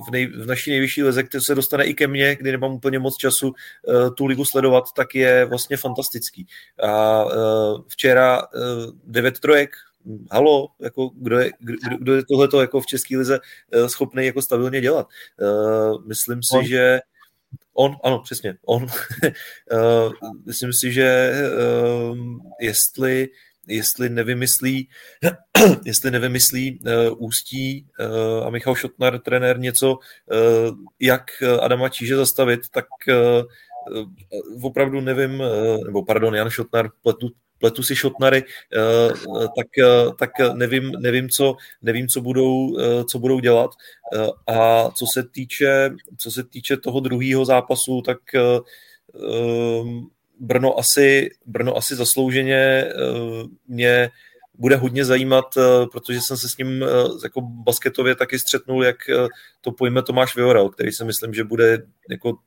v, 0.09 0.11
nej, 0.13 0.27
v 0.27 0.47
naší 0.47 0.71
nejvyšší 0.71 1.03
lize, 1.03 1.23
který 1.23 1.45
se 1.45 1.55
dostane 1.55 1.85
i 1.85 1.95
ke 1.95 2.07
mně, 2.07 2.37
kdy 2.37 2.53
nemám 2.53 2.73
úplně 2.73 2.99
moc 2.99 3.17
času 3.17 3.55
tu 4.17 4.27
ligu 4.27 4.45
sledovat, 4.45 4.85
tak 4.97 5.15
je 5.15 5.45
vlastně 5.45 5.77
fantastický. 5.77 6.47
A 6.83 7.25
včera 7.89 8.43
devět 9.05 9.41
trojek, 9.41 9.71
halo, 10.31 10.69
jako 10.81 11.11
kdo, 11.15 11.39
je, 11.39 11.51
kdo, 11.59 11.77
kdo 11.99 12.15
je 12.15 12.25
tohleto 12.25 12.61
jako 12.61 12.81
v 12.81 12.87
české 12.87 13.17
lize 13.17 13.39
schopný 13.87 14.27
jako 14.27 14.43
stabilně 14.43 14.81
dělat. 14.81 15.09
Myslím 16.07 16.43
si, 16.43 16.57
on. 16.57 16.65
že 16.65 17.01
On, 17.75 17.97
ano, 18.05 18.19
přesně, 18.19 18.57
on. 18.67 18.83
uh, 18.83 20.13
myslím 20.47 20.73
si, 20.73 20.93
že 20.93 21.33
uh, 22.11 22.17
jestli, 22.61 23.29
jestli 23.67 24.09
nevymyslí, 24.09 24.89
jestli 25.85 26.11
nevymyslí 26.11 26.81
uh, 26.81 27.25
Ústí 27.25 27.87
uh, 28.01 28.47
a 28.47 28.51
Michal 28.51 28.75
Šotnar, 28.75 29.19
trenér, 29.19 29.59
něco, 29.59 29.99
jak 31.01 31.25
Adama 31.61 31.89
Číže 31.89 32.17
zastavit, 32.17 32.61
tak 32.73 32.87
opravdu 34.63 35.01
nevím, 35.01 35.43
nebo 35.85 36.05
pardon, 36.05 36.35
Jan 36.35 36.51
Šotnar, 36.51 36.91
pletu, 37.03 37.31
pletu 37.65 37.83
si 37.83 37.97
šotnary, 37.97 38.45
eh, 38.45 39.49
tak, 39.57 39.79
eh, 39.79 40.13
tak 40.19 40.31
nevím, 40.53 40.93
nevím, 41.01 41.29
co, 41.29 41.57
nevím 41.83 42.09
co, 42.09 42.21
budou, 42.21 42.79
eh, 42.79 43.05
co 43.05 43.19
budou 43.19 43.41
dělat. 43.41 43.71
A 44.47 44.91
co 44.91 45.07
se 45.07 45.25
týče, 45.25 45.91
co 46.19 46.31
se 46.31 46.45
týče 46.45 46.77
toho 46.77 47.01
druhého 47.01 47.45
zápasu, 47.45 48.03
tak 48.03 48.19
Brno 50.41 50.79
asi, 50.79 51.31
Brno 51.47 51.77
asi 51.77 51.97
zaslouženě 51.97 52.93
mě 53.69 54.11
bude 54.55 54.77
hodně 54.77 55.05
zajímat, 55.05 55.59
protože 55.93 56.21
jsem 56.21 56.37
se 56.37 56.49
s 56.49 56.57
ním 56.57 56.85
jako 57.23 57.41
basketově 57.41 58.15
taky 58.15 58.39
střetnul, 58.39 58.85
jak 58.85 58.97
to 59.61 59.73
pojme 59.73 60.03
Tomáš 60.03 60.37
Vioral, 60.37 60.69
který 60.69 60.93
si 60.93 61.05
myslím, 61.05 61.35
že 61.35 61.45
bude 61.45 61.83
jako 62.11 62.39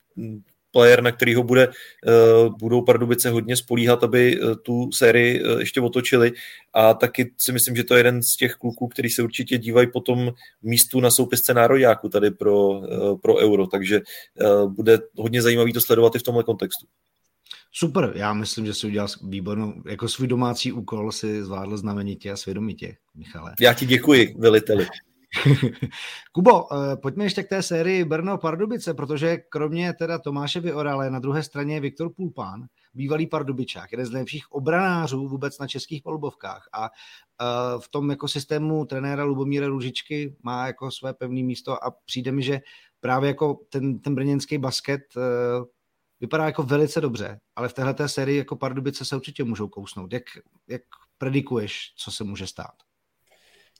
player, 0.77 1.01
na 1.03 1.11
kterýho 1.11 1.43
bude, 1.43 1.67
uh, 1.67 2.57
budou 2.57 2.81
Pardubice 2.81 3.29
hodně 3.29 3.55
spolíhat, 3.57 4.03
aby 4.03 4.41
uh, 4.41 4.55
tu 4.55 4.91
sérii 4.91 5.43
uh, 5.43 5.59
ještě 5.59 5.81
otočili 5.81 6.31
a 6.73 6.93
taky 6.93 7.33
si 7.37 7.51
myslím, 7.51 7.75
že 7.75 7.83
to 7.83 7.93
je 7.95 7.99
jeden 7.99 8.23
z 8.23 8.35
těch 8.35 8.53
kluků, 8.53 8.87
který 8.87 9.09
se 9.09 9.23
určitě 9.23 9.57
dívají 9.57 9.87
po 9.91 10.01
tom 10.01 10.31
místu 10.61 10.99
na 10.99 11.09
soupisce 11.09 11.53
národňáku 11.53 12.09
tady 12.09 12.31
pro, 12.31 12.81
pro 13.21 13.35
Euro, 13.35 13.67
takže 13.67 14.01
bude 14.67 14.99
hodně 15.17 15.41
zajímavý 15.41 15.73
to 15.73 15.81
sledovat 15.81 16.15
i 16.15 16.19
v 16.19 16.23
tomhle 16.23 16.43
kontextu. 16.43 16.85
Super, 17.71 18.11
já 18.15 18.33
myslím, 18.33 18.65
že 18.65 18.73
si 18.73 18.87
udělal 18.87 19.07
výbornou, 19.23 19.73
jako 19.89 20.09
svůj 20.09 20.27
domácí 20.27 20.71
úkol 20.71 21.11
si 21.11 21.43
zvládl 21.43 21.77
znamenitě 21.77 22.31
a 22.31 22.37
svědomitě, 22.37 22.97
Michale. 23.15 23.53
Já 23.59 23.73
ti 23.73 23.85
děkuji, 23.85 24.35
veliteli. 24.37 24.87
Kubo, 26.31 26.73
eh, 26.73 26.97
pojďme 26.97 27.23
ještě 27.23 27.43
k 27.43 27.49
té 27.49 27.63
sérii 27.63 28.05
Brno 28.05 28.37
Pardubice, 28.37 28.93
protože 28.93 29.37
kromě 29.37 29.93
teda 29.93 30.19
Tomáše 30.19 30.59
Vyorale 30.59 31.09
na 31.09 31.19
druhé 31.19 31.43
straně 31.43 31.73
je 31.73 31.79
Viktor 31.79 32.13
Pulpán, 32.13 32.65
bývalý 32.93 33.27
Pardubičák, 33.27 33.91
jeden 33.91 34.05
z 34.05 34.11
nejlepších 34.11 34.51
obranářů 34.51 35.27
vůbec 35.27 35.59
na 35.59 35.67
českých 35.67 36.03
palubovkách 36.03 36.69
a 36.73 36.85
eh, 36.85 37.79
v 37.79 37.89
tom 37.89 38.09
jako 38.09 38.27
systému 38.27 38.85
trenéra 38.85 39.23
Lubomíra 39.23 39.67
Růžičky 39.67 40.35
má 40.43 40.67
jako 40.67 40.91
své 40.91 41.13
pevné 41.13 41.43
místo 41.43 41.83
a 41.83 41.91
přijde 42.05 42.31
mi, 42.31 42.43
že 42.43 42.59
právě 42.99 43.27
jako 43.27 43.59
ten, 43.69 43.99
ten 43.99 44.15
brněnský 44.15 44.57
basket 44.57 45.01
eh, 45.17 45.21
vypadá 46.19 46.45
jako 46.45 46.63
velice 46.63 47.01
dobře, 47.01 47.39
ale 47.55 47.69
v 47.69 47.73
téhle 47.73 47.95
sérii 48.09 48.37
jako 48.37 48.55
Pardubice 48.55 49.05
se 49.05 49.15
určitě 49.15 49.43
můžou 49.43 49.67
kousnout. 49.67 50.13
Jak, 50.13 50.23
jak 50.67 50.81
predikuješ, 51.17 51.93
co 51.97 52.11
se 52.11 52.23
může 52.23 52.47
stát? 52.47 52.86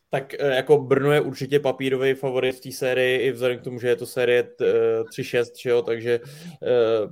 Tak 0.10 0.34
eh, 0.34 0.56
jako 0.56 0.78
Brno 0.78 1.12
je 1.12 1.22
určitě 1.22 1.60
papírový 1.60 2.14
favorit 2.14 2.52
v 2.52 2.60
té 2.60 2.72
sérii, 2.72 3.20
i 3.20 3.32
vzhledem 3.32 3.60
k 3.60 3.64
tomu, 3.64 3.80
že 3.80 3.88
je 3.88 3.96
to 3.96 4.06
série 4.06 4.44
3-6, 4.44 5.46
že 5.62 5.70
jo, 5.70 5.82
takže 5.82 6.20
uh, 6.20 7.12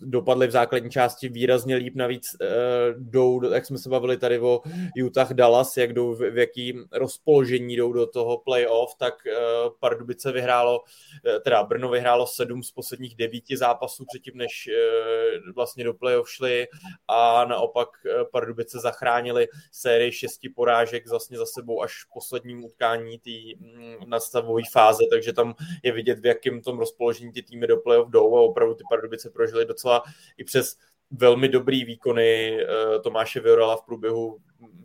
dopadly 0.00 0.46
v 0.46 0.50
základní 0.50 0.90
části 0.90 1.28
výrazně 1.28 1.76
líp, 1.76 1.94
navíc 1.96 2.36
uh, 2.40 3.02
jdou, 3.02 3.52
jak 3.52 3.66
jsme 3.66 3.78
se 3.78 3.88
bavili 3.88 4.16
tady 4.16 4.38
o 4.38 4.60
Utah 4.96 5.32
Dallas, 5.32 5.76
jak 5.76 5.92
jdou, 5.92 6.14
v, 6.14 6.38
jaký 6.38 6.78
rozpoložení 6.92 7.76
jdou 7.76 7.92
do 7.92 8.06
toho 8.06 8.38
playoff, 8.38 8.94
tak 8.98 9.14
Pardubice 9.80 10.32
vyhrálo, 10.32 10.80
teda 11.44 11.62
Brno 11.62 11.88
vyhrálo 11.88 12.26
sedm 12.26 12.62
z 12.62 12.72
posledních 12.72 13.16
devíti 13.16 13.56
zápasů 13.56 14.04
předtím, 14.04 14.36
než 14.36 14.68
vlastně 15.54 15.84
do 15.84 15.94
playoff 15.94 16.30
šli 16.30 16.66
a 17.08 17.44
naopak 17.44 17.88
Pardubice 18.32 18.78
zachránili 18.80 19.48
sérii 19.72 20.12
šesti 20.12 20.48
porážek 20.48 21.08
vlastně 21.08 21.38
za 21.38 21.46
sebou 21.46 21.82
až 21.82 22.07
posledním 22.14 22.64
utkání 22.64 23.18
té 23.18 23.64
mm, 23.64 23.96
nastavové 24.06 24.62
fáze, 24.72 25.04
takže 25.10 25.32
tam 25.32 25.54
je 25.82 25.92
vidět, 25.92 26.18
v 26.18 26.26
jakém 26.26 26.62
tom 26.62 26.78
rozpoložení 26.78 27.32
ty 27.32 27.42
týmy 27.42 27.66
do 27.66 27.76
playoff 27.76 28.10
jdou 28.10 28.36
a 28.36 28.40
opravdu 28.40 28.74
ty 28.74 28.84
Pardubice 28.90 29.30
prožily 29.30 29.64
docela 29.64 30.02
i 30.36 30.44
přes 30.44 30.76
velmi 31.10 31.48
dobrý 31.48 31.84
výkony 31.84 32.60
eh, 32.62 32.66
Tomáše 33.02 33.40
Viorala 33.40 33.76
v 33.76 33.84
průběhu 33.84 34.38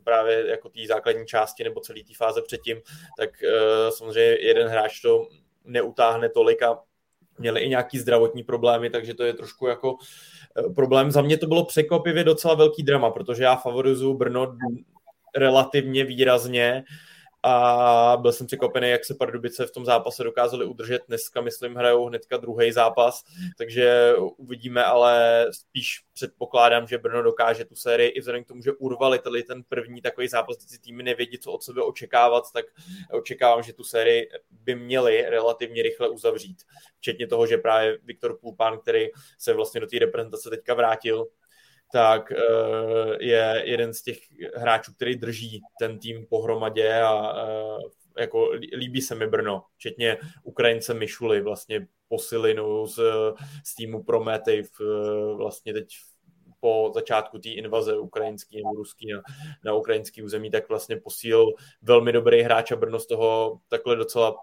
právě 0.04 0.48
jako 0.48 0.70
té 0.70 0.80
základní 0.88 1.26
části 1.26 1.64
nebo 1.64 1.82
celé 1.82 2.00
té 2.00 2.14
fáze 2.18 2.42
předtím, 2.42 2.78
tak 3.18 3.44
eh, 3.44 3.92
samozřejmě 3.92 4.38
jeden 4.42 4.68
hráč 4.68 5.02
to 5.02 5.28
neutáhne 5.66 6.30
tolik 6.30 6.62
a 6.62 6.80
měli 7.40 7.62
i 7.62 7.70
nějaký 7.70 8.00
zdravotní 8.00 8.44
problémy, 8.44 8.90
takže 8.90 9.14
to 9.14 9.24
je 9.24 9.34
trošku 9.34 9.68
jako 9.68 9.96
eh, 10.58 10.74
problém. 10.74 11.12
Za 11.12 11.22
mě 11.22 11.38
to 11.38 11.48
bylo 11.48 11.66
překvapivě 11.66 12.24
docela 12.24 12.54
velký 12.54 12.84
drama, 12.84 13.12
protože 13.12 13.44
já 13.44 13.56
favorizuju 13.56 14.14
Brno 14.14 14.58
relativně 15.36 16.04
výrazně 16.04 16.84
a 17.44 18.18
byl 18.22 18.32
jsem 18.32 18.48
překvapený, 18.48 18.90
jak 18.90 19.06
se 19.06 19.16
Pardubice 19.16 19.66
v 19.66 19.72
tom 19.72 19.86
zápase 19.86 20.24
dokázali 20.24 20.66
udržet. 20.66 21.02
Dneska, 21.08 21.42
myslím, 21.42 21.76
hrajou 21.76 22.06
hnedka 22.06 22.38
druhý 22.38 22.72
zápas, 22.72 23.24
takže 23.58 24.14
uvidíme, 24.38 24.84
ale 24.84 25.46
spíš 25.52 26.04
předpokládám, 26.14 26.88
že 26.88 26.98
Brno 26.98 27.24
dokáže 27.24 27.66
tu 27.66 27.76
sérii 27.76 28.10
i 28.10 28.20
vzhledem 28.20 28.44
k 28.44 28.48
tomu, 28.48 28.62
že 28.62 28.72
urvali 28.72 29.20
tady 29.20 29.44
ten 29.44 29.64
první 29.64 30.02
takový 30.02 30.28
zápas, 30.28 30.58
kdy 30.58 30.78
týmy 30.78 31.04
nevědí, 31.04 31.40
co 31.40 31.52
od 31.52 31.64
sebe 31.64 31.82
očekávat, 31.82 32.44
tak 32.54 32.66
očekávám, 33.12 33.64
že 33.64 33.74
tu 33.74 33.84
sérii 33.84 34.30
by 34.52 34.76
měli 34.76 35.26
relativně 35.30 35.84
rychle 35.84 36.10
uzavřít. 36.10 36.58
Včetně 36.98 37.28
toho, 37.28 37.48
že 37.48 37.58
právě 37.58 37.98
Viktor 38.04 38.38
Pulpán, 38.38 38.80
který 38.80 39.08
se 39.38 39.54
vlastně 39.54 39.82
do 39.82 39.88
té 39.88 40.00
reprezentace 40.00 40.50
teďka 40.50 40.74
vrátil, 40.74 41.28
tak 41.94 42.32
eh, 42.32 42.38
je 43.20 43.62
jeden 43.66 43.94
z 43.94 44.02
těch 44.02 44.18
hráčů, 44.56 44.94
který 44.94 45.16
drží 45.16 45.62
ten 45.80 46.00
tým 46.00 46.26
pohromadě 46.26 46.94
a 47.02 47.34
eh, 47.38 48.22
jako 48.22 48.52
líbí 48.78 49.02
se 49.02 49.16
mi 49.16 49.28
Brno, 49.28 49.66
včetně 49.76 50.18
Ukrajince 50.44 50.94
Mišuly, 50.94 51.42
vlastně 51.42 51.88
posilinu 52.08 52.88
z, 52.88 53.00
z 53.66 53.76
týmu 53.76 54.04
Prometej 54.04 54.64
v, 54.64 54.80
vlastně 55.38 55.74
teď 55.74 55.88
po 56.60 56.92
začátku 56.96 57.40
té 57.40 57.50
invaze 57.50 57.98
ukrajinský 57.98 58.58
nebo 58.58 58.74
ruský 58.74 59.12
na, 59.12 59.22
na 59.66 59.74
ukrajinský 59.74 60.24
území, 60.24 60.52
tak 60.52 60.70
vlastně 60.70 60.98
posílil 60.98 61.54
velmi 61.82 62.12
dobrý 62.12 62.42
hráč 62.42 62.72
a 62.72 62.76
Brno 62.76 63.00
z 63.00 63.08
toho 63.08 63.60
takhle 63.70 63.96
docela 63.96 64.36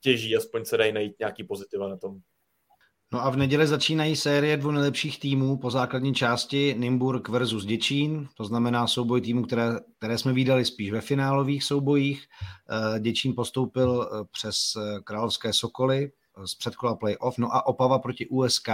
těží, 0.00 0.36
aspoň 0.36 0.64
se 0.64 0.76
dají 0.76 0.92
najít 0.92 1.18
nějaký 1.18 1.44
pozitiva 1.44 1.88
na 1.88 1.96
tom. 1.96 2.20
No 3.12 3.24
a 3.24 3.30
v 3.30 3.36
neděli 3.36 3.66
začínají 3.66 4.16
série 4.16 4.56
dvou 4.56 4.70
nejlepších 4.70 5.20
týmů 5.20 5.58
po 5.58 5.70
základní 5.70 6.14
části 6.14 6.74
Nymburk 6.78 7.28
versus 7.28 7.64
Děčín, 7.64 8.28
to 8.34 8.44
znamená 8.44 8.86
souboj 8.86 9.20
týmů, 9.20 9.42
které, 9.42 9.72
které 9.98 10.18
jsme 10.18 10.32
viděli 10.32 10.64
spíš 10.64 10.90
ve 10.90 11.00
finálových 11.00 11.64
soubojích. 11.64 12.26
Eh, 12.96 13.00
Děčín 13.00 13.34
postoupil 13.34 14.10
eh, 14.12 14.24
přes 14.32 14.56
eh, 14.76 15.00
Královské 15.04 15.52
Sokoly 15.52 16.12
z 16.44 16.54
předkola 16.54 16.96
playoff, 16.96 17.38
no 17.38 17.54
a 17.54 17.66
Opava 17.66 17.98
proti 17.98 18.26
USK. 18.28 18.68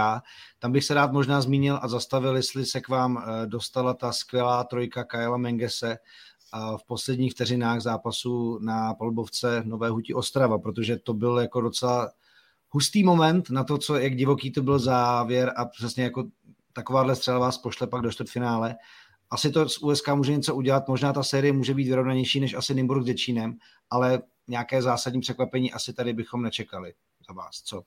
Tam 0.59 0.71
bych 0.71 0.83
se 0.83 0.93
rád 0.93 1.11
možná 1.11 1.41
zmínil 1.41 1.79
a 1.81 1.87
zastavil, 1.87 2.35
jestli 2.35 2.65
se 2.65 2.81
k 2.81 2.89
vám 2.89 3.23
dostala 3.45 3.93
ta 3.93 4.11
skvělá 4.11 4.63
trojka 4.63 5.03
Kajela 5.03 5.37
Mengese 5.37 5.97
v 6.77 6.87
posledních 6.87 7.31
vteřinách 7.31 7.81
zápasu 7.81 8.59
na 8.59 8.93
palbovce 8.93 9.63
Nové 9.65 9.89
Huti 9.89 10.13
Ostrava, 10.13 10.57
protože 10.57 10.97
to 10.97 11.13
byl 11.13 11.39
jako 11.39 11.61
docela 11.61 12.11
hustý 12.69 13.03
moment 13.03 13.49
na 13.49 13.63
to, 13.63 13.77
co, 13.77 13.95
jak 13.95 14.15
divoký 14.15 14.51
to 14.51 14.61
byl 14.61 14.79
závěr 14.79 15.53
a 15.55 15.65
přesně 15.65 16.03
jako 16.03 16.27
takováhle 16.73 17.15
střela 17.15 17.39
vás 17.39 17.57
pošle 17.57 17.87
pak 17.87 18.01
do 18.01 18.11
čtvrtfinále. 18.11 18.75
Asi 19.29 19.51
to 19.51 19.69
z 19.69 19.77
USK 19.77 20.07
může 20.07 20.31
něco 20.31 20.55
udělat, 20.55 20.87
možná 20.87 21.13
ta 21.13 21.23
série 21.23 21.53
může 21.53 21.73
být 21.73 21.87
vyrovnanější 21.87 22.39
než 22.39 22.53
asi 22.53 22.75
Nymburk 22.75 23.03
s 23.03 23.05
Děčínem, 23.05 23.57
ale 23.89 24.21
nějaké 24.47 24.81
zásadní 24.81 25.21
překvapení 25.21 25.73
asi 25.73 25.93
tady 25.93 26.13
bychom 26.13 26.41
nečekali 26.41 26.93
za 27.27 27.33
vás. 27.33 27.61
Co 27.61 27.83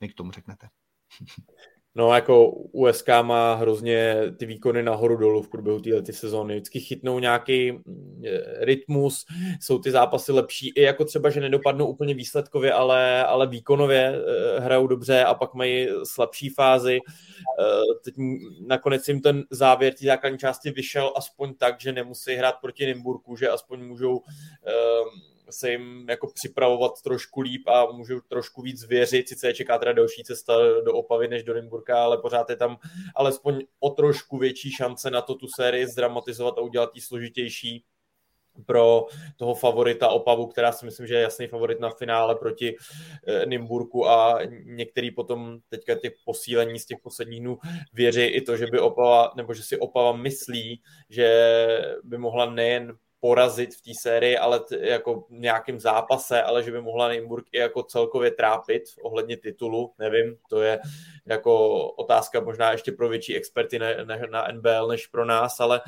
mi 0.00 0.08
k 0.08 0.14
tomu 0.14 0.30
řeknete? 0.30 0.68
No, 1.96 2.14
jako 2.14 2.50
USK 2.50 3.08
má 3.22 3.54
hrozně 3.54 4.16
ty 4.36 4.46
výkony 4.46 4.82
nahoru 4.82 5.16
dolů 5.16 5.42
v 5.42 5.48
průběhu 5.48 5.80
této 5.80 6.12
sezóny. 6.12 6.54
Vždycky 6.54 6.80
chytnou 6.80 7.18
nějaký 7.18 7.72
mm, 7.72 8.22
rytmus, 8.58 9.26
jsou 9.60 9.78
ty 9.78 9.90
zápasy 9.90 10.32
lepší, 10.32 10.72
i 10.76 10.82
jako 10.82 11.04
třeba, 11.04 11.30
že 11.30 11.40
nedopadnou 11.40 11.86
úplně 11.86 12.14
výsledkově, 12.14 12.72
ale, 12.72 13.24
ale 13.24 13.46
výkonově 13.46 14.14
eh, 14.14 14.60
hrajou 14.60 14.86
dobře 14.86 15.24
a 15.24 15.34
pak 15.34 15.54
mají 15.54 15.88
slabší 16.04 16.48
fázi. 16.48 16.98
Eh, 17.60 17.94
teď 18.04 18.14
nakonec 18.66 19.08
jim 19.08 19.20
ten 19.20 19.44
závěr 19.50 19.94
té 19.94 20.06
základní 20.06 20.38
části 20.38 20.70
vyšel 20.70 21.12
aspoň 21.16 21.54
tak, 21.54 21.80
že 21.80 21.92
nemusí 21.92 22.34
hrát 22.34 22.54
proti 22.60 22.86
Nymburku, 22.86 23.36
že 23.36 23.48
aspoň 23.48 23.84
můžou 23.84 24.20
eh, 24.66 25.33
se 25.50 25.70
jim 25.70 26.06
jako 26.08 26.26
připravovat 26.26 27.02
trošku 27.02 27.40
líp 27.40 27.68
a 27.68 27.86
můžu 27.92 28.20
trošku 28.20 28.62
víc 28.62 28.84
věřit. 28.84 29.28
Sice 29.28 29.46
je 29.46 29.54
čeká 29.54 29.78
teda 29.78 29.92
další 29.92 30.24
cesta 30.24 30.54
do 30.84 30.92
Opavy 30.94 31.28
než 31.28 31.42
do 31.42 31.54
Nymburka, 31.54 32.04
ale 32.04 32.18
pořád 32.18 32.50
je 32.50 32.56
tam 32.56 32.78
alespoň 33.14 33.60
o 33.80 33.90
trošku 33.90 34.38
větší 34.38 34.70
šance 34.70 35.10
na 35.10 35.20
to 35.20 35.34
tu 35.34 35.46
sérii 35.56 35.86
zdramatizovat 35.86 36.58
a 36.58 36.60
udělat 36.60 36.90
ji 36.94 37.00
složitější 37.00 37.84
pro 38.66 39.06
toho 39.36 39.54
favorita 39.54 40.08
Opavu, 40.08 40.46
která 40.46 40.72
si 40.72 40.84
myslím, 40.84 41.06
že 41.06 41.14
je 41.14 41.20
jasný 41.20 41.46
favorit 41.46 41.80
na 41.80 41.90
finále 41.90 42.34
proti 42.34 42.76
e, 43.26 43.46
Nymburku 43.46 44.08
a 44.08 44.38
některý 44.64 45.10
potom 45.10 45.58
teďka 45.68 45.94
těch 45.94 46.12
posílení 46.24 46.78
z 46.78 46.86
těch 46.86 46.98
posledních 47.02 47.40
dnů 47.40 47.58
věří 47.92 48.22
i 48.22 48.40
to, 48.40 48.56
že 48.56 48.66
by 48.66 48.78
Opava, 48.78 49.32
nebo 49.36 49.54
že 49.54 49.62
si 49.62 49.78
Opava 49.78 50.16
myslí, 50.16 50.82
že 51.10 51.58
by 52.02 52.18
mohla 52.18 52.50
nejen 52.50 52.96
porazit 53.24 53.74
v 53.74 53.82
té 53.82 53.90
sérii, 54.00 54.38
ale 54.38 54.60
t- 54.60 54.78
jako 54.80 55.20
v 55.20 55.30
nějakém 55.30 55.80
zápase, 55.80 56.42
ale 56.42 56.62
že 56.62 56.72
by 56.72 56.80
mohla 56.80 57.08
Nymburk 57.08 57.46
i 57.52 57.58
jako 57.58 57.82
celkově 57.82 58.30
trápit 58.30 58.82
ohledně 59.02 59.36
titulu, 59.36 59.92
nevím, 59.98 60.36
to 60.50 60.62
je 60.62 60.80
jako 61.26 61.82
otázka 61.90 62.40
možná 62.40 62.72
ještě 62.72 62.92
pro 62.92 63.08
větší 63.08 63.36
experty 63.36 63.78
na, 63.78 63.86
na, 64.04 64.16
na 64.30 64.48
NBL 64.52 64.88
než 64.88 65.06
pro 65.06 65.24
nás, 65.24 65.60
ale, 65.60 65.80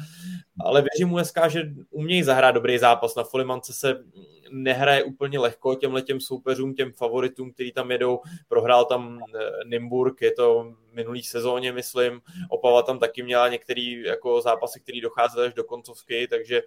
ale 0.60 0.82
věřím 0.82 1.12
USK, 1.12 1.38
že 1.48 1.62
umějí 1.90 2.22
zahrát 2.22 2.54
dobrý 2.54 2.78
zápas. 2.78 3.14
Na 3.14 3.24
Folimance 3.24 3.72
se 3.72 4.04
nehraje 4.50 5.04
úplně 5.04 5.38
lehko 5.38 5.74
těmhle 5.74 6.02
těm 6.02 6.20
soupeřům, 6.20 6.74
těm 6.74 6.92
favoritům, 6.92 7.52
kteří 7.52 7.72
tam 7.72 7.90
jedou. 7.90 8.20
Prohrál 8.48 8.84
tam 8.84 9.18
eh, 9.34 9.38
Nymburk, 9.64 10.22
je 10.22 10.30
to 10.30 10.72
minulý 10.92 11.22
sezóně, 11.22 11.72
myslím. 11.72 12.20
Opava 12.50 12.82
tam 12.82 12.98
taky 12.98 13.22
měla 13.22 13.48
některé 13.48 14.02
jako 14.06 14.40
zápasy, 14.40 14.80
které 14.80 15.00
docházely 15.00 15.46
až 15.46 15.54
do 15.54 15.64
koncovky, 15.64 16.28
takže 16.28 16.62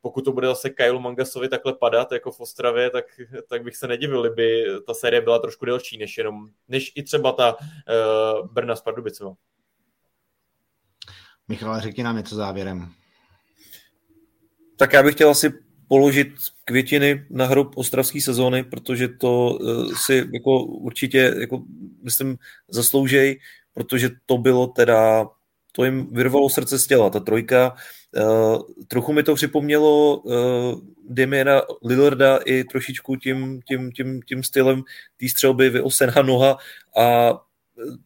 pokud 0.00 0.24
to 0.24 0.32
bude 0.32 0.46
zase 0.46 0.70
Kyle 0.70 1.00
Mangasovi 1.00 1.48
takhle 1.48 1.74
padat 1.74 2.12
jako 2.12 2.32
v 2.32 2.40
Ostravě, 2.40 2.90
tak, 2.90 3.04
tak 3.48 3.62
bych 3.62 3.76
se 3.76 3.88
nedivil, 3.88 4.22
kdyby 4.22 4.64
ta 4.86 4.94
série 4.94 5.20
byla 5.20 5.38
trošku 5.38 5.64
delší, 5.64 5.98
než 5.98 6.18
jenom, 6.18 6.48
než 6.68 6.92
i 6.94 7.02
třeba 7.02 7.32
ta 7.32 7.56
uh, 7.56 8.48
Brna 8.52 8.76
s 8.76 8.80
Pardubicema. 8.80 9.34
Michal, 11.48 11.80
řekni 11.80 12.04
nám 12.04 12.16
něco 12.16 12.34
závěrem. 12.34 12.88
Tak 14.76 14.92
já 14.92 15.02
bych 15.02 15.14
chtěl 15.14 15.30
asi 15.30 15.52
položit 15.88 16.28
květiny 16.64 17.26
na 17.30 17.46
hrob 17.46 17.76
ostravské 17.76 18.20
sezóny, 18.20 18.64
protože 18.64 19.08
to 19.08 19.50
uh, 19.50 19.92
si 19.92 20.28
jako 20.32 20.64
určitě, 20.64 21.34
jako, 21.40 21.62
myslím, 22.02 22.38
zasloužej, 22.68 23.40
protože 23.74 24.10
to 24.26 24.38
bylo 24.38 24.66
teda, 24.66 25.26
to 25.72 25.84
jim 25.84 26.06
vyrvalo 26.12 26.48
srdce 26.48 26.78
z 26.78 26.86
těla, 26.86 27.10
ta 27.10 27.20
trojka. 27.20 27.74
Uh, 28.16 28.62
trochu 28.88 29.12
mi 29.12 29.22
to 29.22 29.34
připomnělo 29.34 30.16
uh, 30.16 30.80
Demiena 31.08 31.62
Lillarda 31.84 32.36
i 32.36 32.64
trošičku 32.64 33.16
tím, 33.16 33.60
tím, 33.68 33.92
tím, 33.92 34.20
tím 34.22 34.42
stylem 34.42 34.82
té 35.20 35.28
střelby 35.28 35.70
vyosená 35.70 36.22
noha 36.22 36.56
a 36.98 37.32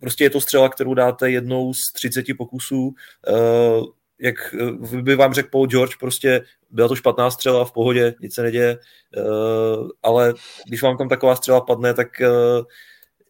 prostě 0.01 0.25
je 0.25 0.31
to 0.31 0.41
střela, 0.41 0.69
kterou 0.69 0.95
dáte 0.95 1.31
jednou 1.31 1.75
z 1.75 1.93
30 1.93 2.25
pokusů. 2.39 2.95
Uh, 3.29 3.85
jak 4.21 4.55
by 5.03 5.17
vám 5.17 5.35
řekl 5.35 5.49
Paul 5.53 5.67
George, 5.67 5.97
prostě 6.01 6.43
byla 6.71 6.89
to 6.89 6.97
špatná 6.97 7.31
střela, 7.31 7.65
v 7.65 7.73
pohodě, 7.73 8.15
nic 8.21 8.35
se 8.35 8.43
neděje, 8.43 8.79
uh, 9.17 9.89
ale 10.03 10.35
když 10.67 10.83
vám 10.83 10.99
tam 10.99 11.09
taková 11.09 11.37
střela 11.37 11.61
padne, 11.61 11.95
tak 11.95 12.09
uh, 12.21 12.65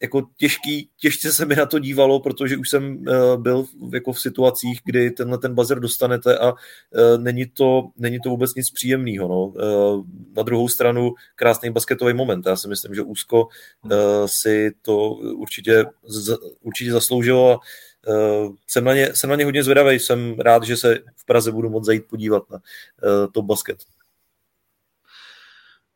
jako 0.03 0.23
těžký, 0.37 0.89
těžce 1.01 1.33
se 1.33 1.47
mi 1.47 1.57
na 1.57 1.66
to 1.66 1.79
dívalo, 1.79 2.21
protože 2.21 2.57
už 2.57 2.71
jsem 2.71 2.97
uh, 2.97 3.43
byl 3.43 3.65
jako 3.93 4.12
v 4.12 4.21
situacích, 4.21 4.81
kdy 4.85 5.11
tenhle 5.11 5.39
ten 5.39 5.55
buzzer 5.55 5.81
dostanete 5.81 6.39
a 6.39 6.53
uh, 6.53 6.59
není, 7.19 7.47
to, 7.47 7.89
není 7.97 8.19
to 8.21 8.29
vůbec 8.29 8.55
nic 8.55 8.71
příjemného. 8.71 9.29
No. 9.29 9.45
Uh, 9.47 10.05
na 10.37 10.43
druhou 10.43 10.69
stranu 10.69 11.15
krásný 11.37 11.71
basketový 11.71 12.15
moment. 12.15 12.47
Já 12.47 12.57
si 12.57 12.69
myslím, 12.69 12.95
že 12.95 13.03
Úzko 13.03 13.45
uh, 13.45 13.91
si 14.27 14.73
to 14.83 15.09
určitě, 15.15 15.85
z, 16.05 16.37
určitě 16.61 16.93
zasloužilo 16.93 17.51
a 17.53 17.59
uh, 18.09 18.55
jsem, 18.66 18.85
na 18.85 18.95
ně, 18.95 19.15
jsem 19.15 19.31
na 19.31 19.37
ně 19.37 19.45
hodně 19.45 19.65
zvědavý. 19.65 19.99
Jsem 19.99 20.39
rád, 20.39 20.65
že 20.65 20.77
se 20.77 20.99
v 21.16 21.25
Praze 21.25 21.53
budu 21.53 21.71
moct 21.71 21.87
zajít 21.87 22.05
podívat 22.05 22.51
na 22.51 22.57
uh, 22.57 23.33
to 23.33 23.43
basket. 23.43 23.79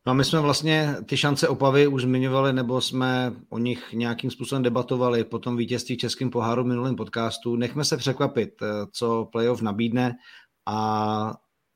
No 0.09 0.13
a 0.13 0.15
my 0.15 0.25
jsme 0.25 0.41
vlastně 0.41 0.97
ty 1.07 1.17
šance 1.17 1.49
Opavy 1.49 1.87
už 1.87 2.03
zmiňovali, 2.03 2.53
nebo 2.53 2.81
jsme 2.81 3.33
o 3.49 3.59
nich 3.59 3.93
nějakým 3.93 4.31
způsobem 4.31 4.63
debatovali 4.63 5.25
po 5.25 5.39
tom 5.39 5.57
vítězství 5.57 5.97
Českým 5.97 6.31
poháru 6.31 6.65
v 6.65 6.67
minulém 6.67 6.97
podcastu. 6.97 7.57
Nechme 7.57 7.85
se 7.85 7.97
překvapit, 7.97 8.63
eh, 8.63 8.67
co 8.93 9.29
playoff 9.33 9.63
nabídne 9.63 10.17
a 10.67 11.35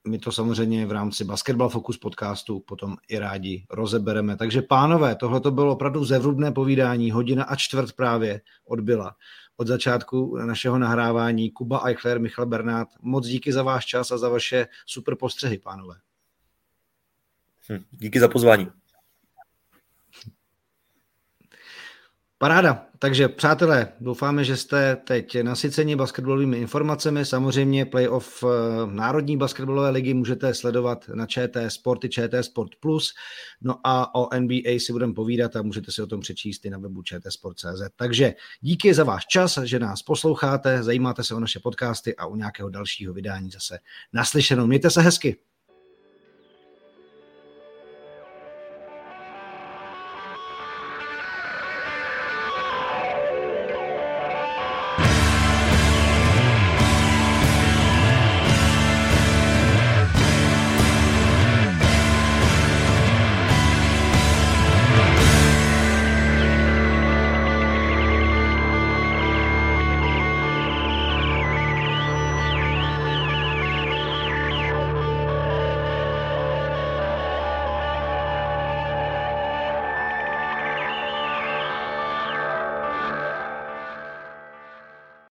my 0.08 0.18
to 0.18 0.32
samozřejmě 0.32 0.86
v 0.86 0.92
rámci 0.92 1.24
Basketball 1.24 1.68
Focus 1.68 1.98
podcastu 1.98 2.60
potom 2.60 2.96
i 3.08 3.18
rádi 3.18 3.66
rozebereme. 3.70 4.36
Takže 4.36 4.62
pánové, 4.62 5.14
tohle 5.14 5.40
to 5.40 5.50
bylo 5.50 5.72
opravdu 5.72 6.04
zevrubné 6.04 6.52
povídání, 6.52 7.10
hodina 7.10 7.44
a 7.44 7.56
čtvrt 7.56 7.92
právě 7.92 8.40
odbyla 8.68 9.14
od 9.56 9.66
začátku 9.66 10.36
našeho 10.36 10.78
nahrávání. 10.78 11.50
Kuba 11.50 11.82
Eichler, 11.84 12.20
Michal 12.20 12.46
Bernát, 12.46 12.88
moc 13.02 13.26
díky 13.26 13.52
za 13.52 13.62
váš 13.62 13.86
čas 13.86 14.10
a 14.10 14.18
za 14.18 14.28
vaše 14.28 14.66
super 14.86 15.16
postřehy, 15.16 15.58
pánové. 15.58 15.94
Hm, 17.70 17.84
díky 17.90 18.20
za 18.20 18.28
pozvání. 18.28 18.68
Paráda. 22.42 22.86
Takže 22.98 23.28
přátelé, 23.28 23.92
doufáme, 24.00 24.44
že 24.44 24.56
jste 24.56 24.96
teď 24.96 25.42
nasyceni 25.42 25.96
basketbalovými 25.96 26.58
informacemi. 26.58 27.24
Samozřejmě 27.24 27.86
playoff 27.86 28.44
eh, 28.44 28.46
Národní 28.86 29.36
basketbalové 29.36 29.90
ligy 29.90 30.14
můžete 30.14 30.54
sledovat 30.54 31.08
na 31.14 31.26
ČT 31.26 31.70
Sporty, 31.70 32.08
ČT 32.08 32.44
Sport 32.44 32.70
Plus. 32.80 33.14
No 33.60 33.74
a 33.84 34.14
o 34.14 34.38
NBA 34.40 34.70
si 34.78 34.92
budeme 34.92 35.14
povídat 35.14 35.56
a 35.56 35.62
můžete 35.62 35.92
si 35.92 36.02
o 36.02 36.06
tom 36.06 36.20
přečíst 36.20 36.64
i 36.64 36.70
na 36.70 36.78
webu 36.78 37.02
čtsport.cz. 37.02 37.82
Takže 37.96 38.34
díky 38.60 38.94
za 38.94 39.04
váš 39.04 39.26
čas, 39.26 39.58
že 39.58 39.78
nás 39.78 40.02
posloucháte, 40.02 40.82
zajímáte 40.82 41.24
se 41.24 41.34
o 41.34 41.40
naše 41.40 41.60
podcasty 41.60 42.16
a 42.16 42.26
u 42.26 42.36
nějakého 42.36 42.68
dalšího 42.68 43.14
vydání 43.14 43.50
zase 43.50 43.78
naslyšenou. 44.12 44.66
Mějte 44.66 44.90
se 44.90 45.00
hezky. 45.00 45.36